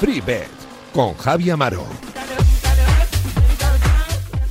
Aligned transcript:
Free 0.00 0.20
Bet 0.20 0.48
con 0.92 1.14
Javi 1.16 1.50
Amaro. 1.50 2.03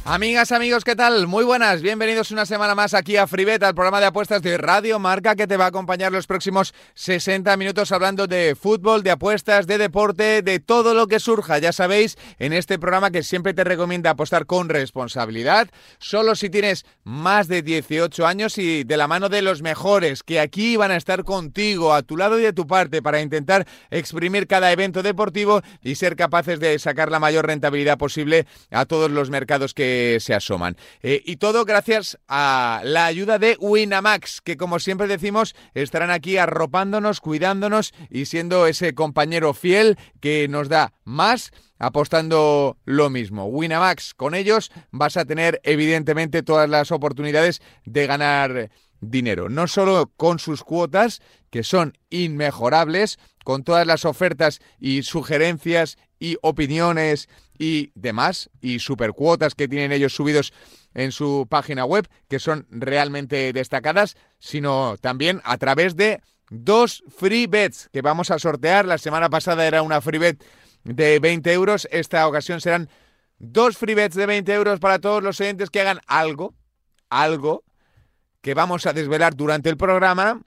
Amigas, 0.05 0.51
amigos, 0.51 0.83
¿qué 0.83 0.97
tal? 0.97 1.27
Muy 1.27 1.45
buenas, 1.45 1.81
bienvenidos 1.81 2.31
una 2.31 2.45
semana 2.45 2.75
más 2.75 2.93
aquí 2.93 3.15
a 3.15 3.25
Fribet, 3.25 3.63
al 3.63 3.73
programa 3.73 4.01
de 4.01 4.07
apuestas 4.07 4.41
de 4.41 4.57
Radio 4.57 4.99
Marca 4.99 5.33
que 5.33 5.47
te 5.47 5.55
va 5.55 5.63
a 5.63 5.69
acompañar 5.69 6.11
los 6.11 6.27
próximos 6.27 6.73
60 6.95 7.55
minutos 7.55 7.89
hablando 7.93 8.27
de 8.27 8.53
fútbol, 8.53 9.01
de 9.01 9.11
apuestas, 9.11 9.65
de 9.65 9.77
deporte, 9.77 10.41
de 10.41 10.59
todo 10.59 10.93
lo 10.93 11.07
que 11.07 11.21
surja. 11.21 11.57
Ya 11.59 11.71
sabéis, 11.71 12.17
en 12.37 12.51
este 12.51 12.77
programa 12.77 13.11
que 13.11 13.23
siempre 13.23 13.53
te 13.53 13.63
recomienda 13.63 14.09
apostar 14.09 14.45
con 14.45 14.67
responsabilidad, 14.67 15.69
solo 15.99 16.35
si 16.35 16.49
tienes 16.49 16.85
más 17.05 17.47
de 17.47 17.61
18 17.61 18.27
años 18.27 18.57
y 18.57 18.83
de 18.83 18.97
la 18.97 19.07
mano 19.07 19.29
de 19.29 19.41
los 19.41 19.61
mejores 19.61 20.21
que 20.21 20.41
aquí 20.41 20.75
van 20.75 20.91
a 20.91 20.97
estar 20.97 21.23
contigo, 21.23 21.93
a 21.93 22.01
tu 22.03 22.17
lado 22.17 22.37
y 22.37 22.43
de 22.43 22.51
tu 22.51 22.67
parte, 22.67 23.01
para 23.01 23.21
intentar 23.21 23.65
exprimir 23.89 24.47
cada 24.47 24.69
evento 24.73 25.01
deportivo 25.01 25.61
y 25.81 25.95
ser 25.95 26.17
capaces 26.17 26.59
de 26.59 26.77
sacar 26.77 27.09
la 27.09 27.21
mayor 27.21 27.47
rentabilidad 27.47 27.97
posible 27.97 28.47
a 28.69 28.83
todos 28.85 29.09
los 29.09 29.29
mercados 29.29 29.73
que 29.73 29.92
se 30.19 30.33
asoman. 30.33 30.77
Eh, 31.01 31.21
y 31.25 31.37
todo 31.37 31.65
gracias 31.65 32.17
a 32.27 32.81
la 32.83 33.05
ayuda 33.05 33.39
de 33.39 33.57
Winamax, 33.59 34.41
que 34.41 34.57
como 34.57 34.79
siempre 34.79 35.07
decimos, 35.07 35.55
estarán 35.73 36.11
aquí 36.11 36.37
arropándonos, 36.37 37.19
cuidándonos 37.19 37.93
y 38.09 38.25
siendo 38.25 38.67
ese 38.67 38.93
compañero 38.93 39.53
fiel 39.53 39.97
que 40.19 40.47
nos 40.49 40.69
da 40.69 40.93
más 41.03 41.51
apostando 41.79 42.77
lo 42.85 43.09
mismo. 43.09 43.45
Winamax, 43.45 44.13
con 44.13 44.35
ellos 44.35 44.71
vas 44.91 45.17
a 45.17 45.25
tener 45.25 45.59
evidentemente 45.63 46.43
todas 46.43 46.69
las 46.69 46.91
oportunidades 46.91 47.61
de 47.85 48.07
ganar 48.07 48.69
dinero, 49.01 49.49
no 49.49 49.67
solo 49.67 50.11
con 50.15 50.39
sus 50.39 50.63
cuotas, 50.63 51.21
que 51.49 51.63
son 51.63 51.97
inmejorables, 52.09 53.19
con 53.43 53.63
todas 53.63 53.85
las 53.85 54.05
ofertas 54.05 54.61
y 54.79 55.03
sugerencias 55.03 55.97
y 56.19 56.37
opiniones 56.41 57.29
y 57.57 57.91
demás, 57.95 58.49
y 58.61 58.79
supercuotas 58.79 59.55
que 59.55 59.67
tienen 59.67 59.91
ellos 59.91 60.15
subidos 60.15 60.53
en 60.93 61.11
su 61.11 61.47
página 61.49 61.85
web, 61.85 62.07
que 62.29 62.39
son 62.39 62.65
realmente 62.69 63.51
destacadas, 63.53 64.15
sino 64.39 64.95
también 64.99 65.41
a 65.43 65.57
través 65.57 65.95
de 65.95 66.21
dos 66.49 67.03
free 67.09 67.47
bets 67.47 67.89
que 67.91 68.01
vamos 68.01 68.31
a 68.31 68.39
sortear. 68.39 68.85
La 68.85 68.97
semana 68.97 69.29
pasada 69.29 69.67
era 69.67 69.81
una 69.81 70.01
free 70.01 70.19
bet 70.19 70.43
de 70.83 71.19
20 71.19 71.51
euros, 71.53 71.87
esta 71.91 72.27
ocasión 72.27 72.61
serán 72.61 72.89
dos 73.39 73.77
free 73.77 73.95
bets 73.95 74.15
de 74.15 74.25
20 74.25 74.53
euros 74.53 74.79
para 74.79 74.99
todos 74.99 75.23
los 75.23 75.39
oyentes 75.39 75.69
que 75.69 75.81
hagan 75.81 75.99
algo, 76.07 76.53
algo 77.09 77.63
que 78.41 78.53
vamos 78.53 78.85
a 78.85 78.93
desvelar 78.93 79.35
durante 79.35 79.69
el 79.69 79.77
programa 79.77 80.41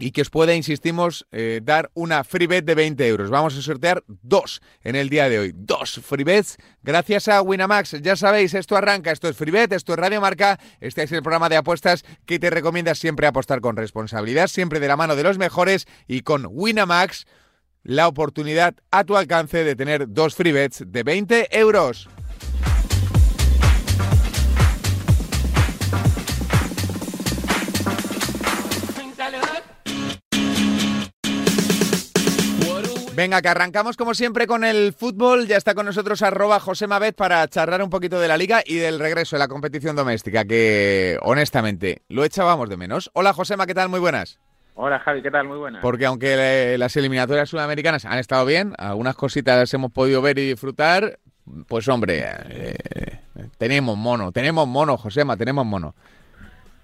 y 0.00 0.12
que 0.12 0.22
os 0.22 0.30
pueda, 0.30 0.54
insistimos, 0.54 1.26
eh, 1.30 1.60
dar 1.62 1.90
una 1.94 2.24
free 2.24 2.46
bet 2.46 2.64
de 2.64 2.74
20 2.74 3.06
euros. 3.06 3.30
Vamos 3.30 3.56
a 3.56 3.62
sortear 3.62 4.02
dos 4.06 4.62
en 4.82 4.96
el 4.96 5.08
día 5.08 5.28
de 5.28 5.38
hoy. 5.38 5.52
Dos 5.54 6.00
free 6.02 6.24
bets 6.24 6.56
gracias 6.82 7.28
a 7.28 7.42
Winamax. 7.42 8.00
Ya 8.02 8.16
sabéis, 8.16 8.54
esto 8.54 8.76
arranca, 8.76 9.12
esto 9.12 9.28
es 9.28 9.36
free 9.36 9.52
bet, 9.52 9.72
esto 9.72 9.92
es 9.92 9.98
Radio 9.98 10.20
Marca, 10.20 10.58
este 10.80 11.02
es 11.02 11.12
el 11.12 11.22
programa 11.22 11.48
de 11.48 11.56
apuestas 11.56 12.04
que 12.26 12.38
te 12.38 12.50
recomienda 12.50 12.94
siempre 12.94 13.26
apostar 13.26 13.60
con 13.60 13.76
responsabilidad, 13.76 14.48
siempre 14.48 14.80
de 14.80 14.88
la 14.88 14.96
mano 14.96 15.16
de 15.16 15.22
los 15.22 15.38
mejores 15.38 15.86
y 16.08 16.22
con 16.22 16.46
Winamax 16.50 17.26
la 17.82 18.08
oportunidad 18.08 18.74
a 18.90 19.04
tu 19.04 19.16
alcance 19.16 19.64
de 19.64 19.76
tener 19.76 20.06
dos 20.08 20.34
free 20.34 20.52
bets 20.52 20.84
de 20.86 21.02
20 21.02 21.58
euros. 21.58 22.08
Venga, 33.20 33.42
que 33.42 33.48
arrancamos 33.48 33.98
como 33.98 34.14
siempre 34.14 34.46
con 34.46 34.64
el 34.64 34.94
fútbol. 34.94 35.46
Ya 35.46 35.58
está 35.58 35.74
con 35.74 35.84
nosotros 35.84 36.22
arroba 36.22 36.58
José 36.58 36.86
Mabet 36.86 37.14
para 37.14 37.46
charlar 37.48 37.82
un 37.82 37.90
poquito 37.90 38.18
de 38.18 38.28
la 38.28 38.38
liga 38.38 38.62
y 38.64 38.76
del 38.76 38.98
regreso 38.98 39.36
de 39.36 39.40
la 39.40 39.48
competición 39.48 39.94
doméstica, 39.94 40.46
que 40.46 41.18
honestamente 41.20 42.00
lo 42.08 42.24
echábamos 42.24 42.70
de 42.70 42.78
menos. 42.78 43.10
Hola 43.12 43.34
Josema, 43.34 43.66
¿qué 43.66 43.74
tal? 43.74 43.90
Muy 43.90 44.00
buenas. 44.00 44.40
Hola 44.72 45.00
Javi, 45.00 45.20
¿qué 45.20 45.30
tal? 45.30 45.46
Muy 45.46 45.58
buenas. 45.58 45.82
Porque 45.82 46.06
aunque 46.06 46.76
las 46.78 46.96
eliminatorias 46.96 47.50
sudamericanas 47.50 48.06
han 48.06 48.18
estado 48.18 48.46
bien, 48.46 48.72
algunas 48.78 49.16
cositas 49.16 49.74
hemos 49.74 49.92
podido 49.92 50.22
ver 50.22 50.38
y 50.38 50.48
disfrutar, 50.48 51.18
pues 51.68 51.86
hombre, 51.88 52.24
eh, 52.48 52.74
tenemos 53.58 53.98
mono, 53.98 54.32
tenemos 54.32 54.66
mono, 54.66 54.96
Josema, 54.96 55.36
tenemos 55.36 55.66
mono. 55.66 55.94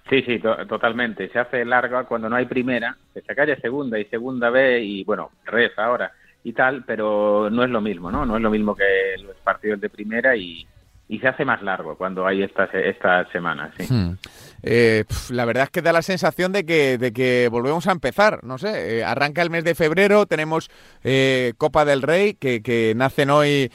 Sí, 0.07 0.21
sí, 0.21 0.39
totalmente. 0.39 1.29
Se 1.29 1.39
hace 1.39 1.65
larga 1.65 2.03
cuando 2.03 2.29
no 2.29 2.35
hay 2.35 2.45
primera, 2.45 2.95
se 3.15 3.23
saca 3.23 3.43
ya 3.43 3.55
segunda 3.55 3.97
y 3.97 4.05
segunda 4.05 4.51
B 4.51 4.83
y 4.83 5.03
bueno, 5.03 5.31
reza 5.43 5.83
ahora 5.83 6.13
y 6.47 6.53
tal, 6.53 6.85
pero 6.85 7.49
no 7.49 7.65
es 7.65 7.69
lo 7.69 7.81
mismo, 7.81 8.09
¿no? 8.09 8.25
No 8.25 8.37
es 8.37 8.41
lo 8.41 8.49
mismo 8.49 8.73
que 8.73 8.85
los 9.21 9.35
partidos 9.43 9.81
de 9.81 9.89
primera 9.89 10.33
y, 10.37 10.65
y 11.09 11.19
se 11.19 11.27
hace 11.27 11.43
más 11.43 11.61
largo 11.61 11.97
cuando 11.97 12.25
hay 12.25 12.41
estas, 12.41 12.73
estas 12.73 13.29
semanas, 13.33 13.73
sí. 13.77 13.93
Hmm. 13.93 14.15
Eh, 14.63 15.03
la 15.29 15.43
verdad 15.43 15.65
es 15.65 15.71
que 15.71 15.81
da 15.81 15.91
la 15.91 16.01
sensación 16.01 16.53
de 16.53 16.65
que, 16.65 16.97
de 16.97 17.11
que 17.11 17.49
volvemos 17.51 17.85
a 17.87 17.91
empezar, 17.91 18.45
no 18.45 18.57
sé, 18.57 18.99
eh, 18.99 19.03
arranca 19.03 19.41
el 19.41 19.49
mes 19.49 19.65
de 19.65 19.75
febrero, 19.75 20.25
tenemos 20.25 20.69
eh, 21.03 21.51
Copa 21.57 21.83
del 21.83 22.01
Rey, 22.01 22.35
que, 22.35 22.61
que 22.61 22.93
nacen 22.95 23.29
hoy 23.29 23.69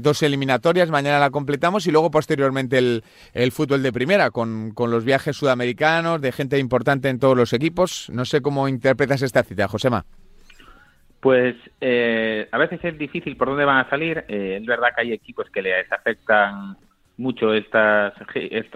dos 0.00 0.22
eliminatorias, 0.22 0.88
mañana 0.88 1.18
la 1.18 1.28
completamos 1.28 1.86
y 1.86 1.90
luego 1.90 2.10
posteriormente 2.10 2.78
el, 2.78 3.04
el 3.34 3.52
fútbol 3.52 3.82
de 3.82 3.92
primera, 3.92 4.30
con, 4.30 4.70
con, 4.70 4.90
los 4.90 5.04
viajes 5.04 5.36
sudamericanos, 5.36 6.22
de 6.22 6.32
gente 6.32 6.58
importante 6.58 7.10
en 7.10 7.18
todos 7.18 7.36
los 7.36 7.52
equipos. 7.52 8.08
No 8.10 8.24
sé 8.24 8.40
cómo 8.40 8.66
interpretas 8.66 9.20
esta 9.20 9.42
cita, 9.42 9.68
Josema. 9.68 10.06
Pues 11.24 11.56
eh, 11.80 12.46
a 12.52 12.58
veces 12.58 12.84
es 12.84 12.98
difícil 12.98 13.38
por 13.38 13.48
dónde 13.48 13.64
van 13.64 13.78
a 13.78 13.88
salir. 13.88 14.26
Eh, 14.28 14.58
es 14.60 14.66
verdad 14.66 14.88
que 14.94 15.00
hay 15.00 15.12
equipos 15.14 15.48
que 15.48 15.62
les 15.62 15.90
afectan 15.90 16.76
mucho 17.16 17.54
estas, 17.54 18.12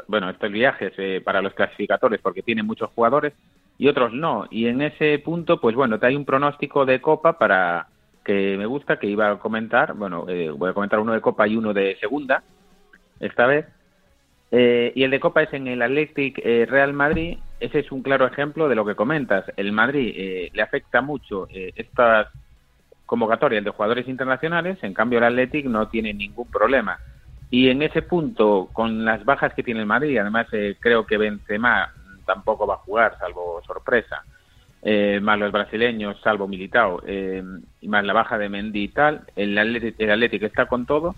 bueno, 0.06 0.30
estos 0.30 0.50
viajes 0.50 0.94
eh, 0.96 1.20
para 1.22 1.42
los 1.42 1.52
clasificadores 1.52 2.22
porque 2.22 2.42
tienen 2.42 2.64
muchos 2.64 2.88
jugadores 2.94 3.34
y 3.76 3.86
otros 3.86 4.14
no. 4.14 4.46
Y 4.50 4.66
en 4.66 4.80
ese 4.80 5.18
punto, 5.18 5.60
pues 5.60 5.76
bueno, 5.76 5.98
te 5.98 6.06
hay 6.06 6.16
un 6.16 6.24
pronóstico 6.24 6.86
de 6.86 7.02
Copa 7.02 7.38
para 7.38 7.88
que 8.24 8.56
me 8.56 8.64
gusta, 8.64 8.98
que 8.98 9.08
iba 9.08 9.30
a 9.30 9.38
comentar. 9.38 9.92
Bueno, 9.92 10.24
voy 10.24 10.70
a 10.70 10.72
comentar 10.72 11.00
uno 11.00 11.12
de 11.12 11.20
Copa 11.20 11.46
y 11.46 11.54
uno 11.54 11.74
de 11.74 11.98
Segunda, 12.00 12.42
esta 13.20 13.44
vez. 13.44 13.66
y 14.50 15.02
el 15.02 15.10
de 15.10 15.20
Copa 15.20 15.42
es 15.42 15.52
en 15.52 15.66
el 15.66 15.82
Athletic 15.82 16.38
Real 16.66 16.94
Madrid 16.94 17.36
ese 17.60 17.80
es 17.80 17.92
un 17.92 18.02
claro 18.02 18.26
ejemplo 18.26 18.68
de 18.68 18.74
lo 18.74 18.84
que 18.84 18.94
comentas. 18.94 19.44
El 19.56 19.72
Madrid 19.72 20.12
eh, 20.16 20.50
le 20.52 20.62
afecta 20.62 21.00
mucho 21.00 21.48
eh, 21.50 21.72
estas 21.76 22.28
convocatorias 23.06 23.64
de 23.64 23.70
jugadores 23.70 24.06
internacionales, 24.06 24.78
en 24.82 24.94
cambio 24.94 25.18
el 25.18 25.24
Athletic 25.24 25.66
no 25.66 25.88
tiene 25.88 26.12
ningún 26.12 26.50
problema. 26.50 26.98
Y 27.50 27.70
en 27.70 27.82
ese 27.82 28.02
punto, 28.02 28.68
con 28.72 29.04
las 29.04 29.24
bajas 29.24 29.54
que 29.54 29.62
tiene 29.62 29.80
el 29.80 29.86
Madrid, 29.86 30.18
además 30.18 30.46
eh, 30.52 30.76
creo 30.78 31.06
que 31.06 31.16
Benzema 31.16 31.90
tampoco 32.26 32.66
va 32.66 32.74
a 32.74 32.78
jugar, 32.78 33.16
salvo 33.18 33.62
sorpresa, 33.66 34.22
más 35.22 35.38
los 35.38 35.50
brasileños, 35.50 36.20
salvo 36.22 36.46
Militao, 36.46 37.02
y 37.06 37.88
más 37.88 38.04
la 38.04 38.12
baja 38.12 38.38
de 38.38 38.48
Mendy 38.48 38.84
y 38.84 38.88
tal, 38.88 39.22
el 39.34 39.56
Athletic, 39.58 39.94
el 39.98 40.10
Athletic 40.10 40.42
está 40.42 40.66
con 40.66 40.86
todo 40.86 41.14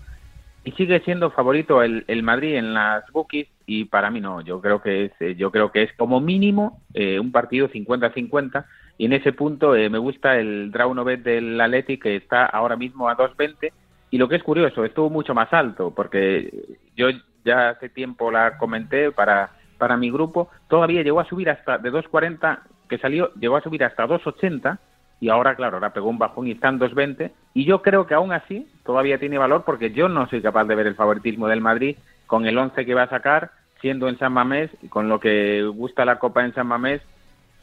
y 0.63 0.71
sigue 0.73 0.99
siendo 1.01 1.31
favorito 1.31 1.81
el, 1.81 2.05
el, 2.07 2.21
Madrid 2.23 2.55
en 2.55 2.73
las 2.73 3.09
bookies 3.11 3.47
y 3.65 3.85
para 3.85 4.11
mí 4.11 4.21
no 4.21 4.41
yo 4.41 4.61
creo 4.61 4.81
que 4.81 5.05
es 5.05 5.11
eh, 5.19 5.35
yo 5.35 5.51
creo 5.51 5.71
que 5.71 5.83
es 5.83 5.93
como 5.93 6.19
mínimo 6.19 6.81
eh, 6.93 7.19
un 7.19 7.31
partido 7.31 7.67
50-50 7.69 8.65
y 8.97 9.05
en 9.05 9.13
ese 9.13 9.33
punto 9.33 9.75
eh, 9.75 9.89
me 9.89 9.97
gusta 9.97 10.37
el 10.37 10.71
draw 10.71 10.93
no 10.93 11.03
bet 11.03 11.23
del 11.23 11.59
Atleti 11.59 11.97
que 11.97 12.15
está 12.15 12.45
ahora 12.45 12.75
mismo 12.75 13.09
a 13.09 13.17
2.20 13.17 13.71
y 14.11 14.17
lo 14.17 14.29
que 14.29 14.35
es 14.35 14.43
curioso 14.43 14.85
estuvo 14.85 15.09
mucho 15.09 15.33
más 15.33 15.51
alto 15.51 15.93
porque 15.95 16.77
yo 16.95 17.07
ya 17.43 17.69
hace 17.69 17.89
tiempo 17.89 18.29
la 18.29 18.57
comenté 18.57 19.11
para 19.11 19.51
para 19.79 19.97
mi 19.97 20.11
grupo 20.11 20.49
todavía 20.67 21.01
llegó 21.01 21.21
a 21.21 21.27
subir 21.27 21.49
hasta 21.49 21.79
de 21.79 21.91
2.40 21.91 22.59
que 22.87 22.99
salió 22.99 23.33
llegó 23.33 23.55
a 23.55 23.61
subir 23.61 23.83
hasta 23.83 24.05
2.80 24.05 24.77
y 25.21 25.29
ahora, 25.29 25.55
claro, 25.55 25.77
ahora 25.77 25.93
pegó 25.93 26.09
un 26.09 26.17
bajón 26.17 26.47
y 26.47 26.51
están 26.51 26.79
2.20. 26.79 27.31
Y 27.53 27.63
yo 27.63 27.83
creo 27.83 28.07
que 28.07 28.15
aún 28.15 28.33
así 28.33 28.67
todavía 28.83 29.19
tiene 29.19 29.37
valor 29.37 29.63
porque 29.63 29.91
yo 29.91 30.09
no 30.09 30.27
soy 30.27 30.41
capaz 30.41 30.65
de 30.65 30.73
ver 30.73 30.87
el 30.87 30.95
favoritismo 30.95 31.47
del 31.47 31.61
Madrid 31.61 31.95
con 32.25 32.47
el 32.47 32.57
11 32.57 32.85
que 32.85 32.95
va 32.95 33.03
a 33.03 33.09
sacar, 33.09 33.51
siendo 33.81 34.09
en 34.09 34.17
San 34.17 34.33
Mamés, 34.33 34.71
con 34.89 35.09
lo 35.09 35.19
que 35.19 35.63
gusta 35.63 36.05
la 36.05 36.17
Copa 36.17 36.43
en 36.43 36.55
San 36.55 36.65
Mamés 36.65 37.01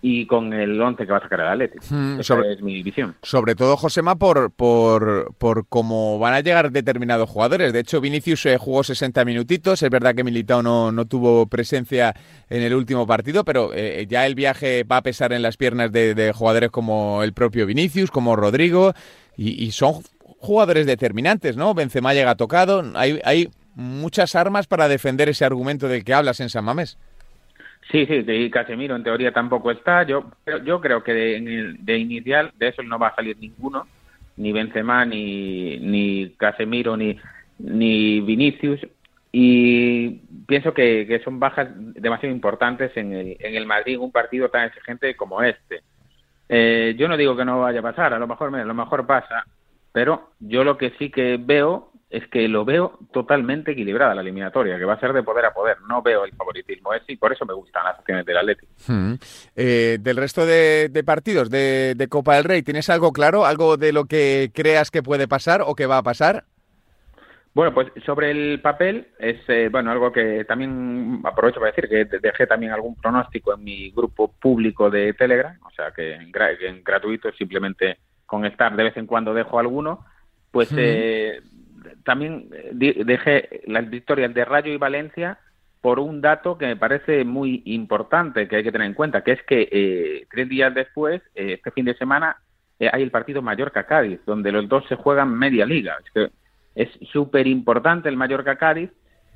y 0.01 0.27
con 0.27 0.53
el 0.53 0.81
11 0.81 1.05
que 1.05 1.13
va 1.13 1.19
a 1.19 1.23
sacar 1.23 1.41
el 1.41 1.49
Atlético. 1.49 1.85
Hmm, 1.91 2.21
Esa 2.21 2.41
es 2.47 2.63
mi 2.63 2.83
visión. 2.83 3.17
Sobre 3.23 3.55
todo, 3.55 3.77
Josema, 3.77 4.17
por, 4.17 4.51
por, 4.51 5.35
por 5.39 5.67
cómo 5.67 6.19
van 6.19 6.35
a 6.35 6.41
llegar 6.41 6.71
determinados 6.71 7.29
jugadores. 7.29 7.73
De 7.73 7.81
hecho, 7.81 8.01
Vinicius 8.01 8.47
eh, 8.47 8.59
jugó 8.59 8.85
60 8.85 9.25
minutitos. 9.25 9.83
Es 9.83 9.91
verdad 9.91 10.15
que 10.15 10.25
Militao 10.25 10.63
no, 10.63 10.93
no 10.93 11.07
tuvo 11.07 11.47
presencia 11.47 12.15
en 12.49 12.63
el 12.63 12.75
último 12.75 13.07
partido, 13.07 13.45
pero 13.45 13.73
eh, 13.75 14.07
ya 14.09 14.27
el 14.27 14.35
viaje 14.35 14.85
va 14.85 14.99
a 14.99 15.03
pesar 15.03 15.33
en 15.33 15.43
las 15.43 15.57
piernas 15.57 15.91
de, 15.93 16.33
jugadores 16.35 16.71
como 16.71 17.23
el 17.23 17.33
propio 17.33 17.67
Vinicius, 17.67 18.11
como 18.11 18.37
Rodrigo, 18.37 18.93
y, 19.37 19.71
son 19.71 20.03
jugadores 20.41 20.87
determinantes, 20.87 21.57
¿no? 21.57 21.75
Benzema 21.75 22.13
llega 22.13 22.35
tocado, 22.35 22.85
hay, 22.95 23.21
hay 23.25 23.51
muchas 23.75 24.35
armas 24.35 24.67
para 24.67 24.89
defender 24.89 25.29
ese 25.29 25.45
argumento 25.45 25.89
del 25.89 26.05
que 26.05 26.15
hablas 26.15 26.41
en 26.41 26.51
San 26.51 26.65
Mamés. 26.65 26.99
Sí, 27.91 28.05
sí, 28.07 28.23
de 28.23 28.51
Casemiro 28.51 28.97
en 28.97 29.03
teoría 29.03 29.33
tampoco 29.33 29.71
está. 29.71 30.03
Yo, 30.03 30.31
yo 30.65 30.81
creo 30.81 31.03
que 31.03 31.15
de, 31.15 31.77
de 31.79 31.99
inicial 31.99 32.53
de 32.59 32.69
eso 32.69 32.83
no 32.83 32.99
va 32.99 33.09
a 33.09 33.15
salir 33.15 33.39
ninguno, 33.39 33.87
ni 34.37 34.53
Benzema, 34.53 35.05
ni, 35.05 35.79
ni 35.79 36.31
Casemiro, 36.37 36.97
ni, 36.97 37.19
ni 37.59 38.21
Vinicius. 38.21 38.81
Y 39.33 40.21
pienso 40.47 40.73
que, 40.73 41.21
son 41.25 41.39
bajas 41.39 41.69
demasiado 41.75 42.35
importantes 42.35 42.97
en 42.97 43.13
el, 43.13 43.37
en 43.41 43.55
el 43.55 43.67
Madrid, 43.67 43.99
un 43.99 44.13
partido 44.13 44.49
tan 44.49 44.67
exigente 44.67 45.17
como 45.17 45.43
este. 45.43 45.83
Eh, 46.49 46.95
yo 46.99 47.09
no 47.09 47.17
digo 47.17 47.37
que 47.37 47.45
no 47.45 47.61
vaya 47.61 47.81
a 47.81 47.83
pasar, 47.83 48.15
a 48.15 48.19
lo 48.19 48.27
mejor, 48.27 48.55
a 48.55 48.65
lo 48.65 48.75
mejor 48.75 49.07
pasa, 49.07 49.45
pero 49.93 50.31
yo 50.41 50.65
lo 50.65 50.79
que 50.79 50.91
sí 50.99 51.11
que 51.11 51.39
veo 51.39 51.93
es 52.11 52.27
que 52.29 52.49
lo 52.49 52.65
veo 52.65 52.99
totalmente 53.13 53.73
equilibrada 53.73 54.15
la 54.15 54.23
eliminatoria, 54.23 54.79
que 54.79 54.85
va 54.85 54.95
a 54.95 55.01
ser 55.01 55.13
de 55.13 55.23
poder 55.23 55.45
a 55.45 55.53
poder. 55.53 55.77
No 55.89 56.01
veo 56.03 56.25
el 56.25 56.33
favoritismo 56.33 56.95
ese 56.95 57.13
y 57.13 57.17
por 57.17 57.33
eso 57.33 57.45
me 57.45 57.53
gustan 57.53 57.85
las 57.85 57.99
acciones 57.99 58.25
del 58.25 58.39
Atlético. 58.39 58.73
Hmm. 58.87 59.15
Eh, 59.55 59.99
del 60.01 60.17
resto 60.17 60.47
de, 60.47 61.03
partidos 61.05 61.51
de, 61.51 62.07
Copa 62.09 62.37
del 62.37 62.45
Rey, 62.45 62.63
¿tienes 62.63 62.89
algo 62.89 63.13
claro? 63.13 63.45
¿Algo 63.45 63.77
de 63.77 63.93
lo 63.93 64.07
que 64.07 64.51
creas 64.55 64.91
que 64.91 65.03
puede 65.03 65.29
pasar 65.29 65.61
o 65.63 65.75
que 65.75 65.87
va 65.87 65.99
a 65.99 66.03
pasar? 66.03 66.45
Bueno, 67.53 67.75
pues 67.75 67.89
sobre 68.07 68.31
el 68.31 68.61
papel 68.61 69.09
es 69.19 69.41
eh, 69.49 69.69
bueno 69.71 69.91
algo 69.91 70.13
que 70.13 70.45
también 70.45 71.21
aprovecho 71.25 71.61
para 71.61 71.73
decir 71.73 71.89
que 71.89 72.19
dejé 72.21 72.47
también 72.47 72.73
algún 72.73 72.95
pronóstico 72.95 73.53
en 73.53 73.65
mi 73.65 73.91
grupo 73.91 74.33
público 74.41 74.91
de 74.91 75.13
Telegram, 75.15 75.59
o 75.67 75.71
sea 75.71 75.91
que 75.91 76.15
en, 76.15 76.31
gratuito 76.85 77.33
simplemente 77.33 77.99
con 78.27 78.45
estar 78.45 78.77
de 78.77 78.85
vez 78.85 78.97
en 78.97 79.07
cuando 79.07 79.35
dejo 79.35 79.59
alguno, 79.59 80.05
pues 80.53 80.71
eh, 80.77 81.41
también 82.05 82.49
eh, 82.53 83.03
dejé 83.05 83.63
las 83.67 83.89
victorias 83.89 84.33
de 84.35 84.45
Rayo 84.45 84.73
y 84.73 84.77
Valencia 84.77 85.39
por 85.81 86.01
un 86.01 86.21
dato 86.21 86.59
que 86.59 86.67
me 86.67 86.77
parece 86.77 87.25
muy 87.25 87.63
importante 87.67 88.49
que 88.49 88.57
hay 88.57 88.65
que 88.65 88.73
tener 88.73 88.87
en 88.87 88.95
cuenta, 88.95 89.23
que 89.23 89.33
es 89.33 89.43
que 89.45 89.69
eh, 89.71 90.27
tres 90.31 90.49
días 90.49 90.75
después, 90.75 91.23
eh, 91.35 91.55
este 91.55 91.71
fin 91.71 91.85
de 91.85 91.95
semana, 91.95 92.37
hay 92.81 93.03
el 93.03 93.11
partido 93.11 93.43
Mallorca-Cádiz, 93.43 94.21
donde 94.25 94.53
los 94.53 94.69
dos 94.69 94.85
se 94.89 94.95
juegan 94.95 95.37
media 95.37 95.67
liga. 95.67 95.97
Es 96.77 96.89
súper 97.11 97.49
importante 97.49 98.09
el 98.09 98.17
Mallorca-Cádiz 98.17 98.91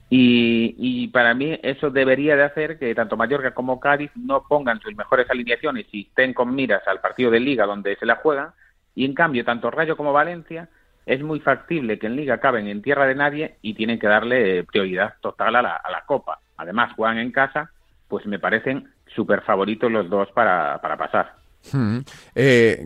y, 0.09 0.77
y, 0.79 1.09
para 1.09 1.35
mí 1.35 1.59
eso 1.63 1.91
debería 1.91 2.37
de 2.37 2.45
hacer 2.45 2.79
que 2.79 2.95
tanto 2.95 3.17
Mallorca 3.17 3.53
como 3.53 3.81
Cádiz 3.81 4.11
no 4.15 4.45
pongan 4.49 4.79
sus 4.81 4.95
mejores 4.95 5.29
alineaciones 5.29 5.87
y 5.91 6.03
estén 6.03 6.35
con 6.35 6.55
miras 6.55 6.87
al 6.87 7.01
partido 7.01 7.31
de 7.31 7.41
liga 7.41 7.67
donde 7.67 7.97
se 7.97 8.07
la 8.07 8.17
juegan 8.17 8.51
y 8.95 9.05
en 9.05 9.15
cambio 9.15 9.45
tanto 9.45 9.71
Rayo 9.71 9.97
como 9.97 10.13
Valencia 10.13 10.69
es 11.07 11.23
muy 11.23 11.41
factible 11.41 11.99
que 11.99 12.07
en 12.07 12.17
Liga 12.17 12.35
acaben 12.35 12.69
en 12.69 12.83
tierra 12.83 13.07
de 13.07 13.15
nadie 13.15 13.57
y 13.63 13.75
tienen 13.75 13.99
que 13.99 14.07
darle 14.07 14.65
prioridad 14.65 15.15
total 15.21 15.57
a 15.57 15.63
la, 15.63 15.77
a 15.77 15.91
la 15.91 16.05
Copa. 16.05 16.41
Además, 16.57 16.93
juegan 16.95 17.19
en 17.19 17.33
casa, 17.33 17.71
pues 18.09 18.27
me 18.27 18.39
parecen 18.39 18.89
súper 19.15 19.43
favoritos 19.43 19.91
los 19.91 20.09
dos 20.09 20.29
para, 20.33 20.81
para 20.81 20.97
pasar. 20.97 21.35
Hmm. 21.73 21.99
Eh, 22.35 22.85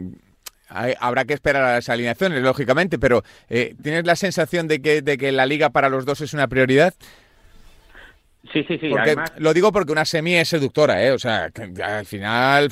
habrá 1.00 1.24
que 1.24 1.34
esperar 1.34 1.62
a 1.62 1.74
las 1.74 1.88
alineaciones, 1.88 2.42
lógicamente, 2.42 2.98
pero 2.98 3.22
eh, 3.48 3.74
¿tienes 3.82 4.04
la 4.06 4.16
sensación 4.16 4.66
de 4.68 4.80
que, 4.80 5.02
de 5.02 5.18
que 5.18 5.32
la 5.32 5.46
Liga 5.46 5.70
para 5.70 5.88
los 5.88 6.04
dos 6.04 6.20
es 6.20 6.34
una 6.34 6.48
prioridad? 6.48 6.94
Sí, 8.52 8.64
sí, 8.68 8.78
sí. 8.78 8.90
Lo 9.38 9.52
digo 9.52 9.72
porque 9.72 9.92
una 9.92 10.04
semi 10.04 10.36
es 10.36 10.48
seductora, 10.48 11.02
¿eh? 11.02 11.10
O 11.10 11.18
sea, 11.18 11.50
al 11.84 12.06
final 12.06 12.70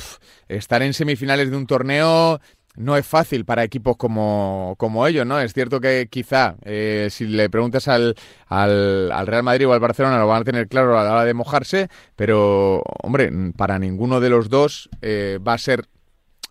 estar 0.48 0.82
en 0.82 0.94
semifinales 0.94 1.50
de 1.50 1.56
un 1.56 1.66
torneo 1.66 2.40
no 2.76 2.96
es 2.96 3.06
fácil 3.06 3.44
para 3.44 3.62
equipos 3.62 3.96
como, 3.96 4.74
como 4.78 5.06
ellos, 5.06 5.26
¿no? 5.26 5.40
Es 5.40 5.52
cierto 5.52 5.80
que 5.80 6.08
quizá 6.10 6.56
eh, 6.64 7.08
si 7.10 7.26
le 7.26 7.48
preguntas 7.48 7.88
al, 7.88 8.14
al, 8.48 9.26
Real 9.26 9.42
Madrid 9.42 9.68
o 9.68 9.72
al 9.72 9.80
Barcelona 9.80 10.18
lo 10.18 10.26
van 10.26 10.42
a 10.42 10.44
tener 10.44 10.68
claro 10.68 10.98
a 10.98 11.04
la 11.04 11.12
hora 11.12 11.24
de 11.24 11.34
mojarse, 11.34 11.88
pero, 12.16 12.82
hombre, 13.02 13.30
para 13.56 13.78
ninguno 13.78 14.20
de 14.20 14.30
los 14.30 14.48
dos 14.48 14.88
eh, 15.02 15.38
va 15.46 15.54
a 15.54 15.58
ser 15.58 15.84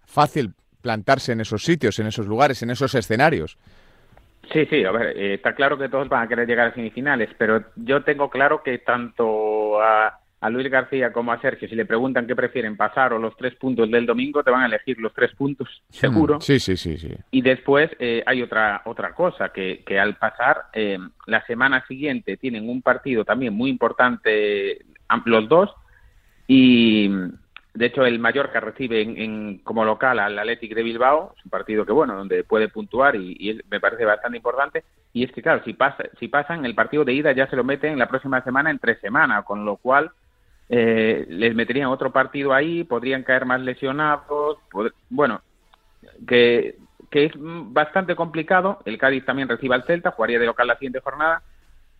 fácil 0.06 0.54
plantarse 0.82 1.32
en 1.32 1.42
esos 1.42 1.64
sitios, 1.64 2.00
en 2.00 2.08
esos 2.08 2.28
lugares, 2.28 2.62
en 2.62 2.70
esos 2.70 2.94
escenarios. 2.96 3.58
Sí, 4.52 4.66
sí, 4.66 4.84
a 4.84 4.92
ver, 4.92 5.18
eh, 5.18 5.36
está 5.36 5.56
claro 5.56 5.78
que 5.78 5.88
todos 5.88 6.10
van 6.10 6.24
a 6.24 6.28
querer 6.28 6.48
llegar 6.48 6.68
a 6.68 6.74
semifinales, 6.74 7.30
pero 7.38 7.64
yo 7.76 8.04
tengo 8.04 8.30
claro 8.30 8.62
que 8.62 8.78
tanto 8.80 9.82
a 9.82 10.20
a 10.44 10.50
Luis 10.50 10.70
García 10.70 11.14
como 11.14 11.32
a 11.32 11.40
Sergio, 11.40 11.70
si 11.70 11.76
le 11.76 11.86
preguntan 11.86 12.28
qué 12.28 12.36
prefieren, 12.36 12.76
pasar 12.76 13.14
o 13.14 13.18
los 13.18 13.34
tres 13.38 13.56
puntos 13.56 13.90
del 13.90 14.06
domingo, 14.06 14.44
te 14.44 14.52
van 14.52 14.64
a 14.64 14.66
elegir 14.66 15.00
los 15.00 15.14
tres 15.14 15.34
puntos, 15.36 15.70
mm, 15.70 15.94
seguro. 15.94 16.42
Sí, 16.42 16.60
sí, 16.60 16.76
sí. 16.76 16.98
sí. 16.98 17.16
Y 17.32 17.42
después 17.42 17.90
eh, 17.98 18.22
hay 18.26 18.42
otra, 18.42 18.82
otra 18.84 19.14
cosa, 19.16 19.54
que, 19.54 19.86
que 19.86 19.98
al 19.98 20.18
pasar, 20.18 20.66
eh, 20.74 21.00
la 21.28 21.46
semana 21.46 21.86
siguiente 21.88 22.36
tienen 22.36 22.68
un 22.68 22.82
partido 22.82 23.24
también 23.24 23.54
muy 23.54 23.70
importante 23.70 24.80
los 25.26 25.48
dos, 25.48 25.70
y 26.46 27.08
de 27.74 27.86
hecho 27.86 28.06
el 28.06 28.20
Mallorca 28.20 28.60
recibe 28.60 29.02
en, 29.02 29.60
como 29.60 29.86
local 29.86 30.20
al 30.20 30.38
Athletic 30.38 30.76
de 30.76 30.84
Bilbao, 30.84 31.36
es 31.38 31.46
un 31.46 31.52
partido 31.52 31.86
que, 31.86 31.94
bueno, 31.94 32.18
donde 32.18 32.44
puede 32.44 32.68
puntuar 32.68 33.16
y, 33.16 33.38
y 33.40 33.62
me 33.72 33.80
parece 33.80 34.04
bastante 34.04 34.36
importante, 34.36 34.84
y 35.14 35.24
es 35.24 35.32
que, 35.32 35.42
claro, 35.42 35.64
si, 35.64 35.72
pasa, 35.72 36.04
si 36.20 36.28
pasan, 36.28 36.66
el 36.66 36.76
partido 36.76 37.06
de 37.06 37.14
ida 37.14 37.32
ya 37.32 37.48
se 37.48 37.56
lo 37.56 37.64
meten 37.64 37.98
la 37.98 38.10
próxima 38.10 38.44
semana 38.44 38.72
en 38.72 38.80
tres 38.80 39.00
semanas, 39.00 39.46
con 39.46 39.64
lo 39.64 39.78
cual 39.78 40.12
eh, 40.76 41.28
les 41.30 41.54
meterían 41.54 41.90
otro 41.90 42.12
partido 42.12 42.52
ahí, 42.52 42.84
podrían 42.84 43.22
caer 43.22 43.46
más 43.46 43.62
lesionados, 43.62 44.58
bueno, 45.08 45.42
que, 46.28 46.78
que 47.12 47.26
es 47.26 47.32
bastante 47.38 48.16
complicado. 48.16 48.80
El 48.84 48.98
Cádiz 48.98 49.24
también 49.24 49.48
recibe 49.48 49.76
al 49.76 49.84
Celta, 49.84 50.10
jugaría 50.10 50.40
de 50.40 50.48
local 50.48 50.66
la 50.66 50.74
siguiente 50.78 51.00
jornada. 51.00 51.44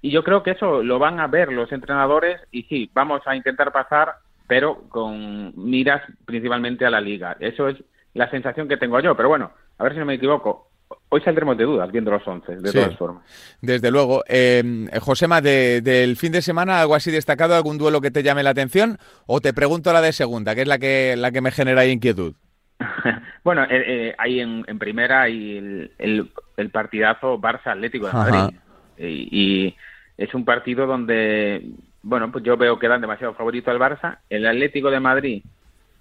Y 0.02 0.10
yo 0.10 0.24
creo 0.24 0.42
que 0.42 0.52
eso 0.52 0.82
lo 0.82 0.98
van 0.98 1.20
a 1.20 1.28
ver 1.28 1.54
los 1.54 1.72
entrenadores 1.72 2.42
y 2.50 2.64
sí, 2.64 2.90
vamos 2.96 3.22
a 3.28 3.36
intentar 3.36 3.72
pasar, 3.72 4.16
pero 4.48 4.90
con 4.90 5.54
miras 5.56 6.02
principalmente 6.26 6.84
a 6.84 6.90
la 6.90 7.00
liga. 7.00 7.38
Eso 7.40 7.70
es 7.70 7.78
la 8.16 8.28
sensación 8.32 8.68
que 8.68 8.78
tengo 8.78 9.00
yo. 9.02 9.16
Pero 9.16 9.30
bueno, 9.30 9.52
a 9.78 9.84
ver 9.84 9.94
si 9.94 10.00
no 10.00 10.06
me 10.06 10.16
equivoco. 10.16 10.68
Hoy 11.10 11.22
saldremos 11.22 11.58
de 11.58 11.66
dudas 11.66 11.92
viendo 11.92 12.12
los 12.12 12.28
11, 12.28 12.58
de 12.58 12.72
todas 12.72 12.98
formas. 12.98 13.24
Desde 13.62 13.92
luego. 13.92 14.24
Eh, 14.28 14.88
Josema, 15.00 15.42
del 15.42 16.16
fin 16.18 16.32
de 16.32 16.42
semana, 16.42 16.82
¿algo 16.82 16.96
así 16.96 17.12
destacado, 17.12 17.56
algún 17.56 17.78
duelo 17.78 18.02
que 18.02 18.12
te 18.12 18.24
llame 18.24 18.44
la 18.44 18.52
atención? 18.52 18.98
¿O 19.26 19.42
te 19.42 19.54
pregunto 19.54 19.94
la 19.94 20.02
de 20.02 20.14
segunda, 20.14 20.56
que 20.56 20.62
es 20.62 20.68
la 20.68 20.80
que, 20.80 21.16
la 21.18 21.32
que 21.32 21.42
me 21.42 21.52
genera 21.52 21.86
inquietud? 21.86 22.34
bueno, 23.44 23.64
eh, 23.64 23.84
eh, 23.88 24.16
ahí 24.18 24.40
en, 24.40 24.64
primera 24.80 25.24
hay 25.24 25.58
el, 25.58 26.32
el, 26.58 26.70
partidazo 26.70 27.40
Barça-Atlético 27.40 28.08
de 28.08 28.14
Madrid. 28.14 28.58
Y, 28.98 29.76
es 30.16 30.34
un 30.36 30.46
partido 30.46 30.86
donde, 30.86 31.72
bueno, 32.04 32.32
pues 32.32 32.44
yo 32.44 32.56
veo 32.56 32.78
que 32.78 32.88
dan 32.88 33.02
demasiado 33.02 33.34
favorito 33.34 33.72
al 33.72 33.80
Barça. 33.80 34.20
El 34.30 34.46
Atlético 34.46 34.92
de 34.92 35.00
Madrid 35.00 35.44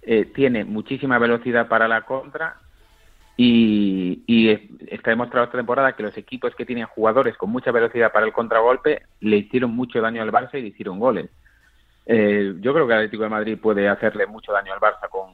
eh, 0.02 0.26
tiene 0.34 0.64
muchísima 0.64 1.18
velocidad 1.18 1.68
para 1.68 1.88
la 1.88 2.02
contra 2.02 2.56
y, 3.36 4.50
está 4.88 5.10
demostrado 5.10 5.46
esta 5.46 5.58
temporada 5.58 5.94
que 5.94 6.02
los 6.02 6.16
equipos 6.16 6.54
que 6.54 6.66
tienen 6.66 6.86
jugadores 6.86 7.36
con 7.36 7.50
mucha 7.50 7.72
velocidad 7.72 8.12
para 8.12 8.26
el 8.26 8.32
contragolpe 8.32 9.02
le 9.20 9.38
hicieron 9.38 9.74
mucho 9.74 10.00
daño 10.00 10.22
al 10.22 10.32
Barça 10.32 10.58
y 10.58 10.62
le 10.62 10.68
hicieron 10.68 10.98
goles. 10.98 11.30
Eh, 12.06 12.54
yo 12.60 12.74
creo 12.74 12.86
que 12.86 12.92
el 12.92 12.98
Atlético 12.98 13.22
de 13.22 13.28
Madrid 13.28 13.58
puede 13.60 13.88
hacerle 13.88 14.26
mucho 14.26 14.52
daño 14.52 14.72
al 14.72 14.80
Barça 14.80 15.08
con, 15.08 15.30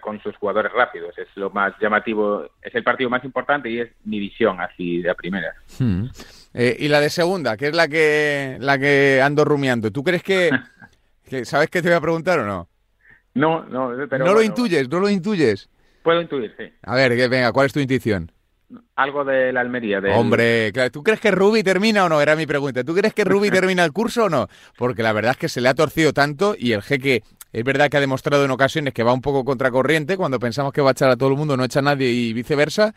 con 0.00 0.20
sus 0.20 0.36
jugadores 0.36 0.72
rápidos. 0.72 1.16
Es 1.18 1.28
lo 1.36 1.50
más 1.50 1.72
llamativo, 1.80 2.48
es 2.62 2.74
el 2.74 2.82
partido 2.82 3.10
más 3.10 3.24
importante 3.24 3.70
y 3.70 3.80
es 3.80 3.90
mi 4.04 4.18
visión 4.18 4.60
así 4.60 5.02
de 5.02 5.10
a 5.10 5.14
primera. 5.14 5.54
Hmm. 5.78 6.06
Eh, 6.54 6.76
y 6.80 6.88
la 6.88 7.00
de 7.00 7.10
segunda, 7.10 7.56
que 7.56 7.68
es 7.68 7.74
la 7.74 7.88
que 7.88 8.56
la 8.58 8.78
que 8.78 9.20
ando 9.22 9.44
rumiando. 9.44 9.90
¿Tú 9.90 10.02
crees 10.02 10.22
que, 10.22 10.50
sabes 11.44 11.68
qué 11.70 11.82
te 11.82 11.88
voy 11.88 11.96
a 11.96 12.00
preguntar 12.00 12.40
o 12.40 12.46
no? 12.46 12.68
No, 13.34 13.64
no, 13.66 13.92
pero 14.08 14.24
no 14.24 14.34
lo 14.34 14.42
intuyes, 14.42 14.88
no 14.88 14.98
lo 14.98 15.08
intuyes. 15.08 15.68
Puedo 16.08 16.22
intuir, 16.22 16.54
sí. 16.56 16.64
A 16.84 16.94
ver, 16.94 17.28
venga, 17.28 17.52
¿cuál 17.52 17.66
es 17.66 17.74
tu 17.74 17.80
intuición? 17.80 18.32
Algo 18.96 19.26
de 19.26 19.52
la 19.52 19.60
Almería. 19.60 20.00
Hombre, 20.16 20.72
¿tú 20.90 21.02
crees 21.02 21.20
que 21.20 21.30
Ruby 21.30 21.62
termina 21.62 22.06
o 22.06 22.08
no? 22.08 22.22
Era 22.22 22.34
mi 22.34 22.46
pregunta. 22.46 22.82
¿Tú 22.82 22.94
crees 22.94 23.12
que 23.12 23.24
Ruby 23.24 23.50
termina 23.50 23.84
el 23.84 23.92
curso 23.92 24.24
o 24.24 24.28
no? 24.30 24.48
Porque 24.78 25.02
la 25.02 25.12
verdad 25.12 25.32
es 25.32 25.36
que 25.36 25.50
se 25.50 25.60
le 25.60 25.68
ha 25.68 25.74
torcido 25.74 26.14
tanto 26.14 26.54
y 26.58 26.72
el 26.72 26.80
jeque 26.80 27.24
es 27.52 27.62
verdad 27.62 27.90
que 27.90 27.98
ha 27.98 28.00
demostrado 28.00 28.42
en 28.42 28.50
ocasiones 28.50 28.94
que 28.94 29.02
va 29.02 29.12
un 29.12 29.20
poco 29.20 29.44
contracorriente. 29.44 30.16
Cuando 30.16 30.38
pensamos 30.38 30.72
que 30.72 30.80
va 30.80 30.88
a 30.88 30.92
echar 30.92 31.10
a 31.10 31.16
todo 31.18 31.28
el 31.28 31.36
mundo, 31.36 31.58
no 31.58 31.64
echa 31.64 31.80
a 31.80 31.82
nadie 31.82 32.08
y 32.08 32.32
viceversa. 32.32 32.94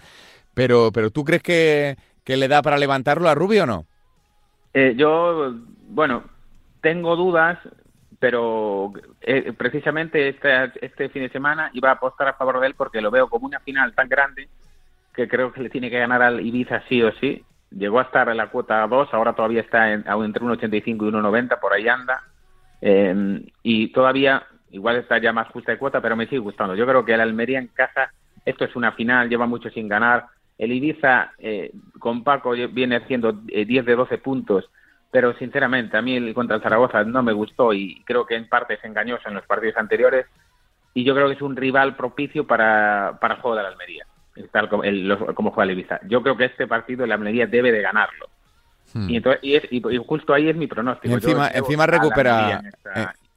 Pero, 0.53 0.91
pero 0.93 1.11
¿tú 1.11 1.25
crees 1.25 1.43
que, 1.43 1.97
le 2.25 2.47
da 2.47 2.61
para 2.61 2.77
levantarlo 2.77 3.27
a 3.27 3.35
Ruby 3.35 3.59
o 3.59 3.65
no? 3.65 3.87
Eh, 4.73 4.93
yo, 4.95 5.53
bueno, 5.89 6.23
tengo 6.79 7.17
dudas 7.17 7.59
pero 8.21 8.93
eh, 9.19 9.51
precisamente 9.57 10.29
este, 10.29 10.71
este 10.85 11.09
fin 11.09 11.23
de 11.23 11.29
semana 11.29 11.71
iba 11.73 11.89
a 11.89 11.93
apostar 11.93 12.27
a 12.27 12.35
favor 12.35 12.59
de 12.59 12.67
él 12.67 12.75
porque 12.75 13.01
lo 13.01 13.09
veo 13.09 13.27
como 13.27 13.47
una 13.47 13.59
final 13.61 13.95
tan 13.95 14.07
grande 14.07 14.47
que 15.11 15.27
creo 15.27 15.51
que 15.51 15.63
le 15.63 15.71
tiene 15.71 15.89
que 15.89 15.97
ganar 15.97 16.21
al 16.21 16.39
Ibiza 16.39 16.83
sí 16.87 17.01
o 17.01 17.11
sí. 17.13 17.43
Llegó 17.71 17.97
a 17.97 18.03
estar 18.03 18.29
en 18.29 18.37
la 18.37 18.51
cuota 18.51 18.85
2, 18.85 19.11
ahora 19.11 19.33
todavía 19.33 19.61
está 19.61 19.91
en, 19.91 20.05
entre 20.07 20.43
1,85 20.43 20.83
y 20.85 20.93
1,90, 20.93 21.59
por 21.59 21.73
ahí 21.73 21.87
anda. 21.87 22.21
Eh, 22.79 23.43
y 23.63 23.87
todavía, 23.87 24.43
igual 24.69 24.97
está 24.97 25.17
ya 25.17 25.33
más 25.33 25.47
justa 25.47 25.71
de 25.71 25.79
cuota, 25.79 25.99
pero 25.99 26.15
me 26.15 26.25
sigue 26.25 26.37
gustando. 26.37 26.75
Yo 26.75 26.85
creo 26.85 27.03
que 27.03 27.15
el 27.15 27.21
Almería 27.21 27.57
en 27.57 27.69
casa, 27.69 28.13
esto 28.45 28.65
es 28.65 28.75
una 28.75 28.91
final, 28.91 29.29
lleva 29.29 29.47
mucho 29.47 29.71
sin 29.71 29.87
ganar. 29.87 30.27
El 30.59 30.73
Ibiza 30.73 31.31
eh, 31.39 31.71
con 31.97 32.23
Paco 32.23 32.51
viene 32.51 32.97
haciendo 32.97 33.31
10 33.31 33.83
de 33.83 33.95
12 33.95 34.19
puntos, 34.19 34.69
pero 35.11 35.33
sinceramente 35.37 35.97
a 35.97 36.01
mí 36.01 36.15
el 36.15 36.33
contra 36.33 36.55
el 36.55 36.63
Zaragoza 36.63 37.03
no 37.03 37.21
me 37.21 37.33
gustó 37.33 37.73
y 37.73 38.01
creo 38.05 38.25
que 38.25 38.35
en 38.35 38.47
parte 38.47 38.75
es 38.75 38.83
engañoso 38.83 39.27
en 39.27 39.35
los 39.35 39.45
partidos 39.45 39.75
anteriores 39.77 40.25
y 40.93 41.03
yo 41.03 41.13
creo 41.13 41.27
que 41.27 41.35
es 41.35 41.41
un 41.41 41.55
rival 41.55 41.95
propicio 41.95 42.47
para, 42.47 43.17
para 43.19 43.35
el 43.35 43.41
juego 43.41 43.57
de 43.57 43.63
la 43.63 43.69
Almería, 43.69 44.05
tal 44.51 44.69
como, 44.69 44.83
el, 44.83 45.17
como 45.35 45.51
juega 45.51 45.71
el 45.71 45.77
Ibiza. 45.77 45.99
Yo 46.07 46.21
creo 46.23 46.37
que 46.37 46.45
este 46.45 46.67
partido 46.67 47.05
la 47.05 47.15
Almería 47.15 47.45
debe 47.45 47.71
de 47.71 47.81
ganarlo. 47.81 48.29
Hmm. 48.93 49.09
Y, 49.09 49.17
entonces, 49.17 49.41
y, 49.43 49.81
justo 50.05 50.33
ahí 50.33 50.49
es 50.49 50.55
mi 50.55 50.67
pronóstico. 50.67 51.13
encima, 51.13 51.49
encima 51.49 51.85
recupera... 51.85 52.61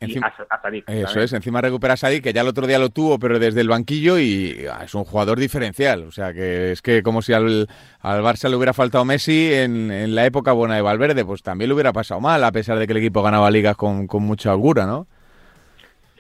eso 0.04 1.20
es, 1.20 1.32
encima 1.32 1.61
recupera 1.61 1.94
a 1.94 1.96
Sadik, 1.96 2.23
que 2.23 2.32
ya 2.32 2.42
el 2.42 2.49
otro 2.49 2.66
día 2.66 2.78
lo 2.78 2.90
tuvo, 2.90 3.18
pero 3.18 3.38
desde 3.38 3.61
el 3.61 3.68
banquillo 3.68 4.18
y 4.18 4.66
ah, 4.73 4.84
es 4.84 4.94
un 4.94 5.04
jugador 5.04 5.38
diferencial. 5.38 6.04
O 6.04 6.11
sea, 6.11 6.32
que 6.32 6.73
es 6.73 6.82
que 6.82 7.02
como 7.02 7.23
si 7.23 7.32
al, 7.32 7.68
al 8.00 8.23
Barça 8.23 8.49
le 8.49 8.56
hubiera 8.56 8.73
faltado 8.73 9.04
Messi 9.04 9.52
en, 9.52 9.90
en, 9.90 10.14
la 10.14 10.26
época 10.26 10.52
buena 10.52 10.76
de 10.76 10.82
Valverde, 10.82 11.25
pues 11.25 11.42
también 11.42 11.68
le 11.68 11.75
hubiera 11.75 11.92
pasado 11.92 12.20
mal, 12.20 12.42
a 12.44 12.52
pesar 12.52 12.78
de 12.78 12.87
que 12.87 12.92
el 12.92 12.99
equipo 12.99 13.23
ganaba 13.23 13.50
ligas 13.50 13.76
con, 13.76 14.06
con 14.06 14.23
mucha 14.23 14.52
holgura, 14.52 14.87
¿no? 14.87 15.06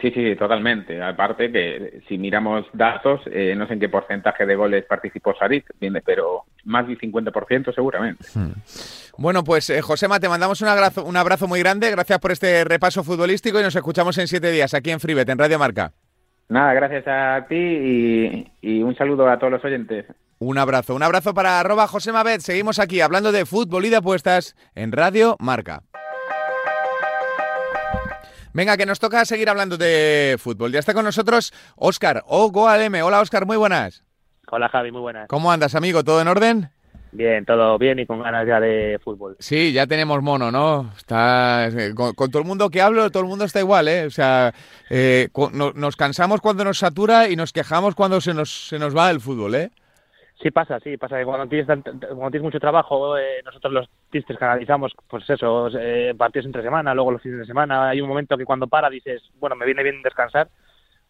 Sí, 0.04 0.10
sí, 0.10 0.36
totalmente. 0.36 1.02
Aparte 1.02 1.50
que 1.50 2.02
si 2.08 2.18
miramos 2.18 2.66
datos, 2.74 3.22
eh, 3.26 3.54
no 3.56 3.66
sé 3.66 3.72
en 3.72 3.80
qué 3.80 3.88
porcentaje 3.88 4.44
de 4.44 4.54
goles 4.54 4.84
participó 4.84 5.34
Sarit, 5.34 5.64
pero 6.04 6.44
más 6.64 6.86
del 6.86 6.98
50% 6.98 7.74
seguramente. 7.74 8.22
Hmm. 8.34 8.52
Bueno, 9.16 9.44
pues 9.44 9.70
eh, 9.70 9.80
Josema, 9.80 10.18
te 10.18 10.28
mandamos 10.28 10.60
un 10.60 10.68
abrazo, 10.68 11.04
un 11.04 11.16
abrazo 11.16 11.46
muy 11.46 11.60
grande. 11.60 11.90
Gracias 11.90 12.18
por 12.18 12.32
este 12.32 12.64
repaso 12.64 13.04
futbolístico 13.04 13.60
y 13.60 13.62
nos 13.62 13.76
escuchamos 13.76 14.18
en 14.18 14.26
siete 14.26 14.50
días 14.50 14.74
aquí 14.74 14.90
en 14.90 15.00
Freebet, 15.00 15.28
en 15.28 15.38
Radio 15.38 15.58
Marca. 15.58 15.92
Nada, 16.48 16.74
gracias 16.74 17.04
a 17.06 17.46
ti 17.48 18.50
y, 18.60 18.82
un 18.82 18.94
saludo 18.96 19.28
a 19.28 19.38
todos 19.38 19.52
los 19.52 19.64
oyentes. 19.64 20.06
Un 20.38 20.58
abrazo, 20.58 20.94
un 20.94 21.02
abrazo 21.02 21.32
para 21.32 21.60
arroba 21.60 21.86
Josema 21.86 22.22
Bet. 22.22 22.40
Seguimos 22.40 22.78
aquí 22.78 23.00
hablando 23.00 23.32
de 23.32 23.46
fútbol 23.46 23.86
y 23.86 23.90
de 23.90 23.96
apuestas 23.96 24.56
en 24.74 24.92
Radio 24.92 25.36
Marca. 25.38 25.82
Venga, 28.52 28.76
que 28.76 28.86
nos 28.86 29.00
toca 29.00 29.24
seguir 29.24 29.48
hablando 29.48 29.76
de 29.76 30.36
fútbol. 30.38 30.70
Ya 30.70 30.78
está 30.80 30.92
con 30.92 31.04
nosotros 31.04 31.52
Óscar 31.76 32.22
o 32.26 32.50
Goaleme. 32.50 33.02
Hola 33.02 33.20
Óscar, 33.20 33.46
muy 33.46 33.56
buenas. 33.56 34.04
Hola 34.50 34.68
Javi, 34.68 34.92
muy 34.92 35.00
buenas. 35.00 35.28
¿Cómo 35.28 35.50
andas, 35.50 35.74
amigo? 35.74 36.04
¿Todo 36.04 36.20
en 36.20 36.28
orden? 36.28 36.70
Bien, 37.14 37.44
todo 37.44 37.78
bien 37.78 38.00
y 38.00 38.06
con 38.06 38.20
ganas 38.20 38.44
ya 38.44 38.58
de 38.58 38.98
fútbol. 39.02 39.36
Sí, 39.38 39.72
ya 39.72 39.86
tenemos 39.86 40.20
mono, 40.20 40.50
¿no? 40.50 40.90
Está 40.96 41.68
con, 41.94 42.12
todo 42.14 42.42
el 42.42 42.48
mundo 42.48 42.68
que 42.70 42.82
hablo, 42.82 43.08
todo 43.10 43.22
el 43.22 43.28
mundo 43.28 43.44
está 43.44 43.60
igual, 43.60 43.86
¿eh? 43.86 44.04
O 44.06 44.10
sea, 44.10 44.52
eh, 44.90 45.28
nos 45.74 45.94
cansamos 45.94 46.40
cuando 46.40 46.64
nos 46.64 46.78
satura 46.78 47.28
y 47.28 47.36
nos 47.36 47.52
quejamos 47.52 47.94
cuando 47.94 48.20
se 48.20 48.34
nos, 48.34 48.68
se 48.68 48.80
nos 48.80 48.96
va 48.96 49.10
el 49.10 49.20
fútbol, 49.20 49.54
¿eh? 49.54 49.70
Sí 50.42 50.50
pasa, 50.50 50.80
sí, 50.80 50.96
pasa 50.96 51.16
que 51.16 51.24
cuando 51.24 51.46
tienes, 51.46 51.66
cuando 51.66 52.30
tienes 52.30 52.42
mucho 52.42 52.58
trabajo, 52.58 53.16
eh, 53.16 53.40
nosotros 53.44 53.72
los 53.72 53.88
tistes 54.10 54.36
canalizamos, 54.36 54.92
pues 55.08 55.30
eso, 55.30 55.68
eh, 55.78 56.12
partidos 56.18 56.46
entre 56.46 56.62
semana, 56.62 56.94
luego 56.94 57.12
los 57.12 57.22
fines 57.22 57.38
de 57.38 57.46
semana, 57.46 57.90
hay 57.90 58.00
un 58.00 58.08
momento 58.08 58.36
que 58.36 58.44
cuando 58.44 58.66
para 58.66 58.90
dices, 58.90 59.22
bueno, 59.38 59.54
me 59.54 59.66
viene 59.66 59.84
bien 59.84 60.02
descansar, 60.02 60.48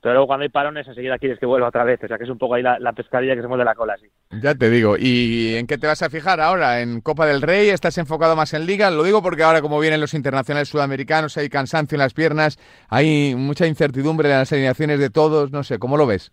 pero 0.04 0.16
luego 0.16 0.26
cuando 0.26 0.42
hay 0.42 0.50
parones 0.50 0.86
enseguida 0.86 1.16
quieres 1.16 1.38
que 1.38 1.46
vuelva 1.46 1.68
otra 1.68 1.82
vez, 1.82 1.98
o 2.04 2.06
sea 2.06 2.18
que 2.18 2.24
es 2.24 2.30
un 2.30 2.36
poco 2.36 2.56
ahí 2.56 2.62
la, 2.62 2.92
pescadilla 2.92 3.34
que 3.34 3.40
se 3.40 3.48
mueve 3.48 3.64
la 3.64 3.74
cola, 3.74 3.96
sí. 3.96 4.06
Ya 4.42 4.54
te 4.54 4.68
digo, 4.68 4.96
¿y 4.98 5.54
en 5.56 5.66
qué 5.66 5.78
te 5.78 5.86
vas 5.86 6.02
a 6.02 6.10
fijar 6.10 6.42
ahora? 6.42 6.82
¿En 6.82 7.00
Copa 7.00 7.24
del 7.24 7.40
Rey? 7.40 7.70
¿Estás 7.70 7.96
enfocado 7.96 8.36
más 8.36 8.52
en 8.52 8.66
Liga? 8.66 8.90
Lo 8.90 9.02
digo 9.02 9.22
porque 9.22 9.44
ahora 9.44 9.62
como 9.62 9.80
vienen 9.80 10.02
los 10.02 10.12
internacionales 10.12 10.68
sudamericanos, 10.68 11.38
hay 11.38 11.48
cansancio 11.48 11.96
en 11.96 12.00
las 12.00 12.12
piernas, 12.12 12.58
hay 12.90 13.34
mucha 13.34 13.66
incertidumbre 13.66 14.30
en 14.30 14.36
las 14.40 14.52
alineaciones 14.52 14.98
de 14.98 15.08
todos, 15.08 15.52
no 15.52 15.62
sé, 15.62 15.78
¿cómo 15.78 15.96
lo 15.96 16.06
ves? 16.06 16.32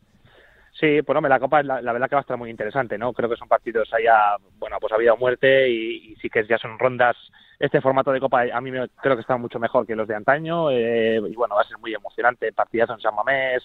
Sí, 0.77 1.01
pues 1.03 1.17
la 1.21 1.39
Copa 1.39 1.63
la, 1.63 1.93
verdad 1.93 2.09
que 2.09 2.15
va 2.15 2.19
a 2.19 2.27
estar 2.27 2.37
muy 2.37 2.49
interesante, 2.49 2.97
¿no? 2.97 3.13
Creo 3.13 3.29
que 3.29 3.37
son 3.37 3.47
partidos 3.47 3.87
allá, 3.93 4.35
bueno, 4.59 4.79
pues 4.81 4.91
ha 4.91 4.95
habido 4.95 5.15
muerte 5.15 5.69
y, 5.69 6.13
sí 6.21 6.29
que 6.29 6.45
ya 6.45 6.57
son 6.57 6.77
rondas. 6.77 7.15
Este 7.61 7.79
formato 7.79 8.11
de 8.11 8.19
Copa 8.19 8.41
a 8.51 8.59
mí 8.59 8.71
me, 8.71 8.89
creo 8.89 9.15
que 9.15 9.21
está 9.21 9.37
mucho 9.37 9.59
mejor 9.59 9.85
que 9.85 9.95
los 9.95 10.07
de 10.07 10.15
antaño 10.15 10.71
eh, 10.71 11.21
y 11.29 11.35
bueno, 11.35 11.53
va 11.53 11.61
a 11.61 11.67
ser 11.67 11.77
muy 11.77 11.93
emocionante. 11.93 12.51
Partidazo 12.51 12.93
en 12.93 13.01
San 13.01 13.13
Mamés, 13.13 13.61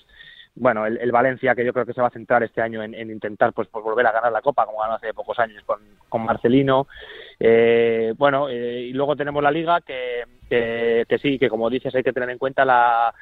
bueno, 0.54 0.84
el, 0.84 1.10
Valencia 1.10 1.54
que 1.54 1.64
yo 1.64 1.72
creo 1.72 1.86
que 1.86 1.94
se 1.94 2.02
va 2.02 2.08
a 2.08 2.10
centrar 2.10 2.42
este 2.42 2.60
año 2.60 2.82
en, 2.82 2.94
intentar 2.94 3.54
pues, 3.54 3.68
pues, 3.68 3.82
volver 3.82 4.06
a 4.06 4.12
ganar 4.12 4.30
la 4.32 4.42
Copa 4.42 4.66
como 4.66 4.80
ganó 4.80 4.96
hace 4.96 5.14
pocos 5.14 5.38
años 5.38 5.62
con, 5.64 5.80
con 6.10 6.26
Marcelino. 6.26 6.88
Eh, 7.40 8.12
bueno, 8.18 8.50
eh, 8.50 8.82
y 8.82 8.92
luego 8.92 9.16
tenemos 9.16 9.42
la 9.42 9.50
Liga 9.50 9.80
que, 9.80 10.24
que 10.50 11.18
sí, 11.18 11.38
que 11.38 11.48
como 11.48 11.70
dices 11.70 11.94
hay 11.94 12.02
que 12.02 12.12
tener 12.12 12.28
en 12.28 12.38
cuenta 12.38 12.66
la 12.66 13.14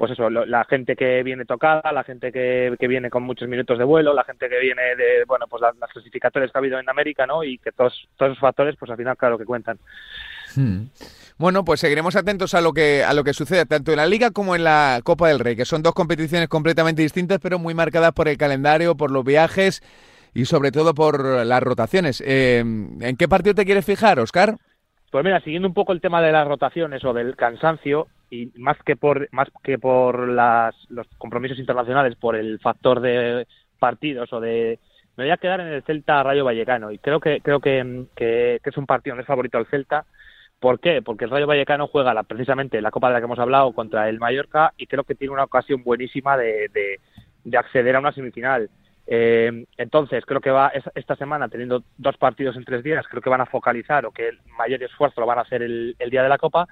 pues 0.00 0.12
eso, 0.12 0.30
la 0.30 0.64
gente 0.64 0.96
que 0.96 1.22
viene 1.22 1.44
tocada, 1.44 1.92
la 1.92 2.02
gente 2.04 2.32
que, 2.32 2.74
que, 2.78 2.88
viene 2.88 3.10
con 3.10 3.22
muchos 3.22 3.46
minutos 3.46 3.76
de 3.76 3.84
vuelo, 3.84 4.14
la 4.14 4.24
gente 4.24 4.48
que 4.48 4.58
viene 4.58 4.96
de, 4.96 5.24
bueno, 5.28 5.44
pues 5.46 5.60
las, 5.60 5.74
clasificatorias 5.90 6.50
que 6.50 6.56
ha 6.56 6.60
habido 6.60 6.78
en 6.78 6.88
América, 6.88 7.26
¿no? 7.26 7.44
Y 7.44 7.58
que 7.58 7.70
todos, 7.70 8.08
todos 8.16 8.32
esos 8.32 8.40
factores, 8.40 8.76
pues 8.78 8.90
al 8.90 8.96
final, 8.96 9.18
claro, 9.18 9.36
que 9.36 9.44
cuentan. 9.44 9.78
Hmm. 10.56 10.84
Bueno, 11.36 11.66
pues 11.66 11.80
seguiremos 11.80 12.16
atentos 12.16 12.54
a 12.54 12.62
lo 12.62 12.72
que 12.72 13.04
a 13.04 13.12
lo 13.12 13.24
que 13.24 13.34
sucede 13.34 13.66
tanto 13.66 13.90
en 13.90 13.98
la 13.98 14.06
Liga 14.06 14.30
como 14.30 14.56
en 14.56 14.64
la 14.64 15.02
Copa 15.04 15.28
del 15.28 15.38
Rey, 15.38 15.54
que 15.54 15.66
son 15.66 15.82
dos 15.82 15.92
competiciones 15.92 16.48
completamente 16.48 17.02
distintas, 17.02 17.38
pero 17.38 17.58
muy 17.58 17.74
marcadas 17.74 18.12
por 18.12 18.26
el 18.26 18.38
calendario, 18.38 18.96
por 18.96 19.10
los 19.10 19.22
viajes 19.22 19.82
y 20.32 20.46
sobre 20.46 20.72
todo 20.72 20.94
por 20.94 21.44
las 21.44 21.62
rotaciones. 21.62 22.22
Eh, 22.26 22.60
¿En 22.60 23.16
qué 23.18 23.28
partido 23.28 23.54
te 23.54 23.66
quieres 23.66 23.84
fijar, 23.84 24.18
Oscar? 24.18 24.56
Pues 25.10 25.22
mira, 25.26 25.40
siguiendo 25.40 25.68
un 25.68 25.74
poco 25.74 25.92
el 25.92 26.00
tema 26.00 26.22
de 26.22 26.32
las 26.32 26.48
rotaciones 26.48 27.04
o 27.04 27.12
del 27.12 27.36
cansancio, 27.36 28.06
y 28.30 28.52
más 28.56 28.76
que 28.84 28.96
por 28.96 29.28
más 29.32 29.48
que 29.62 29.78
por 29.78 30.28
las, 30.28 30.74
los 30.88 31.06
compromisos 31.18 31.58
internacionales, 31.58 32.16
por 32.16 32.36
el 32.36 32.58
factor 32.60 33.00
de 33.00 33.46
partidos 33.78 34.32
o 34.32 34.40
de 34.40 34.78
me 35.16 35.24
voy 35.24 35.30
a 35.32 35.36
quedar 35.36 35.60
en 35.60 35.68
el 35.68 35.82
Celta 35.82 36.22
Rayo 36.22 36.44
Vallecano 36.44 36.92
y 36.92 36.98
creo 36.98 37.20
que 37.20 37.40
creo 37.40 37.60
que, 37.60 38.06
que, 38.14 38.60
es 38.64 38.76
un 38.76 38.86
partido 38.86 39.16
no 39.16 39.22
es 39.22 39.26
favorito 39.26 39.58
al 39.58 39.66
Celta. 39.66 40.06
¿Por 40.60 40.78
qué? 40.78 41.00
Porque 41.00 41.24
el 41.24 41.30
Rayo 41.30 41.46
Vallecano 41.46 41.88
juega 41.88 42.12
la, 42.12 42.22
precisamente 42.22 42.82
la 42.82 42.90
Copa 42.90 43.08
de 43.08 43.14
la 43.14 43.20
que 43.20 43.24
hemos 43.24 43.38
hablado 43.38 43.72
contra 43.72 44.08
el 44.08 44.18
Mallorca 44.18 44.74
y 44.76 44.86
creo 44.86 45.04
que 45.04 45.14
tiene 45.14 45.32
una 45.32 45.44
ocasión 45.44 45.82
buenísima 45.82 46.36
de, 46.36 46.68
de, 46.68 47.00
de 47.44 47.58
acceder 47.58 47.96
a 47.96 48.00
una 48.00 48.12
semifinal. 48.12 48.68
Eh, 49.12 49.66
entonces, 49.76 50.24
creo 50.24 50.40
que 50.40 50.52
va 50.52 50.70
esta 50.94 51.16
semana, 51.16 51.48
teniendo 51.48 51.82
dos 51.98 52.16
partidos 52.16 52.56
en 52.56 52.64
tres 52.64 52.84
días, 52.84 53.04
creo 53.08 53.20
que 53.20 53.28
van 53.28 53.40
a 53.40 53.46
focalizar 53.46 54.06
o 54.06 54.12
que 54.12 54.28
el 54.28 54.38
mayor 54.56 54.80
esfuerzo 54.84 55.20
lo 55.20 55.26
van 55.26 55.38
a 55.38 55.42
hacer 55.42 55.62
el, 55.62 55.96
día 56.10 56.22
de 56.22 56.28
la 56.28 56.38
Copa 56.38 56.68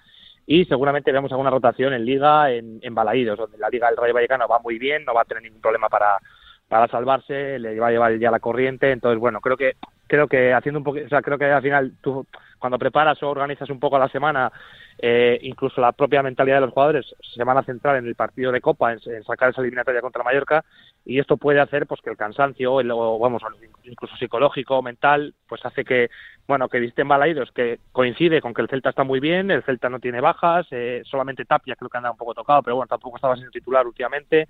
y 0.50 0.64
seguramente 0.64 1.12
vemos 1.12 1.30
alguna 1.30 1.50
rotación 1.50 1.92
en 1.92 2.06
Liga, 2.06 2.50
en, 2.50 2.78
en 2.80 2.94
Balaídos, 2.94 3.38
donde 3.38 3.58
la 3.58 3.68
Liga 3.68 3.88
del 3.88 3.98
Rayo 3.98 4.14
Vallecano 4.14 4.48
va 4.48 4.58
muy 4.60 4.78
bien, 4.78 5.04
no 5.04 5.12
va 5.12 5.20
a 5.20 5.24
tener 5.26 5.42
ningún 5.42 5.60
problema 5.60 5.90
para, 5.90 6.18
para 6.66 6.88
salvarse, 6.88 7.58
le 7.58 7.78
va 7.78 7.88
a 7.88 7.90
llevar 7.90 8.18
ya 8.18 8.30
la 8.30 8.40
corriente, 8.40 8.90
entonces 8.90 9.20
bueno, 9.20 9.42
creo 9.42 9.58
que 9.58 9.74
creo 10.08 10.26
que 10.26 10.52
haciendo 10.52 10.78
un 10.78 10.84
poco, 10.84 10.98
o 11.04 11.08
sea, 11.08 11.22
creo 11.22 11.38
que 11.38 11.44
al 11.44 11.62
final 11.62 11.92
tú 12.00 12.26
cuando 12.58 12.78
preparas 12.78 13.22
o 13.22 13.28
organizas 13.28 13.70
un 13.70 13.78
poco 13.78 13.98
la 13.98 14.08
semana, 14.08 14.50
eh, 14.98 15.38
incluso 15.42 15.80
la 15.80 15.92
propia 15.92 16.22
mentalidad 16.22 16.56
de 16.56 16.62
los 16.62 16.72
jugadores 16.72 17.06
se 17.20 17.44
van 17.44 17.56
a 17.56 17.62
centrar 17.62 17.96
en 17.96 18.06
el 18.06 18.16
partido 18.16 18.50
de 18.50 18.60
Copa, 18.60 18.92
en, 18.92 19.00
sacar 19.22 19.50
esa 19.50 19.60
eliminatoria 19.60 20.00
contra 20.00 20.24
Mallorca, 20.24 20.64
y 21.04 21.20
esto 21.20 21.36
puede 21.36 21.60
hacer 21.60 21.86
pues 21.86 22.00
que 22.00 22.10
el 22.10 22.16
cansancio, 22.16 22.74
o 22.74 23.18
vamos, 23.18 23.42
incluso 23.84 24.16
psicológico, 24.16 24.82
mental, 24.82 25.34
pues 25.48 25.64
hace 25.64 25.84
que, 25.84 26.10
bueno, 26.48 26.68
que 26.68 26.80
visten 26.80 27.06
balaídos, 27.06 27.52
que 27.52 27.78
coincide 27.92 28.40
con 28.40 28.52
que 28.54 28.62
el 28.62 28.68
Celta 28.68 28.90
está 28.90 29.04
muy 29.04 29.20
bien, 29.20 29.50
el 29.50 29.62
Celta 29.62 29.88
no 29.88 30.00
tiene 30.00 30.20
bajas, 30.20 30.66
eh, 30.72 31.02
solamente 31.04 31.44
Tapia 31.44 31.76
creo 31.76 31.88
que 31.88 31.98
anda 31.98 32.10
un 32.10 32.16
poco 32.16 32.34
tocado, 32.34 32.62
pero 32.62 32.76
bueno, 32.76 32.88
tampoco 32.88 33.16
estaba 33.16 33.36
siendo 33.36 33.52
titular 33.52 33.86
últimamente, 33.86 34.48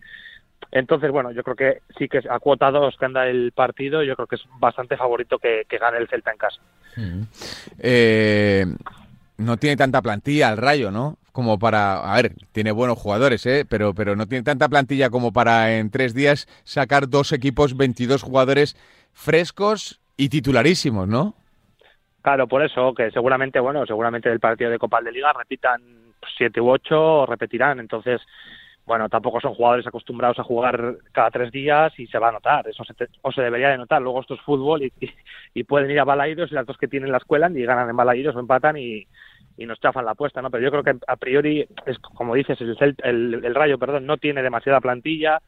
entonces, 0.70 1.10
bueno, 1.10 1.32
yo 1.32 1.42
creo 1.42 1.56
que 1.56 1.82
sí 1.98 2.08
que 2.08 2.20
a 2.28 2.38
cuota 2.38 2.70
2 2.70 2.96
que 2.98 3.04
anda 3.04 3.26
el 3.26 3.52
partido, 3.52 4.02
yo 4.02 4.14
creo 4.16 4.26
que 4.26 4.36
es 4.36 4.44
bastante 4.58 4.96
favorito 4.96 5.38
que, 5.38 5.64
gane 5.80 5.98
el 5.98 6.08
Celta 6.08 6.30
en 6.30 6.36
casa. 6.36 6.60
Eh, 7.78 8.66
no 9.38 9.56
tiene 9.56 9.76
tanta 9.76 10.02
plantilla 10.02 10.50
el 10.50 10.58
Rayo, 10.58 10.90
¿no? 10.90 11.16
Como 11.32 11.58
para, 11.58 12.12
a 12.12 12.20
ver, 12.20 12.32
tiene 12.52 12.72
buenos 12.72 12.98
jugadores, 12.98 13.46
¿eh? 13.46 13.64
Pero, 13.68 13.94
pero 13.94 14.16
no 14.16 14.26
tiene 14.26 14.42
tanta 14.42 14.68
plantilla 14.68 15.08
como 15.08 15.32
para 15.32 15.76
en 15.78 15.90
tres 15.90 16.12
días 16.12 16.46
sacar 16.64 17.08
dos 17.08 17.32
equipos, 17.32 17.76
22 17.76 18.22
jugadores 18.22 18.76
frescos 19.12 20.00
y 20.16 20.28
titularísimos, 20.28 21.08
¿no? 21.08 21.34
Claro, 22.20 22.46
por 22.48 22.62
eso, 22.62 22.92
que 22.94 23.10
seguramente, 23.10 23.60
bueno, 23.60 23.86
seguramente 23.86 24.30
el 24.30 24.40
partido 24.40 24.70
de 24.70 24.78
Copa 24.78 25.00
de 25.00 25.12
Liga 25.12 25.32
repitan 25.32 25.80
siete 26.36 26.60
u 26.60 26.68
ocho, 26.68 27.24
repetirán, 27.24 27.78
entonces 27.78 28.20
bueno, 28.88 29.09
tampoco 29.11 29.38
son 29.38 29.54
jugadores 29.54 29.87
acostumbrados 29.87 30.38
a 30.38 30.45
jugar 30.45 30.97
cada 31.12 31.30
tres 31.30 31.52
días 31.52 31.92
y 31.99 32.07
se 32.07 32.18
va 32.18 32.30
a 32.30 32.33
notar, 32.33 32.66
eso 32.66 32.83
se 32.85 32.95
o 33.21 33.30
se 33.30 33.42
debería 33.42 33.68
de 33.68 33.76
notar. 33.76 34.00
Luego 34.00 34.23
esto 34.23 34.35
es 34.35 34.40
fútbol 34.40 34.83
y, 35.54 35.64
pueden 35.64 35.90
ir 35.90 36.00
a 36.00 36.04
Balaídos 36.04 36.50
y 36.50 36.54
las 36.54 36.64
dos 36.64 36.78
que 36.78 36.88
tienen 36.88 37.12
la 37.12 37.18
escuela 37.18 37.50
y 37.54 37.62
ganan 37.64 37.90
en 37.90 37.97
Balaídos 37.97 38.35
o 38.35 38.40
empatan 38.40 38.78
y, 38.78 39.07
y 39.59 39.66
nos 39.66 39.78
chafan 39.78 40.07
la 40.07 40.12
apuesta, 40.12 40.40
¿no? 40.40 40.50
Pero 40.50 40.64
yo 40.64 40.71
creo 40.71 40.83
que 40.83 40.97
a 41.07 41.16
priori, 41.16 41.68
es 41.85 41.99
como 41.99 42.35
dices, 42.35 42.59
el, 42.61 42.97
el, 43.45 43.54
Rayo, 43.54 43.78
perdón, 43.78 44.07
no 44.07 44.16
tiene 44.16 44.42
demasiada 44.42 44.80
plantilla, 44.80 45.42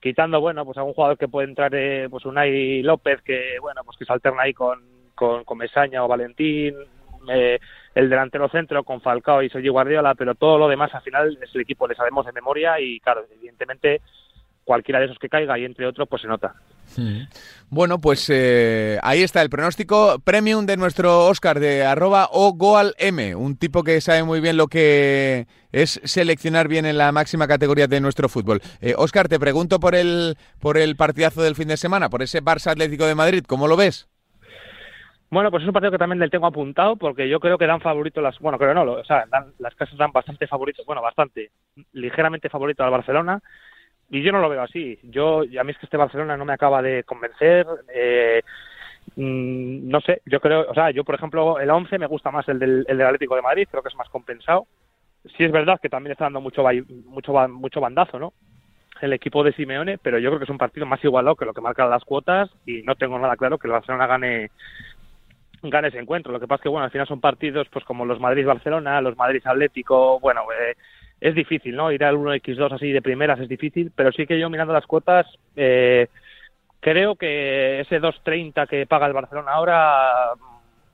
quitando, 0.00 0.40
bueno, 0.40 0.64
pues 0.64 0.78
algún 0.78 0.94
jugador 0.94 1.18
que 1.18 1.28
puede 1.28 1.48
entrar, 1.48 1.74
eh, 1.74 2.08
pues 2.10 2.24
Unai 2.24 2.82
López, 2.82 3.20
que, 3.20 3.58
bueno, 3.60 3.82
pues 3.84 3.98
que 3.98 4.06
se 4.06 4.12
alterna 4.12 4.42
ahí 4.42 4.54
con, 4.54 4.80
con 5.14 5.58
Mesaña 5.58 6.02
o 6.02 6.08
Valentín, 6.08 6.74
eh, 7.28 7.58
el 7.94 8.08
delantero 8.08 8.48
centro 8.48 8.84
con 8.84 9.00
Falcao 9.00 9.42
y 9.42 9.50
Sergio 9.50 9.72
Guardiola, 9.72 10.14
pero 10.14 10.34
todo 10.34 10.58
lo 10.58 10.68
demás 10.68 10.94
al 10.94 11.02
final 11.02 11.38
es 11.40 11.54
el 11.54 11.60
equipo, 11.60 11.88
le 11.88 11.94
sabemos 11.94 12.26
de 12.26 12.32
memoria 12.32 12.80
y 12.80 13.00
claro, 13.00 13.26
evidentemente 13.32 14.00
cualquiera 14.64 15.00
de 15.00 15.06
esos 15.06 15.18
que 15.18 15.28
caiga 15.28 15.58
y 15.58 15.64
entre 15.64 15.86
otros 15.86 16.08
pues 16.08 16.22
se 16.22 16.28
nota. 16.28 16.54
Bueno, 17.68 18.00
pues 18.00 18.28
eh, 18.30 18.98
ahí 19.02 19.22
está 19.22 19.42
el 19.42 19.50
pronóstico 19.50 20.18
premium 20.24 20.66
de 20.66 20.76
nuestro 20.76 21.26
Oscar 21.26 21.60
de 21.60 21.84
arroba 21.84 22.28
o 22.32 22.52
goal 22.52 22.94
m, 22.98 23.34
un 23.36 23.56
tipo 23.56 23.84
que 23.84 24.00
sabe 24.00 24.24
muy 24.24 24.40
bien 24.40 24.56
lo 24.56 24.66
que 24.66 25.46
es 25.72 26.00
seleccionar 26.04 26.66
bien 26.66 26.84
en 26.84 26.98
la 26.98 27.12
máxima 27.12 27.46
categoría 27.46 27.86
de 27.86 28.00
nuestro 28.00 28.28
fútbol. 28.28 28.60
Eh, 28.80 28.94
Oscar, 28.96 29.28
te 29.28 29.38
pregunto 29.38 29.78
por 29.78 29.94
el, 29.94 30.36
por 30.58 30.78
el 30.78 30.96
partidazo 30.96 31.42
del 31.42 31.54
fin 31.54 31.68
de 31.68 31.76
semana, 31.76 32.10
por 32.10 32.22
ese 32.22 32.42
Barça 32.42 32.72
Atlético 32.72 33.06
de 33.06 33.14
Madrid, 33.14 33.44
¿cómo 33.46 33.68
lo 33.68 33.76
ves? 33.76 34.09
Bueno, 35.30 35.50
pues 35.50 35.62
es 35.62 35.68
un 35.68 35.72
partido 35.72 35.92
que 35.92 35.98
también 35.98 36.18
le 36.18 36.28
tengo 36.28 36.46
apuntado 36.46 36.96
porque 36.96 37.28
yo 37.28 37.38
creo 37.38 37.56
que 37.56 37.66
dan 37.66 37.80
favorito 37.80 38.20
las, 38.20 38.38
bueno, 38.40 38.58
creo 38.58 38.74
no, 38.74 38.82
o 38.82 39.04
sea, 39.04 39.24
las 39.58 39.74
casas 39.76 39.96
dan 39.96 40.10
bastante 40.10 40.48
favorito, 40.48 40.82
bueno, 40.84 41.00
bastante, 41.02 41.52
ligeramente 41.92 42.48
favorito 42.48 42.82
al 42.82 42.90
Barcelona 42.90 43.40
y 44.10 44.22
yo 44.22 44.32
no 44.32 44.40
lo 44.40 44.48
veo 44.48 44.62
así. 44.62 44.98
Yo, 45.04 45.42
a 45.42 45.64
mí 45.64 45.70
es 45.70 45.78
que 45.78 45.86
este 45.86 45.96
Barcelona 45.96 46.36
no 46.36 46.44
me 46.44 46.52
acaba 46.52 46.82
de 46.82 47.04
convencer. 47.04 47.64
Eh, 47.94 48.42
mm, 49.16 49.88
no 49.88 50.00
sé, 50.00 50.20
yo 50.26 50.40
creo, 50.40 50.66
o 50.68 50.74
sea, 50.74 50.90
yo 50.90 51.04
por 51.04 51.14
ejemplo, 51.14 51.60
el 51.60 51.70
11 51.70 51.96
me 51.98 52.06
gusta 52.06 52.32
más 52.32 52.48
el 52.48 52.58
del, 52.58 52.84
el 52.88 52.98
del 52.98 53.06
Atlético 53.06 53.36
de 53.36 53.42
Madrid, 53.42 53.68
creo 53.70 53.82
que 53.84 53.88
es 53.88 53.96
más 53.96 54.08
compensado. 54.08 54.66
Sí 55.36 55.44
es 55.44 55.52
verdad 55.52 55.78
que 55.80 55.88
también 55.88 56.12
está 56.12 56.24
dando 56.24 56.40
mucho, 56.40 56.64
mucho, 57.04 57.32
mucho 57.48 57.80
bandazo, 57.80 58.18
¿no? 58.18 58.32
El 59.00 59.12
equipo 59.12 59.44
de 59.44 59.52
Simeone, 59.52 59.98
pero 59.98 60.18
yo 60.18 60.30
creo 60.30 60.40
que 60.40 60.44
es 60.44 60.50
un 60.50 60.58
partido 60.58 60.86
más 60.86 61.02
igualado 61.04 61.36
que 61.36 61.44
lo 61.44 61.54
que 61.54 61.60
marcan 61.60 61.88
las 61.88 62.04
cuotas 62.04 62.50
y 62.66 62.82
no 62.82 62.96
tengo 62.96 63.18
nada 63.18 63.36
claro 63.36 63.58
que 63.58 63.68
el 63.68 63.72
Barcelona 63.72 64.06
gane 64.06 64.50
gane 65.62 65.88
ese 65.88 65.98
encuentro. 65.98 66.32
Lo 66.32 66.40
que 66.40 66.46
pasa 66.46 66.60
es 66.60 66.62
que, 66.64 66.68
bueno, 66.68 66.84
al 66.84 66.90
final 66.90 67.06
son 67.06 67.20
partidos 67.20 67.68
pues 67.70 67.84
como 67.84 68.04
los 68.04 68.20
Madrid-Barcelona, 68.20 69.00
los 69.00 69.16
Madrid-Atlético, 69.16 70.20
bueno, 70.20 70.42
eh, 70.52 70.76
es 71.20 71.34
difícil, 71.34 71.76
¿no? 71.76 71.92
Ir 71.92 72.04
al 72.04 72.16
1x2 72.16 72.72
así 72.72 72.90
de 72.90 73.02
primeras 73.02 73.38
es 73.40 73.48
difícil, 73.48 73.92
pero 73.94 74.10
sí 74.12 74.26
que 74.26 74.38
yo 74.38 74.48
mirando 74.48 74.72
las 74.72 74.86
cuotas, 74.86 75.26
eh, 75.54 76.08
creo 76.80 77.16
que 77.16 77.80
ese 77.80 78.00
2.30 78.00 78.66
que 78.66 78.86
paga 78.86 79.06
el 79.06 79.12
Barcelona 79.12 79.52
ahora, 79.52 80.32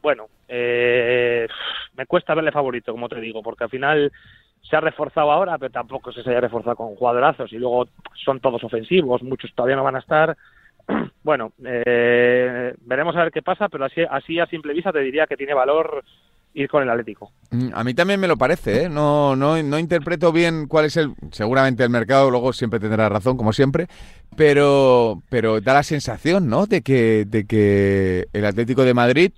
bueno, 0.02 0.26
eh, 0.48 1.46
me 1.96 2.06
cuesta 2.06 2.34
verle 2.34 2.52
favorito, 2.52 2.92
como 2.92 3.08
te 3.08 3.20
digo, 3.20 3.42
porque 3.42 3.64
al 3.64 3.70
final 3.70 4.12
se 4.68 4.76
ha 4.76 4.80
reforzado 4.80 5.30
ahora, 5.30 5.58
pero 5.58 5.70
tampoco 5.70 6.10
se 6.10 6.28
haya 6.28 6.40
reforzado 6.40 6.74
con 6.74 6.96
jugadorazos 6.96 7.52
y 7.52 7.58
luego 7.58 7.86
son 8.14 8.40
todos 8.40 8.62
ofensivos, 8.64 9.22
muchos 9.22 9.54
todavía 9.54 9.76
no 9.76 9.84
van 9.84 9.96
a 9.96 10.00
estar. 10.00 10.36
Bueno, 11.22 11.52
eh, 11.64 12.72
veremos 12.82 13.16
a 13.16 13.24
ver 13.24 13.32
qué 13.32 13.42
pasa, 13.42 13.68
pero 13.68 13.84
así, 13.84 14.02
así 14.08 14.38
a 14.38 14.46
simple 14.46 14.72
vista 14.72 14.92
te 14.92 15.00
diría 15.00 15.26
que 15.26 15.36
tiene 15.36 15.54
valor 15.54 16.04
ir 16.54 16.68
con 16.68 16.82
el 16.82 16.90
Atlético. 16.90 17.32
Mm, 17.50 17.70
a 17.74 17.84
mí 17.84 17.94
también 17.94 18.20
me 18.20 18.28
lo 18.28 18.36
parece, 18.36 18.84
¿eh? 18.84 18.88
no, 18.88 19.36
no, 19.36 19.62
no 19.62 19.78
interpreto 19.78 20.32
bien 20.32 20.66
cuál 20.68 20.86
es 20.86 20.96
el, 20.96 21.14
seguramente 21.32 21.82
el 21.84 21.90
mercado, 21.90 22.30
luego 22.30 22.52
siempre 22.52 22.80
tendrá 22.80 23.08
razón, 23.08 23.36
como 23.36 23.52
siempre, 23.52 23.88
pero, 24.36 25.22
pero 25.28 25.60
da 25.60 25.74
la 25.74 25.82
sensación, 25.82 26.48
¿no? 26.48 26.66
De 26.66 26.82
que, 26.82 27.24
de 27.26 27.44
que 27.44 28.26
el 28.32 28.44
Atlético 28.46 28.84
de 28.84 28.94
Madrid 28.94 29.32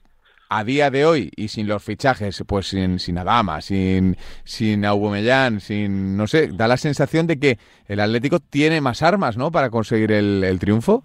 a 0.50 0.64
día 0.64 0.90
de 0.90 1.04
hoy 1.04 1.30
y 1.36 1.48
sin 1.48 1.66
los 1.66 1.82
fichajes, 1.82 2.42
pues 2.46 2.68
sin, 2.68 2.98
sin 2.98 3.18
Adama, 3.18 3.60
sin, 3.60 4.16
sin 4.44 4.84
Aubameyang, 4.84 5.60
sin, 5.60 6.16
no 6.16 6.26
sé, 6.26 6.48
da 6.48 6.68
la 6.68 6.76
sensación 6.76 7.26
de 7.26 7.38
que 7.38 7.58
el 7.86 8.00
Atlético 8.00 8.40
tiene 8.40 8.80
más 8.80 9.02
armas, 9.02 9.36
¿no? 9.36 9.50
Para 9.50 9.70
conseguir 9.70 10.12
el, 10.12 10.44
el 10.44 10.58
triunfo. 10.58 11.02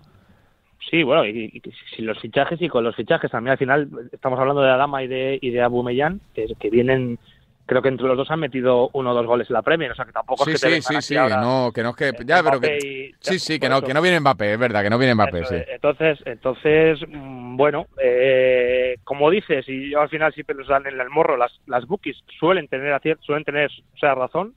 Sí, 0.89 1.03
bueno, 1.03 1.25
y, 1.25 1.61
sin 1.95 2.05
los 2.05 2.19
fichajes 2.19 2.61
y 2.61 2.69
con 2.69 2.83
los 2.83 2.95
fichajes 2.95 3.31
también 3.31 3.53
al 3.53 3.57
final 3.57 3.89
estamos 4.11 4.39
hablando 4.39 4.61
de 4.61 4.69
Adama 4.69 5.03
y 5.03 5.07
de, 5.07 5.39
y 5.41 5.49
de 5.49 6.19
que, 6.33 6.47
que 6.59 6.69
vienen 6.69 7.17
creo 7.65 7.81
que 7.81 7.89
entre 7.89 8.07
los 8.07 8.17
dos 8.17 8.29
han 8.29 8.39
metido 8.39 8.89
uno 8.93 9.11
o 9.11 9.13
dos 9.13 9.25
goles 9.25 9.49
en 9.49 9.53
la 9.53 9.61
Premier, 9.61 9.91
o 9.91 9.95
sea 9.95 10.05
que 10.05 10.11
tampoco 10.11 10.43
es 10.47 10.61
que 10.61 10.81
sí, 10.81 10.81
sí, 10.81 11.01
sí, 11.01 11.15
no, 11.15 11.71
que 11.73 11.81
no 11.81 11.91
es 11.91 11.95
que 11.95 12.11
ya, 12.25 12.43
pero 12.43 12.59
que 12.59 13.13
sí, 13.19 13.39
sí, 13.39 13.59
que 13.59 13.69
no, 13.69 13.81
que 13.81 13.93
no 13.93 14.01
viene 14.01 14.19
Mbappé, 14.19 14.53
es 14.53 14.59
verdad, 14.59 14.83
que 14.83 14.89
no 14.89 14.97
viene 14.97 15.15
Mbappé, 15.15 15.45
sí. 15.45 15.55
Entonces, 15.69 16.19
entonces, 16.25 16.99
mm, 17.07 17.55
bueno, 17.55 17.87
eh, 18.01 18.97
como 19.03 19.29
dices, 19.29 19.67
y 19.67 19.91
yo 19.91 20.01
al 20.01 20.09
final 20.09 20.33
siempre 20.33 20.55
nos 20.55 20.67
dan 20.67 20.85
en 20.87 20.99
el 20.99 21.09
morro, 21.09 21.37
las, 21.37 21.53
las 21.67 21.85
bookies 21.87 22.17
suelen 22.37 22.67
tener, 22.67 22.99
suelen 23.21 23.45
tener, 23.45 23.71
o 23.95 23.97
sea, 23.97 24.13
razón, 24.13 24.53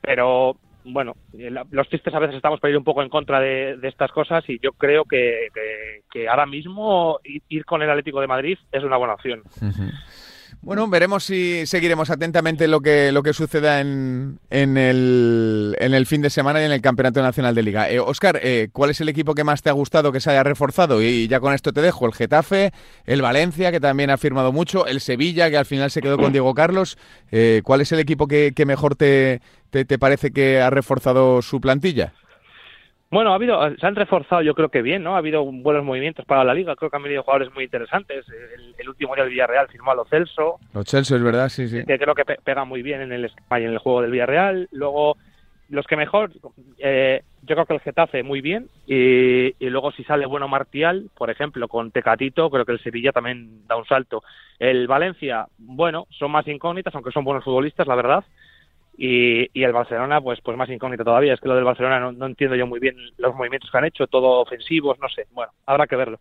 pero 0.00 0.56
bueno, 0.84 1.14
los 1.70 1.88
tristes 1.88 2.14
a 2.14 2.18
veces 2.18 2.36
estamos 2.36 2.60
para 2.60 2.70
ir 2.70 2.78
un 2.78 2.84
poco 2.84 3.02
en 3.02 3.08
contra 3.08 3.40
de, 3.40 3.78
estas 3.82 4.10
cosas 4.10 4.44
y 4.48 4.58
yo 4.60 4.72
creo 4.72 5.04
que, 5.04 5.48
que, 6.10 6.28
ahora 6.28 6.46
mismo 6.46 7.18
ir 7.48 7.64
con 7.64 7.82
el 7.82 7.90
Atlético 7.90 8.20
de 8.20 8.26
Madrid 8.26 8.58
es 8.70 8.82
una 8.82 8.96
buena 8.96 9.14
opción. 9.14 9.42
Bueno, 10.60 10.86
veremos 10.88 11.24
si 11.24 11.66
seguiremos 11.66 12.10
atentamente 12.10 12.68
lo 12.68 12.80
que, 12.80 13.10
lo 13.10 13.24
que 13.24 13.32
suceda 13.32 13.80
en, 13.80 14.38
en, 14.50 14.76
el, 14.76 15.76
en 15.80 15.94
el 15.94 16.06
fin 16.06 16.22
de 16.22 16.30
semana 16.30 16.62
y 16.62 16.64
en 16.64 16.72
el 16.72 16.80
Campeonato 16.80 17.20
Nacional 17.22 17.54
de 17.54 17.62
Liga. 17.62 17.88
Oscar, 18.06 18.36
eh, 18.36 18.52
eh, 18.52 18.68
¿cuál 18.70 18.90
es 18.90 19.00
el 19.00 19.08
equipo 19.08 19.34
que 19.34 19.44
más 19.44 19.62
te 19.62 19.70
ha 19.70 19.72
gustado 19.72 20.12
que 20.12 20.20
se 20.20 20.30
haya 20.30 20.42
reforzado? 20.42 21.02
Y 21.02 21.26
ya 21.26 21.40
con 21.40 21.54
esto 21.54 21.72
te 21.72 21.80
dejo, 21.80 22.06
el 22.06 22.12
Getafe, 22.12 22.72
el 23.06 23.22
Valencia, 23.22 23.72
que 23.72 23.80
también 23.80 24.10
ha 24.10 24.18
firmado 24.18 24.52
mucho, 24.52 24.86
el 24.86 25.00
Sevilla, 25.00 25.48
que 25.50 25.56
al 25.56 25.64
final 25.64 25.90
se 25.90 26.02
quedó 26.02 26.18
con 26.18 26.32
Diego 26.32 26.54
Carlos. 26.54 26.98
Eh, 27.30 27.62
¿Cuál 27.64 27.80
es 27.80 27.90
el 27.92 27.98
equipo 27.98 28.28
que, 28.28 28.52
mejor 28.66 28.94
te, 28.94 29.40
te 29.70 29.98
parece 29.98 30.32
que 30.32 30.60
ha 30.60 30.68
reforzado 30.68 31.40
su 31.40 31.60
plantilla? 31.60 32.12
Bueno, 33.12 33.32
ha 33.32 33.34
habido, 33.34 33.60
se 33.76 33.86
han 33.86 33.94
reforzado 33.94 34.40
yo 34.40 34.54
creo 34.54 34.70
que 34.70 34.80
bien, 34.80 35.02
¿no? 35.02 35.14
Ha 35.14 35.18
habido 35.18 35.44
buenos 35.44 35.84
movimientos 35.84 36.24
para 36.24 36.44
la 36.44 36.54
liga, 36.54 36.74
creo 36.74 36.88
que 36.88 36.96
han 36.96 37.02
venido 37.02 37.22
jugadores 37.22 37.52
muy 37.52 37.64
interesantes. 37.64 38.24
El, 38.78 38.88
último 38.88 39.14
día 39.14 39.24
del 39.24 39.32
Villarreal 39.34 39.68
firmó 39.68 39.90
a 39.90 39.94
Lo 39.94 40.06
Celso. 40.06 40.58
Lo 40.72 40.82
Celso, 40.82 41.14
es 41.14 41.22
verdad, 41.22 41.50
sí, 41.50 41.68
sí. 41.68 41.84
Que 41.84 41.98
creo 41.98 42.14
que 42.14 42.24
pega 42.24 42.64
muy 42.64 42.80
bien 42.80 43.02
en 43.02 43.12
el, 43.12 43.30
en 43.50 43.62
el 43.64 43.76
juego 43.76 44.00
del 44.00 44.12
Villarreal. 44.12 44.66
Luego, 44.72 45.18
los 45.68 45.86
que 45.86 45.96
mejor, 45.96 46.32
eh, 46.78 47.22
yo 47.42 47.54
creo 47.54 47.66
que 47.66 47.74
el 47.74 47.80
Getafe 47.80 48.22
muy 48.22 48.40
bien. 48.40 48.70
Y, 48.86 49.52
luego 49.60 49.92
si 49.92 50.04
sale 50.04 50.24
bueno 50.24 50.48
Martial, 50.48 51.10
por 51.14 51.28
ejemplo, 51.28 51.68
con 51.68 51.90
Tecatito, 51.90 52.48
creo 52.48 52.64
que 52.64 52.72
el 52.72 52.82
Sevilla 52.82 53.12
también 53.12 53.66
da 53.68 53.76
un 53.76 53.84
salto. 53.84 54.22
El 54.58 54.86
Valencia, 54.86 55.48
bueno, 55.58 56.06
son 56.18 56.30
más 56.30 56.48
incógnitas, 56.48 56.94
aunque 56.94 57.12
son 57.12 57.24
buenos 57.24 57.44
futbolistas, 57.44 57.86
la 57.86 57.94
verdad. 57.94 58.24
Y, 58.96 59.62
el 59.62 59.72
Barcelona, 59.72 60.20
pues, 60.20 60.40
pues 60.42 60.56
más 60.56 60.68
incógnito 60.68 61.04
todavía. 61.04 61.34
Es 61.34 61.40
que 61.40 61.48
lo 61.48 61.54
del 61.54 61.64
Barcelona 61.64 62.12
no, 62.12 62.26
entiendo 62.26 62.56
yo 62.56 62.66
muy 62.66 62.80
bien 62.80 62.96
los 63.18 63.34
movimientos 63.34 63.70
que 63.70 63.78
han 63.78 63.84
hecho, 63.84 64.06
todo 64.06 64.40
ofensivos, 64.40 64.98
no 65.00 65.08
sé. 65.08 65.26
Bueno, 65.32 65.52
habrá 65.66 65.86
que 65.86 65.96
verlo. 65.96 66.20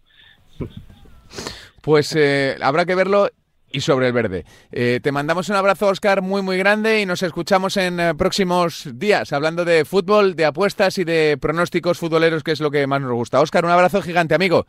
Pues 1.81 2.15
eh, 2.15 2.57
habrá 2.61 2.85
que 2.85 2.95
verlo 2.95 3.29
y 3.71 3.81
sobre 3.81 4.07
el 4.07 4.13
verde. 4.13 4.45
Eh, 4.71 4.99
te 5.01 5.11
mandamos 5.11 5.49
un 5.49 5.55
abrazo, 5.55 5.87
Oscar, 5.87 6.21
muy, 6.21 6.41
muy 6.41 6.57
grande 6.57 7.01
y 7.01 7.05
nos 7.05 7.23
escuchamos 7.23 7.77
en 7.77 7.99
eh, 7.99 8.15
próximos 8.15 8.87
días 8.93 9.33
hablando 9.33 9.65
de 9.65 9.85
fútbol, 9.85 10.35
de 10.35 10.45
apuestas 10.45 10.97
y 10.97 11.03
de 11.03 11.37
pronósticos 11.39 11.97
futboleros, 11.97 12.43
que 12.43 12.51
es 12.51 12.59
lo 12.61 12.71
que 12.71 12.85
más 12.87 13.01
nos 13.01 13.13
gusta. 13.13 13.41
Oscar, 13.41 13.65
un 13.65 13.71
abrazo 13.71 14.01
gigante, 14.01 14.35
amigo. 14.35 14.65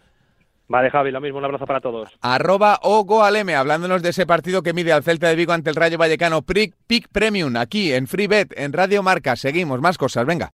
Vale, 0.69 0.91
Javi, 0.91 1.11
lo 1.11 1.21
mismo, 1.21 1.39
un 1.39 1.45
abrazo 1.45 1.67
para 1.67 1.81
todos. 1.81 2.09
Arroba 2.21 2.79
Ogoaleme, 2.83 3.55
hablándonos 3.55 4.03
de 4.03 4.11
ese 4.11 4.27
partido 4.27 4.63
que 4.63 4.73
mide 4.73 4.93
al 4.93 5.03
Celta 5.03 5.29
de 5.29 5.37
Vigo 5.37 5.53
ante 5.53 5.71
el 5.71 5.77
Rayo 5.77 5.99
Vallecano, 5.99 6.43
Pick 6.43 7.09
Premium, 7.13 7.57
aquí 7.57 7.93
en 7.93 8.07
FreeBet, 8.07 8.55
en 8.57 8.73
Radio 8.73 9.03
Marca. 9.03 9.37
Seguimos, 9.37 9.81
más 9.81 9.99
cosas, 9.99 10.25
venga. 10.25 10.51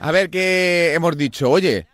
A 0.00 0.10
ver 0.10 0.30
qué 0.30 0.94
hemos 0.94 1.16
dicho. 1.16 1.50
Oye, 1.50 1.86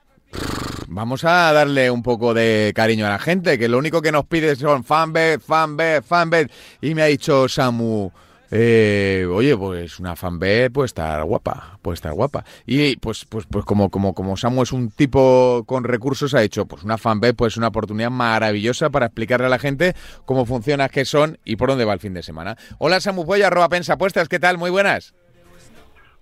vamos 0.87 1.24
a 1.24 1.52
darle 1.52 1.90
un 1.90 2.02
poco 2.02 2.33
de 2.33 2.72
cariño 2.74 3.07
a 3.07 3.11
la 3.11 3.18
gente, 3.18 3.59
que 3.59 3.68
lo 3.68 3.78
único 3.78 4.00
que 4.00 4.12
nos 4.12 4.26
pide 4.26 4.57
son 4.57 4.85
fanbet, 4.85 5.40
fanbet, 5.42 6.04
fanbet. 6.04 6.52
Y 6.81 6.94
me 6.94 7.02
ha 7.02 7.07
dicho 7.07 7.48
Samu, 7.48 8.11
eh, 8.50 9.26
oye, 9.30 9.56
pues 9.56 9.98
una 10.00 10.16
fanbase 10.16 10.70
puede 10.70 10.87
estar 10.87 11.22
guapa, 11.24 11.78
puede 11.82 11.94
estar 11.94 12.12
guapa. 12.12 12.44
Y 12.66 12.96
pues, 12.96 13.24
pues, 13.24 13.46
pues 13.46 13.64
como, 13.64 13.90
como, 13.90 14.14
como 14.14 14.37
Samu 14.37 14.62
es 14.62 14.72
un 14.72 14.90
tipo 14.90 15.64
con 15.66 15.84
recursos, 15.84 16.34
ha 16.34 16.42
hecho 16.42 16.66
pues 16.66 16.84
una 16.84 16.98
fanbase, 16.98 17.34
pues 17.34 17.56
una 17.56 17.68
oportunidad 17.68 18.11
maravillosa 18.11 18.90
para 18.90 19.06
explicarle 19.06 19.46
a 19.46 19.50
la 19.50 19.58
gente 19.58 19.94
cómo 20.24 20.46
funciona, 20.46 20.88
qué 20.88 21.04
son 21.04 21.38
y 21.44 21.56
por 21.56 21.68
dónde 21.68 21.84
va 21.84 21.92
el 21.92 22.00
fin 22.00 22.14
de 22.14 22.22
semana. 22.22 22.56
Hola 22.78 23.00
Samu 23.00 23.26
Polla, 23.26 23.48
arroba 23.48 23.68
pensa 23.68 23.94
apuestas, 23.94 24.28
¿qué 24.28 24.38
tal? 24.38 24.58
Muy 24.58 24.70
buenas. 24.70 25.14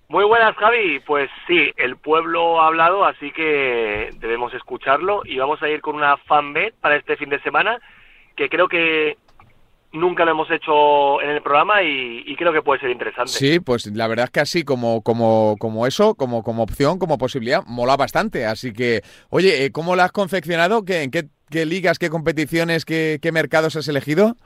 Muy 0.09 0.25
buenas, 0.25 0.55
Javi. 0.57 1.01
Pues 1.01 1.29
sí, 1.49 1.73
el 1.77 1.97
pueblo 1.97 2.61
ha 2.61 2.69
hablado, 2.69 3.05
así 3.05 3.33
que 3.33 4.11
debemos 4.21 4.55
escucharlo 4.55 5.23
y 5.25 5.39
vamos 5.39 5.61
a 5.63 5.69
ir 5.69 5.81
con 5.81 5.97
una 5.97 6.17
fanbet 6.17 6.75
para 6.81 6.97
este 6.97 7.17
fin 7.17 7.29
de 7.29 7.41
semana 7.41 7.81
que 8.37 8.49
creo 8.49 8.69
que 8.69 9.17
nunca 9.93 10.25
lo 10.25 10.33
hemos 10.33 10.51
hecho 10.51 11.21
en 11.23 11.31
el 11.31 11.43
programa 11.43 11.83
y, 11.83 12.35
creo 12.37 12.53
que 12.53 12.63
puede 12.63 12.81
ser 12.81 12.91
interesante. 12.91 13.33
Sí, 13.33 13.61
pues 13.61 13.87
la 13.87 14.07
verdad 14.09 14.25
es 14.27 14.31
que 14.31 14.41
así 14.41 14.65
como, 14.65 15.03
como, 15.03 15.57
como 15.59 15.87
eso, 15.87 16.15
como, 16.15 16.43
como 16.43 16.63
opción, 16.63 16.99
como 16.99 17.19
posibilidad, 17.19 17.65
mola 17.67 17.97
bastante. 17.97 18.47
Así 18.47 18.73
que, 18.73 19.03
oye, 19.31 19.65
eh, 19.65 19.73
¿cómo 19.73 19.97
la 19.97 20.05
has 20.05 20.13
confeccionado? 20.13 20.85
¿Qué, 20.85 21.03
¿En 21.03 21.11
qué, 21.11 21.25
ligas, 21.65 21.99
qué 21.99 22.11
competiciones, 22.11 22.85
qué, 22.85 23.19
qué 23.23 23.33
mercados 23.33 23.77
has 23.77 23.89
elegido? 23.89 24.37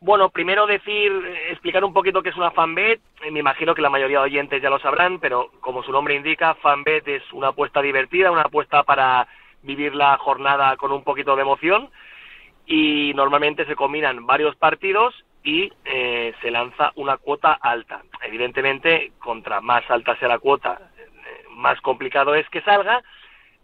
Bueno, 0.00 0.28
primero 0.28 0.66
decir, 0.66 1.12
explicar 1.50 1.82
un 1.82 1.94
poquito 1.94 2.22
qué 2.22 2.28
es 2.28 2.36
una 2.36 2.50
fanbet. 2.50 3.00
Me 3.30 3.40
imagino 3.40 3.74
que 3.74 3.82
la 3.82 3.88
mayoría 3.88 4.18
de 4.18 4.24
oyentes 4.24 4.62
ya 4.62 4.68
lo 4.68 4.78
sabrán, 4.78 5.18
pero 5.18 5.50
como 5.60 5.82
su 5.82 5.92
nombre 5.92 6.14
indica, 6.14 6.54
fanbet 6.56 7.08
es 7.08 7.22
una 7.32 7.48
apuesta 7.48 7.80
divertida, 7.80 8.30
una 8.30 8.42
apuesta 8.42 8.82
para 8.82 9.26
vivir 9.62 9.94
la 9.94 10.18
jornada 10.18 10.76
con 10.76 10.92
un 10.92 11.02
poquito 11.02 11.34
de 11.36 11.42
emoción 11.42 11.90
y 12.66 13.12
normalmente 13.14 13.66
se 13.66 13.76
combinan 13.76 14.26
varios 14.26 14.56
partidos 14.56 15.14
y 15.42 15.70
eh, 15.84 16.32
se 16.40 16.50
lanza 16.50 16.92
una 16.96 17.18
cuota 17.18 17.52
alta. 17.52 18.02
Evidentemente, 18.22 19.12
contra 19.18 19.60
más 19.60 19.88
alta 19.90 20.16
sea 20.18 20.28
la 20.28 20.38
cuota, 20.38 20.90
eh, 20.96 21.44
más 21.50 21.80
complicado 21.80 22.34
es 22.34 22.48
que 22.48 22.62
salga. 22.62 23.02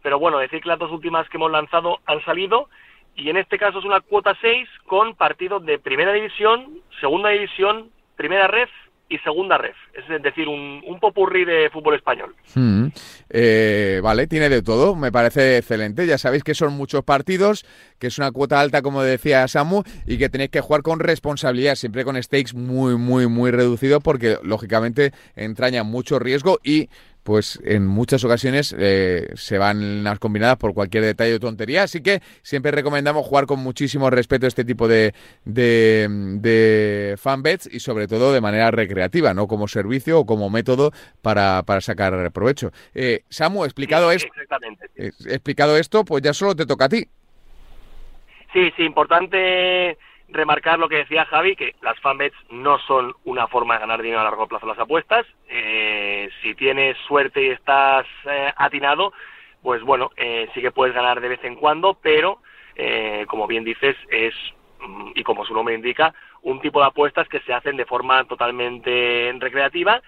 Pero 0.03 0.19
bueno, 0.19 0.39
decir 0.39 0.63
que 0.63 0.69
las 0.69 0.79
dos 0.79 0.93
últimas 0.93 1.29
que 1.29 1.37
hemos 1.37 1.51
lanzado 1.51 2.01
han 2.07 2.25
salido 2.25 2.69
y 3.17 3.29
en 3.29 3.37
este 3.37 3.59
caso 3.59 3.79
es 3.79 3.85
una 3.85 4.01
cuota 4.01 4.37
6 4.41 4.69
con 4.87 5.15
partidos 5.15 5.65
de 5.65 5.79
primera 5.79 6.13
división, 6.13 6.81
segunda 7.01 7.31
división, 7.31 7.91
primera 8.17 8.47
red 8.47 8.69
y 9.11 9.19
segunda 9.19 9.59
red, 9.59 9.75
es 9.93 10.23
decir, 10.23 10.47
un, 10.47 10.83
un 10.87 11.01
popurrí 11.01 11.45
de 11.45 11.69
fútbol 11.71 11.97
español. 11.97 12.33
Mm. 12.55 12.87
Eh, 13.29 14.01
vale, 14.03 14.29
tiene 14.29 14.49
de 14.49 14.63
todo, 14.63 14.95
me 14.95 15.11
parece 15.11 15.59
excelente. 15.59 16.07
Ya 16.07 16.17
sabéis 16.17 16.45
que 16.45 16.55
son 16.55 16.75
muchos 16.75 17.03
partidos, 17.03 17.67
que 17.99 18.07
es 18.07 18.19
una 18.19 18.31
cuota 18.31 18.61
alta, 18.61 18.83
como 18.83 19.03
decía 19.03 19.47
Samu, 19.49 19.83
y 20.07 20.17
que 20.17 20.29
tenéis 20.29 20.51
que 20.51 20.61
jugar 20.61 20.83
con 20.83 21.01
responsabilidad, 21.01 21.75
siempre 21.75 22.05
con 22.05 22.23
stakes 22.23 22.55
muy, 22.55 22.97
muy, 22.97 23.27
muy 23.27 23.51
reducidos, 23.51 24.01
porque 24.01 24.39
lógicamente 24.45 25.11
entraña 25.35 25.83
mucho 25.83 26.21
riesgo 26.21 26.61
y 26.63 26.89
pues 27.23 27.61
en 27.65 27.87
muchas 27.87 28.25
ocasiones 28.25 28.75
eh, 28.79 29.31
se 29.35 29.59
van 29.59 30.03
las 30.05 30.19
combinadas 30.19 30.57
por 30.57 30.75
cualquier 30.75 31.05
detalle 31.05 31.35
o 31.35 31.41
tontería. 31.41 31.83
Así 31.83 32.03
que 32.03 32.21
siempre 32.43 32.71
recomendamos 32.71 33.27
jugar 33.27 33.47
con 33.47 33.61
muchísimo 33.61 34.11
respeto 34.11 34.47
este 34.47 34.65
tipo 34.65 34.89
de, 34.89 35.15
de, 35.45 36.09
de 36.41 37.17
fanbets 37.19 37.69
y 37.73 37.81
sobre 37.81 38.09
todo 38.09 38.33
de 38.33 38.41
manera 38.41 38.71
recreativa, 38.71 39.35
no 39.35 39.47
como 39.47 39.69
servicio 39.69 40.21
o 40.21 40.27
como 40.27 40.51
método 40.51 40.93
para, 41.23 41.63
para 41.65 41.81
sacar 41.81 42.31
provecho. 42.33 42.73
Eh, 42.95 43.25
Samu, 43.29 43.65
explicado, 43.65 44.11
esto, 44.13 44.29
eh, 44.97 45.11
explicado 45.27 45.77
esto, 45.77 46.05
pues 46.05 46.23
ya 46.23 46.33
solo 46.33 46.55
te 46.55 46.67
toca 46.67 46.87
a 46.87 46.89
ti. 46.89 47.07
Sí, 48.53 48.71
sí, 48.77 48.83
importante 48.83 49.97
remarcar 50.33 50.79
lo 50.79 50.89
que 50.89 50.97
decía 50.97 51.25
Javi, 51.27 51.57
que 51.57 51.75
las 51.83 51.99
fanbets 52.01 52.37
no 52.51 52.79
son 52.81 53.15
una 53.25 53.47
forma 53.47 53.75
de 53.75 53.81
ganar 53.81 54.03
dinero 54.03 54.21
a 54.21 54.25
largo 54.25 54.47
plazo 54.47 54.67
las 54.67 54.79
apuestas. 54.79 55.27
Eh, 55.49 56.29
si 56.43 56.55
tienes 56.55 56.97
suerte 57.07 57.43
y 57.43 57.51
estás 57.51 58.07
eh, 58.25 58.53
atinado, 58.57 59.13
pues 59.63 59.83
bueno, 59.83 60.11
eh, 60.17 60.49
sí 60.55 60.61
que 60.61 60.71
puedes 60.71 60.95
ganar 60.95 61.21
de 61.21 61.29
vez 61.29 61.45
en 61.45 61.57
cuando, 61.57 61.95
pero 61.95 62.41
como 63.27 63.47
bien 63.47 63.63
dices, 63.63 63.95
es, 64.09 64.35
mm, 64.81 65.11
y 65.15 65.23
como 65.23 65.45
su 65.45 65.53
nombre 65.53 65.75
indica, 65.75 66.15
un 66.41 66.63
tipo 66.63 66.81
de 66.81 66.87
apuestas 66.87 67.29
que 67.29 67.41
se 67.41 67.53
hacen 67.53 67.77
de 67.77 67.85
forma 67.85 68.25
totalmente 68.25 69.35
recreativa 69.39 70.01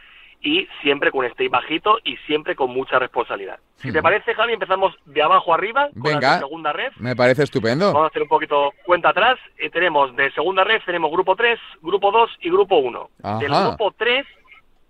y 0.43 0.67
siempre 0.83 1.13
con 1.13 1.25
stake 1.31 1.51
bajito 1.51 1.99
y 2.05 2.17
siempre 2.27 2.57
con 2.57 2.71
mucha 2.71 2.99
responsabilidad. 2.99 3.61
Si 3.77 3.93
te 3.93 4.03
parece, 4.03 4.35
Javi, 4.35 4.55
empezamos 4.55 4.95
de 5.07 5.23
abajo 5.23 5.55
arriba 5.55 5.89
con 6.01 6.21
la 6.21 6.39
segunda 6.41 6.73
red. 6.73 6.93
Me 6.97 7.15
parece 7.15 7.45
estupendo. 7.45 7.93
Vamos 7.93 8.05
a 8.05 8.09
hacer 8.09 8.23
un 8.23 8.29
poquito 8.29 8.73
cuenta 8.85 9.11
atrás. 9.11 9.39
Eh, 9.57 9.71
tenemos 9.71 10.15
de 10.17 10.33
segunda 10.33 10.65
red, 10.65 10.81
tenemos 10.85 11.13
grupo 11.13 11.37
3, 11.37 11.59
grupo 11.81 12.11
2 12.11 12.31
y 12.41 12.51
grupo 12.51 12.77
1. 12.77 13.11
Del 13.39 13.51
grupo 13.51 13.95
3 13.97 14.27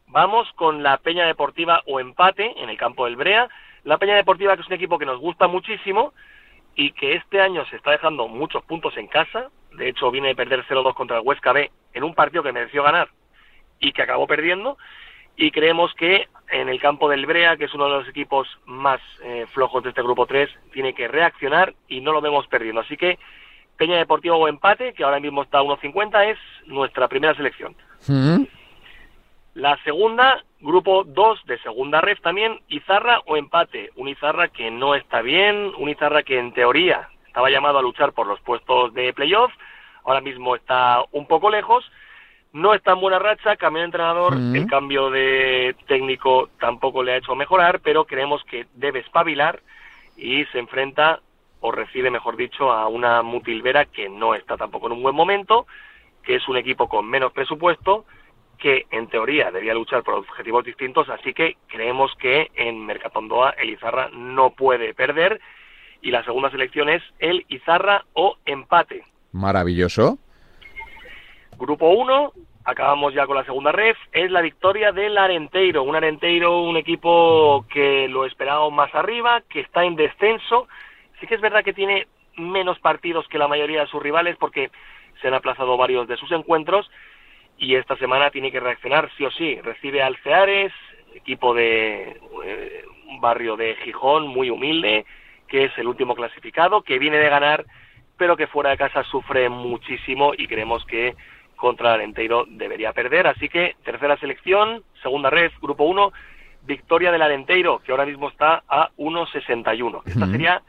vamos 0.06 0.48
con 0.56 0.82
la 0.82 0.98
Peña 0.98 1.26
Deportiva 1.26 1.82
o 1.86 2.00
empate 2.00 2.54
en 2.62 2.70
el 2.70 2.78
campo 2.78 3.04
del 3.04 3.16
Brea. 3.16 3.48
La 3.84 3.98
Peña 3.98 4.14
Deportiva 4.14 4.54
que 4.56 4.62
es 4.62 4.68
un 4.68 4.74
equipo 4.74 4.98
que 4.98 5.06
nos 5.06 5.20
gusta 5.20 5.48
muchísimo 5.48 6.14
y 6.74 6.92
que 6.92 7.14
este 7.14 7.40
año 7.40 7.66
se 7.66 7.76
está 7.76 7.90
dejando 7.90 8.26
muchos 8.26 8.64
puntos 8.64 8.96
en 8.96 9.06
casa. 9.06 9.48
De 9.76 9.88
hecho, 9.88 10.10
viene 10.10 10.28
de 10.28 10.34
perder 10.34 10.64
0-2 10.66 10.94
contra 10.94 11.18
el 11.18 11.22
Huesca 11.26 11.52
B 11.52 11.70
en 11.92 12.04
un 12.04 12.14
partido 12.14 12.42
que 12.42 12.52
mereció 12.52 12.82
ganar 12.82 13.08
y 13.80 13.92
que 13.92 14.02
acabó 14.02 14.26
perdiendo 14.26 14.78
y 15.36 15.50
creemos 15.50 15.92
que 15.94 16.28
en 16.50 16.68
el 16.68 16.80
campo 16.80 17.08
del 17.08 17.26
Brea, 17.26 17.56
que 17.56 17.64
es 17.64 17.74
uno 17.74 17.86
de 17.86 17.98
los 17.98 18.08
equipos 18.08 18.46
más 18.66 19.00
eh, 19.22 19.46
flojos 19.52 19.82
de 19.82 19.88
este 19.88 20.02
grupo 20.02 20.26
3, 20.26 20.50
tiene 20.72 20.94
que 20.94 21.08
reaccionar 21.08 21.74
y 21.88 22.00
no 22.00 22.12
lo 22.12 22.20
vemos 22.20 22.46
perdiendo. 22.46 22.82
Así 22.82 22.96
que 22.96 23.18
Peña 23.76 23.96
Deportivo 23.96 24.36
o 24.36 24.48
empate, 24.48 24.92
que 24.92 25.02
ahora 25.02 25.18
mismo 25.18 25.42
está 25.42 25.58
a 25.58 25.62
1.50, 25.62 26.30
es 26.30 26.38
nuestra 26.66 27.08
primera 27.08 27.34
selección. 27.34 27.74
La 29.54 29.76
segunda, 29.84 30.44
grupo 30.60 31.04
2 31.04 31.46
de 31.46 31.58
segunda 31.58 32.00
red 32.00 32.18
también, 32.22 32.60
Izarra 32.68 33.20
o 33.26 33.36
empate. 33.36 33.90
Un 33.96 34.08
Izarra 34.08 34.48
que 34.48 34.70
no 34.70 34.94
está 34.94 35.22
bien, 35.22 35.72
un 35.78 35.88
Izarra 35.88 36.22
que 36.22 36.38
en 36.38 36.52
teoría 36.52 37.08
estaba 37.26 37.50
llamado 37.50 37.78
a 37.78 37.82
luchar 37.82 38.12
por 38.12 38.26
los 38.26 38.40
puestos 38.40 38.92
de 38.92 39.12
playoff, 39.14 39.52
ahora 40.04 40.20
mismo 40.20 40.54
está 40.54 41.02
un 41.12 41.26
poco 41.26 41.50
lejos 41.50 41.84
no 42.52 42.74
está 42.74 42.92
en 42.92 43.00
buena 43.00 43.18
racha, 43.18 43.56
cambió 43.56 43.80
de 43.80 43.86
entrenador, 43.86 44.34
el 44.34 44.66
cambio 44.66 45.10
de 45.10 45.74
técnico 45.86 46.50
tampoco 46.60 47.02
le 47.02 47.12
ha 47.12 47.16
hecho 47.16 47.34
mejorar, 47.34 47.80
pero 47.80 48.04
creemos 48.04 48.44
que 48.44 48.66
debe 48.74 49.00
espabilar 49.00 49.60
y 50.16 50.44
se 50.46 50.58
enfrenta, 50.58 51.20
o 51.60 51.72
recibe, 51.72 52.10
mejor 52.10 52.36
dicho, 52.36 52.70
a 52.70 52.88
una 52.88 53.22
Mutilvera 53.22 53.86
que 53.86 54.08
no 54.08 54.34
está 54.34 54.56
tampoco 54.56 54.86
en 54.86 54.92
un 54.92 55.02
buen 55.02 55.14
momento, 55.14 55.66
que 56.22 56.36
es 56.36 56.46
un 56.48 56.56
equipo 56.58 56.88
con 56.88 57.08
menos 57.08 57.32
presupuesto, 57.32 58.04
que 58.58 58.86
en 58.90 59.08
teoría 59.08 59.50
debía 59.50 59.74
luchar 59.74 60.02
por 60.02 60.14
objetivos 60.14 60.64
distintos, 60.64 61.08
así 61.08 61.32
que 61.32 61.56
creemos 61.68 62.14
que 62.16 62.50
en 62.54 62.84
Mercatondoa 62.84 63.50
el 63.58 63.70
Izarra 63.70 64.10
no 64.12 64.50
puede 64.50 64.94
perder 64.94 65.40
y 66.02 66.10
la 66.10 66.24
segunda 66.24 66.50
selección 66.50 66.88
es 66.88 67.02
el 67.18 67.46
Izarra 67.48 68.04
o 68.12 68.36
empate. 68.44 69.04
Maravilloso. 69.32 70.18
Grupo 71.58 71.90
1, 71.90 72.32
acabamos 72.64 73.14
ya 73.14 73.26
con 73.26 73.36
la 73.36 73.44
segunda 73.44 73.72
ref, 73.72 73.96
es 74.12 74.30
la 74.30 74.40
victoria 74.40 74.92
del 74.92 75.18
Arenteiro. 75.18 75.82
Un 75.82 75.96
Arenteiro, 75.96 76.60
un 76.62 76.76
equipo 76.76 77.64
que 77.68 78.08
lo 78.08 78.24
esperábamos 78.24 78.72
más 78.72 78.94
arriba, 78.94 79.42
que 79.48 79.60
está 79.60 79.84
en 79.84 79.96
descenso. 79.96 80.68
Sí 81.20 81.26
que 81.26 81.34
es 81.34 81.40
verdad 81.40 81.64
que 81.64 81.72
tiene 81.72 82.06
menos 82.36 82.78
partidos 82.78 83.28
que 83.28 83.38
la 83.38 83.48
mayoría 83.48 83.82
de 83.82 83.86
sus 83.86 84.02
rivales 84.02 84.36
porque 84.36 84.70
se 85.20 85.28
han 85.28 85.34
aplazado 85.34 85.76
varios 85.76 86.08
de 86.08 86.16
sus 86.16 86.32
encuentros 86.32 86.90
y 87.58 87.76
esta 87.76 87.96
semana 87.96 88.30
tiene 88.30 88.50
que 88.50 88.60
reaccionar 88.60 89.10
sí 89.16 89.24
o 89.24 89.30
sí. 89.30 89.60
Recibe 89.60 90.02
al 90.02 90.16
Ceares, 90.18 90.72
equipo 91.14 91.54
de 91.54 92.20
eh, 92.44 92.84
un 93.08 93.20
barrio 93.20 93.56
de 93.56 93.76
Gijón 93.84 94.26
muy 94.26 94.50
humilde, 94.50 95.04
que 95.46 95.64
es 95.64 95.78
el 95.78 95.86
último 95.86 96.14
clasificado, 96.14 96.82
que 96.82 96.98
viene 96.98 97.18
de 97.18 97.28
ganar, 97.28 97.64
pero 98.16 98.36
que 98.36 98.46
fuera 98.46 98.70
de 98.70 98.78
casa 98.78 99.04
sufre 99.04 99.48
muchísimo 99.48 100.32
y 100.36 100.46
creemos 100.46 100.84
que 100.86 101.14
contra 101.62 101.90
el 101.90 102.00
Alenteiro 102.00 102.44
debería 102.48 102.92
perder. 102.92 103.28
Así 103.28 103.48
que 103.48 103.76
tercera 103.84 104.16
selección, 104.16 104.82
segunda 105.00 105.30
red, 105.30 105.52
grupo 105.62 105.84
1, 105.84 106.12
victoria 106.64 107.12
del 107.12 107.22
Alenteiro, 107.22 107.78
que 107.78 107.92
ahora 107.92 108.04
mismo 108.04 108.28
está 108.28 108.64
a 108.68 108.90
1.61. 108.98 110.02
Esta 110.04 110.26
sería 110.26 110.60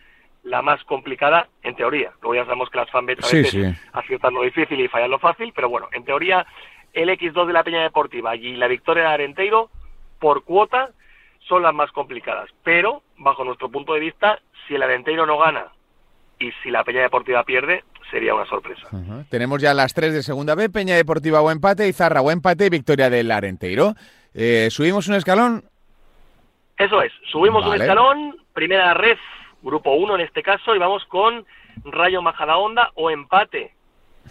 la 0.43 0.61
más 0.61 0.83
complicada 0.83 1.47
en 1.63 1.75
teoría. 1.75 2.11
Luego 2.21 2.35
ya 2.35 2.45
sabemos 2.45 2.69
que 2.69 2.77
las 2.77 2.91
fanbets 2.91 3.25
a 3.25 3.35
veces 3.35 3.75
aciertan 3.91 4.35
lo 4.35 4.43
difícil 4.43 4.79
y 4.81 4.87
fallan 4.87 5.09
lo 5.09 5.17
fácil, 5.17 5.51
pero 5.55 5.67
bueno, 5.67 5.87
en 5.93 6.05
teoría 6.05 6.45
el 6.93 7.09
X2 7.09 7.47
de 7.47 7.53
la 7.53 7.63
Peña 7.63 7.81
Deportiva 7.81 8.35
y 8.35 8.55
la 8.55 8.67
victoria 8.67 9.05
del 9.05 9.13
Arenteiro 9.13 9.71
por 10.19 10.43
cuota 10.43 10.91
son 11.39 11.63
las 11.63 11.73
más 11.73 11.91
complicadas. 11.91 12.51
Pero, 12.63 13.01
bajo 13.17 13.43
nuestro 13.43 13.67
punto 13.67 13.95
de 13.95 13.99
vista, 13.99 14.39
si 14.67 14.75
el 14.75 14.83
Arenteiro 14.83 15.25
no 15.25 15.39
gana 15.39 15.69
y 16.37 16.51
si 16.61 16.69
la 16.69 16.83
Peña 16.83 17.01
Deportiva 17.01 17.43
pierde, 17.45 17.83
sería 18.13 18.35
una 18.35 18.45
sorpresa. 18.45 18.87
Tenemos 19.29 19.59
ya 19.59 19.73
las 19.73 19.93
tres 19.93 20.13
de 20.13 20.21
segunda 20.21 20.53
B, 20.53 20.69
Peña 20.69 20.95
Deportiva 20.95 21.41
o 21.41 21.49
empate, 21.49 21.87
Izarra 21.87 22.21
o 22.21 22.29
empate, 22.29 22.69
victoria 22.69 23.09
del 23.09 23.31
Arenteiro. 23.31 23.95
Eh, 24.35 24.67
¿Subimos 24.69 25.07
un 25.07 25.15
escalón? 25.15 25.63
Eso 26.77 27.01
es, 27.01 27.11
subimos 27.31 27.65
un 27.65 27.73
escalón, 27.73 28.35
primera 28.53 28.93
red, 28.93 29.17
grupo 29.63 29.93
1 29.93 30.15
en 30.15 30.21
este 30.21 30.43
caso, 30.43 30.75
y 30.75 30.79
vamos 30.79 31.03
con 31.05 31.45
Rayo 31.85 32.21
Majadahonda 32.21 32.91
o 32.93 33.09
empate. 33.09 33.73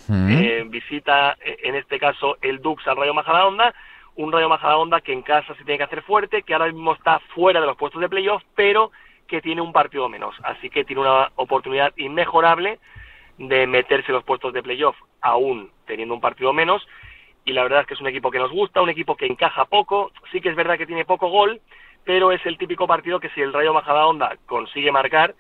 Eh, 0.09 0.65
visita, 0.69 1.37
eh, 1.45 1.59
en 1.65 1.75
este 1.75 1.99
caso, 1.99 2.39
el 2.41 2.63
Dux 2.63 2.87
al 2.87 2.97
Rayo 2.97 3.15
Majadahonda, 3.15 3.75
un 4.15 4.31
Rayo 4.31 4.49
Majadahonda 4.49 5.01
que 5.01 5.13
en 5.13 5.23
casa 5.23 5.55
se 5.55 5.65
tiene 5.65 5.79
que 5.79 5.85
hacer 5.85 6.03
fuerte, 6.03 6.43
que 6.43 6.53
ahora 6.55 6.67
mismo 6.67 6.95
está 6.95 7.19
fuera 7.35 7.61
de 7.61 7.67
los 7.67 7.77
puestos 7.77 8.01
de 8.01 8.09
playoff, 8.09 8.43
pero 8.55 8.93
que 9.27 9.41
tiene 9.41 9.61
un 9.61 9.73
partido 9.73 10.09
menos. 10.09 10.37
Así 10.45 10.71
que 10.71 10.85
tiene 10.85 11.03
una 11.03 11.33
oportunidad 11.37 11.93
inmejorable 11.97 12.79
de 13.49 13.67
meterse 13.67 14.09
en 14.09 14.15
los 14.15 14.25
puestos 14.25 14.53
de 14.53 14.63
playoff, 14.63 14.97
aún 15.21 15.71
teniendo 15.87 16.15
un 16.15 16.21
partido 16.21 16.53
menos. 16.53 16.87
Y 17.45 17.53
la 17.53 17.65
verdad 17.65 17.81
es 17.81 17.87
que 17.87 17.95
es 17.95 18.01
un 18.01 18.07
equipo 18.07 18.31
que 18.31 18.39
nos 18.39 18.53
gusta, 18.53 18.83
un 18.83 18.89
equipo 18.89 19.17
que 19.17 19.27
encaja 19.27 19.65
poco. 19.65 20.13
Sí 20.31 20.41
que 20.41 20.49
es 20.49 20.57
verdad 20.57 20.79
que 20.79 20.87
tiene 20.87 21.05
poco 21.05 21.29
gol, 21.29 21.61
pero 22.05 22.31
es 22.31 22.45
el 22.47 22.57
típico 22.57 22.87
partido 22.87 23.19
que 23.19 23.31
si 23.31 23.41
el 23.41 23.53
Rayo 23.53 23.75
Majadahonda 23.75 24.37
consigue 24.47 24.93
marcar 24.93 25.35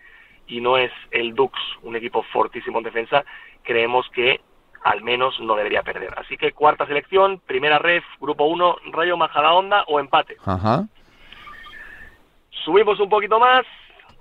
y 0.48 0.60
no 0.60 0.78
es 0.78 0.90
el 1.12 1.34
Dux, 1.34 1.52
un 1.82 1.94
equipo 1.94 2.24
fortísimo 2.24 2.78
en 2.78 2.84
defensa, 2.84 3.24
creemos 3.62 4.08
que 4.10 4.40
al 4.82 5.02
menos 5.02 5.38
no 5.38 5.54
debería 5.54 5.84
perder. 5.84 6.12
Así 6.16 6.36
que 6.36 6.52
cuarta 6.52 6.86
selección, 6.86 7.40
primera 7.46 7.78
ref, 7.78 8.04
grupo 8.20 8.44
1, 8.46 8.78
Rayo 8.90 9.16
Majadahonda 9.16 9.84
o 9.86 10.00
empate. 10.00 10.36
Subimos 12.50 12.98
un 12.98 13.08
poquito 13.08 13.38
más, 13.38 13.64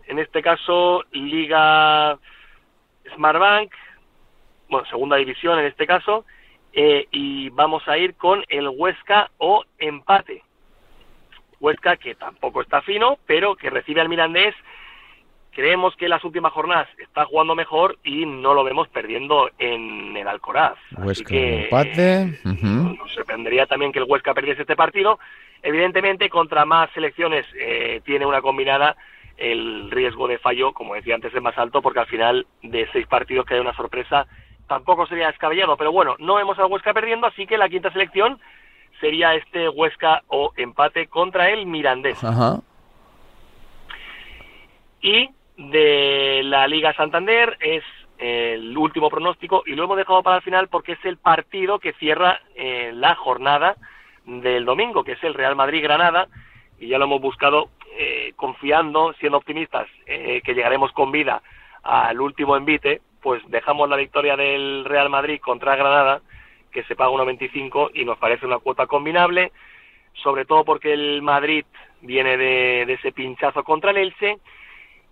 en 0.06 0.20
este 0.20 0.44
caso 0.44 1.04
Liga 1.12 2.20
Smartbank, 3.16 3.72
bueno, 4.70 4.86
segunda 4.88 5.18
división 5.18 5.60
en 5.60 5.66
este 5.66 5.86
caso, 5.86 6.26
eh, 6.74 7.08
y 7.12 7.50
vamos 7.50 7.88
a 7.88 7.98
ir 7.98 8.16
con 8.16 8.44
el 8.48 8.70
Huesca 8.70 9.30
o 9.38 9.64
empate. 9.78 10.44
Huesca 11.60 11.98
que 11.98 12.16
tampoco 12.16 12.62
está 12.62 12.82
fino, 12.82 13.20
pero 13.26 13.56
que 13.56 13.70
recibe 13.70 14.02
al 14.02 14.10
Mirandés. 14.10 14.56
Creemos 15.52 15.96
que 15.98 16.06
en 16.06 16.12
las 16.12 16.24
últimas 16.24 16.54
jornadas 16.54 16.88
está 16.98 17.26
jugando 17.26 17.56
mejor 17.56 17.98
y 18.06 18.26
no 18.26 18.54
lo 18.54 18.64
vemos 18.64 18.88
perdiendo 18.88 19.50
en 19.60 20.16
el 20.16 20.28
Alcoraz. 20.28 20.78
Huesca 20.98 21.12
Así 21.12 21.26
que 21.26 21.64
empate. 21.66 22.40
nos 22.46 23.12
sorprendería 23.14 23.66
también 23.66 23.92
que 23.92 24.00
el 24.00 24.06
Huesca 24.08 24.34
perdiese 24.34 24.62
este 24.62 24.78
partido. 24.78 25.20
Evidentemente, 25.62 26.30
contra 26.30 26.66
más 26.66 26.90
selecciones 26.92 27.46
eh, 27.54 28.02
tiene 28.06 28.26
una 28.26 28.42
combinada, 28.42 28.96
el 29.42 29.90
riesgo 29.90 30.28
de 30.28 30.38
fallo, 30.38 30.72
como 30.72 30.94
decía 30.94 31.16
antes, 31.16 31.34
es 31.34 31.42
más 31.42 31.58
alto 31.58 31.82
porque 31.82 32.00
al 32.00 32.08
final 32.08 32.46
de 32.62 32.88
seis 32.94 33.08
partidos 33.08 33.46
que 33.46 33.56
hay 33.56 33.60
una 33.60 33.74
sorpresa 33.74 34.28
tampoco 34.68 35.08
sería 35.08 35.28
descabellado. 35.28 35.76
Pero 35.78 35.92
bueno, 35.92 36.16
no 36.20 36.40
hemos 36.40 36.60
a 36.60 36.68
Huesca 36.68 36.94
perdiendo, 36.94 37.28
así 37.28 37.48
que 37.48 37.58
la 37.58 37.68
quinta 37.68 37.92
selección 37.92 38.40
sería 39.00 39.34
este 39.34 39.68
Huesca 39.68 40.22
o 40.28 40.54
empate 40.56 41.08
contra 41.08 41.50
el 41.50 41.66
Mirandés. 41.66 42.20
Y 45.02 45.30
de 45.58 46.42
la 46.44 46.68
Liga 46.68 46.94
Santander 46.94 47.58
es 47.60 47.84
el 48.20 48.78
último 48.78 49.10
pronóstico 49.10 49.64
y 49.66 49.74
lo 49.74 49.86
hemos 49.86 49.98
dejado 49.98 50.22
para 50.22 50.38
el 50.38 50.44
final 50.44 50.68
porque 50.68 50.92
es 50.92 51.04
el 51.06 51.18
partido 51.18 51.80
que 51.80 51.94
cierra 51.94 52.40
eh, 52.56 52.92
la 52.94 53.16
jornada 53.16 53.76
del 54.26 54.66
domingo, 54.66 55.04
que 55.04 55.14
es 55.14 55.24
el 55.24 55.34
Real 55.34 55.56
Madrid-Granada, 55.56 56.28
y 56.80 56.88
ya 56.88 57.00
lo 57.00 57.06
hemos 57.06 57.22
buscado 57.22 57.70
eh, 57.98 58.34
confiando, 58.36 59.14
siendo 59.14 59.38
optimistas, 59.38 59.88
eh, 60.06 60.42
que 60.44 60.54
llegaremos 60.54 60.92
con 60.92 61.12
vida 61.12 61.42
al 61.84 62.22
último 62.22 62.56
envite, 62.56 63.02
pues 63.22 63.42
dejamos 63.50 63.90
la 63.90 63.96
victoria 63.96 64.36
del 64.36 64.86
Real 64.86 65.10
Madrid 65.10 65.40
contra 65.40 65.76
Granada, 65.76 66.22
que 66.72 66.84
se 66.84 66.96
paga 66.96 67.12
1.25 67.12 67.92
y 67.94 68.06
nos 68.06 68.18
parece 68.18 68.46
una 68.46 68.60
cuota 68.60 68.88
combinable, 68.88 69.52
sobre 70.14 70.46
todo 70.46 70.64
porque 70.64 70.94
el 70.94 71.22
Madrid 71.22 71.66
viene 72.02 72.38
de, 72.38 72.84
ese 72.94 73.12
pinchazo 73.12 73.64
contra 73.64 73.92
el 73.92 73.98
Elche 73.98 74.38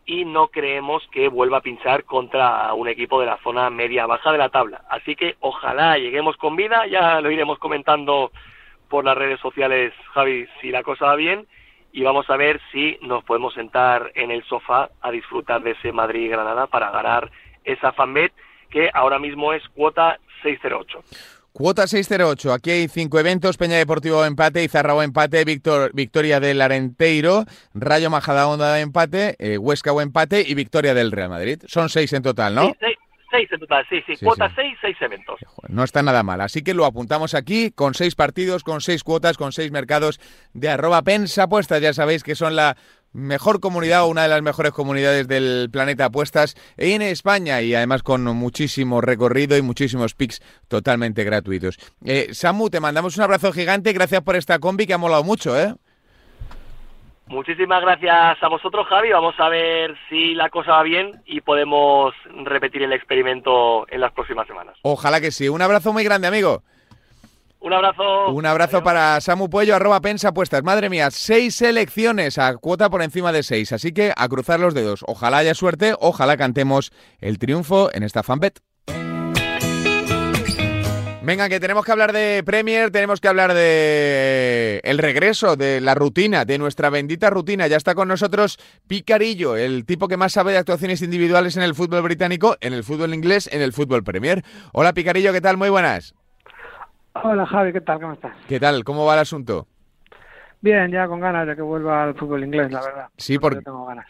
y 0.06 0.26
no 0.26 0.48
creemos 0.48 1.08
que 1.12 1.28
vuelva 1.28 1.58
a 1.58 1.62
pinchar 1.62 2.04
contra 2.04 2.74
un 2.74 2.88
equipo 2.88 3.20
de 3.20 3.28
la 3.28 3.38
zona 3.44 3.70
media-baja 3.70 4.32
de 4.32 4.38
la 4.38 4.50
tabla. 4.50 4.84
Así 4.90 5.16
que 5.16 5.36
ojalá 5.40 5.98
lleguemos 5.98 6.36
con 6.38 6.56
vida, 6.56 6.88
ya 6.88 7.22
lo 7.22 7.30
iremos 7.30 7.60
comentando 7.60 8.32
por 8.90 9.06
las 9.06 9.18
redes 9.18 9.40
sociales, 9.40 9.94
Javi, 10.14 10.48
si 10.62 10.72
la 10.72 10.82
cosa 10.82 11.06
va 11.06 11.16
bien, 11.16 11.46
y 11.92 12.04
vamos 12.04 12.30
a 12.30 12.38
ver 12.38 12.60
si 12.72 12.98
nos 13.02 13.24
podemos 13.24 13.54
sentar 13.54 14.12
en 14.16 14.32
el 14.32 14.44
sofá 14.44 14.90
a 15.02 15.12
disfrutar 15.12 15.62
de 15.64 15.72
ese 15.72 15.92
Madrid-Granada 15.92 16.68
para 16.68 16.92
ganar 16.92 17.32
esa 17.64 17.92
fanbet 17.92 18.32
que 18.70 18.90
ahora 18.94 19.20
mismo 19.20 19.54
es 19.54 19.68
cuota 19.70 20.20
608. 20.44 21.04
Cuota 21.52 21.88
608. 21.88 22.54
Aquí 22.54 22.72
hay 22.72 22.88
cinco 22.88 23.20
eventos: 23.20 23.58
Peña 23.58 23.78
Deportivo 23.78 24.24
empate, 24.24 24.64
Izarrao 24.64 25.02
empate, 25.02 25.44
Victor, 25.44 25.92
Victoria 25.94 26.40
del 26.40 26.62
Arenteiro, 26.62 27.46
Rayo 27.74 28.10
Majadahonda 28.10 28.80
empate, 28.80 29.36
eh, 29.40 29.58
Huesca 29.58 29.92
o 29.92 30.00
empate 30.00 30.44
y 30.48 30.54
Victoria 30.54 30.94
del 30.94 31.12
Real 31.12 31.30
Madrid. 31.30 31.60
Son 31.68 31.90
seis 31.90 32.14
en 32.14 32.22
total, 32.22 32.56
¿no? 32.56 32.68
Sí, 32.80 32.96
seis, 33.32 33.50
en 33.52 33.60
total, 33.60 33.86
sí, 33.90 34.02
sí. 34.06 34.18
cuota 34.24 34.52
seis, 34.56 34.78
seis 34.82 34.98
eventos. 35.02 35.40
No 35.68 35.84
está 35.84 36.02
nada 36.04 36.24
mal. 36.24 36.42
Así 36.42 36.62
que 36.62 36.74
lo 36.74 36.86
apuntamos 36.86 37.34
aquí 37.34 37.72
con 37.72 37.94
seis 37.94 38.16
partidos, 38.16 38.64
con 38.64 38.82
seis 38.82 39.04
cuotas, 39.04 39.38
con 39.38 39.52
seis 39.52 39.72
mercados 39.72 40.20
de 40.54 40.70
arroba 40.70 41.02
pensa 41.02 41.44
apuestas. 41.44 41.82
Ya 41.82 41.94
sabéis 41.94 42.24
que 42.24 42.36
son 42.36 42.56
la 42.56 42.78
mejor 43.12 43.60
comunidad 43.60 44.04
o 44.04 44.08
una 44.08 44.24
de 44.24 44.30
las 44.30 44.42
mejores 44.42 44.72
comunidades 44.72 45.28
del 45.28 45.70
planeta 45.72 46.06
apuestas 46.06 46.56
en 46.78 47.02
España 47.02 47.62
y 47.62 47.74
además 47.74 48.04
con 48.04 48.24
muchísimo 48.24 49.02
recorrido 49.02 49.58
y 49.58 49.62
muchísimos 49.62 50.14
pics 50.14 50.42
totalmente 50.68 51.24
gratuitos. 51.24 51.78
Eh, 52.06 52.30
Samu, 52.34 52.70
te 52.70 52.80
mandamos 52.80 53.18
un 53.18 53.24
abrazo 53.24 53.52
gigante, 53.52 53.94
gracias 53.94 54.22
por 54.22 54.36
esta 54.36 54.60
combi 54.60 54.86
que 54.86 54.94
ha 54.94 54.98
molado 54.98 55.24
mucho, 55.24 55.60
¿eh? 55.60 55.74
Muchísimas 57.30 57.82
gracias 57.82 58.42
a 58.42 58.48
vosotros, 58.48 58.88
Javi. 58.88 59.12
Vamos 59.12 59.36
a 59.38 59.50
ver 59.50 59.96
si 60.10 60.34
la 60.34 60.50
cosa 60.50 60.72
va 60.72 60.84
bien 60.84 61.22
y 61.26 61.42
podemos 61.42 62.14
repetir 62.44 62.82
el 62.82 62.92
experimento 62.92 63.86
en 63.90 64.02
las 64.02 64.12
próximas 64.12 64.48
semanas. 64.48 64.76
Ojalá 64.82 65.22
que 65.22 65.30
sí. 65.30 65.48
Un 65.48 65.62
abrazo 65.62 65.94
muy 65.94 66.04
grande, 66.04 66.28
amigo. 66.28 66.64
Un 67.60 67.74
abrazo. 67.74 68.30
Un 68.30 68.46
abrazo 68.46 68.84
para 68.84 69.22
Samu 69.22 69.50
Puello, 69.50 69.76
arroba 69.76 70.00
pensa 70.00 70.34
puestas. 70.34 70.64
Madre 70.64 70.90
mía, 70.90 71.12
seis 71.12 71.56
selecciones 71.56 72.40
a 72.40 72.56
cuota 72.58 72.90
por 72.90 73.04
encima 73.04 73.32
de 73.32 73.44
seis. 73.44 73.74
Así 73.74 73.94
que 73.94 74.12
a 74.16 74.28
cruzar 74.28 74.60
los 74.60 74.74
dedos. 74.74 75.04
Ojalá 75.06 75.38
haya 75.38 75.54
suerte, 75.54 75.94
ojalá 76.00 76.36
cantemos 76.36 76.92
el 77.20 77.38
triunfo 77.38 77.90
en 77.94 78.04
esta 78.04 78.24
fanbet. 78.24 78.60
Venga, 81.22 81.50
que 81.50 81.60
tenemos 81.60 81.84
que 81.84 81.92
hablar 81.92 82.14
de 82.14 82.44
Premier, 82.46 82.92
tenemos 82.92 83.20
que 83.20 83.28
hablar 83.28 83.54
de 83.54 84.80
el 84.86 84.98
regreso, 84.98 85.58
de 85.58 85.82
la 85.82 85.94
rutina, 85.94 86.46
de 86.46 86.58
nuestra 86.58 86.90
bendita 86.90 87.30
rutina. 87.30 87.68
Ya 87.68 87.76
está 87.76 87.94
con 87.94 88.08
nosotros 88.08 88.58
Picarillo, 88.88 89.58
el 89.58 89.86
tipo 89.86 90.08
que 90.08 90.16
más 90.16 90.32
sabe 90.32 90.54
de 90.54 90.60
actuaciones 90.60 91.02
individuales 91.02 91.58
en 91.58 91.64
el 91.64 91.76
fútbol 91.76 92.04
británico, 92.04 92.56
en 92.62 92.72
el 92.72 92.86
fútbol 92.86 93.14
inglés, 93.14 93.50
en 93.52 93.62
el 93.62 93.74
fútbol 93.74 94.02
Premier. 94.04 94.44
Hola 94.72 94.94
Picarillo, 94.94 95.34
¿qué 95.34 95.42
tal? 95.42 95.58
Muy 95.58 95.70
buenas. 95.70 96.16
Hola 97.22 97.46
Javi, 97.46 97.74
¿qué 97.74 97.82
tal? 97.82 98.00
¿Cómo 98.00 98.14
estás? 98.14 98.34
¿Qué 98.48 98.60
tal? 98.60 98.86
¿Cómo 98.86 99.06
va 99.06 99.16
el 99.16 99.20
asunto? 99.20 99.68
Bien, 100.62 100.90
ya 100.90 101.08
con 101.08 101.20
ganas 101.20 101.48
de 101.48 101.56
que 101.56 101.62
vuelva 101.62 102.04
al 102.04 102.16
fútbol 102.16 102.46
inglés, 102.46 102.72
la 102.72 102.82
verdad. 102.82 103.08
Sí, 103.18 103.40
porque 103.40 103.62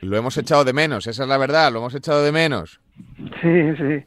lo 0.01 0.17
hemos 0.17 0.37
echado 0.37 0.63
de 0.63 0.73
menos, 0.73 1.07
esa 1.07 1.23
es 1.23 1.29
la 1.29 1.37
verdad, 1.37 1.71
lo 1.71 1.79
hemos 1.79 1.95
echado 1.95 2.23
de 2.23 2.31
menos. 2.31 2.79
Sí, 3.41 3.75
sí. 3.77 4.05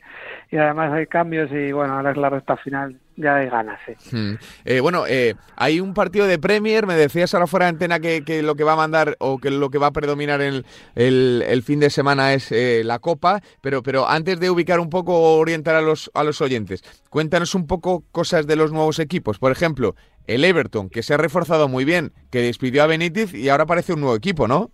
Y 0.53 0.59
además 0.59 0.93
hay 0.93 1.07
cambios 1.07 1.51
y 1.51 1.73
bueno, 1.73 1.95
ahora 1.95 2.13
es 2.13 2.17
la 2.17 2.31
recta 2.31 2.57
final 2.57 3.01
ya 3.17 3.37
hay 3.37 3.49
ganas. 3.49 3.81
Hmm. 4.11 4.35
Eh, 4.65 4.81
bueno, 4.81 5.07
eh, 5.07 5.35
hay 5.57 5.81
un 5.81 5.95
partido 5.95 6.27
de 6.27 6.39
Premier, 6.39 6.87
me 6.87 6.95
decías 6.95 7.35
ahora 7.35 7.47
fuera 7.47 7.67
de 7.67 7.71
antena 7.71 8.01
que, 8.01 8.25
que, 8.25 8.43
lo 8.43 8.55
que 8.55 8.65
va 8.65 8.73
a 8.73 8.77
mandar 8.77 9.17
o 9.19 9.39
que 9.39 9.51
lo 9.51 9.71
que 9.71 9.79
va 9.79 9.89
a 9.89 9.93
predominar 9.93 10.41
el, 10.41 10.65
el, 10.95 11.63
fin 11.63 11.81
de 11.81 11.91
semana 11.91 12.35
es 12.35 12.53
eh, 12.53 12.83
la 12.85 12.99
Copa, 12.99 13.43
pero, 13.61 13.83
pero 13.83 14.09
antes 14.09 14.41
de 14.41 14.51
ubicar 14.51 14.81
un 14.81 14.91
poco, 14.91 15.37
orientar 15.37 15.75
a 15.75 15.83
los, 15.83 16.11
a 16.15 16.25
los 16.25 16.41
oyentes, 16.41 16.83
cuéntanos 17.11 17.55
un 17.55 17.67
poco 17.67 18.05
cosas 18.13 18.47
de 18.47 18.57
los 18.57 18.73
nuevos 18.73 18.99
equipos. 18.99 19.39
Por 19.39 19.53
ejemplo, 19.53 19.95
el 20.27 20.45
Everton, 20.45 20.89
que 20.89 21.03
se 21.03 21.15
ha 21.15 21.17
reforzado 21.17 21.69
muy 21.69 21.85
bien, 21.85 22.13
que 22.31 22.41
despidió 22.41 22.83
a 22.83 22.87
Benítez 22.87 23.35
y 23.35 23.49
ahora 23.49 23.67
parece 23.67 23.93
un 23.93 24.01
nuevo 24.01 24.17
equipo, 24.17 24.49
¿no? 24.49 24.71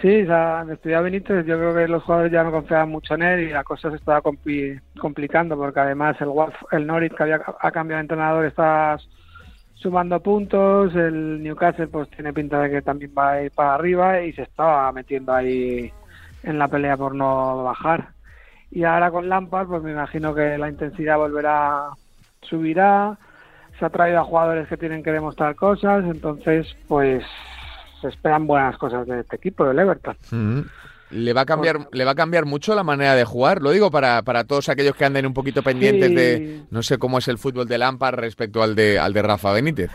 Sí, 0.00 0.22
o 0.22 0.26
sea, 0.26 0.64
estudiado 0.72 1.04
Benítez, 1.04 1.46
yo 1.46 1.56
creo 1.56 1.74
que 1.74 1.86
los 1.86 2.02
jugadores 2.02 2.32
ya 2.32 2.42
no 2.42 2.50
confiaban 2.50 2.88
mucho 2.88 3.14
en 3.14 3.22
él 3.22 3.40
y 3.40 3.50
la 3.50 3.62
cosa 3.62 3.90
se 3.90 3.96
estaba 3.96 4.20
complicando 4.20 5.56
porque 5.56 5.80
además 5.80 6.16
el 6.20 6.30
el 6.72 6.86
Norwich 6.86 7.14
que 7.14 7.22
había 7.22 7.40
ha 7.60 7.70
cambiado 7.70 7.98
de 7.98 8.02
entrenador 8.02 8.44
está 8.44 8.98
sumando 9.74 10.20
puntos, 10.20 10.94
el 10.94 11.42
Newcastle 11.42 11.88
pues 11.88 12.08
tiene 12.10 12.32
pinta 12.32 12.60
de 12.60 12.70
que 12.70 12.82
también 12.82 13.12
va 13.16 13.32
a 13.32 13.42
ir 13.42 13.50
para 13.52 13.74
arriba 13.74 14.22
y 14.22 14.32
se 14.32 14.42
estaba 14.42 14.90
metiendo 14.92 15.32
ahí 15.32 15.92
en 16.42 16.58
la 16.58 16.68
pelea 16.68 16.96
por 16.96 17.14
no 17.14 17.62
bajar. 17.64 18.08
Y 18.70 18.84
ahora 18.84 19.10
con 19.10 19.28
Lampard 19.28 19.68
pues 19.68 19.82
me 19.82 19.92
imagino 19.92 20.34
que 20.34 20.56
la 20.58 20.68
intensidad 20.68 21.18
volverá, 21.18 21.90
subirá, 22.40 23.18
se 23.78 23.84
ha 23.84 23.90
traído 23.90 24.20
a 24.20 24.24
jugadores 24.24 24.68
que 24.68 24.76
tienen 24.76 25.02
que 25.02 25.12
demostrar 25.12 25.54
cosas, 25.54 26.04
entonces 26.04 26.76
pues 26.88 27.24
se 28.02 28.08
esperan 28.08 28.46
buenas 28.46 28.76
cosas 28.76 29.06
de 29.06 29.20
este 29.20 29.36
equipo, 29.36 29.64
del 29.64 29.78
Everton. 29.78 30.16
Mm. 30.30 30.60
¿Le 31.12 31.32
va, 31.34 31.42
a 31.42 31.46
cambiar, 31.46 31.88
¿Le 31.92 32.04
va 32.04 32.12
a 32.12 32.14
cambiar 32.14 32.46
mucho 32.46 32.74
la 32.74 32.82
manera 32.82 33.14
de 33.14 33.24
jugar? 33.24 33.60
Lo 33.60 33.70
digo 33.70 33.90
para, 33.90 34.22
para 34.22 34.44
todos 34.44 34.68
aquellos 34.68 34.94
que 34.96 35.04
anden 35.04 35.26
un 35.26 35.34
poquito 35.34 35.62
pendientes 35.62 36.14
de 36.14 36.62
no 36.70 36.82
sé 36.82 36.98
cómo 36.98 37.18
es 37.18 37.28
el 37.28 37.38
fútbol 37.38 37.68
de 37.68 37.78
Lampard 37.78 38.18
respecto 38.18 38.62
al 38.62 38.74
de, 38.74 38.98
al 38.98 39.12
de 39.12 39.22
Rafa 39.22 39.52
Benítez. 39.52 39.90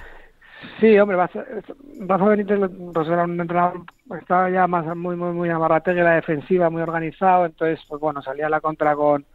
Sí, 0.80 0.98
hombre, 1.00 1.17
Rafa 1.17 2.26
Benítez 2.26 2.60
pues 2.93 3.08
era 3.08 3.24
un 3.24 3.39
entrenador 3.39 3.82
estaba 4.20 4.50
ya 4.50 4.67
más 4.67 4.96
muy 4.96 5.15
muy 5.15 5.32
muy 5.34 5.50
amarrategui 5.50 6.02
la 6.02 6.15
defensiva, 6.15 6.70
muy 6.70 6.82
organizado, 6.82 7.46
entonces 7.46 7.80
pues 7.88 8.00
bueno, 8.00 8.22
salía 8.22 8.48
a 8.48 8.50
la 8.50 8.62
contra 8.62 8.96
con 8.96 9.26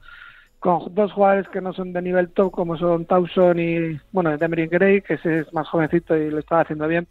con 0.59 0.95
dos 0.95 1.13
jugadores 1.13 1.49
que 1.49 1.61
no 1.61 1.73
son 1.73 1.93
de 1.93 2.01
nivel 2.01 2.31
top 2.31 2.53
como 2.53 2.77
son 2.77 3.05
Towson 3.05 3.59
y 3.59 4.01
bueno, 4.13 4.37
Demery 4.37 4.69
Gray, 4.69 5.03
que 5.03 5.15
ese 5.15 5.41
es 5.41 5.53
más 5.53 5.69
jovencito 5.69 6.17
y 6.17 6.31
lo 6.31 6.39
estaba 6.39 6.63
haciendo 6.63 6.87
bien, 6.87 7.09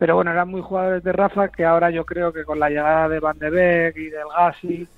pero 0.00 0.14
bueno, 0.14 0.30
eran 0.30 0.48
muy 0.48 0.62
jugadores 0.62 1.04
de 1.04 1.12
Rafa 1.12 1.48
que 1.48 1.66
ahora 1.66 1.90
yo 1.90 2.06
creo 2.06 2.32
que 2.32 2.44
con 2.44 2.58
la 2.58 2.70
llegada 2.70 3.06
de 3.06 3.20
Van 3.20 3.38
de 3.38 3.50
Beek 3.50 3.96
y 3.98 4.08
del 4.08 4.28
Gassi, 4.34 4.88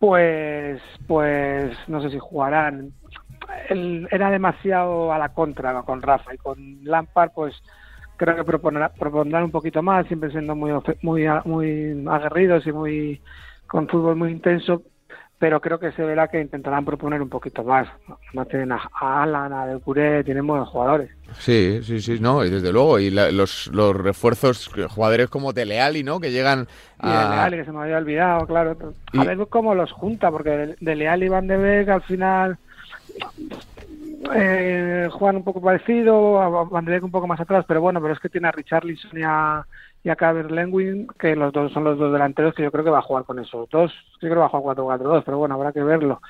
pues, 0.00 0.82
pues 1.06 1.76
no 1.86 2.02
sé 2.02 2.10
si 2.10 2.18
jugarán. 2.18 2.90
Era 3.68 4.32
demasiado 4.32 5.12
a 5.12 5.18
la 5.18 5.28
contra 5.28 5.80
con 5.82 6.02
Rafa 6.02 6.34
y 6.34 6.38
con 6.38 6.80
Lampard, 6.82 7.30
pues 7.32 7.54
creo 8.16 8.34
que 8.34 8.42
propondrán 8.42 9.44
un 9.44 9.52
poquito 9.52 9.80
más, 9.80 10.08
siempre 10.08 10.32
siendo 10.32 10.56
muy, 10.56 10.72
muy, 11.02 11.28
muy 11.44 12.04
aguerridos 12.08 12.66
y 12.66 12.72
muy 12.72 13.22
con 13.68 13.86
fútbol 13.86 14.16
muy 14.16 14.32
intenso, 14.32 14.82
pero 15.40 15.58
creo 15.58 15.80
que 15.80 15.90
se 15.92 16.02
verá 16.02 16.28
que 16.28 16.38
intentarán 16.38 16.84
proponer 16.84 17.22
un 17.22 17.30
poquito 17.30 17.64
más. 17.64 17.88
No 18.34 18.44
tienen 18.44 18.72
a 18.72 18.90
Alan, 19.00 19.54
a 19.54 19.66
Del 19.66 19.80
Curé, 19.80 20.22
tienen 20.22 20.46
buenos 20.46 20.68
jugadores. 20.68 21.10
Sí, 21.38 21.80
sí, 21.82 22.02
sí, 22.02 22.18
no, 22.20 22.44
y 22.44 22.50
desde 22.50 22.70
luego. 22.70 22.98
Y 22.98 23.08
los, 23.10 23.68
los 23.68 23.96
refuerzos, 23.96 24.70
jugadores 24.90 25.30
como 25.30 25.54
Teleali, 25.54 26.02
¿no? 26.02 26.20
Que 26.20 26.30
llegan 26.30 26.68
a... 26.98 27.08
Y 27.08 27.28
Teleali, 27.30 27.56
que 27.56 27.64
se 27.64 27.72
me 27.72 27.80
había 27.80 27.96
olvidado, 27.96 28.46
claro. 28.46 28.76
A 29.16 29.24
ver 29.24 29.38
cómo 29.48 29.74
los 29.74 29.90
junta, 29.92 30.30
porque 30.30 30.76
Teleali 30.84 31.24
y 31.24 31.30
Van 31.30 31.46
de 31.46 31.56
Beek 31.56 31.88
al 31.88 32.02
final 32.02 32.58
eh, 34.34 35.08
juegan 35.10 35.36
un 35.36 35.44
poco 35.44 35.62
parecido, 35.62 36.68
Van 36.68 36.84
de 36.84 36.92
Beek 36.92 37.04
un 37.04 37.10
poco 37.10 37.26
más 37.26 37.40
atrás, 37.40 37.64
pero 37.66 37.80
bueno, 37.80 38.02
pero 38.02 38.12
es 38.12 38.20
que 38.20 38.28
tiene 38.28 38.48
a 38.48 38.52
Richarlison 38.52 39.18
y 39.18 39.22
a 39.24 39.64
y 40.02 40.08
a 40.08 40.16
Caber 40.16 40.48
que 41.18 41.36
los 41.36 41.52
dos 41.52 41.72
son 41.72 41.84
los 41.84 41.98
dos 41.98 42.12
delanteros 42.12 42.54
que 42.54 42.62
yo 42.62 42.70
creo 42.70 42.84
que 42.84 42.90
va 42.90 42.98
a 42.98 43.02
jugar 43.02 43.24
con 43.24 43.38
esos 43.38 43.68
dos. 43.68 43.92
Yo 44.14 44.28
creo 44.28 44.34
que 44.34 44.38
va 44.38 44.46
a 44.46 44.48
jugar 44.48 44.76
4-4-2, 44.76 45.22
pero 45.24 45.38
bueno, 45.38 45.54
habrá 45.54 45.72
que 45.72 45.82
verlo. 45.82 46.20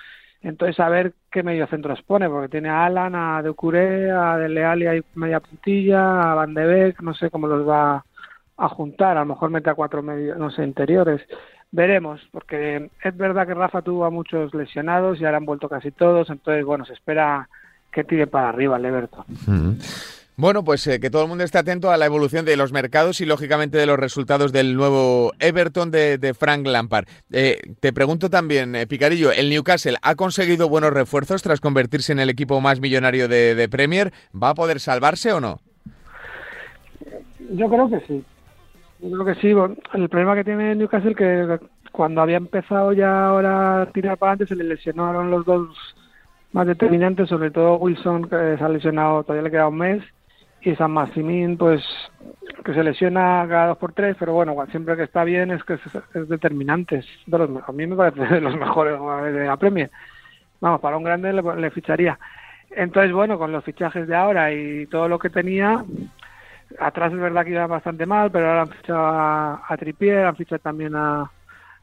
Entonces, 0.42 0.80
a 0.80 0.88
ver 0.88 1.12
qué 1.30 1.42
mediocentros 1.42 2.02
pone, 2.02 2.28
porque 2.28 2.48
tiene 2.48 2.70
a 2.70 2.86
Alan, 2.86 3.14
a 3.14 3.42
Ducuré, 3.42 4.10
a 4.10 4.38
Dele 4.38 4.64
Alli 4.64 4.88
y 4.88 5.04
media 5.14 5.38
puntilla, 5.40 6.32
a 6.32 6.34
Van 6.34 6.54
de 6.54 6.64
Beek, 6.66 7.02
no 7.02 7.14
sé 7.14 7.30
cómo 7.30 7.46
los 7.46 7.68
va 7.68 8.04
a 8.56 8.68
juntar, 8.68 9.16
a 9.16 9.20
lo 9.20 9.26
mejor 9.26 9.50
mete 9.50 9.70
a 9.70 9.74
cuatro 9.74 10.02
medios, 10.02 10.38
no 10.38 10.50
sé, 10.50 10.64
interiores. 10.64 11.20
Veremos, 11.70 12.20
porque 12.32 12.90
es 13.02 13.16
verdad 13.16 13.46
que 13.46 13.54
Rafa 13.54 13.82
tuvo 13.82 14.04
a 14.04 14.10
muchos 14.10 14.52
lesionados 14.54 15.20
y 15.20 15.24
ahora 15.24 15.36
han 15.36 15.44
vuelto 15.44 15.68
casi 15.68 15.90
todos, 15.92 16.28
entonces, 16.30 16.64
bueno, 16.64 16.84
se 16.84 16.94
espera 16.94 17.48
que 17.92 18.02
tire 18.04 18.26
para 18.26 18.48
arriba 18.48 18.76
el 18.78 18.84
Everton. 18.86 19.24
Bueno, 20.40 20.64
pues 20.64 20.86
eh, 20.86 21.00
que 21.00 21.10
todo 21.10 21.24
el 21.24 21.28
mundo 21.28 21.44
esté 21.44 21.58
atento 21.58 21.90
a 21.90 21.98
la 21.98 22.06
evolución 22.06 22.46
de 22.46 22.56
los 22.56 22.72
mercados 22.72 23.20
y 23.20 23.26
lógicamente 23.26 23.76
de 23.76 23.84
los 23.84 23.98
resultados 23.98 24.52
del 24.52 24.74
nuevo 24.74 25.32
Everton 25.38 25.90
de, 25.90 26.34
Frank 26.34 26.66
Lampard. 26.66 27.04
Eh, 27.30 27.58
te 27.78 27.92
pregunto 27.92 28.30
también, 28.30 28.74
eh, 28.74 28.86
Picarillo, 28.86 29.32
¿el 29.32 29.50
Newcastle 29.50 29.98
ha 30.00 30.14
conseguido 30.14 30.70
buenos 30.70 30.94
refuerzos 30.94 31.42
tras 31.42 31.60
convertirse 31.60 32.12
en 32.12 32.20
el 32.20 32.30
equipo 32.30 32.58
más 32.62 32.80
millonario 32.80 33.28
de, 33.28 33.68
Premier? 33.70 34.14
¿Va 34.32 34.48
a 34.48 34.54
poder 34.54 34.80
salvarse 34.80 35.30
o 35.30 35.40
no? 35.40 35.58
Yo 37.50 37.68
creo 37.68 37.90
que 37.90 38.00
sí. 38.06 38.24
Yo 39.00 39.10
creo 39.10 39.24
que 39.26 39.40
sí. 39.42 39.48
El 39.92 40.08
problema 40.08 40.36
que 40.36 40.44
tiene 40.44 40.74
Newcastle 40.74 41.10
es 41.10 41.16
que 41.18 41.58
cuando 41.92 42.22
había 42.22 42.38
empezado 42.38 42.94
ya 42.94 43.26
ahora 43.26 43.82
a 43.82 43.92
tirar 43.92 44.16
para 44.16 44.32
adelante 44.32 44.54
se 44.54 44.56
le 44.56 44.64
lesionaron 44.64 45.30
los 45.30 45.44
dos 45.44 45.68
más 46.52 46.66
determinantes, 46.66 47.28
sobre 47.28 47.50
todo 47.50 47.76
Wilson 47.76 48.22
que 48.22 48.56
se 48.56 48.64
ha 48.64 48.70
lesionado, 48.70 49.22
todavía 49.22 49.42
le 49.42 49.50
queda 49.50 49.68
un 49.68 49.76
mes 49.76 50.02
y 50.62 50.74
San 50.76 50.90
Maximín 50.90 51.56
pues 51.56 51.82
que 52.64 52.74
se 52.74 52.84
lesiona 52.84 53.46
cada 53.48 53.68
dos 53.68 53.78
por 53.78 53.92
tres 53.92 54.16
pero 54.18 54.34
bueno 54.34 54.54
siempre 54.70 54.96
que 54.96 55.04
está 55.04 55.24
bien 55.24 55.50
es 55.50 55.64
que 55.64 55.74
es, 55.74 56.28
determinante 56.28 57.02
de 57.26 57.38
los, 57.38 57.50
a 57.66 57.72
mí 57.72 57.86
me 57.86 57.96
parece 57.96 58.26
de 58.26 58.40
los 58.40 58.56
mejores 58.58 59.00
de 59.34 59.46
la 59.46 59.56
Premier. 59.56 59.90
Vamos 60.60 60.80
para 60.80 60.98
un 60.98 61.04
grande 61.04 61.32
le, 61.32 61.70
ficharía. 61.70 62.18
Entonces 62.70 63.12
bueno 63.12 63.38
con 63.38 63.52
los 63.52 63.64
fichajes 63.64 64.06
de 64.06 64.14
ahora 64.14 64.52
y 64.52 64.86
todo 64.86 65.08
lo 65.08 65.18
que 65.18 65.30
tenía 65.30 65.82
atrás 66.78 67.12
es 67.12 67.18
verdad 67.18 67.44
que 67.44 67.50
iba 67.50 67.66
bastante 67.66 68.06
mal 68.06 68.30
pero 68.30 68.48
ahora 68.48 68.62
han 68.62 68.68
fichado 68.68 69.06
a, 69.06 69.62
a 69.66 69.76
Trippier 69.76 70.26
han 70.26 70.36
fichado 70.36 70.60
también 70.60 70.94
a, 70.94 71.30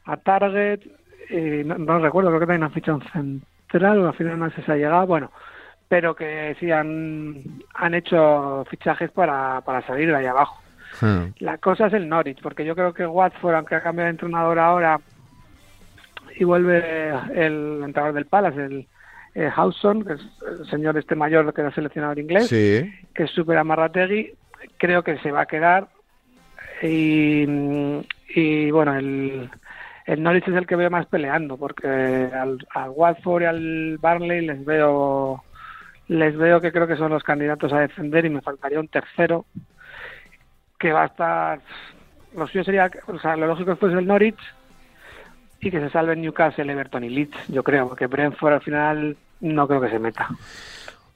a 0.04 0.16
Target 0.16 0.80
y 1.30 1.64
no, 1.64 1.98
recuerdo 1.98 2.30
creo 2.30 2.40
que 2.40 2.46
también 2.46 2.62
han 2.62 2.72
fichado 2.72 2.98
un 2.98 3.42
central 3.66 4.06
al 4.06 4.14
final 4.14 4.38
no 4.38 4.50
sé 4.50 4.62
si 4.62 4.72
ha 4.72 4.76
llegado 4.76 5.06
bueno 5.06 5.30
pero 5.88 6.14
que 6.14 6.54
sí 6.60 6.70
han, 6.70 7.42
han 7.74 7.94
hecho 7.94 8.64
fichajes 8.70 9.10
para, 9.10 9.60
para 9.62 9.86
salir 9.86 10.08
de 10.08 10.16
ahí 10.16 10.26
abajo. 10.26 10.60
Hmm. 11.00 11.32
La 11.38 11.58
cosa 11.58 11.86
es 11.86 11.94
el 11.94 12.08
Norwich, 12.08 12.40
porque 12.42 12.64
yo 12.64 12.74
creo 12.74 12.92
que 12.92 13.06
Watford, 13.06 13.54
aunque 13.54 13.76
ha 13.76 13.82
cambiado 13.82 14.06
de 14.06 14.10
entrenador 14.10 14.58
ahora 14.58 15.00
y 16.36 16.44
vuelve 16.44 17.08
el 17.34 17.82
entrenador 17.84 18.14
del 18.14 18.26
Palace, 18.26 18.64
el 18.64 18.86
eh, 19.34 19.50
Howson, 19.56 20.04
que 20.04 20.14
es 20.14 20.20
el 20.60 20.66
señor 20.68 20.96
este 20.98 21.14
mayor 21.14 21.52
que 21.52 21.60
era 21.60 21.72
seleccionador 21.72 22.18
inglés, 22.18 22.48
que 22.48 23.22
es 23.22 23.30
súper 23.30 23.58
amarrategui, 23.58 24.32
creo 24.76 25.02
que 25.02 25.18
se 25.18 25.32
va 25.32 25.42
a 25.42 25.46
quedar. 25.46 25.88
Y, 26.82 27.44
y 28.34 28.70
bueno, 28.70 28.94
el, 28.96 29.50
el 30.06 30.22
Norwich 30.22 30.48
es 30.48 30.54
el 30.54 30.66
que 30.66 30.76
veo 30.76 30.90
más 30.90 31.06
peleando, 31.06 31.56
porque 31.56 31.86
al, 31.86 32.58
al 32.74 32.90
Watford 32.90 33.42
y 33.42 33.46
al 33.46 33.98
Barley 33.98 34.46
les 34.46 34.64
veo 34.64 35.42
les 36.08 36.36
veo 36.36 36.60
que 36.60 36.72
creo 36.72 36.86
que 36.86 36.96
son 36.96 37.12
los 37.12 37.22
candidatos 37.22 37.72
a 37.72 37.80
defender 37.80 38.24
y 38.24 38.30
me 38.30 38.40
faltaría 38.40 38.80
un 38.80 38.88
tercero 38.88 39.46
que 40.78 40.92
va 40.92 41.02
a 41.02 41.06
estar 41.06 41.60
lo 42.34 42.46
suyo 42.46 42.64
sería 42.64 42.90
o 43.06 43.18
sea 43.18 43.36
lo 43.36 43.46
lógico 43.46 43.72
es 43.72 43.82
el 43.82 44.06
Norwich 44.06 44.40
y 45.60 45.70
que 45.70 45.80
se 45.80 45.90
salve 45.90 46.16
Newcastle, 46.16 46.70
Everton 46.70 47.04
y 47.04 47.10
Leeds 47.10 47.48
yo 47.48 47.62
creo 47.62 47.88
porque 47.88 48.06
Brentford 48.06 48.54
al 48.54 48.60
final 48.62 49.16
no 49.40 49.68
creo 49.68 49.80
que 49.80 49.90
se 49.90 49.98
meta 49.98 50.28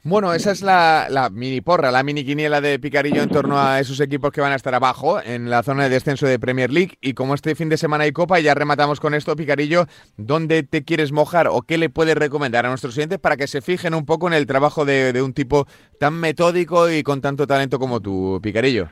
bueno, 0.05 0.33
esa 0.33 0.51
es 0.51 0.63
la, 0.63 1.29
mini 1.33 1.61
porra, 1.61 1.93
la 1.93 2.03
mini 2.03 2.25
quiniela 2.25 2.61
de 2.61 2.81
Picarillo 2.81 3.23
en 3.23 3.29
torno 3.29 3.61
a 3.61 3.79
esos 3.79 4.01
equipos 4.01 4.33
que 4.33 4.41
van 4.41 4.51
a 4.51 4.57
estar 4.57 4.75
abajo 4.75 5.21
en 5.23 5.49
la 5.49 5.63
zona 5.63 5.85
de 5.85 5.91
descenso 5.91 6.27
de 6.27 6.41
Premier 6.41 6.73
League. 6.73 6.99
Y 7.01 7.15
como 7.15 7.35
este 7.35 7.55
fin 7.55 7.69
de 7.69 7.77
semana 7.77 8.03
hay 8.03 8.11
Copa, 8.11 8.41
ya 8.41 8.53
rematamos 8.55 8.99
con 8.99 9.15
esto, 9.15 9.37
Picarillo, 9.37 9.87
¿dónde 10.17 10.65
te 10.65 10.85
quieres 10.85 11.13
mojar 11.13 11.47
o 11.47 11.63
qué 11.63 11.79
le 11.79 11.89
puedes 11.89 12.17
recomendar 12.17 12.67
a 12.67 12.71
nuestros 12.71 12.95
clientes 12.95 13.21
para 13.21 13.37
que 13.37 13.47
se 13.47 13.61
fijen 13.63 13.95
un 13.95 14.05
poco 14.05 14.27
en 14.27 14.35
el 14.35 14.47
trabajo 14.47 14.85
de, 14.85 15.23
un 15.23 15.35
tipo 15.35 15.67
tan 16.01 16.15
metódico 16.15 16.91
y 16.91 17.05
con 17.05 17.21
tanto 17.21 17.47
talento 17.47 17.79
como 17.79 18.01
tú, 18.01 18.41
Picarillo? 18.43 18.89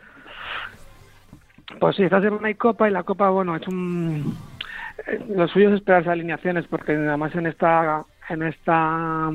Pues 1.81 1.97
sí, 1.97 2.05
esta 2.05 2.21
semana 2.21 2.47
hay 2.47 2.55
Copa 2.55 2.89
y 2.89 2.93
la 2.93 3.03
Copa, 3.03 3.31
bueno, 3.31 3.57
es 3.57 3.67
un... 3.67 4.37
Eh, 5.09 5.25
lo 5.35 5.49
suyo 5.49 5.71
es 5.71 5.77
esperar 5.77 6.09
alineaciones 6.09 6.67
porque 6.69 6.93
además 6.93 7.35
en 7.35 7.47
esta 7.47 8.05
en 8.29 8.43
esta 8.45 9.31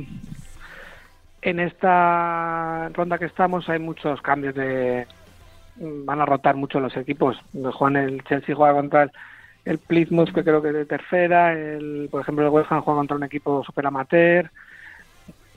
en 1.45 1.59
esta 1.59 2.89
ronda 2.89 3.19
que 3.19 3.25
estamos 3.25 3.69
hay 3.69 3.77
muchos 3.77 4.19
cambios 4.23 4.55
de 4.55 5.05
van 5.77 6.19
a 6.19 6.25
rotar 6.25 6.55
mucho 6.55 6.79
los 6.79 6.97
equipos. 6.97 7.37
Juan 7.73 7.95
el 7.97 8.23
Chelsea 8.23 8.55
juega 8.55 8.73
contra 8.73 9.11
el, 9.63 9.77
Plymouth 9.77 10.33
que 10.33 10.43
creo 10.43 10.61
que 10.63 10.69
es 10.69 10.73
de 10.73 10.85
tercera. 10.85 11.53
El 11.53 12.09
por 12.09 12.21
ejemplo 12.21 12.43
el 12.45 12.51
West 12.51 12.71
Ham 12.71 12.81
juega 12.81 12.99
contra 12.99 13.17
un 13.17 13.23
equipo 13.23 13.63
super 13.63 13.85
amateur 13.85 14.49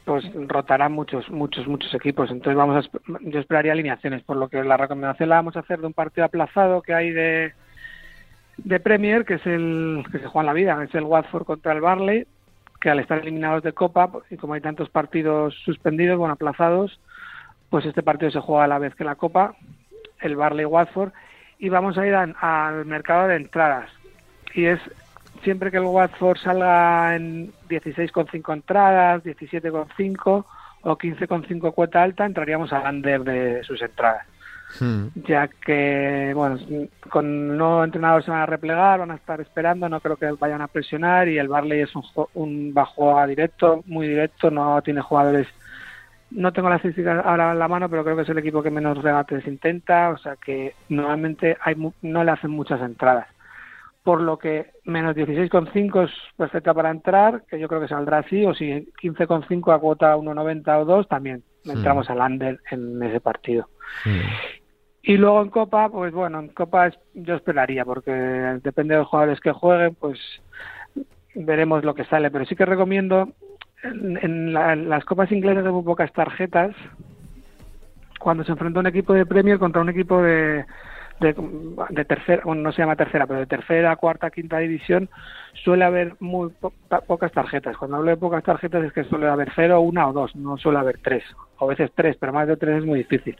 pues 0.04 0.24
rotarán 0.46 0.92
muchos 0.92 1.30
muchos 1.30 1.66
muchos 1.66 1.94
equipos. 1.94 2.30
Entonces 2.30 2.56
vamos 2.56 2.84
a 2.84 3.18
yo 3.22 3.40
esperaría 3.40 3.72
alineaciones 3.72 4.22
por 4.24 4.36
lo 4.36 4.48
que 4.48 4.62
la 4.62 4.76
recomendación 4.76 5.30
la 5.30 5.36
vamos 5.36 5.56
a 5.56 5.60
hacer 5.60 5.80
de 5.80 5.86
un 5.86 5.94
partido 5.94 6.26
aplazado 6.26 6.82
que 6.82 6.92
hay 6.92 7.12
de 7.12 7.54
de 8.58 8.80
Premier 8.80 9.24
que 9.24 9.34
es 9.34 9.46
el 9.46 10.04
que 10.12 10.18
se 10.18 10.26
juega 10.26 10.40
en 10.40 10.46
la 10.46 10.52
vida 10.52 10.84
es 10.84 10.94
el 10.94 11.04
Watford 11.04 11.44
contra 11.44 11.72
el 11.72 11.80
Barley 11.80 12.26
que 12.80 12.90
al 12.90 13.00
estar 13.00 13.18
eliminados 13.18 13.62
de 13.62 13.72
Copa 13.72 14.10
y 14.30 14.36
como 14.36 14.54
hay 14.54 14.60
tantos 14.60 14.88
partidos 14.88 15.54
suspendidos, 15.64 16.18
bueno, 16.18 16.34
aplazados, 16.34 17.00
pues 17.70 17.84
este 17.86 18.02
partido 18.02 18.30
se 18.30 18.40
juega 18.40 18.64
a 18.64 18.68
la 18.68 18.78
vez 18.78 18.94
que 18.94 19.04
la 19.04 19.16
Copa, 19.16 19.54
el 20.20 20.36
Barley 20.36 20.64
Watford, 20.64 21.12
y 21.58 21.68
vamos 21.68 21.98
a 21.98 22.06
ir 22.06 22.14
al 22.14 22.84
mercado 22.86 23.28
de 23.28 23.36
entradas. 23.36 23.90
Y 24.54 24.66
es 24.66 24.80
siempre 25.42 25.70
que 25.70 25.78
el 25.78 25.84
Watford 25.84 26.38
salga 26.38 27.16
en 27.16 27.52
16,5 27.68 28.52
entradas, 28.52 29.22
17,5 29.24 30.44
o 30.82 30.96
15,5 30.96 31.74
cuota 31.74 32.02
alta, 32.02 32.24
entraríamos 32.24 32.72
al 32.72 32.94
under 32.94 33.22
de 33.22 33.64
sus 33.64 33.82
entradas. 33.82 34.26
Hmm. 34.80 35.06
ya 35.26 35.48
que, 35.48 36.32
bueno, 36.34 36.58
con 37.08 37.56
nuevo 37.56 37.82
entrenador 37.82 38.22
se 38.22 38.30
van 38.30 38.42
a 38.42 38.46
replegar, 38.46 39.00
van 39.00 39.10
a 39.10 39.16
estar 39.16 39.40
esperando, 39.40 39.88
no 39.88 40.00
creo 40.00 40.16
que 40.16 40.30
vayan 40.32 40.60
a 40.60 40.68
presionar 40.68 41.26
y 41.28 41.38
el 41.38 41.48
Barley 41.48 41.80
es 41.80 41.96
un, 41.96 42.04
un 42.34 42.74
bajo 42.74 43.18
a 43.18 43.26
directo, 43.26 43.82
muy 43.86 44.06
directo, 44.06 44.50
no 44.50 44.80
tiene 44.82 45.00
jugadores, 45.00 45.48
no 46.30 46.52
tengo 46.52 46.68
la 46.68 46.76
estadística 46.76 47.20
ahora 47.20 47.52
en 47.52 47.58
la 47.58 47.68
mano, 47.68 47.88
pero 47.88 48.04
creo 48.04 48.16
que 48.16 48.22
es 48.22 48.28
el 48.28 48.38
equipo 48.38 48.62
que 48.62 48.70
menos 48.70 49.02
regates 49.02 49.46
intenta, 49.46 50.10
o 50.10 50.18
sea 50.18 50.36
que 50.36 50.74
normalmente 50.90 51.56
hay, 51.60 51.74
no 52.02 52.24
le 52.24 52.30
hacen 52.30 52.50
muchas 52.50 52.80
entradas. 52.82 53.26
Por 54.04 54.20
lo 54.20 54.38
que 54.38 54.70
menos 54.84 55.16
16,5 55.16 56.04
es 56.04 56.10
perfecta 56.36 56.72
para 56.72 56.90
entrar, 56.90 57.42
que 57.48 57.58
yo 57.58 57.68
creo 57.68 57.80
que 57.80 57.88
saldrá 57.88 58.18
así, 58.18 58.44
o 58.44 58.54
si 58.54 58.66
15,5 59.02 59.74
a 59.74 59.78
cuota 59.78 60.16
1,90 60.16 60.82
o 60.82 60.84
2, 60.84 61.08
también 61.08 61.42
hmm. 61.64 61.70
entramos 61.70 62.08
al 62.10 62.20
under 62.20 62.60
en 62.70 63.02
ese 63.02 63.20
partido. 63.20 63.68
Y 65.08 65.16
luego 65.16 65.40
en 65.40 65.48
Copa, 65.48 65.88
pues 65.88 66.12
bueno, 66.12 66.38
en 66.40 66.48
Copa 66.48 66.90
yo 67.14 67.36
esperaría, 67.36 67.84
porque 67.84 68.10
depende 68.10 68.94
de 68.94 69.00
los 69.00 69.08
jugadores 69.08 69.40
que 69.40 69.52
jueguen, 69.52 69.94
pues 69.94 70.18
veremos 71.34 71.82
lo 71.82 71.94
que 71.94 72.04
sale. 72.04 72.30
Pero 72.30 72.44
sí 72.44 72.54
que 72.54 72.66
recomiendo, 72.66 73.30
en, 73.82 74.52
las 74.52 75.04
Copas 75.06 75.32
inglesas 75.32 75.64
hay 75.64 75.72
muy 75.72 75.82
pocas 75.82 76.12
tarjetas, 76.12 76.74
cuando 78.20 78.44
se 78.44 78.52
enfrenta 78.52 78.80
un 78.80 78.86
equipo 78.86 79.14
de 79.14 79.24
Premier 79.24 79.58
contra 79.58 79.80
un 79.80 79.88
equipo 79.88 80.20
de, 80.20 80.66
de, 81.20 82.04
tercera, 82.04 82.42
bueno, 82.44 82.60
no 82.60 82.72
se 82.72 82.82
llama 82.82 82.96
tercera, 82.96 83.26
pero 83.26 83.40
de 83.40 83.46
tercera, 83.46 83.96
cuarta, 83.96 84.30
quinta 84.30 84.58
división, 84.58 85.08
suele 85.64 85.84
haber 85.84 86.16
muy 86.20 86.52
pocas 87.06 87.32
tarjetas. 87.32 87.78
Cuando 87.78 87.96
hablo 87.96 88.10
de 88.10 88.16
pocas 88.18 88.44
tarjetas 88.44 88.84
es 88.84 88.92
que 88.92 89.04
suele 89.04 89.28
haber 89.28 89.52
cero, 89.54 89.80
una 89.80 90.06
o 90.08 90.12
dos, 90.12 90.36
no 90.36 90.58
suele 90.58 90.80
haber 90.80 90.98
tres, 90.98 91.24
o 91.58 91.64
a 91.64 91.68
veces 91.68 91.90
tres, 91.94 92.16
pero 92.20 92.34
más 92.34 92.46
de 92.46 92.58
tres 92.58 92.78
es 92.78 92.84
muy 92.84 92.98
difícil 92.98 93.38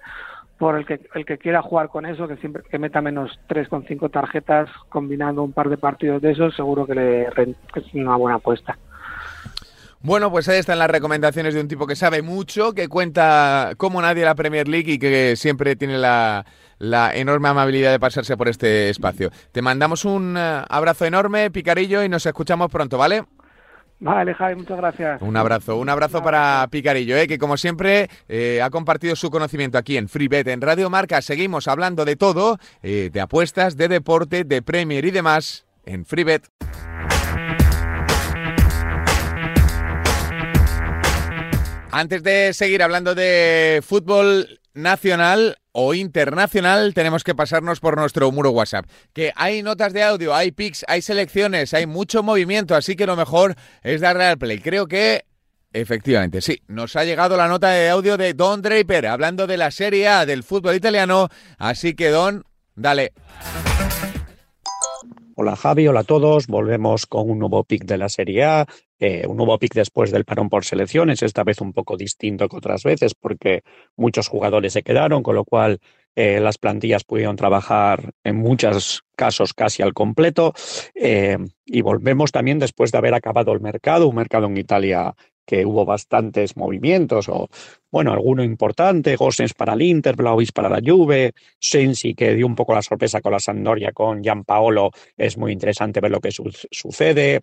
por 0.58 0.76
el 0.76 0.84
que 0.84 1.00
el 1.14 1.24
que 1.24 1.38
quiera 1.38 1.62
jugar 1.62 1.88
con 1.88 2.04
eso, 2.04 2.26
que 2.26 2.36
siempre 2.36 2.62
que 2.68 2.78
meta 2.78 3.00
menos 3.00 3.38
3,5 3.48 4.10
tarjetas 4.10 4.68
combinando 4.88 5.42
un 5.42 5.52
par 5.52 5.68
de 5.68 5.78
partidos 5.78 6.20
de 6.20 6.32
esos, 6.32 6.54
seguro 6.56 6.86
que, 6.86 6.94
le, 6.94 7.22
es 7.22 7.94
una 7.94 8.16
buena 8.16 8.36
apuesta. 8.36 8.76
Bueno, 10.00 10.30
pues 10.30 10.48
ahí 10.48 10.58
están 10.58 10.78
las 10.78 10.90
recomendaciones 10.90 11.54
de 11.54 11.60
un 11.60 11.66
tipo 11.66 11.86
que 11.86 11.96
sabe 11.96 12.22
mucho, 12.22 12.72
que 12.72 12.88
cuenta 12.88 13.72
como 13.76 14.00
nadie 14.00 14.24
la 14.24 14.36
Premier 14.36 14.68
League 14.68 14.92
y 14.92 14.98
que 14.98 15.34
siempre 15.34 15.74
tiene 15.74 15.98
la, 15.98 16.46
la 16.78 17.14
enorme 17.14 17.48
amabilidad 17.48 17.90
de 17.90 17.98
pasarse 17.98 18.36
por 18.36 18.48
este 18.48 18.90
espacio. 18.90 19.30
Te 19.50 19.60
mandamos 19.60 20.04
un 20.04 20.36
eh, 20.38 20.62
abrazo 20.68 21.04
enorme, 21.04 21.50
Picarillo, 21.50 22.04
y 22.04 22.08
nos 22.08 22.26
escuchamos 22.26 22.70
pronto, 22.70 22.96
¿vale? 22.96 23.24
Vale, 24.00 24.32
Javi, 24.34 24.54
muchas 24.54 24.76
gracias. 24.76 25.20
Un 25.22 25.36
abrazo, 25.36 25.76
un 25.76 25.88
abrazo 25.88 26.22
para 26.22 26.66
Picarillo, 26.70 27.16
¿eh? 27.16 27.26
que 27.26 27.38
como 27.38 27.56
siempre 27.56 28.08
eh, 28.28 28.62
ha 28.62 28.70
compartido 28.70 29.16
su 29.16 29.28
conocimiento 29.30 29.76
aquí 29.76 29.96
en 29.96 30.08
FreeBet, 30.08 30.46
en 30.46 30.60
Radio 30.60 30.88
Marca. 30.88 31.20
Seguimos 31.20 31.66
hablando 31.66 32.04
de 32.04 32.14
todo, 32.14 32.58
eh, 32.82 33.10
de 33.12 33.20
apuestas, 33.20 33.76
de 33.76 33.88
deporte, 33.88 34.44
de 34.44 34.62
Premier 34.62 35.04
y 35.04 35.10
demás 35.10 35.66
en 35.84 36.04
FreeBet. 36.04 36.48
Antes 41.90 42.22
de 42.22 42.52
seguir 42.52 42.82
hablando 42.84 43.16
de 43.16 43.82
fútbol 43.84 44.60
nacional 44.74 45.56
o 45.80 45.94
internacional, 45.94 46.92
tenemos 46.92 47.22
que 47.22 47.36
pasarnos 47.36 47.78
por 47.78 47.96
nuestro 47.96 48.32
muro 48.32 48.50
WhatsApp. 48.50 48.86
Que 49.12 49.32
hay 49.36 49.62
notas 49.62 49.92
de 49.92 50.02
audio, 50.02 50.34
hay 50.34 50.50
pics, 50.50 50.84
hay 50.88 51.02
selecciones, 51.02 51.72
hay 51.72 51.86
mucho 51.86 52.24
movimiento, 52.24 52.74
así 52.74 52.96
que 52.96 53.06
lo 53.06 53.14
mejor 53.14 53.54
es 53.84 54.00
darle 54.00 54.24
al 54.24 54.38
play. 54.38 54.58
Creo 54.58 54.88
que 54.88 55.24
Efectivamente, 55.70 56.40
sí. 56.40 56.62
Nos 56.66 56.96
ha 56.96 57.04
llegado 57.04 57.36
la 57.36 57.46
nota 57.46 57.68
de 57.70 57.90
audio 57.90 58.16
de 58.16 58.32
Don 58.34 58.60
Draper 58.62 59.06
hablando 59.06 59.46
de 59.46 59.58
la 59.58 59.70
Serie 59.70 60.08
A 60.08 60.26
del 60.26 60.42
fútbol 60.42 60.74
italiano. 60.74 61.28
Así 61.58 61.94
que, 61.94 62.08
Don, 62.08 62.42
dale. 62.74 63.12
Hola 65.40 65.54
Javi, 65.54 65.86
hola 65.86 66.00
a 66.00 66.04
todos. 66.04 66.48
Volvemos 66.48 67.06
con 67.06 67.30
un 67.30 67.38
nuevo 67.38 67.62
pick 67.62 67.84
de 67.84 67.96
la 67.96 68.08
Serie 68.08 68.42
A. 68.42 68.66
Eh, 68.98 69.24
un 69.24 69.36
nuevo 69.36 69.56
pick 69.56 69.72
después 69.72 70.10
del 70.10 70.24
parón 70.24 70.48
por 70.48 70.64
selecciones, 70.64 71.22
esta 71.22 71.44
vez 71.44 71.60
un 71.60 71.72
poco 71.72 71.96
distinto 71.96 72.48
que 72.48 72.56
otras 72.56 72.82
veces 72.82 73.14
porque 73.14 73.62
muchos 73.94 74.26
jugadores 74.26 74.72
se 74.72 74.82
quedaron, 74.82 75.22
con 75.22 75.36
lo 75.36 75.44
cual 75.44 75.78
eh, 76.16 76.40
las 76.40 76.58
plantillas 76.58 77.04
pudieron 77.04 77.36
trabajar 77.36 78.10
en 78.24 78.34
muchos 78.34 79.04
casos 79.14 79.54
casi 79.54 79.80
al 79.80 79.94
completo. 79.94 80.54
Eh, 80.96 81.38
y 81.64 81.82
volvemos 81.82 82.32
también 82.32 82.58
después 82.58 82.90
de 82.90 82.98
haber 82.98 83.14
acabado 83.14 83.52
el 83.52 83.60
mercado, 83.60 84.08
un 84.08 84.16
mercado 84.16 84.48
en 84.48 84.56
Italia 84.56 85.14
que 85.48 85.64
hubo 85.64 85.86
bastantes 85.86 86.58
movimientos, 86.58 87.26
o 87.30 87.48
bueno, 87.90 88.12
alguno 88.12 88.44
importante, 88.44 89.16
Gosens 89.16 89.54
para 89.54 89.72
el 89.72 89.80
Inter, 89.80 90.14
Blauvis 90.14 90.52
para 90.52 90.68
la 90.68 90.82
Juve, 90.84 91.32
Sensi 91.58 92.12
que 92.14 92.34
dio 92.34 92.46
un 92.46 92.54
poco 92.54 92.74
la 92.74 92.82
sorpresa 92.82 93.22
con 93.22 93.32
la 93.32 93.40
Sandoria, 93.40 93.92
con 93.92 94.22
Gianpaolo, 94.22 94.90
es 95.16 95.38
muy 95.38 95.52
interesante 95.52 96.00
ver 96.00 96.10
lo 96.10 96.20
que 96.20 96.30
sucede. 96.30 97.40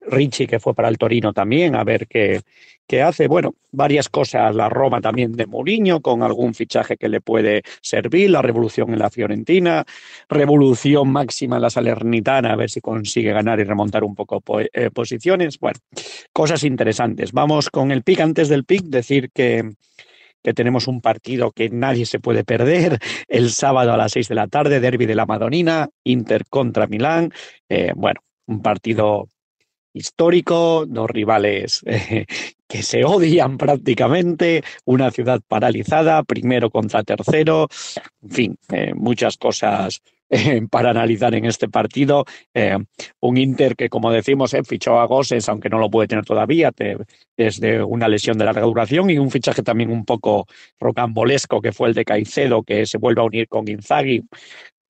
Richie, 0.00 0.46
que 0.46 0.60
fue 0.60 0.74
para 0.74 0.88
el 0.88 0.98
Torino 0.98 1.32
también, 1.32 1.74
a 1.74 1.84
ver 1.84 2.06
qué, 2.06 2.40
qué, 2.86 3.02
hace. 3.02 3.28
Bueno, 3.28 3.54
varias 3.70 4.08
cosas. 4.08 4.54
La 4.54 4.68
Roma 4.68 5.00
también 5.00 5.32
de 5.32 5.46
Mourinho, 5.46 6.00
con 6.00 6.22
algún 6.22 6.54
fichaje 6.54 6.96
que 6.96 7.08
le 7.08 7.20
puede 7.20 7.62
servir. 7.80 8.30
La 8.30 8.42
revolución 8.42 8.92
en 8.92 8.98
la 8.98 9.10
Fiorentina. 9.10 9.84
Revolución 10.28 11.10
máxima 11.10 11.56
en 11.56 11.62
la 11.62 11.70
Salernitana, 11.70 12.52
a 12.52 12.56
ver 12.56 12.70
si 12.70 12.80
consigue 12.80 13.32
ganar 13.32 13.60
y 13.60 13.64
remontar 13.64 14.04
un 14.04 14.14
poco 14.14 14.42
eh, 14.72 14.90
posiciones. 14.90 15.58
Bueno, 15.58 15.78
cosas 16.32 16.64
interesantes. 16.64 17.32
Vamos 17.32 17.70
con 17.70 17.92
el 17.92 18.02
pick. 18.02 18.20
Antes 18.20 18.48
del 18.48 18.64
pick, 18.64 18.84
decir 18.84 19.30
que 19.32 19.70
que 20.42 20.54
tenemos 20.54 20.88
un 20.88 21.00
partido 21.00 21.52
que 21.52 21.68
nadie 21.70 22.06
se 22.06 22.18
puede 22.18 22.44
perder 22.44 22.98
el 23.28 23.50
sábado 23.50 23.92
a 23.92 23.96
las 23.96 24.12
seis 24.12 24.28
de 24.28 24.34
la 24.34 24.48
tarde, 24.48 24.80
Derby 24.80 25.06
de 25.06 25.14
la 25.14 25.26
Madonina, 25.26 25.88
Inter 26.04 26.44
contra 26.48 26.86
Milán. 26.86 27.32
Eh, 27.68 27.92
bueno, 27.94 28.20
un 28.46 28.62
partido 28.62 29.28
histórico, 29.92 30.84
dos 30.86 31.10
rivales 31.10 31.82
eh, 31.86 32.26
que 32.68 32.82
se 32.82 33.04
odian 33.04 33.58
prácticamente, 33.58 34.62
una 34.84 35.10
ciudad 35.10 35.40
paralizada, 35.46 36.22
primero 36.22 36.70
contra 36.70 37.02
tercero, 37.02 37.68
en 38.22 38.30
fin, 38.30 38.58
eh, 38.72 38.92
muchas 38.94 39.36
cosas 39.36 40.02
eh, 40.28 40.62
para 40.70 40.90
analizar 40.90 41.34
en 41.34 41.46
este 41.46 41.68
partido. 41.68 42.24
un 43.18 43.36
Inter 43.36 43.74
que, 43.74 43.88
como 43.88 44.12
decimos, 44.12 44.54
fichó 44.68 45.00
a 45.00 45.06
Gosses, 45.06 45.48
aunque 45.48 45.68
no 45.68 45.78
lo 45.80 45.90
puede 45.90 46.06
tener 46.06 46.24
todavía, 46.24 46.70
desde 47.36 47.82
una 47.82 48.06
lesión 48.06 48.38
de 48.38 48.44
larga 48.44 48.62
duración, 48.62 49.10
y 49.10 49.18
un 49.18 49.32
fichaje 49.32 49.64
también 49.64 49.90
un 49.90 50.04
poco 50.04 50.46
rocambolesco, 50.78 51.60
que 51.60 51.72
fue 51.72 51.88
el 51.88 51.94
de 51.94 52.04
Caicedo, 52.04 52.62
que 52.62 52.86
se 52.86 52.98
vuelve 52.98 53.20
a 53.22 53.24
unir 53.24 53.48
con 53.48 53.66
Inzaghi. 53.68 54.22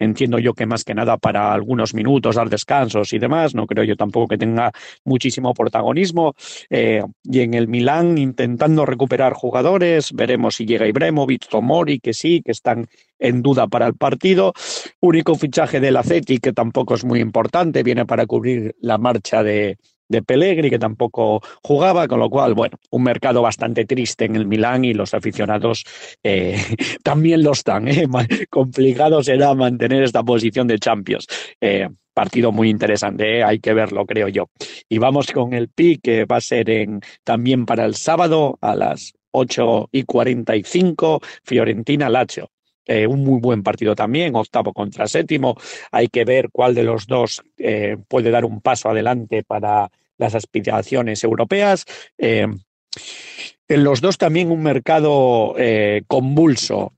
Entiendo 0.00 0.38
yo 0.38 0.54
que 0.54 0.66
más 0.66 0.82
que 0.82 0.94
nada 0.94 1.18
para 1.18 1.52
algunos 1.52 1.94
minutos, 1.94 2.36
dar 2.36 2.48
descansos 2.48 3.12
y 3.12 3.18
demás. 3.18 3.54
No 3.54 3.66
creo 3.66 3.84
yo 3.84 3.96
tampoco 3.96 4.28
que 4.28 4.38
tenga 4.38 4.72
muchísimo 5.04 5.54
protagonismo. 5.54 6.34
Eh, 6.70 7.02
y 7.22 7.40
en 7.40 7.54
el 7.54 7.68
Milán 7.68 8.18
intentando 8.18 8.86
recuperar 8.86 9.34
jugadores. 9.34 10.12
Veremos 10.12 10.56
si 10.56 10.64
llega 10.64 10.88
Ibrahimovic, 10.88 11.48
Tomori, 11.48 12.00
que 12.00 12.14
sí, 12.14 12.42
que 12.42 12.52
están 12.52 12.88
en 13.18 13.42
duda 13.42 13.68
para 13.68 13.86
el 13.86 13.94
partido. 13.94 14.54
Único 15.00 15.34
fichaje 15.34 15.78
del 15.78 15.98
Aceti, 15.98 16.38
que 16.38 16.52
tampoco 16.52 16.94
es 16.94 17.04
muy 17.04 17.20
importante, 17.20 17.82
viene 17.82 18.06
para 18.06 18.26
cubrir 18.26 18.74
la 18.80 18.96
marcha 18.96 19.42
de, 19.42 19.76
de 20.10 20.22
Pellegrini, 20.22 20.68
que 20.68 20.78
tampoco 20.78 21.40
jugaba, 21.62 22.06
con 22.06 22.18
lo 22.18 22.28
cual, 22.28 22.52
bueno, 22.52 22.76
un 22.90 23.04
mercado 23.04 23.40
bastante 23.40 23.86
triste 23.86 24.26
en 24.26 24.36
el 24.36 24.46
Milán 24.46 24.84
y 24.84 24.92
los 24.92 25.14
aficionados 25.14 25.84
eh, 26.22 26.58
también 27.02 27.42
lo 27.42 27.52
están. 27.52 27.88
¿eh? 27.88 28.06
Complicado 28.50 29.22
será 29.22 29.54
mantener 29.54 30.02
esta 30.02 30.22
posición 30.22 30.66
de 30.66 30.78
Champions. 30.78 31.26
Eh, 31.60 31.88
partido 32.12 32.50
muy 32.50 32.68
interesante, 32.68 33.38
¿eh? 33.38 33.44
hay 33.44 33.60
que 33.60 33.72
verlo, 33.72 34.04
creo 34.04 34.28
yo. 34.28 34.50
Y 34.88 34.98
vamos 34.98 35.30
con 35.30 35.54
el 35.54 35.68
PI, 35.68 35.98
que 35.98 36.24
va 36.24 36.36
a 36.36 36.40
ser 36.40 36.66
también 37.24 37.64
para 37.64 37.84
el 37.84 37.94
sábado 37.94 38.58
a 38.60 38.74
las 38.74 39.12
8 39.30 39.88
y 39.92 40.02
45, 40.02 41.20
Fiorentina-Lacho. 41.44 42.50
Eh, 42.84 43.06
un 43.06 43.22
muy 43.22 43.40
buen 43.40 43.62
partido 43.62 43.94
también, 43.94 44.34
octavo 44.34 44.72
contra 44.72 45.06
séptimo. 45.06 45.54
Hay 45.92 46.08
que 46.08 46.24
ver 46.24 46.48
cuál 46.50 46.74
de 46.74 46.82
los 46.82 47.06
dos 47.06 47.40
puede 48.08 48.30
dar 48.30 48.44
un 48.44 48.60
paso 48.60 48.88
adelante 48.88 49.44
para 49.44 49.88
las 50.20 50.36
aspiraciones 50.36 51.24
europeas. 51.24 51.84
Eh, 52.18 52.46
en 53.68 53.84
los 53.84 54.00
dos 54.00 54.18
también 54.18 54.50
un 54.50 54.62
mercado 54.62 55.54
convulso 56.08 56.92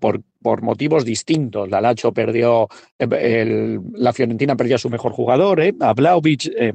por 0.00 0.22
por 0.46 0.62
motivos 0.62 1.04
distintos. 1.04 1.68
La 1.70 1.92
perdió, 2.14 2.68
eh, 3.00 3.80
la 3.94 4.12
Fiorentina 4.12 4.54
perdió 4.54 4.76
a 4.76 4.78
su 4.78 4.88
mejor 4.88 5.10
jugador, 5.10 5.60
¿eh? 5.60 5.74
a 5.80 5.92
Blaovic, 5.92 6.46
eh, 6.56 6.72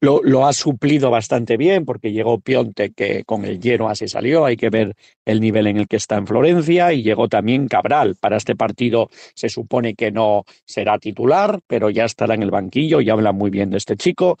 lo, 0.00 0.46
ha 0.46 0.52
suplido 0.52 1.10
bastante 1.10 1.56
bien 1.56 1.84
porque 1.84 2.12
llegó 2.12 2.38
Pionte 2.38 2.92
que 2.92 3.24
con 3.24 3.44
el 3.44 3.58
lleno 3.58 3.88
así 3.88 4.06
salió, 4.06 4.44
hay 4.44 4.56
que 4.56 4.70
ver 4.70 4.94
el 5.24 5.40
nivel 5.40 5.66
en 5.66 5.78
el 5.78 5.88
que 5.88 5.96
está 5.96 6.14
en 6.14 6.28
Florencia 6.28 6.92
y 6.92 7.02
llegó 7.02 7.26
también 7.28 7.66
Cabral. 7.66 8.14
Para 8.14 8.36
este 8.36 8.54
partido 8.54 9.10
se 9.34 9.48
supone 9.48 9.96
que 9.96 10.12
no 10.12 10.44
será 10.64 11.00
titular, 11.00 11.58
pero 11.66 11.90
ya 11.90 12.04
estará 12.04 12.34
en 12.34 12.44
el 12.44 12.52
banquillo 12.52 13.00
y 13.00 13.10
habla 13.10 13.32
muy 13.32 13.50
bien 13.50 13.70
de 13.70 13.78
este 13.78 13.96
chico. 13.96 14.36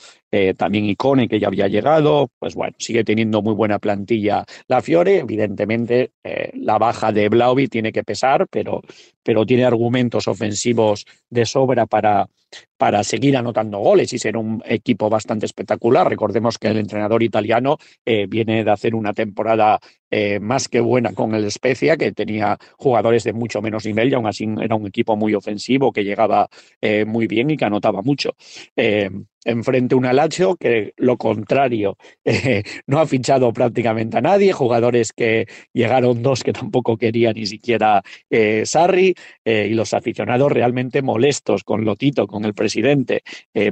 también 0.56 0.84
Icone 0.84 1.28
que 1.28 1.40
ya 1.40 1.46
había 1.48 1.68
llegado, 1.68 2.28
pues 2.38 2.54
bueno, 2.54 2.74
sigue 2.78 3.02
teniendo 3.02 3.40
muy 3.40 3.54
buena 3.54 3.78
plantilla 3.78 4.44
la 4.68 4.82
Fiore, 4.82 5.18
evidentemente 5.18 6.10
la 6.54 6.78
baja 6.78 7.12
de 7.12 7.28
Blaovic 7.28 7.70
tiene 7.70 7.92
que 7.92 8.04
pesar 8.04 8.43
pero, 8.50 8.82
pero 9.22 9.46
tiene 9.46 9.64
argumentos 9.64 10.28
ofensivos 10.28 11.06
de 11.30 11.46
sobra 11.46 11.86
para, 11.86 12.28
para 12.76 13.04
seguir 13.04 13.36
anotando 13.36 13.78
goles 13.78 14.12
y 14.12 14.18
ser 14.18 14.36
un 14.36 14.62
equipo 14.66 15.08
bastante 15.08 15.46
espectacular. 15.46 16.08
Recordemos 16.08 16.58
que 16.58 16.68
el 16.68 16.76
entrenador 16.76 17.22
italiano 17.22 17.78
eh, 18.04 18.26
viene 18.28 18.64
de 18.64 18.70
hacer 18.70 18.94
una 18.94 19.12
temporada 19.12 19.78
eh, 20.10 20.38
más 20.38 20.68
que 20.68 20.80
buena 20.80 21.12
con 21.12 21.34
el 21.34 21.50
Spezia, 21.50 21.96
que 21.96 22.12
tenía 22.12 22.58
jugadores 22.76 23.24
de 23.24 23.32
mucho 23.32 23.62
menos 23.62 23.86
nivel 23.86 24.10
y 24.10 24.14
aún 24.14 24.26
así 24.26 24.46
era 24.60 24.76
un 24.76 24.86
equipo 24.86 25.16
muy 25.16 25.34
ofensivo 25.34 25.92
que 25.92 26.04
llegaba 26.04 26.48
eh, 26.80 27.04
muy 27.04 27.26
bien 27.26 27.50
y 27.50 27.56
que 27.56 27.64
anotaba 27.64 28.02
mucho. 28.02 28.34
enfrente 29.46 29.94
un 29.94 30.06
Alacho 30.06 30.56
que 30.56 30.94
lo 30.96 31.18
contrario, 31.18 31.98
no 32.86 32.98
ha 32.98 33.06
fichado 33.06 33.52
prácticamente 33.52 34.18
a 34.18 34.20
nadie, 34.20 34.52
jugadores 34.52 35.12
que 35.12 35.46
llegaron 35.72 36.22
dos 36.22 36.42
que 36.42 36.52
tampoco 36.52 36.96
quería 36.96 37.32
ni 37.32 37.44
siquiera 37.44 38.02
Sarri 38.64 39.14
y 39.44 39.74
los 39.74 39.92
aficionados 39.92 40.50
realmente 40.50 41.02
molestos 41.02 41.62
con 41.62 41.84
Lotito, 41.84 42.26
con 42.26 42.43
el 42.44 42.54
presidente, 42.54 43.22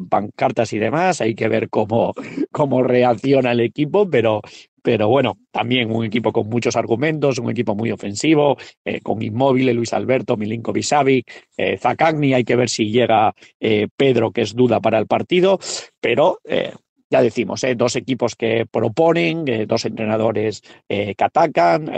pancartas 0.08 0.72
y 0.72 0.78
demás. 0.78 1.20
Hay 1.20 1.34
que 1.34 1.48
ver 1.48 1.68
cómo, 1.68 2.14
cómo 2.50 2.82
reacciona 2.82 3.52
el 3.52 3.60
equipo, 3.60 4.08
pero, 4.08 4.40
pero 4.82 5.08
bueno, 5.08 5.38
también 5.50 5.94
un 5.94 6.04
equipo 6.04 6.32
con 6.32 6.48
muchos 6.48 6.76
argumentos, 6.76 7.38
un 7.38 7.50
equipo 7.50 7.74
muy 7.74 7.92
ofensivo, 7.92 8.56
eh, 8.84 9.00
con 9.00 9.22
Inmóvil, 9.22 9.72
Luis 9.74 9.92
Alberto, 9.92 10.36
Milinko 10.36 10.72
Savic, 10.82 11.30
eh, 11.56 11.78
Zacagni, 11.78 12.34
hay 12.34 12.44
que 12.44 12.56
ver 12.56 12.68
si 12.68 12.90
llega 12.90 13.34
eh, 13.60 13.88
Pedro, 13.96 14.32
que 14.32 14.42
es 14.42 14.54
duda 14.54 14.80
para 14.80 14.98
el 14.98 15.06
partido, 15.06 15.58
pero 16.00 16.40
eh, 16.44 16.72
ya 17.08 17.22
decimos, 17.22 17.62
dos 17.76 17.96
equipos 17.96 18.34
que 18.34 18.66
proponen, 18.66 19.44
dos 19.68 19.84
entrenadores 19.84 20.62
que 20.88 21.14
atacan, 21.18 21.90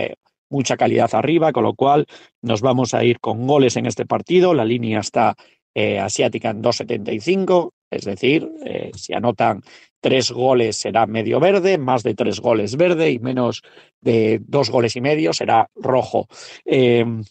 mucha 0.51 0.77
calidad 0.77 1.09
arriba, 1.15 1.53
con 1.53 1.63
lo 1.63 1.75
cual 1.75 2.07
nos 2.43 2.63
vamos 2.63 2.95
a 2.95 3.05
ir 3.05 3.21
con 3.21 3.47
goles 3.47 3.77
en 3.77 3.87
este 3.87 4.07
partido, 4.07 4.55
la 4.55 4.65
línea 4.65 4.99
está 4.99 5.37
asiática 5.75 6.51
en 6.51 6.63
2.75, 6.63 7.73
es 7.91 8.05
decir, 8.05 8.49
si 8.95 9.13
anotan 9.13 9.63
tres 10.05 10.31
goles 10.31 10.77
será 10.77 11.07
medio 11.07 11.41
verde, 11.41 11.79
más 11.79 12.03
de 12.03 12.15
tres 12.15 12.39
goles 12.39 12.77
verde 12.77 13.11
y 13.11 13.19
menos 13.19 13.63
de 14.03 14.39
dos 14.47 14.69
goles 14.69 14.95
y 14.97 15.01
medio 15.01 15.33
será 15.33 15.71
rojo. 15.75 16.29
Em, 16.67 17.25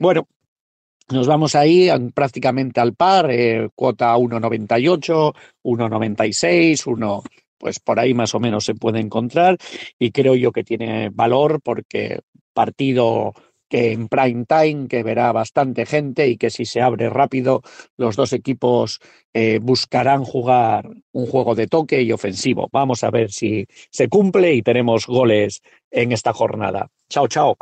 bueno, 0.00 0.26
nos 1.08 1.28
vamos 1.28 1.54
ahí 1.54 1.88
prácticamente 2.12 2.80
al 2.80 2.94
par, 2.94 3.30
eh, 3.30 3.68
cuota 3.76 4.16
1,98, 4.16 5.34
1,96, 5.62 6.84
1, 6.84 7.22
pues 7.58 7.78
por 7.78 8.00
ahí 8.00 8.12
más 8.12 8.34
o 8.34 8.40
menos 8.40 8.64
se 8.64 8.74
puede 8.74 8.98
encontrar 8.98 9.56
y 9.96 10.10
creo 10.10 10.34
yo 10.34 10.50
que 10.50 10.64
tiene 10.64 11.10
valor 11.10 11.60
porque 11.62 12.22
partido 12.52 13.34
que 13.68 13.92
en 13.92 14.08
prime 14.08 14.44
time, 14.46 14.88
que 14.88 15.02
verá 15.02 15.32
bastante 15.32 15.86
gente 15.86 16.28
y 16.28 16.36
que 16.36 16.50
si 16.50 16.64
se 16.64 16.80
abre 16.80 17.08
rápido, 17.10 17.62
los 17.96 18.16
dos 18.16 18.32
equipos 18.32 19.00
eh, 19.34 19.58
buscarán 19.60 20.24
jugar 20.24 20.88
un 21.12 21.26
juego 21.26 21.54
de 21.54 21.66
toque 21.66 22.02
y 22.02 22.12
ofensivo. 22.12 22.68
Vamos 22.72 23.04
a 23.04 23.10
ver 23.10 23.30
si 23.30 23.66
se 23.90 24.08
cumple 24.08 24.54
y 24.54 24.62
tenemos 24.62 25.06
goles 25.06 25.62
en 25.90 26.12
esta 26.12 26.32
jornada. 26.32 26.88
Chao, 27.08 27.28
chao. 27.28 27.56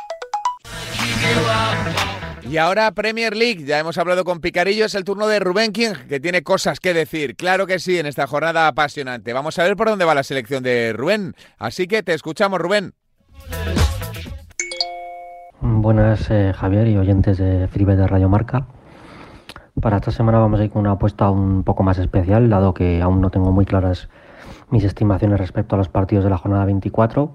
Y 2.49 2.57
ahora 2.57 2.91
Premier 2.91 3.35
League, 3.35 3.65
ya 3.65 3.79
hemos 3.79 3.97
hablado 3.97 4.23
con 4.23 4.39
Picarillo, 4.39 4.85
es 4.85 4.93
el 4.93 5.03
turno 5.03 5.27
de 5.27 5.39
Rubén 5.39 5.71
King, 5.71 5.93
que 6.07 6.19
tiene 6.19 6.43
cosas 6.43 6.79
que 6.79 6.93
decir. 6.93 7.35
Claro 7.35 7.65
que 7.65 7.79
sí, 7.79 7.97
en 7.97 8.05
esta 8.05 8.27
jornada 8.27 8.67
apasionante. 8.67 9.33
Vamos 9.33 9.57
a 9.57 9.63
ver 9.63 9.75
por 9.75 9.89
dónde 9.89 10.05
va 10.05 10.13
la 10.13 10.23
selección 10.23 10.61
de 10.61 10.93
Rubén. 10.93 11.33
Así 11.57 11.87
que 11.87 12.03
te 12.03 12.13
escuchamos, 12.13 12.59
Rubén. 12.59 12.93
Buenas, 15.61 16.29
eh, 16.31 16.51
Javier 16.53 16.87
y 16.89 16.97
oyentes 16.97 17.37
de 17.37 17.67
Fribe 17.69 17.95
de 17.95 18.05
Radio 18.05 18.27
Marca. 18.27 18.67
Para 19.79 19.97
esta 19.97 20.11
semana 20.11 20.37
vamos 20.37 20.59
a 20.59 20.65
ir 20.65 20.69
con 20.69 20.81
una 20.81 20.91
apuesta 20.91 21.29
un 21.29 21.63
poco 21.63 21.81
más 21.81 21.97
especial, 21.97 22.49
dado 22.49 22.73
que 22.73 23.01
aún 23.01 23.21
no 23.21 23.29
tengo 23.29 23.53
muy 23.53 23.65
claras 23.65 24.09
mis 24.69 24.83
estimaciones 24.83 25.39
respecto 25.39 25.75
a 25.75 25.77
los 25.77 25.87
partidos 25.87 26.25
de 26.25 26.29
la 26.29 26.37
jornada 26.37 26.65
24, 26.65 27.31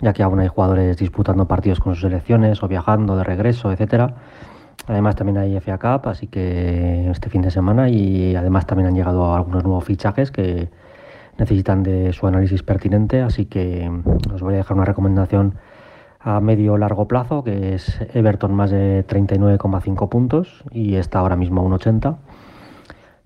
ya 0.00 0.12
que 0.14 0.22
aún 0.22 0.40
hay 0.40 0.48
jugadores 0.48 0.96
disputando 0.96 1.46
partidos 1.46 1.80
con 1.80 1.94
sus 1.94 2.02
selecciones 2.02 2.62
o 2.62 2.68
viajando 2.68 3.14
de 3.14 3.24
regreso, 3.24 3.70
etcétera. 3.70 4.14
Además 4.86 5.14
también 5.14 5.36
hay 5.36 5.54
FA 5.60 5.78
Cup, 5.78 6.08
así 6.08 6.26
que 6.28 7.10
este 7.10 7.28
fin 7.28 7.42
de 7.42 7.50
semana 7.50 7.90
y 7.90 8.34
además 8.36 8.66
también 8.66 8.88
han 8.88 8.94
llegado 8.94 9.34
algunos 9.34 9.64
nuevos 9.64 9.84
fichajes 9.84 10.30
que 10.30 10.70
necesitan 11.36 11.82
de 11.82 12.14
su 12.14 12.26
análisis 12.26 12.62
pertinente, 12.62 13.20
así 13.20 13.44
que 13.44 13.90
os 14.32 14.40
voy 14.40 14.54
a 14.54 14.58
dejar 14.58 14.76
una 14.76 14.86
recomendación 14.86 15.56
a 16.24 16.40
medio 16.40 16.78
largo 16.78 17.06
plazo, 17.06 17.44
que 17.44 17.74
es 17.74 18.00
Everton 18.14 18.54
más 18.54 18.70
de 18.70 19.06
39,5 19.06 20.08
puntos 20.08 20.64
y 20.70 20.94
está 20.94 21.18
ahora 21.18 21.36
mismo 21.36 21.60
a 21.60 21.64
1,80. 21.64 22.16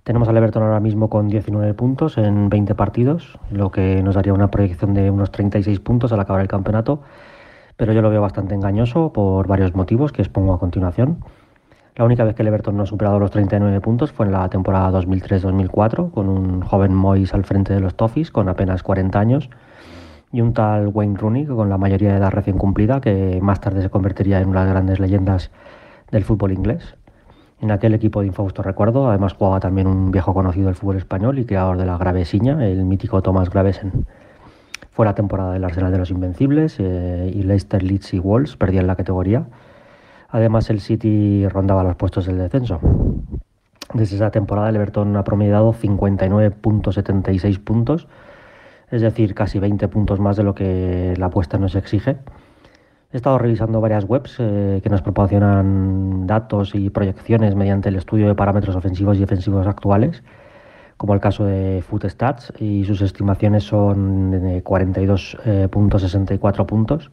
Tenemos 0.02 0.28
al 0.28 0.36
Everton 0.36 0.64
ahora 0.64 0.80
mismo 0.80 1.08
con 1.08 1.28
19 1.28 1.74
puntos 1.74 2.18
en 2.18 2.48
20 2.48 2.74
partidos, 2.74 3.38
lo 3.52 3.70
que 3.70 4.02
nos 4.02 4.16
daría 4.16 4.32
una 4.32 4.50
proyección 4.50 4.94
de 4.94 5.10
unos 5.10 5.30
36 5.30 5.78
puntos 5.78 6.12
al 6.12 6.18
acabar 6.18 6.42
el 6.42 6.48
campeonato, 6.48 7.02
pero 7.76 7.92
yo 7.92 8.02
lo 8.02 8.10
veo 8.10 8.20
bastante 8.20 8.56
engañoso 8.56 9.12
por 9.12 9.46
varios 9.46 9.76
motivos 9.76 10.10
que 10.10 10.22
expongo 10.22 10.52
a 10.52 10.58
continuación. 10.58 11.24
La 11.94 12.04
única 12.04 12.24
vez 12.24 12.34
que 12.34 12.42
el 12.42 12.48
Everton 12.48 12.76
no 12.76 12.82
ha 12.82 12.86
superado 12.86 13.20
los 13.20 13.30
39 13.30 13.80
puntos 13.80 14.10
fue 14.10 14.26
en 14.26 14.32
la 14.32 14.48
temporada 14.48 14.90
2003-2004, 15.00 16.10
con 16.10 16.28
un 16.28 16.62
joven 16.62 16.94
Moyes 16.94 17.32
al 17.32 17.44
frente 17.44 17.74
de 17.74 17.80
los 17.80 17.94
Toffees 17.94 18.32
con 18.32 18.48
apenas 18.48 18.82
40 18.82 19.20
años 19.20 19.50
y 20.32 20.40
un 20.40 20.52
tal 20.52 20.88
Wayne 20.88 21.18
Rooney 21.18 21.46
con 21.46 21.68
la 21.68 21.78
mayoría 21.78 22.10
de 22.10 22.18
edad 22.18 22.30
recién 22.30 22.58
cumplida 22.58 23.00
que 23.00 23.38
más 23.42 23.60
tarde 23.60 23.82
se 23.82 23.90
convertiría 23.90 24.40
en 24.40 24.48
una 24.48 24.60
de 24.60 24.66
las 24.66 24.74
grandes 24.74 25.00
leyendas 25.00 25.50
del 26.10 26.24
fútbol 26.24 26.52
inglés. 26.52 26.96
En 27.60 27.70
aquel 27.72 27.94
equipo 27.94 28.20
de 28.20 28.28
infausto 28.28 28.62
recuerdo, 28.62 29.08
además 29.08 29.32
jugaba 29.32 29.58
también 29.58 29.88
un 29.88 30.10
viejo 30.12 30.32
conocido 30.32 30.66
del 30.66 30.76
fútbol 30.76 30.96
español 30.96 31.38
y 31.38 31.44
creador 31.44 31.76
de 31.76 31.86
la 31.86 31.98
Gravesiña, 31.98 32.64
el 32.64 32.84
mítico 32.84 33.20
Thomas 33.20 33.50
Gravesen. 33.50 34.06
Fue 34.92 35.04
la 35.04 35.14
temporada 35.14 35.52
del 35.52 35.64
Arsenal 35.64 35.90
de 35.90 35.98
los 35.98 36.10
Invencibles 36.10 36.76
eh, 36.78 37.32
y 37.34 37.42
Leicester, 37.42 37.82
Leeds 37.82 38.14
y 38.14 38.18
Wolves 38.20 38.56
perdían 38.56 38.86
la 38.86 38.96
categoría. 38.96 39.46
Además, 40.28 40.70
el 40.70 40.80
City 40.80 41.48
rondaba 41.48 41.82
los 41.82 41.96
puestos 41.96 42.26
del 42.26 42.38
descenso. 42.38 42.80
Desde 43.94 44.16
esa 44.16 44.30
temporada, 44.30 44.68
el 44.68 44.76
Everton 44.76 45.16
ha 45.16 45.24
promediado 45.24 45.72
59.76 45.72 47.58
puntos 47.58 48.06
es 48.90 49.02
decir, 49.02 49.34
casi 49.34 49.58
20 49.58 49.88
puntos 49.88 50.20
más 50.20 50.36
de 50.36 50.44
lo 50.44 50.54
que 50.54 51.14
la 51.16 51.26
apuesta 51.26 51.58
nos 51.58 51.74
exige. 51.74 52.18
He 53.10 53.16
estado 53.16 53.38
revisando 53.38 53.80
varias 53.80 54.04
webs 54.04 54.36
eh, 54.38 54.80
que 54.82 54.90
nos 54.90 55.00
proporcionan 55.00 56.26
datos 56.26 56.74
y 56.74 56.90
proyecciones 56.90 57.54
mediante 57.54 57.88
el 57.88 57.96
estudio 57.96 58.28
de 58.28 58.34
parámetros 58.34 58.76
ofensivos 58.76 59.16
y 59.16 59.20
defensivos 59.20 59.66
actuales, 59.66 60.22
como 60.98 61.14
el 61.14 61.20
caso 61.20 61.46
de 61.46 61.82
Footstats, 61.88 62.52
y 62.58 62.84
sus 62.84 63.00
estimaciones 63.00 63.64
son 63.64 64.30
de 64.30 64.62
42.64 64.62 66.66
puntos. 66.66 67.10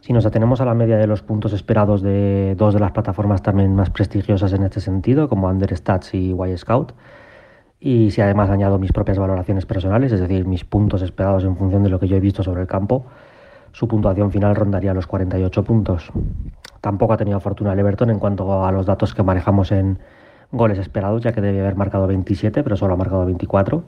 Si 0.00 0.12
nos 0.12 0.26
atenemos 0.26 0.60
a 0.60 0.64
la 0.64 0.74
media 0.74 0.96
de 0.96 1.06
los 1.06 1.22
puntos 1.22 1.52
esperados 1.52 2.02
de 2.02 2.54
dos 2.56 2.74
de 2.74 2.80
las 2.80 2.92
plataformas 2.92 3.42
también 3.42 3.74
más 3.74 3.90
prestigiosas 3.90 4.52
en 4.52 4.62
este 4.62 4.80
sentido, 4.80 5.28
como 5.28 5.48
Understats 5.48 6.14
y 6.14 6.32
Y 6.32 6.56
Scout, 6.56 6.92
y 7.84 8.10
si 8.12 8.22
además 8.22 8.48
añado 8.48 8.78
mis 8.78 8.92
propias 8.92 9.18
valoraciones 9.18 9.66
personales, 9.66 10.10
es 10.10 10.18
decir, 10.18 10.46
mis 10.46 10.64
puntos 10.64 11.02
esperados 11.02 11.44
en 11.44 11.54
función 11.54 11.82
de 11.82 11.90
lo 11.90 12.00
que 12.00 12.08
yo 12.08 12.16
he 12.16 12.20
visto 12.20 12.42
sobre 12.42 12.62
el 12.62 12.66
campo, 12.66 13.04
su 13.72 13.86
puntuación 13.86 14.32
final 14.32 14.56
rondaría 14.56 14.94
los 14.94 15.06
48 15.06 15.64
puntos. 15.64 16.10
Tampoco 16.80 17.12
ha 17.12 17.18
tenido 17.18 17.38
fortuna 17.40 17.74
el 17.74 17.78
Everton 17.78 18.08
en 18.08 18.18
cuanto 18.18 18.64
a 18.64 18.72
los 18.72 18.86
datos 18.86 19.14
que 19.14 19.22
manejamos 19.22 19.70
en 19.70 19.98
goles 20.50 20.78
esperados, 20.78 21.22
ya 21.22 21.32
que 21.32 21.42
debe 21.42 21.60
haber 21.60 21.76
marcado 21.76 22.06
27, 22.06 22.62
pero 22.62 22.74
solo 22.78 22.94
ha 22.94 22.96
marcado 22.96 23.26
24. 23.26 23.84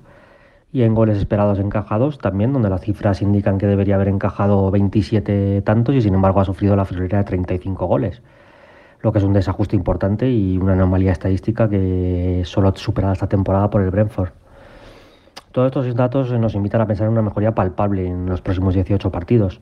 Y 0.73 0.83
en 0.83 0.95
goles 0.95 1.17
esperados 1.17 1.59
encajados 1.59 2.19
también, 2.19 2.53
donde 2.53 2.69
las 2.69 2.83
cifras 2.83 3.23
indican 3.23 3.57
que 3.57 3.67
debería 3.67 3.95
haber 3.95 4.09
encajado 4.09 4.71
27 4.71 5.63
tantos 5.63 5.95
y 5.95 6.03
sin 6.03 6.13
embargo 6.13 6.41
ha 6.41 6.45
sufrido 6.45 6.77
la 6.77 6.85
friolera 6.85 7.19
de 7.19 7.25
35 7.25 7.87
goles 7.87 8.21
lo 9.07 9.13
que 9.13 9.19
es 9.19 9.25
un 9.25 9.33
desajuste 9.33 9.77
importante 9.77 10.29
y 10.29 10.59
una 10.59 10.73
anomalía 10.73 11.13
estadística 11.13 11.69
que 11.69 12.43
solo 12.45 12.71
ha 12.71 12.75
superado 12.75 13.13
esta 13.13 13.29
temporada 13.29 13.71
por 13.71 13.81
el 13.81 13.91
Brentford. 13.93 14.31
Todos 15.53 15.69
estos 15.69 15.95
datos 15.95 16.33
nos 16.33 16.57
invitan 16.57 16.81
a 16.81 16.89
pensar 16.89 17.07
en 17.07 17.13
una 17.13 17.23
mejoría 17.23 17.55
palpable 17.55 18.05
en 18.05 18.27
los 18.27 18.41
próximos 18.41 18.75
18 18.75 19.13
partidos. 19.13 19.61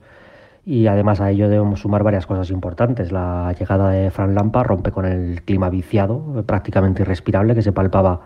Y 0.65 0.87
además 0.87 1.21
a 1.21 1.31
ello 1.31 1.51
debemos 1.51 1.81
sumar 1.81 2.03
varias 2.03 2.27
cosas 2.27 2.49
importantes. 2.49 3.13
La 3.13 3.55
llegada 3.59 3.91
de 3.91 4.11
Fran 4.11 4.35
Lampa 4.35 4.63
rompe 4.63 4.93
con 4.93 5.05
el 5.05 5.43
clima 5.43 5.69
viciado, 5.69 6.43
prácticamente 6.47 7.03
irrespirable, 7.03 7.55
que 7.55 7.61
se 7.61 7.73
palpaba 7.73 8.23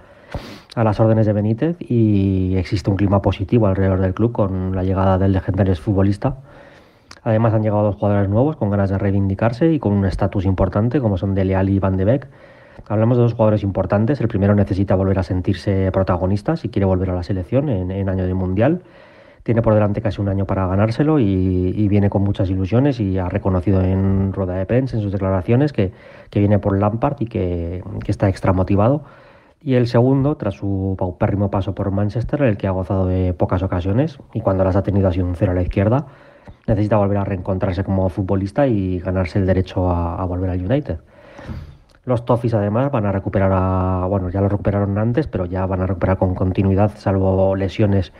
a 0.76 0.84
las 0.84 1.00
órdenes 1.00 1.26
de 1.26 1.32
Benítez 1.32 1.76
y 1.80 2.54
existe 2.56 2.90
un 2.90 2.96
clima 2.96 3.20
positivo 3.22 3.66
alrededor 3.66 4.00
del 4.00 4.14
club 4.14 4.30
con 4.30 4.76
la 4.76 4.84
llegada 4.84 5.18
del 5.18 5.32
legendario 5.32 5.74
futbolista 5.74 6.36
Además 7.28 7.52
han 7.52 7.62
llegado 7.62 7.82
dos 7.82 7.96
jugadores 7.96 8.30
nuevos 8.30 8.56
con 8.56 8.70
ganas 8.70 8.88
de 8.88 8.96
reivindicarse 8.96 9.70
y 9.70 9.78
con 9.78 9.92
un 9.92 10.06
estatus 10.06 10.46
importante 10.46 10.98
como 10.98 11.18
son 11.18 11.34
Dele 11.34 11.56
Alli 11.56 11.74
y 11.74 11.78
Van 11.78 11.98
de 11.98 12.06
Beek. 12.06 12.26
Hablamos 12.88 13.18
de 13.18 13.22
dos 13.24 13.34
jugadores 13.34 13.62
importantes. 13.62 14.18
El 14.22 14.28
primero 14.28 14.54
necesita 14.54 14.94
volver 14.94 15.18
a 15.18 15.22
sentirse 15.22 15.92
protagonista 15.92 16.56
si 16.56 16.70
quiere 16.70 16.86
volver 16.86 17.10
a 17.10 17.14
la 17.14 17.22
selección 17.22 17.68
en, 17.68 18.08
año 18.08 18.26
de 18.26 18.32
mundial. 18.32 18.80
Tiene 19.42 19.60
por 19.60 19.74
delante 19.74 20.00
casi 20.00 20.22
un 20.22 20.30
año 20.30 20.46
para 20.46 20.66
ganárselo 20.68 21.18
y, 21.18 21.86
viene 21.88 22.08
con 22.08 22.22
muchas 22.22 22.48
ilusiones 22.48 22.98
y 22.98 23.18
ha 23.18 23.28
reconocido 23.28 23.82
en 23.82 24.32
rueda 24.32 24.54
de 24.54 24.64
prensa, 24.64 24.96
en 24.96 25.02
sus 25.02 25.12
declaraciones, 25.12 25.74
que, 25.74 25.92
viene 26.32 26.58
por 26.58 26.78
Lampard 26.78 27.16
y 27.20 27.26
que, 27.26 27.82
está 28.06 28.30
extra 28.30 28.54
motivado. 28.54 29.02
Y 29.62 29.74
el 29.74 29.86
segundo, 29.86 30.38
tras 30.38 30.54
su 30.54 30.94
paupérrimo 30.98 31.50
paso 31.50 31.74
por 31.74 31.90
Manchester, 31.90 32.40
el 32.40 32.56
que 32.56 32.68
ha 32.68 32.70
gozado 32.70 33.06
de 33.06 33.34
pocas 33.34 33.62
ocasiones 33.62 34.18
y 34.32 34.40
cuando 34.40 34.64
las 34.64 34.76
ha 34.76 34.82
tenido 34.82 35.08
ha 35.08 35.12
sido 35.12 35.26
un 35.26 35.34
cero 35.34 35.52
a 35.52 35.54
la 35.54 35.60
izquierda, 35.60 36.06
necesita 36.66 36.96
volver 36.96 37.18
a 37.18 37.24
reencontrarse 37.24 37.82
como 37.82 38.08
futbolista 38.08 38.66
y 38.66 39.00
ganarse 39.00 39.38
el 39.38 39.46
derecho 39.46 39.90
a, 39.90 40.24
volver 40.24 40.50
al 40.50 40.64
United. 40.64 40.98
Los 42.04 42.24
Toffees 42.24 42.54
además 42.54 42.90
van 42.90 43.06
a 43.06 43.12
recuperar 43.12 43.50
a, 43.54 44.06
bueno, 44.08 44.30
ya 44.30 44.40
lo 44.40 44.48
recuperaron 44.48 44.96
antes, 44.98 45.26
pero 45.26 45.46
ya 45.46 45.66
van 45.66 45.82
a 45.82 45.86
recuperar 45.86 46.18
con 46.18 46.34
continuidad, 46.34 46.92
salvo 46.96 47.54
lesiones, 47.56 48.12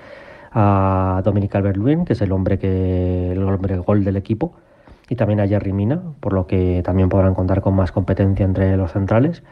a 0.53 1.21
Dominic 1.25 1.55
Albert-Lewin, 1.55 2.05
que 2.05 2.15
es 2.15 2.23
el 2.23 2.33
hombre 2.33 2.59
que 2.59 3.33
el 3.33 3.43
hombre 3.43 3.77
gol 3.79 4.05
del 4.05 4.17
equipo, 4.17 4.55
y 5.09 5.15
también 5.15 5.41
a 5.41 5.47
Jerry 5.47 5.73
Mina, 5.73 6.01
por 6.21 6.33
lo 6.33 6.47
que 6.47 6.83
también 6.85 7.09
podrán 7.09 7.35
contar 7.35 7.61
con 7.61 7.75
más 7.75 7.93
competencia 7.93 8.45
entre 8.45 8.77
los 8.77 8.93
centrales. 8.93 9.43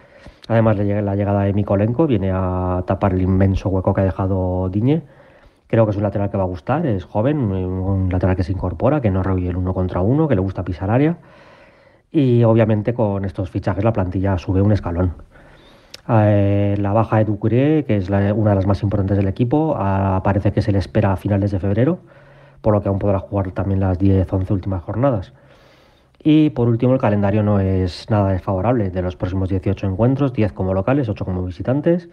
Además, 0.48 0.76
la 0.78 1.16
llegada 1.16 1.42
de 1.42 1.52
Mikolenko 1.52 2.06
viene 2.06 2.30
a 2.32 2.82
tapar 2.86 3.14
el 3.14 3.22
inmenso 3.22 3.68
hueco 3.68 3.92
que 3.94 4.02
ha 4.02 4.04
dejado 4.04 4.68
Diñe 4.68 5.02
Creo 5.68 5.84
que 5.84 5.90
es 5.90 5.96
un 5.96 6.04
lateral 6.04 6.30
que 6.30 6.36
va 6.36 6.44
a 6.44 6.46
gustar, 6.46 6.86
es 6.86 7.04
joven, 7.04 7.38
un 7.38 8.08
lateral 8.10 8.36
que 8.36 8.44
se 8.44 8.52
incorpora, 8.52 9.00
que 9.00 9.10
no 9.10 9.22
rehuye 9.22 9.48
el 9.48 9.56
uno 9.56 9.74
contra 9.74 10.00
uno, 10.00 10.28
que 10.28 10.36
le 10.36 10.40
gusta 10.40 10.64
pisar 10.64 10.90
área. 10.90 11.18
Y 12.12 12.44
obviamente 12.44 12.94
con 12.94 13.24
estos 13.24 13.50
fichajes 13.50 13.82
la 13.82 13.92
plantilla 13.92 14.38
sube 14.38 14.62
un 14.62 14.72
escalón. 14.72 15.14
Eh, 16.08 16.76
la 16.78 16.92
baja 16.92 17.18
de 17.18 17.24
Ducuré, 17.24 17.84
que 17.84 17.96
es 17.96 18.08
una 18.08 18.50
de 18.50 18.54
las 18.54 18.66
más 18.66 18.82
importantes 18.82 19.16
del 19.16 19.26
equipo, 19.26 19.76
parece 20.22 20.52
que 20.52 20.62
se 20.62 20.70
le 20.70 20.78
espera 20.78 21.12
a 21.12 21.16
finales 21.16 21.50
de 21.50 21.58
febrero, 21.58 21.98
por 22.60 22.72
lo 22.72 22.80
que 22.80 22.88
aún 22.88 23.00
podrá 23.00 23.18
jugar 23.18 23.50
también 23.50 23.80
las 23.80 23.98
10-11 23.98 24.50
últimas 24.52 24.84
jornadas. 24.84 25.32
Y 26.22 26.50
por 26.50 26.68
último, 26.68 26.92
el 26.92 27.00
calendario 27.00 27.42
no 27.42 27.60
es 27.60 28.08
nada 28.08 28.30
desfavorable. 28.30 28.90
De 28.90 29.02
los 29.02 29.16
próximos 29.16 29.48
18 29.48 29.86
encuentros, 29.86 30.32
10 30.32 30.52
como 30.52 30.74
locales, 30.74 31.08
8 31.08 31.24
como 31.24 31.42
visitantes 31.44 32.08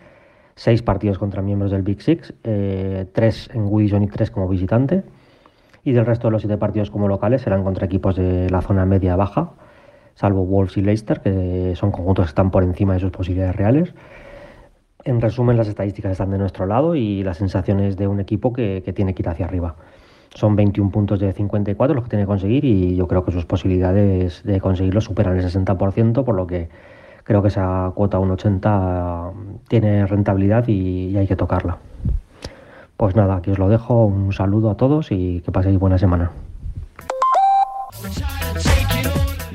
seis 0.56 0.82
partidos 0.82 1.18
contra 1.18 1.41
miembros 1.41 1.72
del 1.72 1.82
Big 1.82 2.01
Six, 2.01 2.34
eh, 2.43 3.06
tres 3.14 3.49
en 3.54 3.66
Wilson 3.68 4.04
y 4.04 4.08
tres 4.08 4.32
como 4.32 4.47
visitante. 4.47 5.04
Y 5.84 5.91
del 5.91 6.06
resto 6.06 6.28
de 6.28 6.32
los 6.32 6.41
siete 6.41 6.58
partidos 6.58 6.89
como 6.89 7.08
locales 7.08 7.41
serán 7.41 7.64
contra 7.64 7.86
equipos 7.86 8.16
de 8.16 8.49
la 8.49 8.62
zona 8.62 8.86
media-baja, 8.86 9.51
salvo 10.16 10.45
Wolves 10.45 10.78
y 10.78 10.82
Leicester, 10.82 11.20
que 11.22 11.74
son 11.76 11.91
conjuntos 11.91 12.26
que 12.26 12.30
están 12.30 12.51
por 12.51 12.64
encima 12.64 12.93
de 12.93 12.99
sus 12.99 13.12
posibilidades 13.12 13.56
reales. 13.56 13.93
En 15.04 15.20
resumen, 15.20 15.58
las 15.58 15.68
estadísticas 15.68 16.14
están 16.14 16.32
de 16.32 16.38
nuestro 16.38 16.66
lado 16.66 16.95
y 16.95 17.24
las 17.24 17.38
sensaciones 17.38 17.97
de 17.97 18.08
un 18.08 18.22
equipo 18.22 18.54
que, 18.54 18.82
que 18.86 18.93
tiene 18.93 19.14
que 19.14 19.24
ir 19.24 19.30
hacia 19.30 19.45
arriba. 19.45 19.76
Son 20.34 20.56
21 20.56 20.89
puntos 20.89 21.20
de 21.20 21.32
54 21.34 21.93
los 21.93 22.04
que 22.06 22.10
tiene 22.10 22.24
que 22.24 22.28
conseguir 22.28 22.64
y 22.64 22.95
yo 22.95 23.08
creo 23.08 23.26
que 23.26 23.32
sus 23.32 23.45
posibilidades 23.45 24.43
de 24.43 24.62
conseguirlo 24.62 25.01
superan 25.01 25.38
el 25.38 25.43
60%, 25.43 26.24
por 26.24 26.36
lo 26.36 26.47
que 26.47 26.70
creo 27.24 27.41
que 27.41 27.47
esa 27.47 27.91
cuota 27.95 28.19
1,80 28.19 29.34
tiene 29.67 30.05
rentabilidad 30.05 30.67
y, 30.67 31.15
hay 31.17 31.28
que 31.28 31.36
tocarla. 31.36 31.78
Pues 32.97 33.15
nada, 33.15 33.38
aquí 33.38 33.51
os 33.51 33.59
lo 33.59 33.69
dejo. 33.69 34.05
Un 34.05 34.34
saludo 34.34 34.69
a 34.69 34.78
todos 34.78 35.11
y 35.11 35.41
que 35.41 35.51
paséis 35.51 35.80
buena 35.80 35.97
semana. 35.97 36.32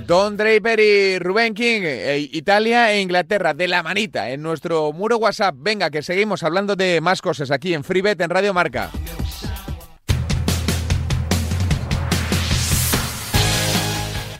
Don 0.07 0.39
Draper 0.39 0.81
y 0.81 1.19
Rubén 1.19 1.53
King, 1.53 1.83
eh, 1.85 2.29
Italia 2.33 2.91
e 2.93 3.03
Inglaterra, 3.03 3.53
de 3.53 3.69
la 3.69 3.83
manita, 3.83 4.31
en 4.31 4.41
nuestro 4.41 4.91
muro 4.95 5.19
WhatsApp. 5.19 5.55
Venga, 5.59 5.91
que 5.91 6.01
seguimos 6.01 6.43
hablando 6.43 6.77
de 6.77 7.03
más 7.03 7.21
cosas 7.21 7.51
aquí 7.51 7.75
en 7.75 7.85
FreeBet 7.85 8.19
en 8.23 8.31
Radio 8.31 8.55
Marca. 8.55 8.91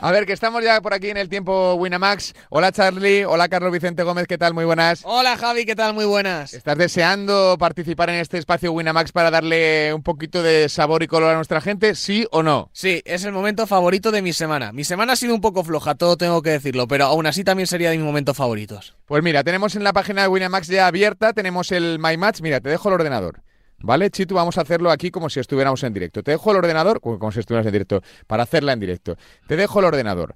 A 0.01 0.13
ver, 0.13 0.27
que 0.27 0.33
estamos 0.33 0.63
ya 0.63 0.81
por 0.81 0.95
aquí 0.95 1.11
en 1.11 1.17
el 1.17 1.29
tiempo 1.29 1.75
Winamax. 1.75 2.33
Hola 2.51 2.71
Charlie, 2.71 3.25
hola 3.25 3.49
Carlos 3.49 3.73
Vicente 3.73 4.05
Gómez, 4.05 4.29
¿qué 4.29 4.39
tal? 4.39 4.55
Muy 4.55 4.65
buenas. 4.65 5.01
Hola 5.05 5.37
Javi, 5.37 5.67
¿qué 5.67 5.75
tal? 5.75 5.93
Muy 5.93 6.05
buenas. 6.05 6.55
¿Estás 6.55 6.79
deseando 6.79 7.57
participar 7.59 8.09
en 8.11 8.17
este 8.17 8.39
espacio 8.39 8.71
Winamax 8.73 9.11
para 9.11 9.33
darle 9.33 9.93
un 9.93 10.05
poquito 10.05 10.41
de 10.45 10.69
sabor 10.69 11.03
y 11.03 11.09
color 11.09 11.33
a 11.33 11.35
nuestra 11.35 11.61
gente? 11.61 11.97
¿Sí 11.97 12.29
o 12.31 12.45
no? 12.45 12.71
Sí, 12.73 13.03
es 13.05 13.25
el 13.25 13.33
momento 13.33 13.67
favorito 13.67 14.13
de 14.13 14.23
mi 14.23 14.33
semana. 14.33 14.71
Mi 14.71 14.85
semana 14.85 15.15
ha 15.15 15.17
sido 15.17 15.35
un 15.35 15.41
poco 15.41 15.65
floja, 15.65 15.97
todo 15.97 16.17
tengo 16.17 16.43
que 16.43 16.51
decirlo, 16.51 16.87
pero 16.87 17.07
aún 17.07 17.27
así 17.27 17.43
también 17.43 17.67
sería 17.67 17.91
de 17.91 17.97
mis 17.97 18.07
momentos 18.07 18.37
favoritos. 18.37 18.95
Pues 19.05 19.25
mira, 19.25 19.43
tenemos 19.43 19.75
en 19.75 19.83
la 19.83 19.93
página 19.93 20.23
de 20.23 20.29
Winamax 20.29 20.69
ya 20.69 20.87
abierta, 20.87 21.33
tenemos 21.33 21.73
el 21.73 21.99
My 21.99 22.17
Match. 22.17 22.41
Mira, 22.41 22.61
te 22.61 22.69
dejo 22.69 22.89
el 22.89 22.95
ordenador. 22.95 23.43
¿Vale, 23.81 24.11
Chitu? 24.11 24.35
Vamos 24.35 24.59
a 24.59 24.63
hacerlo 24.63 24.91
aquí 24.91 25.11
como 25.11 25.31
si 25.31 25.39
estuviéramos 25.41 25.83
en 25.85 25.93
directo. 25.93 26.23
Te 26.23 26.33
dejo 26.33 26.51
el 26.51 26.57
ordenador, 26.57 27.01
como 27.01 27.31
si 27.31 27.41
estuvieras 27.41 27.67
en 27.67 27.73
directo, 27.73 28.03
para 28.27 28.43
hacerla 28.43 28.73
en 28.73 28.81
directo. 28.81 29.17
Te 29.47 29.57
dejo 29.57 29.79
el 29.79 29.87
ordenador. 29.87 30.35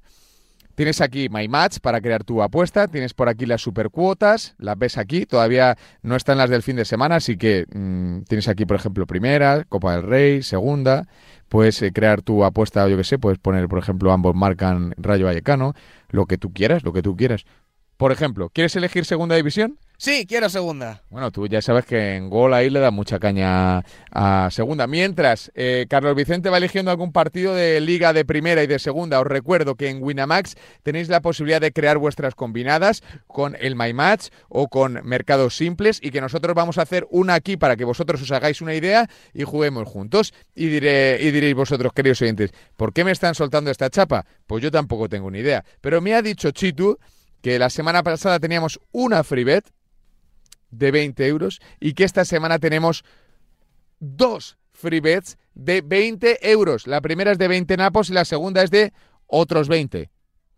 Tienes 0.74 1.02
aquí 1.02 1.28
My 1.28 1.48
Match 1.48 1.80
para 1.80 2.00
crear 2.00 2.24
tu 2.24 2.42
apuesta, 2.42 2.88
tienes 2.88 3.12
por 3.12 3.28
aquí 3.28 3.44
las 3.44 3.60
supercuotas, 3.60 4.54
las 4.58 4.78
ves 4.78 4.96
aquí, 4.96 5.26
todavía 5.26 5.76
no 6.00 6.16
están 6.16 6.38
las 6.38 6.48
del 6.48 6.62
fin 6.62 6.76
de 6.76 6.86
semana, 6.86 7.16
así 7.16 7.36
que 7.36 7.66
mm, 7.70 8.22
tienes 8.22 8.48
aquí, 8.48 8.64
por 8.64 8.76
ejemplo, 8.76 9.06
primera, 9.06 9.64
Copa 9.68 9.92
del 9.92 10.02
Rey, 10.02 10.42
segunda, 10.42 11.06
puedes 11.50 11.82
eh, 11.82 11.92
crear 11.92 12.22
tu 12.22 12.42
apuesta, 12.42 12.88
yo 12.88 12.96
que 12.96 13.04
sé, 13.04 13.18
puedes 13.18 13.38
poner, 13.38 13.68
por 13.68 13.80
ejemplo, 13.80 14.12
ambos 14.12 14.34
marcan 14.34 14.94
Rayo 14.96 15.26
Vallecano, 15.26 15.74
lo 16.08 16.24
que 16.24 16.38
tú 16.38 16.54
quieras, 16.54 16.84
lo 16.84 16.94
que 16.94 17.02
tú 17.02 17.16
quieras. 17.16 17.44
Por 18.02 18.10
ejemplo, 18.10 18.50
¿quieres 18.52 18.74
elegir 18.74 19.04
segunda 19.04 19.36
división? 19.36 19.78
Sí, 19.96 20.26
quiero 20.26 20.48
segunda. 20.48 21.04
Bueno, 21.08 21.30
tú 21.30 21.46
ya 21.46 21.62
sabes 21.62 21.84
que 21.84 22.16
en 22.16 22.30
gol 22.30 22.52
ahí 22.52 22.68
le 22.68 22.80
da 22.80 22.90
mucha 22.90 23.20
caña 23.20 23.84
a 24.10 24.48
segunda. 24.50 24.88
Mientras, 24.88 25.52
eh, 25.54 25.86
Carlos 25.88 26.16
Vicente 26.16 26.50
va 26.50 26.56
eligiendo 26.56 26.90
algún 26.90 27.12
partido 27.12 27.54
de 27.54 27.80
liga 27.80 28.12
de 28.12 28.24
primera 28.24 28.60
y 28.64 28.66
de 28.66 28.80
segunda. 28.80 29.20
Os 29.20 29.26
recuerdo 29.28 29.76
que 29.76 29.88
en 29.88 30.02
Winamax 30.02 30.56
tenéis 30.82 31.08
la 31.10 31.20
posibilidad 31.20 31.60
de 31.60 31.70
crear 31.70 31.96
vuestras 31.98 32.34
combinadas 32.34 33.04
con 33.28 33.56
el 33.60 33.76
My 33.76 33.92
Match 33.92 34.30
o 34.48 34.66
con 34.66 34.98
mercados 35.04 35.54
simples 35.54 36.00
y 36.02 36.10
que 36.10 36.20
nosotros 36.20 36.56
vamos 36.56 36.78
a 36.78 36.82
hacer 36.82 37.06
una 37.08 37.34
aquí 37.34 37.56
para 37.56 37.76
que 37.76 37.84
vosotros 37.84 38.20
os 38.20 38.32
hagáis 38.32 38.60
una 38.60 38.74
idea 38.74 39.08
y 39.32 39.44
juguemos 39.44 39.86
juntos. 39.86 40.34
Y, 40.56 40.66
diré, 40.66 41.18
y 41.20 41.30
diréis 41.30 41.54
vosotros, 41.54 41.92
queridos 41.92 42.20
oyentes, 42.20 42.50
¿por 42.76 42.92
qué 42.92 43.04
me 43.04 43.12
están 43.12 43.36
soltando 43.36 43.70
esta 43.70 43.90
chapa? 43.90 44.26
Pues 44.48 44.60
yo 44.60 44.72
tampoco 44.72 45.08
tengo 45.08 45.30
ni 45.30 45.38
idea. 45.38 45.64
Pero 45.80 46.00
me 46.00 46.14
ha 46.14 46.22
dicho 46.22 46.50
Chitu 46.50 46.98
que 47.42 47.58
la 47.58 47.68
semana 47.70 48.02
pasada 48.02 48.40
teníamos 48.40 48.80
una 48.92 49.24
free 49.24 49.44
bet 49.44 49.68
de 50.70 50.90
20 50.90 51.26
euros 51.26 51.60
y 51.80 51.92
que 51.92 52.04
esta 52.04 52.24
semana 52.24 52.58
tenemos 52.58 53.04
dos 53.98 54.56
free 54.70 55.00
bets 55.00 55.36
de 55.54 55.82
20 55.82 56.50
euros. 56.50 56.86
La 56.86 57.00
primera 57.00 57.32
es 57.32 57.38
de 57.38 57.48
20 57.48 57.76
napos 57.76 58.08
y 58.08 58.14
la 58.14 58.24
segunda 58.24 58.62
es 58.62 58.70
de 58.70 58.92
otros 59.26 59.68
20. 59.68 60.10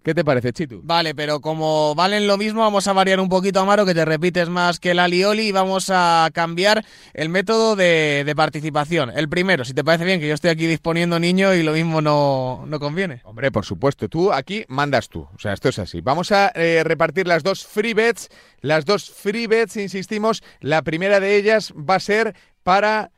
¿Qué 0.04 0.12
te 0.12 0.22
parece, 0.22 0.52
Chitu? 0.52 0.82
Vale, 0.84 1.14
pero 1.14 1.40
como 1.40 1.94
valen 1.94 2.26
lo 2.26 2.36
mismo, 2.36 2.60
vamos 2.60 2.86
a 2.88 2.92
variar 2.92 3.20
un 3.20 3.30
poquito, 3.30 3.60
Amaro, 3.60 3.86
que 3.86 3.94
te 3.94 4.04
repites 4.04 4.50
más 4.50 4.78
que 4.78 4.90
el 4.90 4.98
alioli 4.98 5.44
y 5.44 5.52
vamos 5.52 5.88
a 5.88 6.28
cambiar 6.34 6.84
el 7.14 7.30
método 7.30 7.74
de, 7.74 8.30
participación. 8.36 9.10
El 9.16 9.30
primero, 9.30 9.64
si 9.64 9.72
te 9.72 9.82
parece 9.82 10.04
bien, 10.04 10.20
que 10.20 10.28
yo 10.28 10.34
estoy 10.34 10.50
aquí 10.50 10.66
disponiendo 10.66 11.18
niño 11.18 11.54
y 11.54 11.62
lo 11.62 11.72
mismo 11.72 12.02
no, 12.02 12.64
no, 12.66 12.78
conviene. 12.80 13.22
Hombre, 13.24 13.50
por 13.50 13.64
supuesto, 13.64 14.10
tú 14.10 14.30
aquí 14.30 14.66
mandas 14.68 15.08
tú. 15.08 15.26
O 15.34 15.38
sea, 15.38 15.54
esto 15.54 15.70
es 15.70 15.78
así. 15.78 16.02
Vamos 16.02 16.32
a 16.32 16.52
eh, 16.54 16.82
repartir 16.84 17.26
las 17.26 17.42
dos 17.42 17.64
free 17.64 17.94
bets. 17.94 18.28
Las 18.60 18.84
dos 18.84 19.10
free 19.10 19.46
bets, 19.46 19.78
insistimos. 19.78 20.42
La 20.60 20.82
primera 20.82 21.18
de 21.18 21.34
ellas 21.36 21.72
va 21.72 21.94
a 21.94 22.00
ser 22.00 22.36
para 22.62 23.10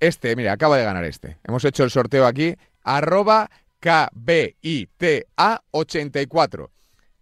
este. 0.00 0.36
Mira, 0.36 0.52
acaba 0.52 0.76
de 0.76 0.84
ganar 0.84 1.04
este. 1.04 1.38
Hemos 1.44 1.64
hecho 1.64 1.82
el 1.82 1.90
sorteo 1.90 2.26
aquí. 2.26 2.56
Arroba 2.84 3.48
KBITA84. 3.82 6.70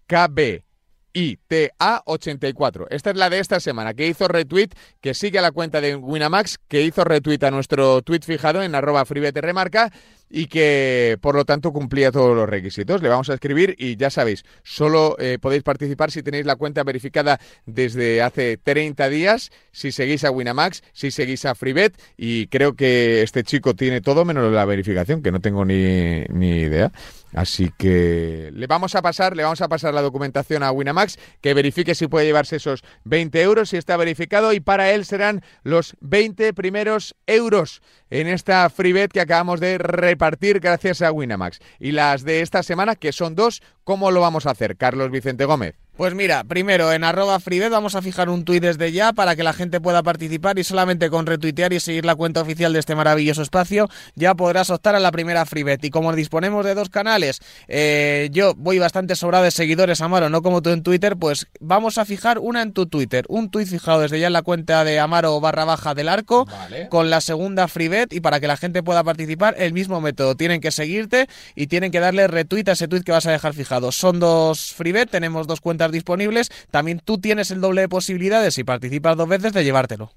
KBITA84. 0.09 2.87
Esta 2.91 3.11
es 3.11 3.17
la 3.17 3.31
de 3.31 3.39
esta 3.39 3.59
semana, 3.59 3.95
que 3.95 4.07
hizo 4.07 4.29
retweet, 4.29 4.69
que 5.01 5.15
sigue 5.15 5.39
a 5.39 5.43
la 5.43 5.53
cuenta 5.53 5.81
de 5.81 5.97
Winamax, 5.97 6.59
que 6.69 6.83
hizo 6.83 7.05
retweet 7.05 7.43
a 7.45 7.51
nuestro 7.51 8.03
tweet 8.03 8.21
fijado 8.23 8.63
en 8.63 8.75
arroba 8.75 9.05
remarca 9.05 9.91
y 10.31 10.47
que 10.47 11.19
por 11.21 11.35
lo 11.35 11.45
tanto 11.45 11.73
cumplía 11.73 12.13
todos 12.13 12.37
los 12.37 12.49
requisitos. 12.49 13.03
Le 13.03 13.09
vamos 13.09 13.29
a 13.29 13.35
escribir 13.35 13.75
y 13.79 13.97
ya 13.97 14.11
sabéis, 14.11 14.45
solo 14.63 15.17
eh, 15.19 15.39
podéis 15.41 15.65
participar 15.65 16.11
si 16.13 16.23
tenéis 16.23 16.47
la 16.47 16.57
cuenta 16.57 16.85
verificada 16.85 17.41
desde 17.67 18.23
hace 18.23 18.57
30 18.57 19.09
días, 19.09 19.51
si 19.73 19.91
seguís 19.93 20.25
a 20.25 20.31
Winamax, 20.31 20.83
si 20.93 21.11
seguís 21.11 21.45
a 21.45 21.55
Freebet 21.55 22.01
y 22.17 22.47
creo 22.47 22.75
que 22.75 23.23
este 23.23 23.43
chico 23.43 23.75
tiene 23.75 24.01
todo 24.01 24.25
menos 24.25 24.51
la 24.53 24.65
verificación, 24.65 25.23
que 25.23 25.33
no 25.33 25.41
tengo 25.41 25.65
ni, 25.65 26.23
ni 26.29 26.61
idea. 26.61 26.93
Así 27.33 27.71
que 27.79 28.51
le 28.53 28.67
vamos 28.67 28.95
a 28.97 29.03
pasar, 29.03 29.37
le 29.37 29.45
vamos 29.45 29.61
a 29.61 29.69
pasar 29.69 29.95
la 29.95 30.03
documentación 30.03 30.63
a 30.63 30.73
Winamax, 30.73 31.17
que 31.41 31.55
verifique 31.55 31.95
si 31.95 32.09
puede 32.09 32.27
llevarse 32.27 32.57
esos 32.57 32.83
20 33.05 33.41
euros, 33.43 33.69
si 33.69 33.77
está 33.77 33.97
verificado, 33.97 34.53
y 34.53 34.61
para 34.61 34.91
él 34.91 35.05
serán 35.05 35.43
los 35.63 35.97
20 36.01 36.53
primeros 36.55 37.15
euros 37.27 37.83
en 38.11 38.27
esta 38.27 38.69
freebet 38.69 39.13
que 39.13 39.21
acabamos 39.21 39.61
de 39.61 39.79
repartir 40.21 40.61
gracias 40.61 41.01
a 41.01 41.13
Winamax. 41.13 41.61
Y 41.79 41.93
las 41.93 42.25
de 42.25 42.43
esta 42.43 42.63
semana, 42.63 42.95
que 42.95 43.11
son 43.11 43.35
dos, 43.35 43.63
¿cómo 43.85 44.11
lo 44.11 44.21
vamos 44.21 44.45
a 44.45 44.51
hacer? 44.51 44.77
Carlos 44.77 45.11
Vicente 45.11 45.47
Gómez. 45.47 45.77
Pues 46.01 46.15
mira, 46.15 46.45
primero 46.45 46.95
en 46.95 47.05
arroba 47.05 47.39
freebet 47.41 47.71
vamos 47.71 47.95
a 47.95 48.01
fijar 48.01 48.31
un 48.31 48.47
tuit 48.47 48.63
desde 48.63 48.91
ya 48.91 49.13
para 49.13 49.37
que 49.37 49.43
la 49.43 49.53
gente 49.53 49.83
pueda 49.83 50.03
participar 50.03 50.59
y 50.59 50.65
solamente 50.65 51.11
con 51.11 51.27
retuitear 51.27 51.75
y 51.75 51.81
seguir 51.81 52.07
la 52.07 52.15
cuenta 52.15 52.41
oficial 52.41 52.73
de 52.73 52.79
este 52.79 52.95
maravilloso 52.95 53.43
espacio 53.43 53.87
ya 54.15 54.35
podrás 54.35 54.71
optar 54.71 54.95
a 54.95 54.99
la 54.99 55.13
primera 55.13 55.45
freebet. 55.45 55.85
Y 55.85 55.91
como 55.91 56.15
disponemos 56.15 56.65
de 56.65 56.75
dos 56.75 56.89
canales, 56.89 57.41
eh, 57.69 58.31
yo 58.33 58.55
voy 58.55 58.79
bastante 58.79 59.15
sobrado 59.15 59.45
de 59.45 59.51
seguidores, 59.51 60.01
Amaro, 60.01 60.31
no 60.31 60.41
como 60.41 60.63
tú 60.63 60.71
en 60.71 60.83
Twitter, 60.83 61.19
pues 61.19 61.49
vamos 61.61 61.99
a 61.99 62.07
fijar 62.07 62.39
una 62.39 62.63
en 62.63 62.73
tu 62.73 62.87
Twitter. 62.87 63.27
Un 63.29 63.51
tuit 63.51 63.69
fijado 63.69 64.01
desde 64.01 64.19
ya 64.19 64.29
en 64.29 64.33
la 64.33 64.41
cuenta 64.41 64.85
de 64.85 64.99
Amaro 65.01 65.39
barra 65.39 65.67
baja 65.67 65.95
del 65.95 66.09
arco 66.09 66.49
con 66.89 67.11
la 67.11 67.21
segunda 67.21 67.69
freebet 67.69 68.11
y 68.15 68.21
para 68.21 68.41
que 68.41 68.47
la 68.47 68.57
gente 68.57 68.83
pueda 68.83 69.05
participar 69.05 69.55
el 69.59 69.75
mismo 69.75 70.01
método. 70.01 70.35
Tienen 70.35 70.63
que 70.63 70.71
seguirte 70.71 71.29
y 71.55 71.67
tienen 71.67 71.91
que 71.91 72.01
darle 72.01 72.27
retweet 72.27 72.69
a 72.69 72.73
ese 72.73 72.89
tweet 72.89 73.03
que 73.03 73.13
vas 73.13 73.27
a 73.27 73.33
dejar 73.33 73.53
fijado. 73.53 73.93
Son 73.93 74.19
dos 74.19 74.73
freebet, 74.73 75.11
tenemos 75.11 75.47
dos 75.47 75.61
cuentas 75.61 75.90
disponibles, 75.93 76.51
también 76.71 77.01
tú 77.05 77.19
tienes 77.19 77.51
el 77.51 77.61
doble 77.61 77.83
de 77.83 77.89
posibilidades 77.89 78.55
si 78.55 78.65
participas 78.65 79.17
dos 79.17 79.29
veces 79.29 79.53
de 79.53 79.65
llevártelo 79.65 80.13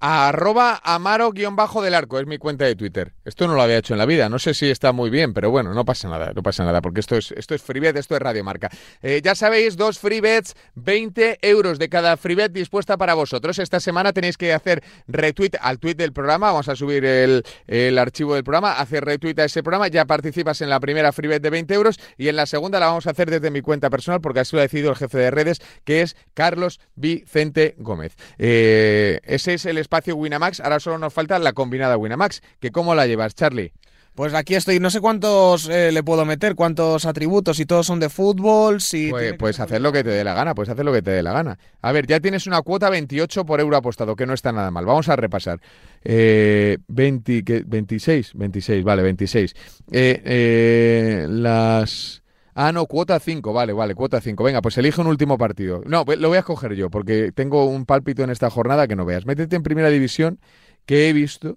arroba 0.00 0.80
amaro-del 0.84 1.56
del 1.82 1.94
arco, 1.94 2.18
es 2.18 2.26
mi 2.26 2.38
cuenta 2.38 2.64
de 2.64 2.76
Twitter. 2.76 3.12
Esto 3.24 3.46
no 3.48 3.54
lo 3.54 3.62
había 3.62 3.78
hecho 3.78 3.94
en 3.94 3.98
la 3.98 4.06
vida, 4.06 4.28
no 4.28 4.38
sé 4.38 4.54
si 4.54 4.70
está 4.70 4.92
muy 4.92 5.10
bien, 5.10 5.34
pero 5.34 5.50
bueno, 5.50 5.74
no 5.74 5.84
pasa 5.84 6.08
nada, 6.08 6.32
no 6.34 6.42
pasa 6.42 6.64
nada, 6.64 6.80
porque 6.80 7.00
esto 7.00 7.16
es, 7.16 7.32
esto 7.32 7.54
es 7.54 7.62
freebet, 7.62 7.96
esto 7.96 8.14
es 8.14 8.22
Radio 8.22 8.44
Marca. 8.44 8.70
Eh, 9.02 9.20
ya 9.22 9.34
sabéis, 9.34 9.76
dos 9.76 9.98
freebets, 9.98 10.54
20 10.74 11.38
euros 11.42 11.78
de 11.78 11.88
cada 11.88 12.16
freebet 12.16 12.52
dispuesta 12.52 12.96
para 12.96 13.14
vosotros. 13.14 13.58
Esta 13.58 13.80
semana 13.80 14.12
tenéis 14.12 14.36
que 14.36 14.52
hacer 14.52 14.82
retweet 15.06 15.52
al 15.60 15.78
tweet 15.78 15.94
del 15.94 16.12
programa, 16.12 16.52
vamos 16.52 16.68
a 16.68 16.76
subir 16.76 17.04
el, 17.04 17.44
el 17.66 17.98
archivo 17.98 18.34
del 18.34 18.44
programa, 18.44 18.72
hacer 18.72 19.04
retweet 19.04 19.38
a 19.38 19.44
ese 19.44 19.62
programa, 19.62 19.88
ya 19.88 20.04
participas 20.04 20.60
en 20.60 20.70
la 20.70 20.80
primera 20.80 21.12
freebet 21.12 21.42
de 21.42 21.50
20 21.50 21.74
euros 21.74 21.98
y 22.16 22.28
en 22.28 22.36
la 22.36 22.46
segunda 22.46 22.78
la 22.78 22.86
vamos 22.86 23.06
a 23.06 23.10
hacer 23.10 23.30
desde 23.30 23.50
mi 23.50 23.62
cuenta 23.62 23.90
personal, 23.90 24.20
porque 24.20 24.40
así 24.40 24.54
lo 24.54 24.60
ha 24.60 24.62
decidido 24.62 24.90
el 24.90 24.96
jefe 24.96 25.18
de 25.18 25.30
redes, 25.30 25.60
que 25.84 26.02
es 26.02 26.16
Carlos 26.34 26.80
Vicente 26.94 27.74
Gómez. 27.78 28.16
Eh, 28.38 29.20
ese 29.24 29.54
es 29.54 29.66
el 29.66 29.78
espacio 29.88 30.16
Winamax, 30.16 30.60
ahora 30.60 30.80
solo 30.80 30.98
nos 30.98 31.14
falta 31.14 31.38
la 31.38 31.54
combinada 31.54 31.96
Winamax, 31.96 32.42
que 32.60 32.70
cómo 32.70 32.94
la 32.94 33.06
llevas, 33.06 33.34
Charlie. 33.34 33.72
Pues 34.14 34.34
aquí 34.34 34.54
estoy, 34.54 34.80
no 34.80 34.90
sé 34.90 35.00
cuántos 35.00 35.68
eh, 35.68 35.92
le 35.92 36.02
puedo 36.02 36.24
meter, 36.26 36.56
cuántos 36.56 37.06
atributos, 37.06 37.56
si 37.56 37.64
todos 37.64 37.86
son 37.86 38.00
de 38.00 38.10
fútbol, 38.10 38.80
si... 38.80 39.10
Pues, 39.10 39.34
puedes 39.34 39.60
hacer 39.60 39.80
lo 39.80 39.92
que 39.92 40.02
te 40.04 40.10
dé 40.10 40.24
la 40.24 40.34
gana, 40.34 40.54
puedes 40.54 40.68
hacer 40.68 40.84
lo 40.84 40.92
que 40.92 41.00
te 41.00 41.12
dé 41.12 41.22
la 41.22 41.32
gana. 41.32 41.58
A 41.80 41.92
ver, 41.92 42.06
ya 42.06 42.20
tienes 42.20 42.46
una 42.46 42.60
cuota 42.60 42.90
28 42.90 43.46
por 43.46 43.60
euro 43.60 43.76
apostado, 43.76 44.16
que 44.16 44.26
no 44.26 44.34
está 44.34 44.52
nada 44.52 44.70
mal. 44.70 44.84
Vamos 44.84 45.08
a 45.08 45.16
repasar. 45.16 45.60
Eh, 46.04 46.78
20, 46.88 47.62
26, 47.64 48.32
26, 48.34 48.84
vale, 48.84 49.02
26. 49.02 49.54
Eh, 49.92 50.22
eh, 50.24 51.26
las... 51.30 52.22
Ah, 52.60 52.72
no, 52.72 52.86
cuota 52.86 53.20
5, 53.20 53.52
vale, 53.52 53.72
vale, 53.72 53.94
cuota 53.94 54.20
5. 54.20 54.42
Venga, 54.42 54.60
pues 54.60 54.76
elige 54.78 55.00
un 55.00 55.06
último 55.06 55.38
partido. 55.38 55.80
No, 55.86 56.04
lo 56.04 56.28
voy 56.28 56.36
a 56.38 56.40
escoger 56.40 56.74
yo, 56.74 56.90
porque 56.90 57.30
tengo 57.30 57.66
un 57.66 57.86
pálpito 57.86 58.24
en 58.24 58.30
esta 58.30 58.50
jornada 58.50 58.88
que 58.88 58.96
no 58.96 59.04
veas. 59.04 59.26
Métete 59.26 59.54
en 59.54 59.62
primera 59.62 59.90
división, 59.90 60.40
que 60.84 61.08
he 61.08 61.12
visto 61.12 61.56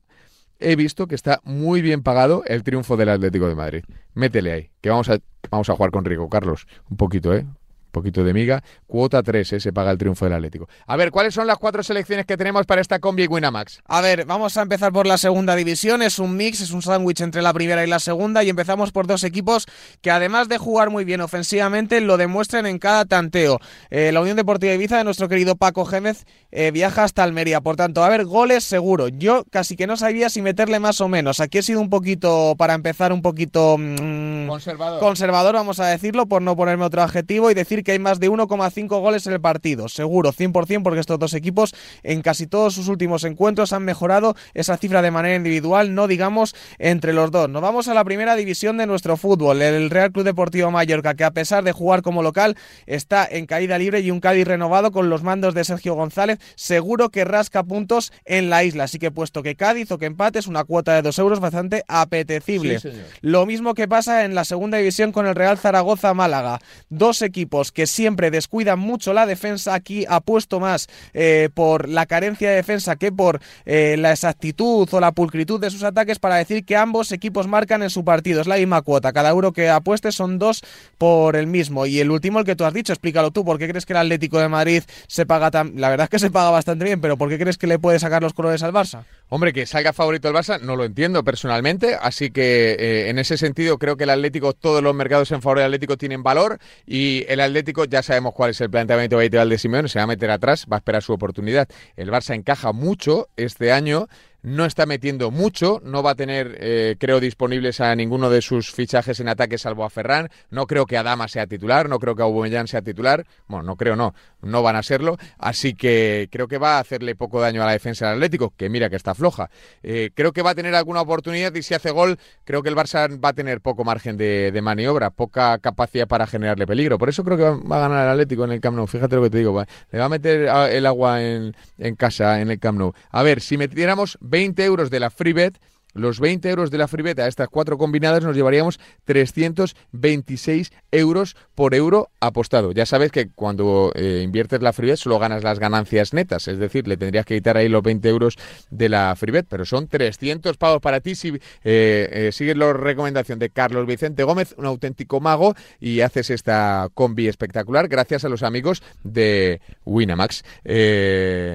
he 0.60 0.76
visto 0.76 1.08
que 1.08 1.16
está 1.16 1.41
muy 1.43 1.82
bien 1.82 2.04
pagado 2.04 2.43
el 2.45 2.62
triunfo 2.62 2.97
del 2.97 3.10
Atlético 3.10 3.47
de 3.47 3.56
Madrid. 3.56 3.84
Métele 4.14 4.52
ahí, 4.52 4.70
que 4.80 4.91
vamos 4.91 5.10
a, 5.10 5.18
vamos 5.49 5.72
a 5.72 5.76
jugar 5.76 5.89
con 5.89 6.06
Rico 6.06 6.30
Carlos. 6.30 6.68
Un 6.88 6.97
poquito, 6.97 7.34
¿eh? 7.34 7.47
Poquito 7.92 8.24
de 8.24 8.34
miga. 8.34 8.64
Cuota 8.88 9.22
3, 9.22 9.54
¿eh? 9.54 9.60
se 9.60 9.74
paga 9.74 9.92
el 9.92 9.98
triunfo 9.98 10.26
del 10.26 10.34
Atlético. 10.34 10.68
A 10.88 10.96
ver, 10.96 11.12
¿cuáles 11.12 11.34
son 11.34 11.48
las 11.48 11.58
cuatro 11.58 11.84
selecciones 11.84 12.26
que 12.26 12.38
tenemos 12.38 12.66
para 12.66 12.82
esta 12.82 13.00
combi 13.00 13.28
Winamax? 13.28 13.82
A 13.86 14.02
ver, 14.02 14.26
vamos 14.26 14.58
a 14.58 14.62
empezar 14.62 14.92
por 14.92 15.06
la 15.06 15.18
segunda 15.18 15.56
división. 15.56 16.02
Es 16.02 16.20
un 16.20 16.36
mix, 16.36 16.62
es 16.62 16.72
un 16.72 16.82
sándwich 16.82 17.22
entre 17.22 17.42
la 17.42 17.54
primera 17.54 17.84
y 17.84 17.88
la 17.88 18.00
segunda. 18.00 18.44
Y 18.44 18.50
empezamos 18.50 18.92
por 18.92 19.08
dos 19.08 19.24
equipos 19.24 19.68
que, 20.02 20.12
además 20.12 20.50
de 20.50 20.58
jugar 20.58 20.89
muy 20.89 21.06
bien 21.06 21.22
ofensivamente, 21.22 22.02
lo 22.02 22.18
demuestran 22.18 22.66
en 22.66 22.80
cada 22.80 23.06
tanteo. 23.06 23.60
Eh, 23.89 24.12
la 24.12 24.22
Unión 24.22 24.38
Deportiva 24.38 24.74
Ibiza 24.74 24.98
de 24.98 25.04
nuestro 25.04 25.30
querido 25.30 25.56
Paco 25.56 25.86
Gémez 25.86 26.26
eh, 26.52 26.72
viaja 26.72 27.04
hasta 27.04 27.24
Almería. 27.24 27.62
Por 27.62 27.76
tanto, 27.76 28.04
a 28.04 28.10
ver, 28.10 28.26
goles 28.26 28.64
seguro. 28.64 29.08
Yo 29.08 29.44
casi 29.52 29.76
que 29.76 29.88
no 29.88 29.98
sabía 29.98 30.30
si 30.30 30.42
meterle 30.42 30.80
más 30.80 31.02
o 31.02 31.08
menos. 31.08 31.39
Aquí 31.39 31.58
he 31.58 31.64
sido 31.64 31.82
un 31.82 31.89
poquito, 31.89 32.56
para 32.58 32.74
empezar, 32.74 33.14
un 33.14 33.22
poquito 33.22 33.78
mm, 33.78 34.48
conservador. 34.48 35.00
conservador, 35.00 35.56
vamos 35.56 35.80
a 35.80 35.88
decirlo, 35.88 36.26
por 36.26 36.42
no 36.42 36.56
ponerme 36.56 36.86
otro 36.86 37.02
adjetivo 37.02 37.52
y 37.52 37.54
decir 37.54 37.81
que 37.84 37.94
hay 37.94 38.00
más 38.00 38.20
de 38.20 38.30
1,5 38.30 38.88
goles 39.00 39.28
en 39.28 39.34
el 39.34 39.42
partido. 39.42 39.90
Seguro, 39.90 40.32
100%, 40.32 40.84
porque 40.84 41.00
estos 41.00 41.20
dos 41.20 41.34
equipos 41.34 41.74
en 42.04 42.22
casi 42.22 42.48
todos 42.48 42.74
sus 42.74 42.88
últimos 42.88 43.24
encuentros 43.24 43.74
han 43.74 43.84
mejorado 43.84 44.36
esa 44.54 44.78
cifra 44.78 45.02
de 45.02 45.12
manera 45.12 45.36
individual, 45.36 45.96
no 45.96 46.08
digamos 46.08 46.56
entre 46.80 47.14
los 47.14 47.32
dos. 47.32 47.50
Nos 47.50 47.62
vamos 47.62 47.88
a 47.88 47.94
la 47.94 48.04
primera 48.04 48.36
división 48.36 48.78
de 48.78 48.88
nuestro 48.88 49.18
fútbol, 49.18 49.62
el 49.62 49.90
Real 49.90 50.12
Club 50.12 50.26
Deportivo 50.26 50.72
Mallorca, 50.72 51.16
que 51.16 51.24
a 51.24 51.32
pesar 51.32 51.64
de 51.64 51.72
jugar 51.72 52.02
como 52.02 52.24
local, 52.24 52.58
está 52.86 53.28
en 53.30 53.46
caída 53.46 53.78
libre 53.78 54.02
y 54.02 54.12
un 54.12 54.20
Cádiz 54.20 54.48
renovado 54.48 54.92
con 54.92 55.10
los 55.10 55.24
mandos 55.24 55.54
de 55.54 55.64
Sergio 55.64 55.96
González, 55.96 56.40
seguro 56.56 57.10
que 57.10 57.26
rasca 57.26 57.64
puntos 57.64 58.12
en 58.26 58.50
la 58.50 58.64
isla. 58.64 58.86
Así 58.86 59.00
que 59.00 59.12
puesto 59.12 59.44
que 59.44 59.56
Cádiz 59.56 59.92
o 59.92 59.98
que 59.98 60.06
empate 60.06 60.40
es 60.40 60.48
una 60.48 60.64
cuota 60.64 60.94
de 60.94 61.02
2 61.02 61.20
euros 61.20 61.40
bastante 61.40 61.84
apetecible. 61.88 62.80
Lo 63.22 63.46
mismo 63.46 63.74
que 63.74 63.88
pasa 63.88 64.26
en 64.26 64.36
la 64.36 64.46
segunda 64.46 64.78
división 64.78 65.12
con 65.12 65.28
el 65.28 65.36
Real 65.36 65.58
Zaragoza 65.58 66.14
Málaga. 66.14 66.60
Dos 66.90 67.22
equipos 67.22 67.71
que 67.72 67.88
siempre 67.88 68.32
descuidan 68.32 68.80
mucho 68.80 69.14
la 69.14 69.26
defensa. 69.26 69.74
Aquí 69.74 70.06
apuesto 70.08 70.60
más 70.60 70.88
eh, 71.14 71.50
por 71.54 71.90
la 71.90 72.06
carencia 72.06 72.50
de 72.50 72.56
defensa 72.56 72.96
que 72.96 73.12
por 73.12 73.40
eh, 73.66 73.96
la 73.98 74.12
exactitud 74.12 74.88
o 74.92 75.00
la 75.00 75.12
pulcritud 75.12 75.60
de 75.60 75.70
sus 75.70 75.84
ataques 75.84 76.20
para 76.20 76.36
decir 76.36 76.66
que 76.66 76.76
ambos 76.76 77.12
equipos 77.12 77.48
marcan 77.48 77.84
en 77.84 77.90
su 77.90 78.04
partido. 78.04 78.42
Es 78.42 78.48
la 78.48 78.58
misma 78.58 78.82
cuota. 78.82 79.14
Cada 79.14 79.30
euro 79.30 79.52
que 79.54 79.70
apuestes 79.70 80.16
son 80.16 80.40
dos 80.40 80.62
por 80.98 81.36
el 81.36 81.48
mismo. 81.48 81.86
Y 81.86 82.00
el 82.00 82.12
último, 82.12 82.40
el 82.40 82.46
que 82.46 82.56
tú 82.56 82.66
has 82.66 82.74
dicho, 82.74 82.94
explícalo 82.94 83.32
tú. 83.32 83.44
¿Por 83.46 83.58
qué 83.58 83.68
crees 83.68 83.86
que 83.86 83.94
el 83.94 83.98
Atlético 83.98 84.40
de 84.40 84.50
Madrid 84.50 84.84
se 85.08 85.26
paga 85.26 85.52
tan... 85.52 85.80
La 85.80 85.90
verdad 85.90 86.06
es 86.06 86.10
que 86.10 86.20
se 86.20 86.32
paga 86.32 86.50
bastante 86.52 86.86
bien, 86.86 87.02
pero 87.02 87.18
¿por 87.18 87.30
qué 87.30 87.38
crees 87.38 87.58
que 87.58 87.68
le 87.68 87.80
puede 87.80 88.00
sacar 88.00 88.22
los 88.22 88.34
colores 88.34 88.64
al 88.64 88.72
Barça? 88.72 89.04
Hombre, 89.30 89.54
que 89.54 89.66
salga 89.66 89.94
favorito 89.94 90.28
el 90.28 90.36
Barça 90.36 90.60
no 90.60 90.76
lo 90.76 90.84
entiendo 90.84 91.24
personalmente, 91.24 91.96
así 92.00 92.32
que 92.32 92.76
eh, 92.78 93.10
en 93.10 93.18
ese 93.18 93.38
sentido 93.38 93.78
creo 93.78 93.96
que 93.96 94.04
el 94.04 94.10
Atlético, 94.10 94.54
todos 94.54 94.84
los 94.84 94.94
mercados 94.94 95.32
en 95.32 95.42
favor 95.42 95.60
del 95.60 95.68
Atlético 95.68 95.98
tienen 95.98 96.22
valor 96.24 96.60
y 96.86 97.26
el 97.30 97.40
Atlético 97.40 97.61
ya 97.89 98.03
sabemos 98.03 98.34
cuál 98.34 98.51
es 98.51 98.62
el 98.62 98.70
planteamiento 98.70 99.18
habitual 99.18 99.49
de 99.49 99.57
Simeone, 99.57 99.88
se 99.88 99.99
va 99.99 100.03
a 100.03 100.07
meter 100.07 100.32
atrás, 100.32 100.66
va 100.72 100.78
a 100.78 100.80
esperar 100.80 101.03
su 101.03 101.14
oportunidad. 101.14 101.68
El 101.95 102.09
Barça 102.12 102.36
encaja 102.36 102.72
mucho 102.72 103.30
este 103.38 103.72
año 103.72 104.07
no 104.44 104.66
está 104.66 104.86
metiendo 104.86 105.32
mucho, 105.32 105.82
no 105.84 106.02
va 106.02 106.12
a 106.12 106.16
tener, 106.16 106.58
eh, 106.60 106.96
creo, 107.00 107.20
disponibles 107.20 107.80
a 107.80 107.96
ninguno 107.96 108.30
de 108.30 108.42
sus 108.42 108.72
fichajes 108.72 109.20
en 109.20 109.30
ataque 109.30 109.58
salvo 109.58 109.84
a 109.84 109.89
Ferran, 109.89 110.30
no 110.50 110.66
creo 110.68 110.86
que 110.86 110.98
Adama 110.98 111.28
sea 111.28 111.48
titular, 111.48 111.89
no 111.89 112.00
creo 112.00 112.16
que 112.16 112.24
Aubameyang 112.24 112.68
sea 112.68 112.82
titular, 112.82 113.26
bueno, 113.48 113.64
no 113.64 113.76
creo, 113.76 113.96
no, 113.96 114.14
no 114.42 114.64
van 114.64 114.76
a 114.76 114.84
serlo, 114.84 115.18
así 115.38 115.76
que 115.76 116.28
creo 116.32 116.48
que 116.48 116.58
va 116.58 116.78
a 116.78 116.80
hacerle 116.80 117.16
poco 117.16 117.39
daño 117.39 117.62
a 117.62 117.66
la 117.66 117.74
defensa 117.74 118.08
del 118.08 118.16
Atlético, 118.16 118.54
que 118.56 118.70
mira 118.70 118.89
que 118.89 118.96
está 118.96 119.14
floja. 119.14 119.50
Eh, 119.84 120.12
creo 120.14 120.32
que 120.32 120.42
va 120.42 120.52
a 120.52 120.56
tener 120.56 120.74
alguna 120.76 121.02
oportunidad 121.02 121.54
y 121.54 121.62
si 121.62 121.74
hace 121.74 121.92
gol, 121.92 122.18
creo 122.44 122.64
que 122.64 122.70
el 122.70 122.76
Barça 122.76 123.24
va 123.24 123.30
a 123.30 123.34
tener 123.34 123.62
poco 123.62 123.84
margen 123.84 124.18
de, 124.18 124.60
maniobra, 124.62 125.10
poca 125.10 125.58
capacidad 125.60 126.08
para 126.08 126.28
generarle 126.28 126.68
peligro, 126.68 126.98
por 126.98 127.10
eso 127.10 127.24
creo 127.24 127.38
que 127.38 127.68
va, 127.68 127.78
a 127.78 127.80
ganar 127.82 128.06
el 128.06 128.12
Atlético 128.12 128.46
en 128.46 128.52
el 128.52 128.62
Camp 128.62 128.78
Nou, 128.78 128.88
fíjate 128.88 129.16
lo 129.16 129.24
que 129.24 129.30
te 129.30 129.38
digo, 129.38 129.64
le 129.92 130.00
va 130.00 130.06
a 130.06 130.10
meter 130.10 130.50
el 130.72 130.86
agua 130.86 131.22
en, 131.22 131.56
en 131.78 131.96
casa, 131.96 132.42
en 132.42 132.52
el 132.52 132.60
Camp 132.60 132.80
Nou. 132.80 132.94
A 133.10 133.24
ver, 133.24 133.42
si 133.42 133.58
metiéramos 133.58 134.18
20 134.32 134.64
euros 134.64 134.90
de 134.90 135.00
la 135.00 135.10
FreeBet 135.10 135.60
los 135.94 136.20
20 136.20 136.50
euros 136.50 136.72
de 136.72 136.78
la 136.78 136.88
FreeBet 136.88 137.20
a 137.20 137.28
estas 137.28 137.50
cuatro 137.50 137.78
combinadas 137.78 138.24
nos 138.24 138.36
llevaríamos 138.36 138.80
326 139.06 140.72
euros 140.92 141.36
por 141.54 141.76
euro 141.76 142.10
apostado. 142.20 142.72
Ya 142.72 142.86
sabes 142.86 143.12
que 143.12 143.30
cuando 143.30 143.92
eh, 143.96 144.22
inviertes 144.24 144.62
la 144.62 144.74
FreeBet 144.74 144.98
solo 144.98 145.20
ganas 145.20 145.44
las 145.44 145.60
ganancias 145.60 146.14
netas, 146.14 146.48
es 146.48 146.58
decir, 146.60 146.88
le 146.88 146.98
tendrías 146.98 147.26
que 147.26 147.36
quitar 147.36 147.58
ahí 147.58 147.68
los 147.68 147.84
20 147.84 148.08
euros 148.08 148.38
de 148.70 148.90
la 148.90 149.16
FreeBet, 149.16 149.48
pero 149.50 149.66
son 149.66 149.88
300 149.88 150.58
pagos 150.58 150.82
para 150.82 151.02
ti 151.02 151.16
si 151.16 151.30
eh, 151.30 151.40
eh, 151.64 152.30
sigues 152.32 152.56
la 152.56 152.72
recomendación 152.72 153.40
de 153.40 153.50
Carlos 153.50 153.86
Vicente 153.86 154.24
Gómez, 154.24 154.56
un 154.58 154.66
auténtico 154.66 155.20
mago, 155.20 155.56
y 155.80 156.02
haces 156.02 156.30
esta 156.30 156.90
combi 156.94 157.28
espectacular 157.28 157.88
gracias 157.90 158.24
a 158.24 158.30
los 158.30 158.44
amigos 158.44 158.82
de 159.04 159.60
Winamax. 159.86 160.44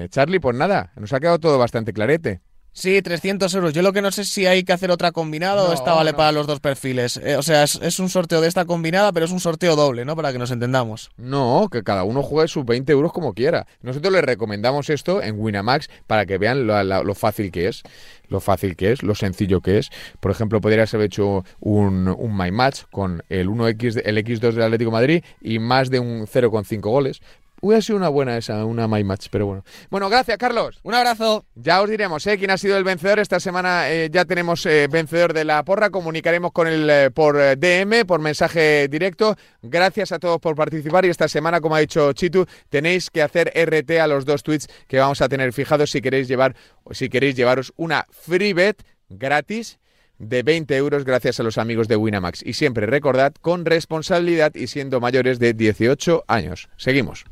Charlie, 0.09 0.39
pues 0.39 0.55
nada, 0.55 0.91
nos 0.95 1.11
ha 1.13 1.19
quedado 1.19 1.39
todo 1.39 1.57
bastante 1.57 1.93
clarete. 1.93 2.41
Sí, 2.77 3.01
300 3.01 3.51
euros. 3.55 3.73
Yo 3.73 3.81
lo 3.81 3.91
que 3.91 4.03
no 4.03 4.11
sé 4.11 4.23
si 4.23 4.45
hay 4.45 4.63
que 4.63 4.71
hacer 4.71 4.91
otra 4.91 5.11
combinada 5.11 5.63
o 5.63 5.73
esta 5.73 5.95
vale 5.95 6.13
para 6.13 6.31
los 6.31 6.45
dos 6.45 6.59
perfiles. 6.59 7.17
Eh, 7.17 7.35
o 7.35 7.41
sea, 7.41 7.63
es, 7.63 7.99
un 7.99 8.07
sorteo 8.07 8.39
de 8.39 8.47
esta 8.47 8.65
combinada, 8.65 9.11
pero 9.11 9.25
es 9.25 9.31
un 9.31 9.39
sorteo 9.39 9.75
doble, 9.75 10.05
¿no? 10.05 10.15
Para 10.15 10.31
que 10.31 10.37
nos 10.37 10.51
entendamos. 10.51 11.09
No, 11.17 11.69
que 11.71 11.81
cada 11.81 12.03
uno 12.03 12.21
juegue 12.21 12.47
sus 12.47 12.65
20 12.65 12.91
euros 12.91 13.11
como 13.11 13.33
quiera. 13.33 13.65
Nosotros 13.81 14.13
les 14.13 14.23
recomendamos 14.23 14.91
esto 14.91 15.23
en 15.23 15.39
Winamax 15.39 15.89
para 16.05 16.27
que 16.27 16.37
vean 16.37 16.67
lo, 16.67 17.15
fácil 17.15 17.51
que 17.51 17.67
es. 17.67 17.81
Lo 18.27 18.41
fácil 18.41 18.75
que 18.75 18.91
es, 18.91 19.01
lo 19.01 19.15
sencillo 19.15 19.59
que 19.61 19.79
es. 19.79 19.89
Por 20.19 20.29
ejemplo, 20.29 20.61
podrías 20.61 20.93
haber 20.93 21.07
hecho 21.07 21.45
un, 21.59 22.07
un 22.07 22.37
My 22.37 22.51
Match 22.51 22.83
con 22.91 23.23
el 23.29 23.49
1X, 23.49 24.03
el 24.05 24.17
X2 24.19 24.51
del 24.51 24.61
Atlético 24.61 24.91
Madrid 24.91 25.23
y 25.41 25.57
más 25.57 25.89
de 25.89 25.97
un 25.97 26.27
0,5 26.27 26.79
goles. 26.81 27.21
Hubiera 27.59 27.81
sido 27.81 27.97
una 27.97 28.09
buena 28.09 28.37
esa, 28.37 28.65
una 28.65 28.87
My 28.87 29.03
Match, 29.03 29.27
pero 29.31 29.47
bueno. 29.47 29.63
Bueno, 29.89 30.09
gracias, 30.09 30.37
Carlos. 30.37 30.79
Un 30.83 30.93
abrazo. 30.93 31.45
Ya 31.55 31.81
os 31.81 31.89
diremos 31.89 32.25
¿eh? 32.27 32.37
quién 32.37 32.51
ha 32.51 32.57
sido 32.57 32.77
el 32.77 32.83
vencedor. 32.83 33.17
Esta 33.17 33.39
semana 33.39 33.89
eh, 33.89 34.09
ya 34.11 34.25
tenemos 34.25 34.63
eh, 34.67 34.87
vencedor 34.87 35.33
de 35.33 35.43
la 35.43 35.63
porra. 35.63 35.89
Comunicaremos 35.89 36.51
con 36.51 36.67
él 36.67 36.87
eh, 36.87 37.09
por 37.11 37.35
DM, 37.57 38.05
por 38.05 38.19
mensaje 38.19 38.87
directo. 38.87 39.35
Gracias 39.63 40.11
a 40.11 40.19
todos 40.19 40.39
por 40.39 40.55
participar. 40.55 41.05
Y 41.05 41.09
esta 41.09 41.27
semana, 41.27 41.59
como 41.59 41.75
ha 41.75 41.79
dicho 41.79 42.13
Chitu, 42.13 42.45
tenéis 42.69 43.09
que 43.09 43.23
hacer 43.23 43.51
RT 43.55 43.99
a 43.99 44.07
los 44.07 44.25
dos 44.25 44.43
tweets 44.43 44.67
que 44.87 44.99
vamos 44.99 45.21
a 45.21 45.27
tener 45.27 45.51
fijados 45.51 45.89
si 45.89 45.99
queréis 45.99 46.27
llevar 46.27 46.55
o 46.83 46.93
si 46.93 47.09
queréis 47.09 47.35
llevaros 47.35 47.73
una 47.75 48.05
free 48.11 48.53
bet 48.53 48.83
gratis 49.09 49.79
de 50.19 50.43
20 50.43 50.75
euros 50.75 51.05
gracias 51.05 51.39
a 51.39 51.43
los 51.43 51.57
amigos 51.57 51.87
de 51.87 51.95
Winamax. 51.95 52.43
Y 52.45 52.53
siempre 52.53 52.85
recordad 52.85 53.33
con 53.41 53.65
responsabilidad 53.65 54.53
y 54.53 54.67
siendo 54.67 54.99
mayores 54.99 55.39
de 55.39 55.53
18 55.53 56.23
años. 56.27 56.69
Seguimos. 56.77 57.25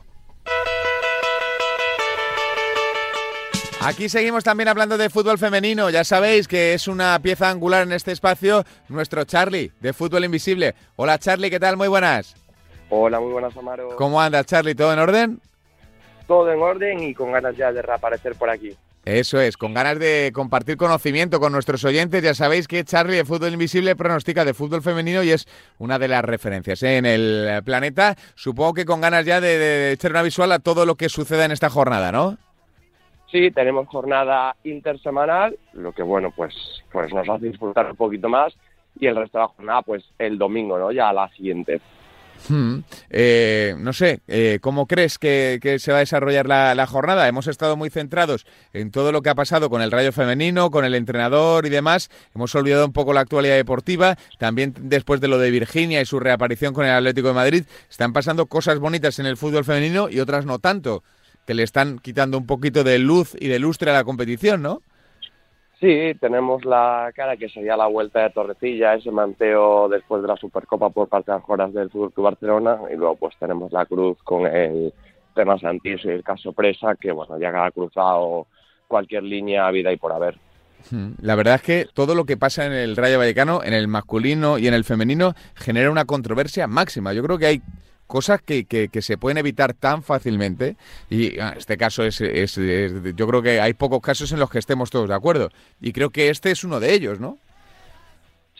Aquí 3.85 4.09
seguimos 4.09 4.43
también 4.43 4.67
hablando 4.67 4.97
de 4.97 5.11
fútbol 5.11 5.37
femenino. 5.37 5.91
Ya 5.91 6.03
sabéis 6.03 6.47
que 6.47 6.73
es 6.73 6.87
una 6.87 7.19
pieza 7.19 7.51
angular 7.51 7.83
en 7.83 7.91
este 7.91 8.11
espacio 8.11 8.63
nuestro 8.89 9.25
Charlie 9.25 9.71
de 9.79 9.93
Fútbol 9.93 10.25
Invisible. 10.25 10.73
Hola 10.95 11.19
Charlie, 11.19 11.51
¿qué 11.51 11.59
tal? 11.59 11.77
Muy 11.77 11.87
buenas. 11.87 12.35
Hola, 12.89 13.19
muy 13.19 13.31
buenas 13.31 13.55
Amaro. 13.55 13.95
¿Cómo 13.95 14.19
andas 14.19 14.47
Charlie? 14.47 14.73
¿Todo 14.73 14.91
en 14.91 14.97
orden? 14.97 15.39
Todo 16.25 16.51
en 16.51 16.59
orden 16.63 16.99
y 17.03 17.13
con 17.13 17.31
ganas 17.31 17.55
ya 17.55 17.71
de 17.71 17.83
reaparecer 17.83 18.33
por 18.33 18.49
aquí. 18.49 18.75
Eso 19.05 19.39
es, 19.39 19.55
con 19.55 19.75
ganas 19.75 19.99
de 19.99 20.31
compartir 20.33 20.77
conocimiento 20.77 21.39
con 21.39 21.51
nuestros 21.51 21.83
oyentes. 21.85 22.23
Ya 22.23 22.33
sabéis 22.33 22.67
que 22.67 22.83
Charlie 22.83 23.17
de 23.17 23.25
Fútbol 23.25 23.53
Invisible 23.53 23.95
pronostica 23.95 24.43
de 24.45 24.55
fútbol 24.55 24.81
femenino 24.81 25.21
y 25.21 25.29
es 25.29 25.47
una 25.77 25.99
de 25.99 26.07
las 26.07 26.25
referencias 26.25 26.81
¿eh? 26.81 26.97
en 26.97 27.05
el 27.05 27.61
planeta. 27.63 28.15
Supongo 28.33 28.73
que 28.73 28.85
con 28.85 28.99
ganas 28.99 29.27
ya 29.27 29.39
de, 29.39 29.59
de 29.59 29.91
echar 29.91 30.09
una 30.09 30.23
visual 30.23 30.51
a 30.53 30.57
todo 30.57 30.87
lo 30.87 30.95
que 30.95 31.07
suceda 31.07 31.45
en 31.45 31.51
esta 31.51 31.69
jornada, 31.69 32.11
¿no? 32.11 32.39
Sí, 33.31 33.51
tenemos 33.51 33.87
jornada 33.87 34.55
intersemanal, 34.63 35.57
lo 35.73 35.91
que 35.91 36.03
bueno, 36.03 36.31
pues, 36.35 36.53
pues 36.91 37.13
nos 37.13 37.27
hace 37.27 37.47
disfrutar 37.47 37.89
un 37.89 37.97
poquito 37.97 38.29
más 38.29 38.55
y 38.99 39.07
el 39.07 39.15
resto 39.15 39.37
de 39.37 39.43
la 39.43 39.47
jornada, 39.49 39.81
pues 39.81 40.03
el 40.19 40.37
domingo, 40.37 40.77
¿no? 40.77 40.91
Ya 40.91 41.09
a 41.09 41.13
la 41.13 41.27
siguiente. 41.29 41.81
Hmm. 42.49 42.79
Eh, 43.09 43.75
no 43.79 43.93
sé, 43.93 44.19
eh, 44.27 44.59
¿cómo 44.61 44.87
crees 44.87 45.17
que, 45.17 45.59
se 45.79 45.91
va 45.91 45.97
a 45.97 46.01
desarrollar 46.01 46.47
la, 46.47 46.85
jornada? 46.85 47.27
Hemos 47.27 47.47
estado 47.47 47.75
muy 47.75 47.89
centrados 47.89 48.45
en 48.73 48.91
todo 48.91 49.11
lo 49.11 49.21
que 49.21 49.29
ha 49.29 49.35
pasado 49.35 49.69
con 49.69 49.81
el 49.81 49.91
Rayo 49.91 50.11
Femenino, 50.11 50.69
con 50.69 50.85
el 50.85 50.95
entrenador 50.95 51.65
y 51.65 51.69
demás. 51.69 52.09
Hemos 52.35 52.53
olvidado 52.55 52.85
un 52.85 52.93
poco 52.93 53.13
la 53.13 53.21
actualidad 53.21 53.55
deportiva. 53.55 54.17
También 54.37 54.73
después 54.79 55.21
de 55.21 55.27
lo 55.27 55.39
de 55.39 55.49
Virginia 55.49 56.01
y 56.01 56.05
su 56.05 56.19
reaparición 56.19 56.73
con 56.73 56.85
el 56.85 56.91
Atlético 56.91 57.29
de 57.29 57.33
Madrid, 57.33 57.65
están 57.89 58.13
pasando 58.13 58.45
cosas 58.45 58.79
bonitas 58.79 59.17
en 59.19 59.25
el 59.25 59.37
fútbol 59.37 59.65
femenino 59.65 60.09
y 60.09 60.19
otras 60.19 60.45
no 60.45 60.59
tanto 60.59 61.03
que 61.45 61.53
le 61.53 61.63
están 61.63 61.99
quitando 61.99 62.37
un 62.37 62.45
poquito 62.45 62.83
de 62.83 62.99
luz 62.99 63.35
y 63.39 63.47
de 63.47 63.59
lustre 63.59 63.91
a 63.91 63.93
la 63.93 64.03
competición, 64.03 64.61
¿no? 64.61 64.81
Sí, 65.79 66.13
tenemos 66.21 66.63
la 66.63 67.11
cara 67.13 67.35
que 67.35 67.49
sería 67.49 67.75
la 67.75 67.87
vuelta 67.87 68.23
de 68.23 68.29
Torrecilla, 68.29 68.95
ese 68.95 69.11
manteo 69.11 69.89
después 69.89 70.21
de 70.21 70.29
la 70.29 70.37
Supercopa 70.37 70.89
por 70.89 71.09
parte 71.09 71.31
de 71.31 71.37
las 71.37 71.43
Joras 71.43 71.73
del 71.73 71.89
Fútbol 71.89 72.11
Barcelona, 72.15 72.79
y 72.91 72.95
luego 72.95 73.17
pues 73.17 73.35
tenemos 73.37 73.71
la 73.73 73.85
cruz 73.85 74.17
con 74.23 74.47
el 74.47 74.93
tema 75.35 75.59
Santis 75.59 76.03
y 76.05 76.09
el 76.09 76.23
caso 76.23 76.53
Presa, 76.53 76.95
que 76.95 77.11
bueno, 77.11 77.37
ya 77.37 77.65
ha 77.65 77.71
cruzado 77.71 78.47
cualquier 78.87 79.23
línea 79.23 79.69
vida 79.71 79.91
y 79.91 79.97
por 79.97 80.13
haber. 80.13 80.37
Hmm. 80.89 81.13
La 81.21 81.35
verdad 81.35 81.55
es 81.55 81.61
que 81.61 81.87
todo 81.93 82.15
lo 82.15 82.25
que 82.25 82.37
pasa 82.37 82.65
en 82.65 82.71
el 82.71 82.95
Rayo 82.95 83.17
Vallecano, 83.17 83.61
en 83.63 83.73
el 83.73 83.87
masculino 83.87 84.57
y 84.57 84.67
en 84.67 84.73
el 84.73 84.85
femenino, 84.85 85.33
genera 85.55 85.91
una 85.91 86.05
controversia 86.05 86.67
máxima. 86.67 87.11
Yo 87.13 87.21
creo 87.21 87.37
que 87.37 87.47
hay 87.47 87.61
cosas 88.07 88.41
que, 88.41 88.65
que, 88.65 89.01
se 89.01 89.17
pueden 89.17 89.37
evitar 89.37 89.73
tan 89.73 90.03
fácilmente 90.03 90.75
y 91.09 91.39
ah, 91.39 91.53
este 91.57 91.77
caso 91.77 92.03
es, 92.03 92.21
es, 92.21 92.55
yo 93.15 93.27
creo 93.27 93.41
que 93.41 93.59
hay 93.59 93.73
pocos 93.73 94.01
casos 94.01 94.31
en 94.31 94.39
los 94.39 94.49
que 94.49 94.59
estemos 94.59 94.89
todos 94.89 95.09
de 95.09 95.15
acuerdo 95.15 95.49
y 95.81 95.91
creo 95.91 96.09
que 96.09 96.29
este 96.29 96.51
es 96.51 96.63
uno 96.63 96.79
de 96.79 96.93
ellos, 96.93 97.19
¿no? 97.19 97.37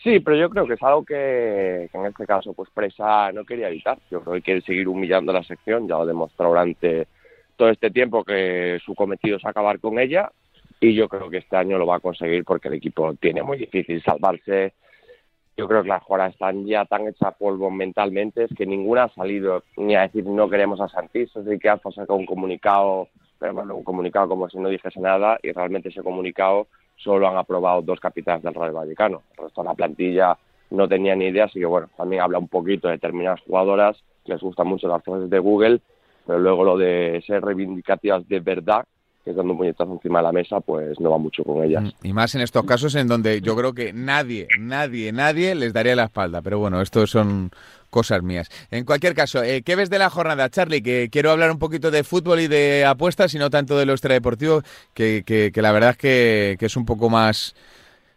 Sí, 0.06 0.20
pero 0.20 0.36
yo 0.36 0.48
creo 0.50 0.66
que 0.66 0.74
es 0.74 0.82
algo 0.84 1.04
que, 1.04 1.88
en 1.92 2.06
este 2.06 2.26
caso 2.26 2.52
pues 2.52 2.70
Presa 2.70 3.32
no 3.32 3.44
quería 3.44 3.68
evitar. 3.68 3.98
Yo 4.10 4.20
creo 4.20 4.34
que 4.34 4.42
quiere 4.42 4.60
seguir 4.60 4.86
humillando 4.86 5.32
la 5.32 5.42
sección, 5.42 5.88
ya 5.88 5.96
lo 5.96 6.06
demostró 6.06 6.48
durante 6.48 7.08
todo 7.56 7.70
este 7.70 7.90
tiempo 7.90 8.22
que 8.22 8.78
su 8.84 8.94
cometido 8.94 9.38
es 9.38 9.44
acabar 9.44 9.80
con 9.80 9.98
ella 9.98 10.30
y 10.78 10.94
yo 10.94 11.08
creo 11.08 11.28
que 11.28 11.38
este 11.38 11.56
año 11.56 11.78
lo 11.78 11.86
va 11.86 11.96
a 11.96 12.00
conseguir 12.00 12.44
porque 12.44 12.68
el 12.68 12.74
equipo 12.74 13.14
tiene 13.14 13.42
muy 13.42 13.58
difícil 13.58 14.02
salvarse. 14.02 14.74
Yo 15.56 15.66
creo 15.66 15.82
que 15.82 15.88
las 15.88 16.02
jugadoras 16.02 16.34
están 16.34 16.66
ya 16.66 16.84
tan 16.84 17.08
hechas 17.08 17.34
polvo 17.38 17.70
mentalmente 17.70 18.44
es 18.44 18.50
que 18.54 18.66
ninguna 18.66 19.04
ha 19.04 19.08
salido 19.14 19.62
ni 19.78 19.96
a 19.96 20.02
decir 20.02 20.26
no 20.26 20.50
queremos 20.50 20.80
a 20.82 20.88
Santis, 20.88 21.34
así 21.34 21.58
que 21.58 21.70
Alfa 21.70 21.90
sacado 21.92 22.18
un 22.18 22.26
comunicado, 22.26 23.08
pero 23.38 23.54
bueno, 23.54 23.74
un 23.74 23.82
comunicado 23.82 24.28
como 24.28 24.50
si 24.50 24.58
no 24.58 24.68
dijese 24.68 25.00
nada 25.00 25.38
y 25.42 25.52
realmente 25.52 25.88
ese 25.88 26.02
comunicado 26.02 26.66
solo 26.96 27.26
han 27.26 27.38
aprobado 27.38 27.80
dos 27.80 27.98
capitanes 28.00 28.42
del 28.42 28.52
Real 28.52 28.72
Vallecano. 28.72 29.22
El 29.38 29.44
resto 29.44 29.62
de 29.62 29.68
la 29.68 29.74
plantilla 29.74 30.36
no 30.70 30.86
tenía 30.86 31.16
ni 31.16 31.28
idea, 31.28 31.44
así 31.44 31.58
que 31.58 31.66
bueno, 31.66 31.88
también 31.96 32.20
habla 32.20 32.38
un 32.38 32.48
poquito 32.48 32.88
de 32.88 32.94
determinadas 32.94 33.40
jugadoras, 33.40 33.96
les 34.26 34.40
gustan 34.40 34.66
mucho 34.66 34.88
las 34.88 35.02
frases 35.02 35.30
de 35.30 35.38
Google, 35.38 35.80
pero 36.26 36.38
luego 36.38 36.64
lo 36.64 36.76
de 36.76 37.22
ser 37.26 37.42
reivindicativas 37.42 38.28
de 38.28 38.40
verdad, 38.40 38.84
que 39.26 39.32
dando 39.32 39.52
un 39.52 39.58
puñetazo 39.58 39.92
encima 39.92 40.20
de 40.20 40.22
la 40.22 40.32
mesa, 40.32 40.60
pues 40.60 41.00
no 41.00 41.10
va 41.10 41.18
mucho 41.18 41.42
con 41.42 41.64
ellas. 41.64 41.82
Mm, 41.82 42.06
y 42.06 42.12
más 42.12 42.34
en 42.36 42.42
estos 42.42 42.64
casos 42.64 42.94
en 42.94 43.08
donde 43.08 43.40
yo 43.40 43.56
creo 43.56 43.74
que 43.74 43.92
nadie, 43.92 44.46
nadie, 44.60 45.10
nadie 45.12 45.56
les 45.56 45.72
daría 45.72 45.96
la 45.96 46.04
espalda. 46.04 46.42
Pero 46.42 46.60
bueno, 46.60 46.80
estos 46.80 47.10
son 47.10 47.50
cosas 47.90 48.22
mías. 48.22 48.48
En 48.70 48.84
cualquier 48.84 49.14
caso, 49.14 49.42
eh, 49.42 49.62
¿qué 49.62 49.74
ves 49.74 49.90
de 49.90 49.98
la 49.98 50.10
jornada, 50.10 50.48
Charlie? 50.48 50.80
Que 50.80 51.08
quiero 51.10 51.32
hablar 51.32 51.50
un 51.50 51.58
poquito 51.58 51.90
de 51.90 52.04
fútbol 52.04 52.38
y 52.38 52.46
de 52.46 52.84
apuestas 52.84 53.34
y 53.34 53.38
no 53.38 53.50
tanto 53.50 53.76
de 53.76 53.86
lo 53.86 53.94
extradeportivo, 53.94 54.62
que, 54.94 55.24
que, 55.26 55.50
la 55.60 55.72
verdad 55.72 55.90
es 55.90 55.96
que, 55.96 56.56
que, 56.60 56.66
es 56.66 56.76
un 56.76 56.86
poco 56.86 57.10
más 57.10 57.56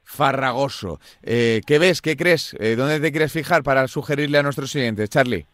farragoso. 0.03 0.99
Eh, 1.23 1.61
¿Qué 1.65 1.79
ves? 1.79 2.03
¿Qué 2.03 2.15
crees? 2.15 2.55
Eh, 2.59 2.75
¿Dónde 2.75 2.99
te 2.99 3.11
quieres 3.11 3.31
fijar 3.31 3.63
para 3.63 3.87
sugerirle 3.87 4.37
a 4.37 4.43
nuestros 4.43 4.69
siguientes, 4.69 5.09
Charlie? 5.09 5.47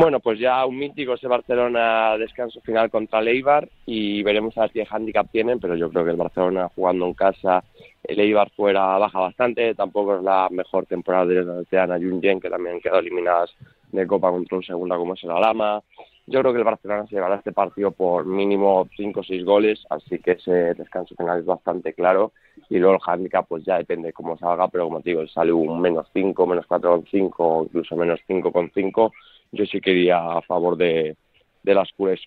Bueno, 0.00 0.20
pues 0.20 0.38
ya 0.38 0.64
un 0.64 0.78
mítico 0.78 1.14
ese 1.14 1.26
Barcelona 1.26 2.16
descanso 2.16 2.60
final 2.60 2.88
contra 2.88 3.18
el 3.18 3.26
Eibar 3.26 3.68
y 3.84 4.22
veremos 4.22 4.56
a 4.56 4.60
ver 4.60 4.70
qué 4.70 4.86
handicap 4.88 5.26
tienen, 5.32 5.58
pero 5.58 5.74
yo 5.74 5.90
creo 5.90 6.04
que 6.04 6.12
el 6.12 6.16
Barcelona 6.16 6.70
jugando 6.72 7.04
en 7.04 7.14
casa, 7.14 7.64
el 8.04 8.20
Eibar 8.20 8.48
fuera 8.50 8.96
baja 8.96 9.18
bastante, 9.18 9.74
tampoco 9.74 10.18
es 10.18 10.22
la 10.22 10.46
mejor 10.52 10.86
temporada 10.86 11.24
de 11.24 11.80
Ana 11.80 11.98
Junyen, 11.98 12.38
que 12.38 12.48
también 12.48 12.76
han 12.76 12.80
quedado 12.80 13.00
eliminadas 13.00 13.52
de 13.90 14.06
Copa 14.06 14.30
contra 14.30 14.58
un 14.58 14.62
segunda 14.62 14.96
como 14.96 15.14
es 15.14 15.24
el 15.24 15.32
Alama. 15.32 15.82
Yo 16.28 16.42
creo 16.42 16.52
que 16.52 16.58
el 16.60 16.64
Barcelona 16.64 17.04
se 17.08 17.16
llevará 17.16 17.34
este 17.34 17.50
partido 17.50 17.90
por 17.90 18.24
mínimo 18.24 18.86
5 18.96 19.18
o 19.18 19.24
6 19.24 19.44
goles, 19.44 19.84
así 19.90 20.20
que 20.20 20.32
ese 20.32 20.74
descanso 20.74 21.16
final 21.16 21.40
es 21.40 21.46
bastante 21.46 21.92
claro. 21.94 22.30
Y 22.70 22.78
luego 22.78 22.94
el 22.94 23.00
handicap 23.04 23.46
pues 23.48 23.64
ya 23.64 23.78
depende 23.78 24.12
cómo 24.12 24.38
salga, 24.38 24.68
pero 24.68 24.84
como 24.84 25.00
te 25.00 25.10
digo, 25.10 25.26
sale 25.26 25.52
un 25.52 25.80
menos 25.80 26.06
5, 26.12 26.46
menos 26.46 26.68
4,5, 26.68 27.64
incluso 27.64 27.96
menos 27.96 28.20
5,5 28.28 29.10
yo 29.52 29.64
sí 29.66 29.80
quería 29.80 30.18
a 30.18 30.42
favor 30.42 30.76
de, 30.76 31.16
de 31.62 31.74
las 31.74 31.90
Cures. 31.92 32.20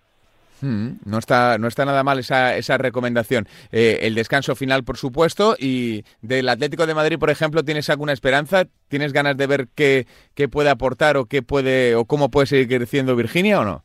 Hmm, 0.62 1.00
no 1.06 1.18
está, 1.18 1.58
no 1.58 1.68
está 1.68 1.86
nada 1.86 2.04
mal 2.04 2.20
esa, 2.20 2.56
esa 2.56 2.78
recomendación. 2.78 3.48
Eh, 3.72 4.00
el 4.04 4.14
descanso 4.14 4.56
final, 4.56 4.84
por 4.84 4.98
supuesto, 4.98 5.56
y 5.58 6.04
del 6.22 6.48
Atlético 6.50 6.86
de 6.86 6.94
Madrid, 6.94 7.18
por 7.18 7.32
ejemplo, 7.32 7.64
¿tienes 7.64 7.90
alguna 7.90 8.14
esperanza? 8.14 8.66
¿Tienes 8.88 9.12
ganas 9.12 9.38
de 9.38 9.48
ver 9.48 9.68
qué, 9.74 10.06
qué 10.36 10.48
puede 10.48 10.70
aportar 10.70 11.18
o 11.18 11.26
qué 11.26 11.42
puede 11.42 11.96
o 11.96 12.06
cómo 12.06 12.30
puede 12.30 12.46
seguir 12.46 12.68
creciendo 12.68 13.16
Virginia 13.16 13.60
o 13.60 13.66
no? 13.66 13.84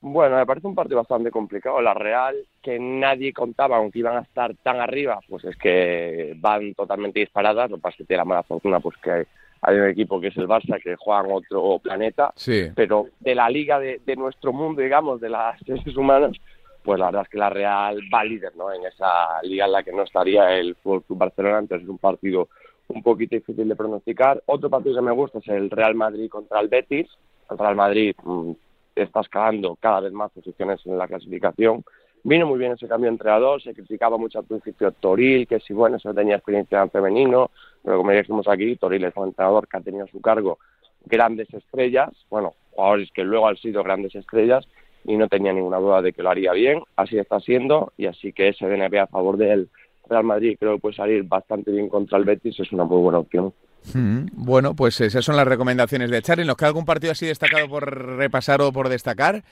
Bueno, 0.00 0.36
me 0.36 0.46
parece 0.46 0.66
un 0.66 0.74
partido 0.74 0.98
bastante 0.98 1.30
complicado. 1.30 1.80
La 1.80 1.94
Real, 1.94 2.34
que 2.60 2.78
nadie 2.78 3.32
contaba, 3.32 3.76
aunque 3.76 4.00
iban 4.00 4.16
a 4.16 4.22
estar 4.22 4.54
tan 4.56 4.80
arriba, 4.80 5.20
pues 5.28 5.44
es 5.44 5.56
que 5.56 6.34
van 6.38 6.74
totalmente 6.74 7.20
disparadas. 7.20 7.70
Lo 7.70 7.76
que 7.76 7.82
pasa 7.82 7.94
es 7.94 7.98
que 7.98 8.04
tiene 8.04 8.18
la 8.18 8.24
mala 8.24 8.42
fortuna, 8.42 8.80
pues 8.80 8.96
que 8.98 9.26
hay 9.62 9.76
un 9.76 9.88
equipo 9.88 10.20
que 10.20 10.28
es 10.28 10.36
el 10.36 10.48
Barça 10.48 10.82
que 10.82 10.96
juega 10.96 11.24
en 11.24 11.32
otro 11.32 11.78
planeta, 11.78 12.34
pero 12.74 13.06
de 13.20 13.34
la 13.34 13.48
liga 13.48 13.78
de, 13.78 14.16
nuestro 14.16 14.52
mundo, 14.52 14.82
digamos, 14.82 15.20
de 15.20 15.30
las 15.30 15.58
seres 15.66 15.96
humanos, 15.96 16.36
pues 16.82 16.98
la 16.98 17.06
verdad 17.06 17.22
es 17.22 17.28
que 17.28 17.38
la 17.38 17.48
Real 17.48 18.00
va 18.12 18.24
líder, 18.24 18.56
¿no? 18.56 18.72
En 18.72 18.84
esa 18.84 19.40
liga 19.42 19.66
en 19.66 19.72
la 19.72 19.84
que 19.84 19.92
no 19.92 20.02
estaría 20.02 20.58
el 20.58 20.74
Fútbol 20.74 21.04
Barcelona, 21.16 21.60
entonces 21.60 21.84
es 21.84 21.90
un 21.90 21.98
partido 21.98 22.48
un 22.88 23.02
poquito 23.04 23.36
difícil 23.36 23.68
de 23.68 23.76
pronosticar. 23.76 24.42
Otro 24.46 24.68
partido 24.68 24.96
que 24.96 25.02
me 25.02 25.12
gusta 25.12 25.38
es 25.38 25.48
el 25.48 25.70
Real 25.70 25.94
Madrid 25.94 26.28
contra 26.28 26.60
el 26.60 26.68
Betis. 26.68 27.08
El 27.48 27.56
Real 27.56 27.76
Madrid 27.76 28.16
mm, 28.22 28.50
está 28.96 29.20
escalando 29.20 29.76
cada 29.80 30.00
vez 30.00 30.12
más 30.12 30.32
posiciones 30.32 30.84
en 30.86 30.98
la 30.98 31.06
clasificación. 31.06 31.84
Vino 32.24 32.46
muy 32.46 32.58
bien 32.58 32.72
ese 32.72 32.86
cambio 32.86 33.10
entre 33.10 33.30
a 33.30 33.38
dos, 33.38 33.64
se 33.64 33.74
criticaba 33.74 34.16
mucho 34.16 34.38
al 34.38 34.44
principio 34.44 34.92
Toril, 34.92 35.46
que 35.46 35.58
si 35.60 35.72
bueno, 35.72 35.96
eso 35.96 36.14
tenía 36.14 36.36
experiencia 36.36 36.80
en 36.80 36.90
femenino, 36.90 37.50
pero 37.82 37.98
como 37.98 38.12
dijimos 38.12 38.46
aquí, 38.46 38.76
Toril 38.76 39.04
es 39.04 39.16
un 39.16 39.28
entrenador 39.28 39.66
que 39.66 39.76
ha 39.76 39.80
tenido 39.80 40.04
a 40.04 40.08
su 40.08 40.20
cargo 40.20 40.58
grandes 41.04 41.52
estrellas, 41.52 42.10
bueno, 42.30 42.54
jugadores 42.70 43.10
que 43.12 43.24
luego 43.24 43.48
han 43.48 43.56
sido 43.56 43.82
grandes 43.82 44.14
estrellas 44.14 44.66
y 45.04 45.16
no 45.16 45.28
tenía 45.28 45.52
ninguna 45.52 45.78
duda 45.78 46.00
de 46.00 46.12
que 46.12 46.22
lo 46.22 46.30
haría 46.30 46.52
bien, 46.52 46.82
así 46.96 47.18
está 47.18 47.40
siendo 47.40 47.92
y 47.96 48.06
así 48.06 48.32
que 48.32 48.48
ese 48.48 48.68
DNB 48.68 48.98
a 48.98 49.06
favor 49.08 49.36
del 49.36 49.68
Real 50.08 50.24
Madrid 50.24 50.56
creo 50.58 50.74
que 50.74 50.80
puede 50.80 50.94
salir 50.94 51.24
bastante 51.24 51.72
bien 51.72 51.88
contra 51.88 52.18
el 52.18 52.24
Betis, 52.24 52.58
es 52.60 52.72
una 52.72 52.84
muy 52.84 53.00
buena 53.00 53.18
opción. 53.18 53.52
Mm, 53.94 54.26
bueno, 54.32 54.74
pues 54.74 55.00
esas 55.00 55.24
son 55.24 55.36
las 55.36 55.46
recomendaciones 55.46 56.10
de 56.10 56.22
Charlie. 56.22 56.44
¿Nos 56.44 56.56
queda 56.56 56.68
algún 56.68 56.84
partido 56.84 57.12
así 57.12 57.26
destacado 57.26 57.68
por 57.68 58.16
repasar 58.16 58.60
o 58.62 58.72
por 58.72 58.88
destacar? 58.88 59.42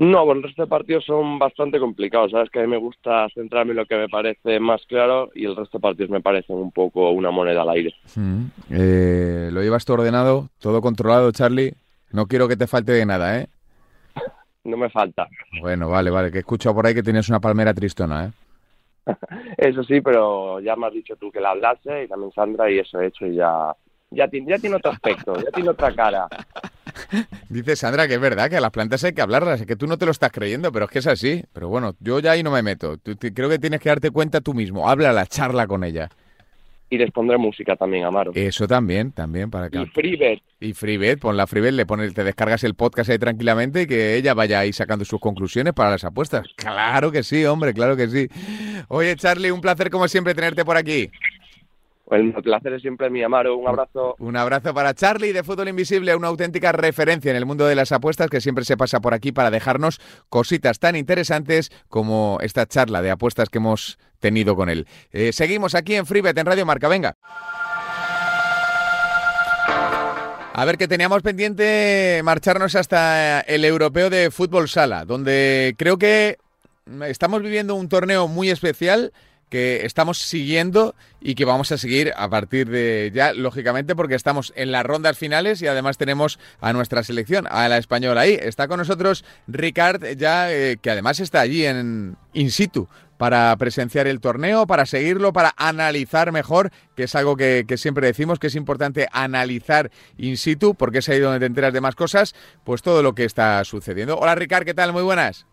No, 0.00 0.24
bueno, 0.24 0.38
el 0.38 0.44
resto 0.44 0.62
de 0.62 0.68
partidos 0.68 1.04
son 1.04 1.38
bastante 1.38 1.78
complicados. 1.78 2.30
Sabes 2.30 2.48
que 2.48 2.58
a 2.58 2.62
mí 2.62 2.68
me 2.68 2.78
gusta 2.78 3.28
centrarme 3.34 3.72
en 3.72 3.76
lo 3.76 3.84
que 3.84 3.96
me 3.96 4.08
parece 4.08 4.58
más 4.58 4.80
claro 4.86 5.30
y 5.34 5.44
el 5.44 5.54
resto 5.54 5.76
de 5.76 5.82
partidos 5.82 6.10
me 6.10 6.22
parecen 6.22 6.56
un 6.56 6.72
poco 6.72 7.10
una 7.10 7.30
moneda 7.30 7.60
al 7.60 7.68
aire. 7.68 7.94
Mm, 8.16 8.44
eh, 8.70 9.50
lo 9.52 9.60
llevas 9.60 9.84
todo 9.84 9.98
ordenado, 9.98 10.48
todo 10.58 10.80
controlado, 10.80 11.30
Charlie. 11.32 11.74
No 12.12 12.26
quiero 12.26 12.48
que 12.48 12.56
te 12.56 12.66
falte 12.66 12.92
de 12.92 13.04
nada, 13.04 13.40
¿eh? 13.40 13.48
no 14.64 14.78
me 14.78 14.88
falta. 14.88 15.28
Bueno, 15.60 15.90
vale, 15.90 16.08
vale, 16.08 16.30
que 16.30 16.38
he 16.38 16.40
escuchado 16.40 16.74
por 16.74 16.86
ahí 16.86 16.94
que 16.94 17.02
tienes 17.02 17.28
una 17.28 17.40
palmera 17.40 17.74
tristona, 17.74 18.24
¿eh? 18.24 18.30
eso 19.58 19.82
sí, 19.84 20.00
pero 20.00 20.60
ya 20.60 20.76
me 20.76 20.86
has 20.86 20.94
dicho 20.94 21.14
tú 21.16 21.30
que 21.30 21.40
la 21.40 21.50
hablase 21.50 22.04
y 22.04 22.08
también 22.08 22.32
Sandra 22.32 22.70
y 22.70 22.78
eso 22.78 23.00
he 23.00 23.08
hecho 23.08 23.26
y 23.26 23.34
ya, 23.34 23.74
ya, 24.10 24.28
ya 24.46 24.58
tiene 24.58 24.76
otro 24.76 24.90
aspecto, 24.90 25.34
ya 25.36 25.50
tiene 25.52 25.70
otra 25.70 25.94
cara. 25.94 26.28
Dice 27.48 27.76
Sandra 27.76 28.08
que 28.08 28.14
es 28.14 28.20
verdad 28.20 28.50
que 28.50 28.56
a 28.56 28.60
las 28.60 28.70
plantas 28.70 29.04
hay 29.04 29.12
que 29.12 29.22
hablarlas, 29.22 29.60
es 29.60 29.66
que 29.66 29.76
tú 29.76 29.86
no 29.86 29.96
te 29.96 30.04
lo 30.04 30.10
estás 30.10 30.32
creyendo, 30.32 30.72
pero 30.72 30.86
es 30.86 30.90
que 30.90 30.98
es 30.98 31.06
así. 31.06 31.44
Pero 31.52 31.68
bueno, 31.68 31.94
yo 32.00 32.18
ya 32.20 32.32
ahí 32.32 32.42
no 32.42 32.50
me 32.50 32.62
meto. 32.62 32.98
creo 33.02 33.48
que 33.48 33.58
tienes 33.58 33.80
que 33.80 33.88
darte 33.88 34.10
cuenta 34.10 34.40
tú 34.40 34.54
mismo. 34.54 34.88
Habla 34.88 35.12
la 35.12 35.26
charla 35.26 35.66
con 35.66 35.84
ella. 35.84 36.08
Y 36.92 36.98
les 36.98 37.12
pondré 37.12 37.38
música 37.38 37.76
también, 37.76 38.04
Amaro. 38.04 38.32
Eso 38.34 38.66
también, 38.66 39.12
también 39.12 39.48
para 39.48 39.70
que... 39.70 39.80
Y 39.80 39.86
Freebet. 39.86 40.42
Y 40.58 40.72
Freebet, 40.72 41.20
pon 41.20 41.36
la 41.36 41.46
Freebet, 41.46 41.72
le 41.72 41.86
pones, 41.86 42.12
te 42.14 42.24
descargas 42.24 42.64
el 42.64 42.74
podcast 42.74 43.10
ahí 43.10 43.18
tranquilamente 43.18 43.82
y 43.82 43.86
que 43.86 44.16
ella 44.16 44.34
vaya 44.34 44.58
ahí 44.58 44.72
sacando 44.72 45.04
sus 45.04 45.20
conclusiones 45.20 45.72
para 45.72 45.90
las 45.90 46.02
apuestas. 46.02 46.48
Claro 46.56 47.12
que 47.12 47.22
sí, 47.22 47.44
hombre, 47.44 47.72
claro 47.74 47.96
que 47.96 48.08
sí. 48.08 48.26
Oye, 48.88 49.14
Charlie, 49.14 49.52
un 49.52 49.60
placer 49.60 49.88
como 49.88 50.08
siempre 50.08 50.34
tenerte 50.34 50.64
por 50.64 50.76
aquí. 50.76 51.08
El 52.10 52.32
placer 52.32 52.72
es 52.74 52.82
siempre 52.82 53.08
mi 53.08 53.22
Amaro. 53.22 53.56
Un 53.56 53.68
abrazo. 53.68 54.16
Un 54.18 54.36
abrazo 54.36 54.74
para 54.74 54.94
Charlie 54.94 55.32
de 55.32 55.44
Fútbol 55.44 55.68
Invisible, 55.68 56.14
una 56.16 56.28
auténtica 56.28 56.72
referencia 56.72 57.30
en 57.30 57.36
el 57.36 57.46
mundo 57.46 57.66
de 57.66 57.74
las 57.74 57.92
apuestas 57.92 58.28
que 58.28 58.40
siempre 58.40 58.64
se 58.64 58.76
pasa 58.76 59.00
por 59.00 59.14
aquí 59.14 59.32
para 59.32 59.50
dejarnos 59.50 60.00
cositas 60.28 60.80
tan 60.80 60.96
interesantes 60.96 61.70
como 61.88 62.38
esta 62.42 62.66
charla 62.66 63.00
de 63.02 63.10
apuestas 63.10 63.48
que 63.48 63.58
hemos 63.58 63.98
tenido 64.18 64.56
con 64.56 64.68
él. 64.68 64.86
Eh, 65.12 65.32
seguimos 65.32 65.74
aquí 65.74 65.94
en 65.94 66.06
Freebet, 66.06 66.36
en 66.36 66.46
Radio 66.46 66.66
Marca. 66.66 66.88
Venga. 66.88 67.16
A 70.52 70.64
ver, 70.64 70.76
que 70.76 70.88
teníamos 70.88 71.22
pendiente 71.22 72.20
marcharnos 72.24 72.74
hasta 72.74 73.40
el 73.40 73.64
europeo 73.64 74.10
de 74.10 74.30
fútbol 74.30 74.68
sala, 74.68 75.04
donde 75.04 75.74
creo 75.78 75.96
que 75.96 76.38
estamos 77.06 77.40
viviendo 77.40 77.76
un 77.76 77.88
torneo 77.88 78.26
muy 78.26 78.50
especial 78.50 79.12
que 79.50 79.84
estamos 79.84 80.18
siguiendo 80.18 80.94
y 81.20 81.34
que 81.34 81.44
vamos 81.44 81.70
a 81.72 81.76
seguir 81.76 82.12
a 82.16 82.28
partir 82.30 82.70
de 82.70 83.10
ya, 83.12 83.34
lógicamente, 83.34 83.94
porque 83.94 84.14
estamos 84.14 84.52
en 84.56 84.72
las 84.72 84.84
rondas 84.84 85.18
finales 85.18 85.60
y 85.60 85.66
además 85.66 85.98
tenemos 85.98 86.38
a 86.60 86.72
nuestra 86.72 87.02
selección, 87.02 87.46
a 87.50 87.68
la 87.68 87.76
española 87.76 88.22
ahí. 88.22 88.38
Está 88.40 88.68
con 88.68 88.78
nosotros 88.78 89.24
Ricard, 89.48 90.16
ya 90.16 90.50
eh, 90.52 90.78
que 90.80 90.90
además 90.90 91.20
está 91.20 91.40
allí 91.40 91.66
en 91.66 92.16
in 92.32 92.50
situ 92.50 92.88
para 93.18 93.54
presenciar 93.58 94.06
el 94.06 94.18
torneo, 94.18 94.66
para 94.66 94.86
seguirlo, 94.86 95.34
para 95.34 95.52
analizar 95.58 96.32
mejor, 96.32 96.70
que 96.96 97.02
es 97.02 97.14
algo 97.14 97.36
que, 97.36 97.66
siempre 97.76 98.06
decimos 98.06 98.38
que 98.38 98.46
es 98.46 98.54
importante 98.54 99.08
analizar 99.12 99.90
in 100.16 100.38
situ, 100.38 100.74
porque 100.74 100.98
es 100.98 101.08
ahí 101.10 101.18
donde 101.18 101.38
te 101.38 101.44
enteras 101.44 101.74
de 101.74 101.82
más 101.82 101.94
cosas, 101.96 102.34
pues 102.64 102.80
todo 102.80 103.02
lo 103.02 103.14
que 103.14 103.24
está 103.24 103.62
sucediendo. 103.64 104.16
Hola 104.16 104.36
Ricard, 104.36 104.64
¿qué 104.64 104.72
tal? 104.72 104.94
Muy 104.94 105.02
buenas. 105.02 105.46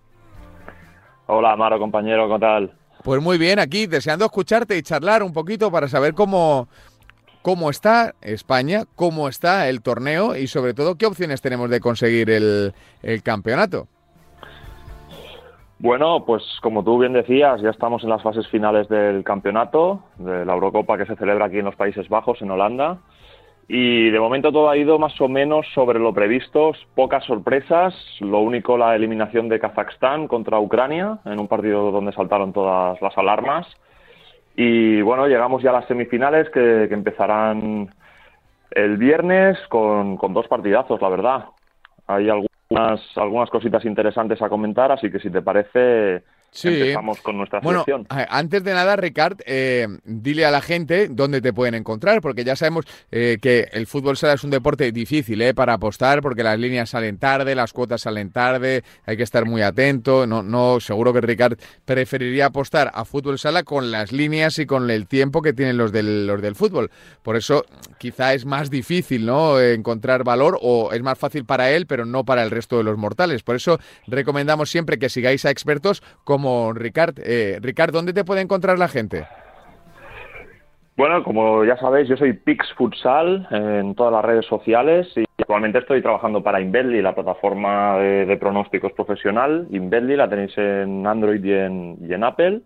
Hola 1.26 1.52
Amaro, 1.52 1.78
compañero, 1.78 2.30
¿qué 2.32 2.40
tal? 2.40 2.72
Pues 3.04 3.22
muy 3.22 3.38
bien, 3.38 3.60
aquí 3.60 3.88
deseando 3.88 4.26
escucharte 4.26 4.78
y 4.78 4.82
charlar 4.82 5.24
un 5.24 5.34
poquito 5.34 5.72
para 5.72 5.88
saber 5.88 6.14
cómo, 6.14 6.68
cómo 7.42 7.70
está 7.70 8.16
España, 8.22 8.84
cómo 8.96 9.30
está 9.30 9.70
el 9.70 9.82
torneo 9.82 10.36
y 10.36 10.48
sobre 10.48 10.74
todo 10.74 10.96
qué 10.96 11.06
opciones 11.06 11.42
tenemos 11.42 11.70
de 11.70 11.80
conseguir 11.80 12.30
el, 12.30 12.74
el 13.02 13.24
campeonato. 13.24 13.88
Bueno, 15.80 16.26
pues 16.26 16.44
como 16.64 16.84
tú 16.84 16.98
bien 16.98 17.14
decías, 17.14 17.62
ya 17.62 17.70
estamos 17.70 18.04
en 18.04 18.10
las 18.10 18.24
fases 18.24 18.48
finales 18.48 18.90
del 18.90 19.24
campeonato, 19.24 20.02
de 20.18 20.44
la 20.44 20.54
Eurocopa 20.54 20.98
que 20.98 21.06
se 21.06 21.16
celebra 21.16 21.46
aquí 21.46 21.60
en 21.60 21.66
los 21.66 21.76
Países 21.76 22.10
Bajos, 22.10 22.42
en 22.42 22.50
Holanda. 22.50 22.98
Y 23.70 24.10
de 24.10 24.20
momento 24.20 24.52
todo 24.52 24.70
ha 24.70 24.78
ido 24.78 24.98
más 24.98 25.20
o 25.20 25.28
menos 25.28 25.68
sobre 25.74 26.00
lo 26.00 26.14
previsto, 26.14 26.72
pocas 26.96 27.26
sorpresas, 27.26 27.94
lo 28.22 28.40
único 28.40 28.78
la 28.78 28.96
eliminación 28.96 29.50
de 29.50 29.60
Kazajstán 29.60 30.28
contra 30.28 30.60
Ucrania, 30.60 31.20
en 31.26 31.40
un 31.40 31.50
partido 31.50 31.92
donde 31.92 32.14
saltaron 32.14 32.54
todas 32.54 33.02
las 33.02 33.18
alarmas. 33.18 33.68
Y 34.56 35.02
bueno, 35.02 35.28
llegamos 35.28 35.62
ya 35.62 35.72
a 35.72 35.74
las 35.74 35.88
semifinales 35.88 36.50
que, 36.50 36.86
empezarán 36.86 37.90
el 38.72 38.98
viernes 38.98 39.58
con, 39.68 40.16
con 40.16 40.34
dos 40.34 40.48
partidazos, 40.48 41.02
la 41.02 41.10
verdad. 41.10 41.46
Hay 42.08 42.30
algunas, 42.30 43.02
algunas 43.18 43.50
cositas 43.50 43.84
interesantes 43.84 44.42
a 44.42 44.48
comentar, 44.48 44.94
así 44.94 45.12
que 45.12 45.20
si 45.20 45.30
te 45.30 45.42
parece, 45.42 46.24
Sí. 46.52 46.70
Empezamos 46.70 47.22
con 47.22 47.38
nuestra 47.38 47.60
bueno, 47.60 47.86
Antes 48.10 48.64
de 48.64 48.74
nada, 48.74 48.96
Ricard, 48.96 49.42
eh, 49.46 49.88
dile 50.06 50.46
a 50.46 50.52
la 50.52 50.62
gente 50.62 51.08
dónde 51.10 51.42
te 51.42 51.54
pueden 51.54 51.76
encontrar, 51.76 52.22
porque 52.22 52.44
ya 52.44 52.56
sabemos 52.56 52.86
eh, 53.12 53.38
que 53.42 53.68
el 53.72 53.86
fútbol 53.86 54.18
sala 54.18 54.34
es 54.34 54.44
un 54.44 54.50
deporte 54.50 54.92
difícil 54.92 55.42
eh, 55.42 55.54
para 55.54 55.74
apostar, 55.74 56.22
porque 56.22 56.44
las 56.44 56.58
líneas 56.58 56.90
salen 56.90 57.18
tarde, 57.20 57.54
las 57.54 57.74
cuotas 57.74 58.02
salen 58.02 58.32
tarde, 58.32 58.84
hay 59.06 59.18
que 59.18 59.24
estar 59.24 59.46
muy 59.46 59.62
atento. 59.62 60.26
No, 60.26 60.42
no, 60.42 60.80
seguro 60.80 61.14
que 61.14 61.22
Ricard 61.22 61.60
preferiría 61.86 62.48
apostar 62.48 62.92
a 62.94 63.06
fútbol 63.06 63.38
sala 63.38 63.64
con 63.64 63.92
las 63.92 64.12
líneas 64.12 64.58
y 64.58 64.66
con 64.66 64.90
el 64.90 65.06
tiempo 65.08 65.42
que 65.42 65.54
tienen 65.54 65.78
los 65.78 65.92
del, 65.92 66.26
los 66.26 66.42
del 66.42 66.56
fútbol. 66.56 66.90
Por 67.22 67.36
eso, 67.36 67.66
quizá 68.00 68.34
es 68.34 68.46
más 68.46 68.70
difícil, 68.70 69.26
¿no? 69.26 69.60
Encontrar 69.60 70.24
valor 70.24 70.58
o 70.62 70.92
es 70.92 71.04
más 71.04 71.20
fácil 71.20 71.46
para 71.46 71.72
él, 71.72 71.86
pero 71.86 72.06
no 72.06 72.24
para 72.24 72.44
el 72.44 72.52
resto 72.52 72.78
de 72.78 72.84
los 72.84 72.98
mortales. 72.98 73.44
Por 73.44 73.56
eso 73.56 73.80
recomendamos 74.08 74.72
siempre 74.72 74.98
que 74.98 75.10
sigáis 75.10 75.46
a 75.46 75.52
expertos 75.52 76.02
como 76.38 76.72
Ricard. 76.72 77.16
Eh, 77.24 77.58
Ricard, 77.60 77.92
¿dónde 77.92 78.14
te 78.14 78.24
puede 78.24 78.42
encontrar 78.42 78.78
la 78.78 78.88
gente? 78.88 79.26
Bueno, 80.96 81.24
como 81.24 81.66
ya 81.66 81.76
sabéis, 81.78 82.08
yo 82.08 82.16
soy 82.16 82.34
Pix 82.34 82.72
Futsal 82.76 83.48
en 83.50 83.96
todas 83.96 84.14
las 84.14 84.24
redes 84.24 84.46
sociales 84.46 85.08
y 85.16 85.26
actualmente 85.40 85.80
estoy 85.80 86.04
trabajando 86.04 86.44
para 86.44 86.62
Inbedly, 86.62 87.02
la 87.02 87.16
plataforma 87.16 87.98
de, 87.98 88.38
pronósticos 88.38 88.92
profesional. 88.94 89.68
Inbedly 89.72 90.16
la 90.16 90.30
tenéis 90.30 90.56
en 90.58 91.08
Android 91.08 91.44
y 91.44 92.14
en 92.14 92.24
Apple 92.24 92.62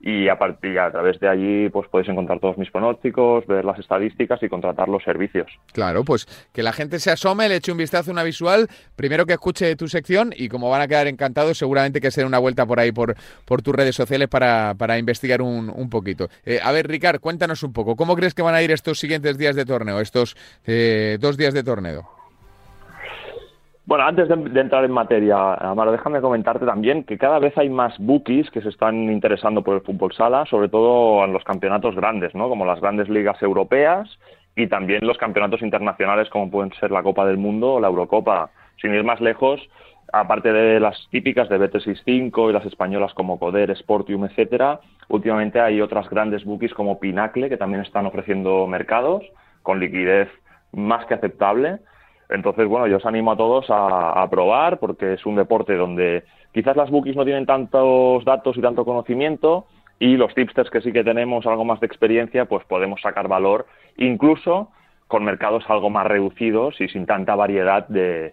y 0.00 0.28
a 0.28 0.38
partir 0.38 0.78
a 0.78 0.90
través 0.90 1.20
de 1.20 1.28
allí 1.28 1.68
pues 1.68 1.88
podéis 1.88 2.08
encontrar 2.08 2.40
todos 2.40 2.56
mis 2.56 2.70
pronósticos, 2.70 3.46
ver 3.46 3.64
las 3.64 3.78
estadísticas 3.78 4.42
y 4.42 4.48
contratar 4.48 4.88
los 4.88 5.02
servicios. 5.04 5.46
Claro, 5.72 6.04
pues 6.04 6.26
que 6.52 6.62
la 6.62 6.72
gente 6.72 6.98
se 6.98 7.10
asome, 7.10 7.48
le 7.48 7.56
eche 7.56 7.72
un 7.72 7.78
vistazo 7.78 8.10
una 8.10 8.22
visual, 8.22 8.68
primero 8.96 9.26
que 9.26 9.34
escuche 9.34 9.76
tu 9.76 9.88
sección 9.88 10.32
y 10.34 10.48
como 10.48 10.70
van 10.70 10.80
a 10.80 10.88
quedar 10.88 11.06
encantados, 11.06 11.58
seguramente 11.58 12.00
que 12.00 12.10
se 12.10 12.22
den 12.22 12.28
una 12.28 12.38
vuelta 12.38 12.64
por 12.66 12.80
ahí 12.80 12.92
por, 12.92 13.14
por 13.44 13.62
tus 13.62 13.74
redes 13.74 13.94
sociales 13.94 14.28
para, 14.28 14.74
para 14.76 14.98
investigar 14.98 15.42
un, 15.42 15.70
un 15.70 15.90
poquito. 15.90 16.28
Eh, 16.44 16.60
a 16.62 16.72
ver, 16.72 16.88
Ricard, 16.88 17.20
cuéntanos 17.20 17.62
un 17.62 17.72
poco, 17.72 17.96
¿cómo 17.96 18.16
crees 18.16 18.34
que 18.34 18.42
van 18.42 18.54
a 18.54 18.62
ir 18.62 18.70
estos 18.70 18.98
siguientes 18.98 19.36
días 19.36 19.54
de 19.54 19.64
torneo, 19.64 20.00
estos 20.00 20.36
eh, 20.66 21.18
dos 21.20 21.36
días 21.36 21.52
de 21.52 21.62
torneo? 21.62 22.19
Bueno, 23.90 24.04
antes 24.04 24.28
de, 24.28 24.60
entrar 24.60 24.84
en 24.84 24.92
materia, 24.92 25.54
Amaro, 25.54 25.90
déjame 25.90 26.20
comentarte 26.20 26.64
también 26.64 27.02
que 27.02 27.18
cada 27.18 27.40
vez 27.40 27.58
hay 27.58 27.68
más 27.68 27.98
bookies 27.98 28.48
que 28.52 28.62
se 28.62 28.68
están 28.68 29.10
interesando 29.10 29.64
por 29.64 29.74
el 29.74 29.80
fútbol 29.80 30.12
sala, 30.12 30.46
sobre 30.46 30.68
todo 30.68 31.24
en 31.24 31.32
los 31.32 31.42
campeonatos 31.42 31.96
grandes, 31.96 32.32
¿no? 32.32 32.48
Como 32.48 32.64
las 32.64 32.80
grandes 32.80 33.08
ligas 33.08 33.42
europeas 33.42 34.08
y 34.54 34.68
también 34.68 35.04
los 35.04 35.18
campeonatos 35.18 35.62
internacionales 35.62 36.30
como 36.30 36.52
pueden 36.52 36.72
ser 36.74 36.92
la 36.92 37.02
Copa 37.02 37.26
del 37.26 37.36
Mundo 37.36 37.72
o 37.74 37.80
la 37.80 37.88
Eurocopa. 37.88 38.50
Sin 38.80 38.94
ir 38.94 39.02
más 39.02 39.20
lejos, 39.20 39.60
aparte 40.12 40.52
de 40.52 40.78
las 40.78 41.08
típicas 41.10 41.48
de 41.48 41.58
Bet65 41.58 42.48
y 42.48 42.52
las 42.52 42.66
españolas 42.66 43.12
como 43.14 43.40
Coder, 43.40 43.76
Sportium, 43.76 44.24
etcétera, 44.24 44.78
últimamente 45.08 45.58
hay 45.58 45.80
otras 45.80 46.08
grandes 46.08 46.44
bookies 46.44 46.74
como 46.74 47.00
Pinacle 47.00 47.48
que 47.48 47.56
también 47.56 47.82
están 47.82 48.06
ofreciendo 48.06 48.68
mercados 48.68 49.24
con 49.64 49.80
liquidez 49.80 50.28
más 50.70 51.06
que 51.06 51.14
aceptable 51.14 51.80
entonces, 52.30 52.66
bueno, 52.66 52.86
yo 52.86 52.98
os 52.98 53.06
animo 53.06 53.32
a 53.32 53.36
todos 53.36 53.66
a, 53.68 54.26
probar 54.30 54.78
porque 54.78 55.14
es 55.14 55.26
un 55.26 55.36
deporte 55.36 55.76
donde 55.76 56.24
quizás 56.52 56.76
las 56.76 56.90
bookies 56.90 57.16
no 57.16 57.24
tienen 57.24 57.46
tantos 57.46 58.24
datos 58.24 58.56
y 58.56 58.60
tanto 58.60 58.84
conocimiento 58.84 59.66
y 59.98 60.16
los 60.16 60.34
tipsters 60.34 60.70
que 60.70 60.80
sí 60.80 60.92
que 60.92 61.04
tenemos 61.04 61.46
algo 61.46 61.64
más 61.64 61.80
de 61.80 61.86
experiencia, 61.86 62.46
pues 62.46 62.64
podemos 62.64 63.00
sacar 63.00 63.28
valor 63.28 63.66
incluso 63.96 64.68
con 65.08 65.24
mercados 65.24 65.64
algo 65.68 65.90
más 65.90 66.06
reducidos 66.06 66.80
y 66.80 66.88
sin 66.88 67.04
tanta 67.04 67.34
variedad 67.34 67.86
de, 67.88 68.32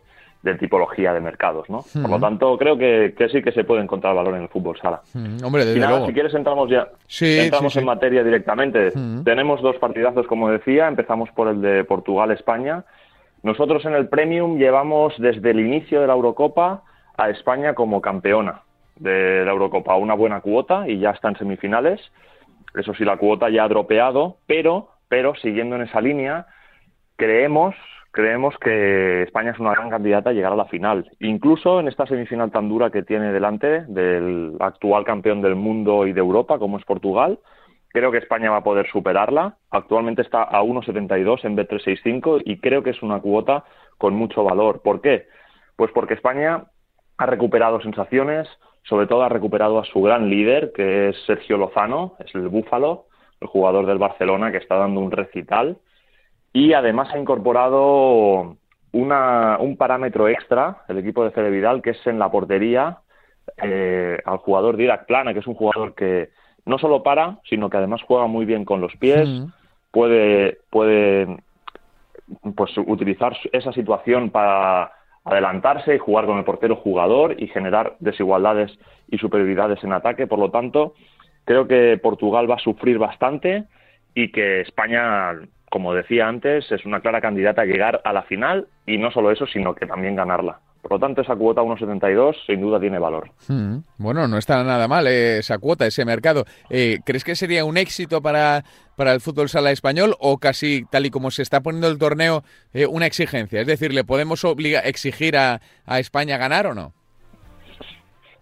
tipología 0.60 1.12
de 1.14 1.20
mercados, 1.20 1.70
¿no? 1.70 1.84
Por 2.02 2.10
lo 2.10 2.20
tanto, 2.22 2.58
creo 2.58 2.78
que, 2.78 3.14
sí 3.30 3.42
que 3.42 3.52
se 3.52 3.66
puede 3.66 3.82
encontrar 3.82 4.16
valor 4.16 4.36
en 4.36 4.44
el 4.44 4.48
fútbol 4.48 4.78
sala. 4.80 5.02
Hombre, 5.44 5.66
desde 5.66 5.86
luego. 5.86 6.06
Si 6.06 6.14
quieres 6.14 6.34
entramos 6.36 6.70
ya, 6.70 6.88
entramos 7.20 7.76
en 7.76 7.84
materia 7.84 8.24
directamente. 8.24 8.94
Tenemos 9.26 9.62
dos 9.62 9.76
partidazos, 9.76 10.26
como 10.28 10.50
decía. 10.50 10.88
Empezamos 10.88 11.30
por 11.32 11.50
el 11.50 11.62
de 11.62 11.84
Portugal-España 11.84 12.86
nosotros 13.44 13.86
en 13.86 13.94
el 13.94 14.10
Premium 14.10 14.58
llevamos 14.58 15.14
desde 15.18 15.52
el 15.52 15.60
inicio 15.60 16.02
de 16.02 16.08
la 16.08 16.14
Eurocopa 16.14 16.84
a 17.18 17.30
España 17.30 17.74
como 17.74 18.02
campeona 18.02 18.62
de 18.96 19.46
la 19.46 19.52
Eurocopa, 19.52 19.96
una 19.96 20.16
buena 20.16 20.42
cuota 20.42 20.88
y 20.88 21.00
ya 21.00 21.12
está 21.12 21.30
en 21.30 21.38
semifinales. 21.38 22.02
Eso 22.74 22.94
sí, 22.94 23.06
la 23.06 23.18
cuota 23.18 23.50
ya 23.50 23.64
ha 23.64 23.68
dropeado, 23.68 24.38
pero, 24.48 24.90
pero 25.08 25.36
siguiendo 25.36 25.76
en 25.76 25.84
esa 25.84 26.02
línea, 26.02 26.48
creemos, 27.16 27.76
creemos 28.12 28.56
que 28.60 29.24
España 29.24 29.52
es 29.52 29.60
una 29.60 29.72
gran 29.72 29.90
candidata 29.90 30.32
a 30.32 30.34
llegar 30.34 30.54
a 30.54 30.58
la 30.58 30.66
final. 30.66 31.10
Incluso 31.20 31.80
en 31.80 31.88
esta 31.88 32.06
semifinal 32.06 32.52
tan 32.52 32.70
dura 32.70 32.90
que 32.90 33.04
tiene 33.04 33.32
delante 33.32 33.82
del 33.88 34.56
actual 34.60 35.06
campeón 35.06 35.42
del 35.42 35.56
mundo 35.56 36.08
y 36.08 36.14
de 36.14 36.20
Europa, 36.20 36.60
como 36.60 36.78
es 36.78 36.86
Portugal, 36.86 37.40
Creo 37.90 38.12
que 38.12 38.18
España 38.18 38.52
va 38.52 38.58
a 38.58 38.64
poder 38.64 38.88
superarla. 38.92 39.58
Actualmente 39.72 40.22
está 40.22 40.44
a 40.44 40.62
1,72 40.62 41.46
en 41.46 41.58
B365 41.58 42.42
y 42.46 42.60
creo 42.60 42.84
que 42.84 42.92
es 42.92 43.02
una 43.02 43.20
cuota 43.20 43.64
con 43.98 44.14
mucho 44.14 44.44
valor. 44.44 44.82
¿Por 44.82 45.02
qué? 45.02 45.28
Pues 45.76 45.92
porque 45.94 46.14
España 46.14 46.66
ha 47.18 47.26
recuperado 47.26 47.82
sensaciones, 47.82 48.48
sobre 48.84 49.08
todo 49.08 49.24
ha 49.24 49.30
recuperado 49.30 49.80
a 49.80 49.86
su 49.86 50.02
gran 50.02 50.30
líder, 50.30 50.72
que 50.74 51.10
es 51.10 51.16
Sergio 51.26 51.58
Lozano, 51.58 52.16
es 52.20 52.34
el 52.36 52.48
Búfalo, 52.50 53.06
el 53.42 53.48
jugador 53.48 53.86
del 53.86 53.98
Barcelona 53.98 54.52
que 54.52 54.58
está 54.58 54.76
dando 54.76 55.00
un 55.00 55.12
recital. 55.12 55.78
Y 56.54 56.74
además 56.74 57.10
ha 57.14 57.20
incorporado 57.20 58.58
un 58.92 59.76
parámetro 59.78 60.28
extra, 60.28 60.84
el 60.88 60.98
equipo 60.98 61.24
de 61.24 61.32
Fede 61.32 61.52
Vidal, 61.52 61.82
que 61.82 61.92
es 61.92 62.08
en 62.08 62.20
la 62.20 62.32
portería, 62.32 63.00
eh, 63.62 64.20
al 64.26 64.38
jugador 64.38 64.78
Didac 64.78 65.06
Plana, 65.06 65.34
que 65.34 65.40
es 65.40 65.48
un 65.48 65.56
jugador 65.56 65.94
que, 65.94 66.30
no 66.68 66.78
solo 66.78 67.02
para, 67.02 67.40
sino 67.50 67.70
que 67.70 67.78
además 67.78 68.02
juega 68.04 68.28
muy 68.28 68.46
bien 68.46 68.66
con 68.66 68.82
los 68.82 68.96
pies, 68.98 69.28
puede, 69.92 70.60
puede 70.70 71.38
pues 72.56 72.78
utilizar 72.78 73.36
esa 73.52 73.72
situación 73.72 74.30
para 74.30 74.92
adelantarse 75.24 75.96
y 75.96 76.00
jugar 76.00 76.26
con 76.26 76.38
el 76.38 76.44
portero 76.44 76.76
jugador 76.76 77.42
y 77.42 77.48
generar 77.48 77.96
desigualdades 78.00 78.78
y 79.10 79.18
superioridades 79.18 79.84
en 79.84 79.94
ataque. 79.94 80.28
Por 80.28 80.40
lo 80.40 80.52
tanto, 80.52 80.94
creo 81.46 81.68
que 81.68 81.98
Portugal 82.02 82.50
va 82.50 82.56
a 82.56 82.60
sufrir 82.60 82.98
bastante 82.98 83.66
y 84.14 84.32
que 84.32 84.62
España, 84.62 85.34
como 85.70 85.94
decía 85.94 86.28
antes, 86.28 86.72
es 86.72 86.86
una 86.86 87.00
clara 87.00 87.22
candidata 87.22 87.62
a 87.62 87.66
llegar 87.66 88.02
a 88.04 88.14
la 88.14 88.24
final 88.24 88.68
y 88.86 88.98
no 88.98 89.12
solo 89.12 89.32
eso, 89.32 89.48
sino 89.48 89.74
que 89.74 89.86
también 89.86 90.16
ganarla. 90.16 90.60
Por 90.88 91.02
lo 91.02 91.06
tanto, 91.06 91.22
esa 91.22 91.36
cuota 91.36 91.62
1,72 91.62 92.46
sin 92.46 92.62
duda 92.62 92.80
tiene 92.80 92.98
valor. 92.98 93.30
Hmm. 93.50 93.80
Bueno, 93.98 94.26
no 94.30 94.38
está 94.38 94.64
nada 94.64 94.88
mal 94.88 95.06
eh, 95.06 95.40
esa 95.40 95.58
cuota, 95.58 95.86
ese 95.86 96.06
mercado. 96.06 96.46
Eh, 96.70 97.00
¿Crees 97.06 97.26
que 97.26 97.36
sería 97.36 97.66
un 97.66 97.76
éxito 97.76 98.22
para, 98.22 98.64
para 98.96 99.12
el 99.12 99.20
fútbol 99.20 99.50
sala 99.50 99.72
español 99.72 100.16
o 100.22 100.38
casi, 100.38 100.86
tal 100.90 101.06
y 101.06 101.10
como 101.10 101.30
se 101.30 101.42
está 101.42 101.60
poniendo 101.60 101.90
el 101.90 101.98
torneo, 101.98 102.44
eh, 102.74 102.86
una 102.86 103.06
exigencia? 103.06 103.60
Es 103.60 103.68
decir, 103.68 103.94
¿le 103.94 104.06
podemos 104.06 104.46
exigir 104.86 105.36
a, 105.36 105.60
a 105.86 106.00
España 106.00 106.38
ganar 106.38 106.68
o 106.68 106.74
no? 106.74 106.94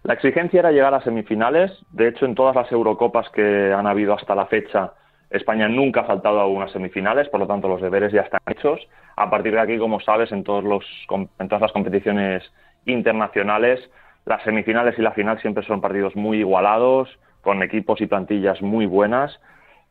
La 0.04 0.14
exigencia 0.14 0.60
era 0.60 0.70
llegar 0.70 0.94
a 0.94 1.02
semifinales. 1.02 1.72
De 1.90 2.06
hecho, 2.06 2.26
en 2.26 2.36
todas 2.36 2.54
las 2.54 2.70
Eurocopas 2.70 3.28
que 3.30 3.72
han 3.72 3.88
habido 3.88 4.14
hasta 4.14 4.36
la 4.36 4.46
fecha, 4.46 4.92
España 5.30 5.68
nunca 5.68 6.00
ha 6.00 6.04
faltado 6.04 6.40
a 6.40 6.46
unas 6.46 6.70
semifinales, 6.70 7.28
por 7.28 7.40
lo 7.40 7.46
tanto 7.46 7.68
los 7.68 7.80
deberes 7.80 8.12
ya 8.12 8.22
están 8.22 8.40
hechos. 8.46 8.86
A 9.16 9.28
partir 9.30 9.52
de 9.52 9.60
aquí, 9.60 9.78
como 9.78 10.00
sabes, 10.00 10.30
en, 10.32 10.44
todos 10.44 10.62
los, 10.62 10.84
todas 11.08 11.60
las 11.60 11.72
competiciones 11.72 12.42
internacionales, 12.84 13.80
las 14.24 14.42
semifinales 14.42 14.98
y 14.98 15.02
la 15.02 15.12
final 15.12 15.40
siempre 15.40 15.64
son 15.64 15.80
partidos 15.80 16.14
muy 16.14 16.38
igualados, 16.38 17.18
con 17.42 17.62
equipos 17.62 18.00
y 18.00 18.06
plantillas 18.06 18.60
muy 18.62 18.86
buenas. 18.86 19.40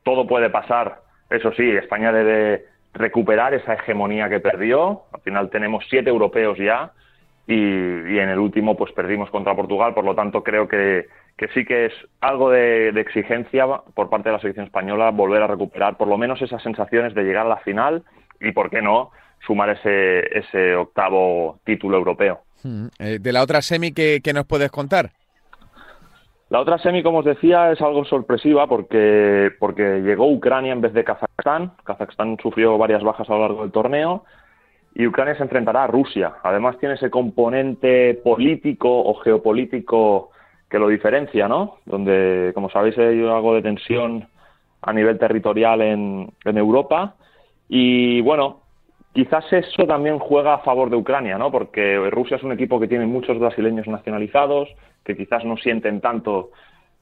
Todo 0.04 0.28
puede 0.28 0.50
pasar, 0.50 1.00
eso 1.30 1.52
sí, 1.54 1.70
España 1.70 2.12
debe 2.12 2.66
recuperar 2.94 3.54
esa 3.54 3.74
hegemonía 3.74 4.30
que 4.30 4.40
perdió. 4.40 5.04
Al 5.12 5.22
final 5.22 5.50
tenemos 5.50 5.86
siete 5.90 6.10
europeos 6.10 6.58
ya 6.58 6.92
y, 7.48 7.56
y 7.56 8.20
en 8.20 8.30
el 8.30 8.40
último 8.40 8.76
pues 8.78 8.92
perdimos 8.94 9.30
contra 9.30 9.56
Portugal, 9.56 9.94
por 9.94 10.06
lo 10.06 10.16
tanto 10.16 10.44
creo 10.44 10.68
que, 10.68 11.08
que 11.38 11.48
sí 11.50 11.66
que 11.66 11.88
es 11.88 11.94
algo 12.22 12.50
de, 12.50 12.90
exigencia 12.90 13.66
por 13.94 14.10
parte 14.10 14.30
de 14.30 14.34
la 14.34 14.40
selección 14.40 14.66
española 14.66 15.12
volver 15.12 15.42
a 15.42 15.48
recuperar 15.48 15.98
por 15.98 16.08
lo 16.08 16.18
menos 16.18 16.42
esas 16.42 16.64
sensaciones 16.64 17.14
de 17.14 17.24
llegar 17.24 17.46
a 17.46 17.50
la 17.50 17.58
final 17.58 18.04
y, 18.40 18.52
¿por 18.52 18.70
qué 18.70 18.82
no?, 18.82 19.12
sumar 19.46 19.70
ese, 19.70 20.38
ese 20.38 20.76
octavo 20.76 21.60
título 21.66 21.98
europeo. 21.98 22.42
Mm, 22.64 22.88
eh, 23.00 23.20
de 23.20 23.34
la 23.34 23.44
otra 23.44 23.62
semi, 23.62 23.94
¿qué, 23.94 24.22
nos 24.34 24.46
puedes 24.46 24.72
contar? 24.72 25.12
La 26.50 26.60
otra 26.60 26.78
semi, 26.78 27.04
como 27.04 27.20
os 27.20 27.26
decía, 27.26 27.72
es 27.72 27.82
algo 27.82 28.06
sorpresiva 28.06 28.68
porque, 28.68 29.52
porque 29.60 30.02
llegó 30.02 30.32
Ucrania 30.32 30.74
en 30.74 30.82
vez 30.82 30.94
de 30.94 31.04
Kazajstán. 31.04 31.74
Kazajstán 31.84 32.38
sufrió 32.42 32.78
varias 32.78 33.04
bajas 33.04 33.30
a 33.30 33.34
lo 33.34 33.42
largo 33.42 33.62
del 33.62 33.72
torneo 33.72 34.24
y 34.96 35.06
Ucrania 35.06 35.36
se 35.36 35.44
enfrentará 35.44 35.84
a 35.84 35.88
Rusia. 35.88 36.36
Además 36.44 36.78
tiene 36.80 36.96
ese 36.96 37.10
componente 37.10 38.14
político 38.24 38.90
o 38.90 39.16
geopolítico 39.16 40.32
que 40.70 40.80
lo 40.80 40.88
diferencia, 40.88 41.48
¿no? 41.48 41.78
Donde, 41.86 42.52
como 42.54 42.70
sabéis, 42.70 42.98
hay 42.98 43.20
algo 43.22 43.56
de 43.56 43.62
tensión 43.62 44.28
a 44.82 44.94
nivel 44.94 45.18
territorial 45.18 45.82
en, 45.82 46.32
en 46.44 46.58
Europa. 46.58 47.16
Y 47.68 48.22
bueno, 48.22 48.62
quizás 49.14 49.46
eso 49.52 49.86
también 49.88 50.20
juega 50.20 50.56
a 50.56 50.60
favor 50.60 50.90
de 50.90 50.98
Ucrania, 50.98 51.38
¿no? 51.38 51.52
Porque 51.52 51.98
Rusia 52.12 52.38
es 52.38 52.44
un 52.44 52.52
equipo 52.52 52.80
que 52.80 52.88
tiene 52.88 53.06
muchos 53.06 53.40
brasileños 53.40 53.88
nacionalizados, 53.88 54.70
que 55.04 55.16
quizás 55.16 55.44
no 55.46 55.58
sienten 55.58 56.02
tanto 56.02 56.52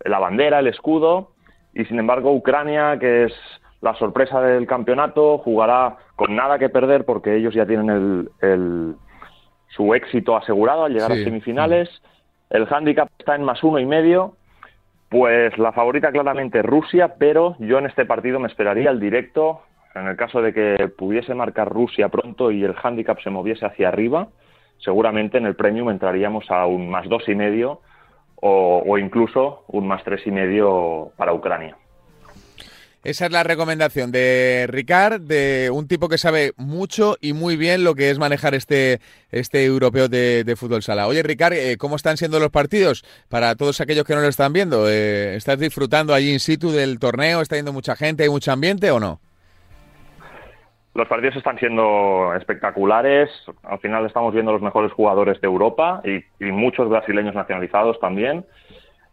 la 0.06 0.20
bandera, 0.20 0.60
el 0.60 0.68
escudo, 0.68 1.32
y 1.74 1.86
sin 1.86 2.00
embargo 2.00 2.32
Ucrania, 2.32 2.98
que 3.00 3.26
es 3.26 3.34
la 3.82 3.96
sorpresa 3.96 4.42
del 4.42 4.68
campeonato, 4.68 5.40
jugará 5.40 5.98
con 6.16 6.36
nada 6.36 6.60
que 6.60 6.70
perder 6.70 7.04
porque 7.04 7.36
ellos 7.36 7.54
ya 7.54 7.66
tienen 7.66 8.30
el, 8.42 8.96
su 9.70 9.94
éxito 9.94 10.38
asegurado 10.38 10.86
al 10.86 10.94
llegar 10.94 11.12
a 11.12 11.16
semifinales. 11.16 11.90
El 12.54 12.68
handicap 12.72 13.10
está 13.18 13.36
en 13.36 13.44
más 13.44 13.64
uno 13.64 13.80
y 13.80 13.86
medio. 13.86 14.36
Pues 15.10 15.58
la 15.58 15.72
favorita 15.72 16.12
claramente 16.12 16.60
es 16.60 16.66
Rusia, 16.66 17.16
pero 17.18 17.56
yo 17.60 17.80
en 17.80 17.88
este 17.88 18.06
partido 18.06 18.40
me 18.40 18.48
esperaría 18.48 18.92
el 18.92 19.00
directo. 19.00 19.62
En 19.96 20.08
el 20.08 20.16
caso 20.16 20.42
de 20.42 20.54
que 20.54 20.88
pudiese 20.88 21.34
marcar 21.34 21.70
Rusia 21.70 22.10
pronto 22.10 22.52
y 22.52 22.64
el 22.64 22.76
handicap 22.82 23.20
se 23.22 23.32
moviese 23.32 23.66
hacia 23.66 23.88
arriba, 23.88 24.28
seguramente 24.78 25.38
en 25.40 25.48
el 25.48 25.56
premium 25.56 25.90
entraríamos 25.90 26.50
a 26.50 26.66
un 26.68 26.90
más 26.90 27.10
dos 27.10 27.28
y 27.28 27.36
medio 27.36 27.82
o, 28.36 28.84
o 28.86 28.98
incluso 28.98 29.66
un 29.68 29.88
más 29.88 30.04
tres 30.04 30.26
y 30.26 30.32
medio 30.32 31.12
para 31.18 31.34
Ucrania. 31.34 31.76
Esa 33.04 33.26
es 33.26 33.34
la 33.34 33.44
recomendación 33.44 34.14
de 34.14 34.66
Ricard, 34.70 35.20
de 35.20 35.70
un 35.74 35.90
tipo 35.90 36.08
que 36.08 36.18
sabe 36.18 36.54
mucho 36.56 37.18
y 37.20 37.34
muy 37.34 37.58
bien 37.58 37.84
lo 37.84 37.96
que 37.96 38.10
es 38.10 38.18
manejar 38.18 38.56
este, 38.56 39.00
este 39.30 39.66
europeo 39.66 40.08
de, 40.08 40.56
fútbol 40.58 40.84
sala. 40.84 41.08
Oye, 41.08 41.22
Ricard, 41.22 41.52
eh, 41.52 41.76
¿cómo 41.78 41.98
están 41.98 42.16
siendo 42.16 42.40
los 42.40 42.50
partidos 42.50 43.04
para 43.28 43.56
todos 43.56 43.82
aquellos 43.82 44.06
que 44.06 44.16
no 44.16 44.22
lo 44.22 44.30
están 44.30 44.54
viendo? 44.54 44.90
Eh, 44.90 45.36
¿Estás 45.36 45.60
disfrutando 45.60 46.14
allí 46.14 46.32
in 46.32 46.40
situ 46.40 46.72
del 46.72 46.98
torneo? 46.98 47.42
¿Está 47.42 47.58
yendo 47.58 47.74
mucha 47.74 47.98
gente? 47.98 48.24
¿Hay 48.24 48.30
mucho 48.30 48.54
ambiente 48.54 48.90
o 48.90 49.02
no? 49.02 49.20
Los 50.96 51.08
partidos 51.10 51.36
están 51.36 51.60
siendo 51.60 52.34
espectaculares. 52.38 53.30
Al 53.64 53.80
final 53.80 54.06
estamos 54.06 54.34
viendo 54.34 54.54
los 54.54 54.62
mejores 54.62 54.94
jugadores 54.94 55.42
de 55.42 55.48
Europa 55.48 56.02
y, 56.06 56.24
muchos 56.52 56.88
brasileños 56.88 57.36
nacionalizados 57.36 58.00
también. 58.00 58.46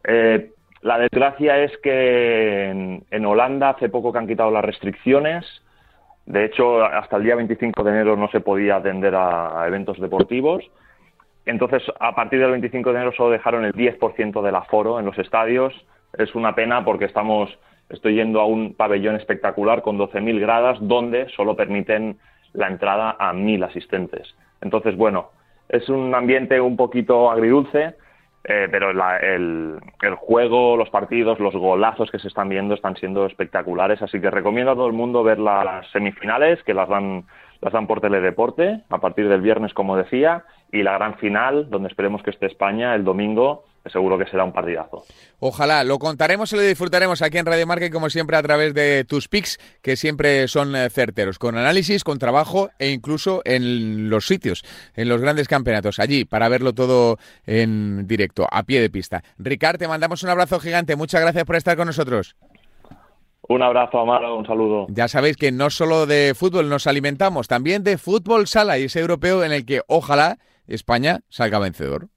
Eh, 0.05 0.53
la 0.83 0.99
desgracia 0.99 1.59
es 1.59 1.77
que 1.79 2.71
en, 3.11 3.27
Holanda 3.27 3.71
hace 3.71 3.91
poco 3.91 4.13
que 4.13 4.19
han 4.19 4.27
quitado 4.27 4.51
las 4.51 4.65
restricciones. 4.65 5.45
De 6.25 6.45
hecho, 6.47 6.83
hasta 6.85 7.17
el 7.17 7.25
día 7.25 7.35
25 7.35 7.83
de 7.83 7.91
enero 7.91 8.17
no 8.17 8.29
se 8.29 8.41
podía 8.41 8.77
atender 8.77 9.15
a, 9.15 9.65
eventos 9.67 10.01
deportivos. 10.01 10.65
Entonces, 11.45 11.83
a 11.99 12.15
partir 12.15 12.41
del 12.41 12.53
25 12.53 12.91
de 12.91 12.97
enero 12.97 13.13
solo 13.15 13.31
dejaron 13.31 13.65
el 13.65 13.75
10% 13.75 14.43
del 14.43 14.55
aforo 14.55 14.99
en 14.99 15.07
los 15.07 15.19
estadios. 15.19 15.75
Es 16.17 16.35
una 16.35 16.55
pena 16.55 16.83
porque 16.85 17.05
estamos, 17.05 17.51
estoy 17.91 18.15
yendo 18.15 18.41
a 18.41 18.47
un 18.47 18.75
pabellón 18.75 19.17
espectacular 19.17 19.83
con 19.83 19.99
12.000 19.99 20.41
gradas 20.41 20.79
donde 20.81 21.29
solo 21.31 21.57
permiten 21.57 22.19
la 22.55 22.69
entrada 22.69 23.17
a 23.19 23.35
1.000 23.35 23.67
asistentes. 23.67 24.35
Entonces, 24.63 24.97
bueno, 24.97 25.31
es 25.69 25.89
un 25.91 26.15
ambiente 26.15 26.59
un 26.59 26.77
poquito 26.77 27.31
agridulce 27.31 27.97
eh, 28.45 28.69
pero 28.71 28.91
el, 28.91 29.81
el, 30.03 30.15
juego, 30.15 30.77
los 30.77 30.89
partidos, 30.89 31.39
los 31.41 31.55
golazos 31.55 32.11
que 32.11 32.19
se 32.19 32.29
están 32.29 32.49
viendo 32.49 32.75
están 32.75 32.97
siendo 32.97 33.27
espectaculares, 33.27 34.01
así 34.01 34.21
que 34.21 34.31
recomiendo 34.31 34.73
a 34.73 34.75
todo 34.75 34.87
el 34.87 34.95
mundo 34.95 35.23
ver 35.23 35.39
las 35.39 35.87
semifinales, 35.91 36.63
que 36.63 36.73
las 36.73 36.89
dan, 36.89 37.25
las 37.61 37.73
dan 37.73 37.87
por 37.87 38.01
Teledeporte 38.01 38.81
a 38.89 38.99
partir 38.99 39.29
del 39.29 39.43
viernes, 39.43 39.75
como 39.75 39.97
decía, 39.97 40.45
y 40.73 40.83
la 40.83 40.93
gran 40.93 41.17
final, 41.17 41.69
donde 41.69 41.89
esperemos 41.89 42.23
que 42.23 42.31
esté 42.31 42.47
España 42.47 42.95
el 42.95 43.05
domingo 43.05 43.65
seguro 43.87 44.19
que 44.19 44.27
será 44.27 44.45
un 44.45 44.53
partidazo. 44.53 45.05
Ojalá, 45.39 45.85
lo 45.85 45.99
contaremos 45.99 46.53
y 46.53 46.57
lo 46.57 46.63
disfrutaremos 46.63 47.23
aquí 47.23 47.39
en 47.39 47.47
Radio 47.47 47.67
Marca 47.67 47.87
y 47.87 47.91
como 47.91 48.11
siempre 48.11 48.37
a 48.37 48.43
través 48.43 48.75
de 48.75 49.05
tus 49.05 49.29
picks, 49.29 49.59
que 49.83 49.97
siempre 49.97 50.49
son 50.49 50.77
eh, 50.77 50.91
certeros, 50.91 51.39
con 51.39 51.57
análisis, 51.57 52.05
con 52.05 52.19
trabajo 52.19 52.71
e 52.79 52.91
incluso 52.91 53.41
en 53.45 54.11
los 54.11 54.27
sitios, 54.27 54.65
en 54.95 55.09
los 55.09 55.21
grandes 55.21 55.49
campeonatos, 55.49 55.99
allí 55.99 56.25
para 56.25 56.49
verlo 56.49 56.75
todo 56.75 57.19
en 57.47 58.07
directo, 58.07 58.47
a 58.51 58.63
pie 58.65 58.81
de 58.81 58.91
pista. 58.91 59.23
Ricard, 59.39 59.79
te 59.79 59.89
mandamos 59.89 60.23
un 60.23 60.31
abrazo 60.31 60.61
gigante, 60.61 60.97
muchas 60.97 61.23
gracias 61.23 61.45
por 61.45 61.57
estar 61.57 61.77
con 61.77 61.87
nosotros. 61.87 62.37
Un 63.49 63.63
abrazo, 63.63 63.99
Amaro, 63.99 64.37
un 64.37 64.47
saludo. 64.47 64.87
Ya 64.91 65.09
sabéis 65.09 65.37
que 65.37 65.51
no 65.51 65.71
solo 65.71 66.07
de 66.07 66.35
fútbol 66.37 66.69
nos 66.69 66.87
alimentamos, 66.87 67.49
también 67.49 67.83
de 67.83 67.99
fútbol 67.99 68.47
sala 68.47 68.79
y 68.79 68.85
ese 68.85 69.01
europeo 69.01 69.43
en 69.43 69.51
el 69.51 69.67
que 69.67 69.81
ojalá 69.89 70.39
España 70.69 71.23
salga 71.31 71.59
vencedor. 71.59 72.09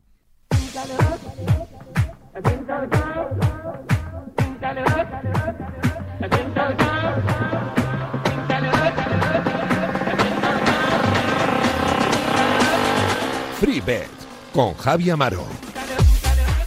FreeBet 13.64 14.10
con 14.52 14.74
Javi 14.76 15.10
Amaro. 15.10 15.73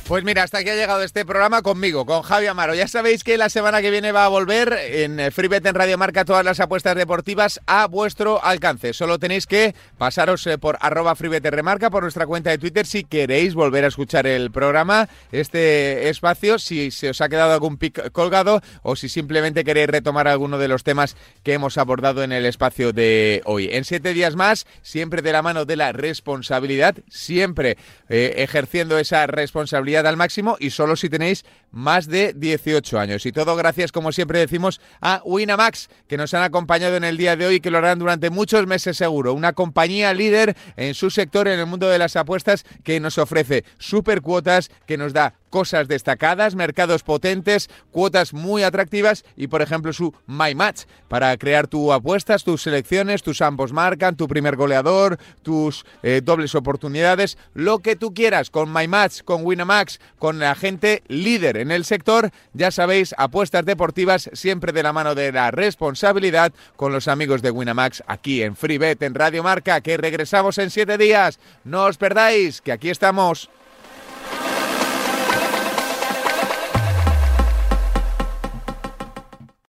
Pues 0.08 0.22
mira, 0.22 0.44
hasta 0.44 0.58
aquí 0.58 0.70
ha 0.70 0.76
llegado 0.76 1.02
este 1.02 1.24
programa 1.24 1.62
conmigo, 1.62 2.06
con 2.06 2.22
Javi 2.22 2.46
Amaro. 2.46 2.76
Ya 2.76 2.86
sabéis 2.86 3.24
que 3.24 3.36
la 3.36 3.48
semana 3.48 3.82
que 3.82 3.90
viene 3.90 4.12
va 4.12 4.24
a 4.24 4.28
volver 4.28 4.72
en 4.72 5.32
FreeBet 5.32 5.66
en 5.66 5.74
Radio 5.74 5.98
Marca 5.98 6.24
todas 6.24 6.44
las 6.44 6.60
apuestas 6.60 6.94
deportivas 6.94 7.60
a 7.66 7.88
vuestro 7.88 8.42
alcance. 8.44 8.92
Solo 8.92 9.18
tenéis 9.18 9.48
que 9.48 9.74
pasaros 9.98 10.46
eh, 10.46 10.58
por 10.58 10.78
arroba 10.80 11.16
FreeBet 11.16 11.44
Remarca, 11.46 11.90
por 11.90 12.04
nuestra 12.04 12.24
cuenta 12.24 12.50
de 12.50 12.58
Twitter, 12.58 12.86
si 12.86 13.02
queréis 13.02 13.54
volver 13.54 13.84
a 13.84 13.88
escuchar 13.88 14.28
el 14.28 14.52
programa, 14.52 15.08
este 15.32 16.08
espacio, 16.08 16.60
si 16.60 16.92
se 16.92 17.10
os 17.10 17.20
ha 17.20 17.28
quedado 17.28 17.52
algún 17.52 17.76
pic 17.76 18.12
colgado 18.12 18.62
o 18.82 18.94
si 18.94 19.08
simplemente 19.08 19.64
queréis 19.64 19.88
retomar 19.88 20.28
alguno 20.28 20.58
de 20.58 20.68
los 20.68 20.84
temas 20.84 21.16
que 21.42 21.54
hemos 21.54 21.78
abordado 21.78 22.22
en 22.22 22.30
el 22.30 22.46
espacio 22.46 22.92
de 22.92 23.42
hoy. 23.44 23.70
En 23.72 23.82
siete 23.84 24.14
días 24.14 24.36
más, 24.36 24.68
siempre 24.82 25.20
de 25.20 25.32
la 25.32 25.42
mano 25.42 25.64
de 25.64 25.74
la 25.74 25.90
responsabilidad, 25.90 26.94
siempre 27.08 27.76
eh, 28.08 28.34
ejerciendo 28.36 29.00
esa 29.00 29.26
responsabilidad 29.26 29.95
al 30.04 30.16
máximo 30.16 30.56
y 30.60 30.70
solo 30.70 30.96
si 30.96 31.08
tenéis 31.08 31.44
más 31.70 32.08
de 32.08 32.34
18 32.34 32.98
años. 32.98 33.24
Y 33.24 33.32
todo 33.32 33.56
gracias, 33.56 33.92
como 33.92 34.12
siempre 34.12 34.40
decimos, 34.40 34.80
a 35.00 35.22
Winamax, 35.24 35.88
que 36.08 36.16
nos 36.16 36.34
han 36.34 36.42
acompañado 36.42 36.96
en 36.96 37.04
el 37.04 37.16
día 37.16 37.36
de 37.36 37.46
hoy 37.46 37.54
y 37.54 37.60
que 37.60 37.70
lo 37.70 37.78
harán 37.78 37.98
durante 37.98 38.30
muchos 38.30 38.66
meses 38.66 38.96
seguro. 38.96 39.32
Una 39.32 39.52
compañía 39.52 40.12
líder 40.12 40.56
en 40.76 40.94
su 40.94 41.10
sector 41.10 41.48
en 41.48 41.60
el 41.60 41.66
mundo 41.66 41.88
de 41.88 41.98
las 41.98 42.16
apuestas 42.16 42.64
que 42.82 43.00
nos 43.00 43.16
ofrece 43.18 43.64
super 43.78 44.20
cuotas, 44.20 44.70
que 44.86 44.98
nos 44.98 45.12
da 45.12 45.34
cosas 45.56 45.88
destacadas, 45.88 46.54
mercados 46.54 47.02
potentes, 47.02 47.70
cuotas 47.90 48.34
muy 48.34 48.62
atractivas 48.62 49.24
y, 49.38 49.46
por 49.46 49.62
ejemplo, 49.62 49.90
su 49.94 50.12
My 50.26 50.54
Match 50.54 50.82
para 51.08 51.34
crear 51.38 51.66
tus 51.66 51.90
apuestas, 51.92 52.44
tus 52.44 52.60
selecciones, 52.60 53.22
tus 53.22 53.40
ambos 53.40 53.72
marcan, 53.72 54.16
tu 54.16 54.28
primer 54.28 54.56
goleador, 54.56 55.18
tus 55.42 55.86
eh, 56.02 56.20
dobles 56.22 56.54
oportunidades, 56.54 57.38
lo 57.54 57.78
que 57.78 57.96
tú 57.96 58.12
quieras 58.12 58.50
con 58.50 58.70
My 58.70 58.86
Match, 58.86 59.22
con 59.22 59.46
Winamax, 59.46 59.98
con 60.18 60.40
la 60.40 60.54
gente 60.56 61.02
líder 61.08 61.56
en 61.56 61.70
el 61.70 61.86
sector. 61.86 62.32
Ya 62.52 62.70
sabéis, 62.70 63.14
apuestas 63.16 63.64
deportivas 63.64 64.28
siempre 64.34 64.74
de 64.74 64.82
la 64.82 64.92
mano 64.92 65.14
de 65.14 65.32
la 65.32 65.52
responsabilidad 65.52 66.52
con 66.76 66.92
los 66.92 67.08
amigos 67.08 67.40
de 67.40 67.50
Winamax 67.50 68.02
aquí 68.06 68.42
en 68.42 68.56
FreeBet 68.56 69.00
en 69.00 69.14
Radio 69.14 69.42
Marca, 69.42 69.80
que 69.80 69.96
regresamos 69.96 70.58
en 70.58 70.68
siete 70.68 70.98
días. 70.98 71.40
No 71.64 71.84
os 71.84 71.96
perdáis, 71.96 72.60
que 72.60 72.72
aquí 72.72 72.90
estamos. 72.90 73.48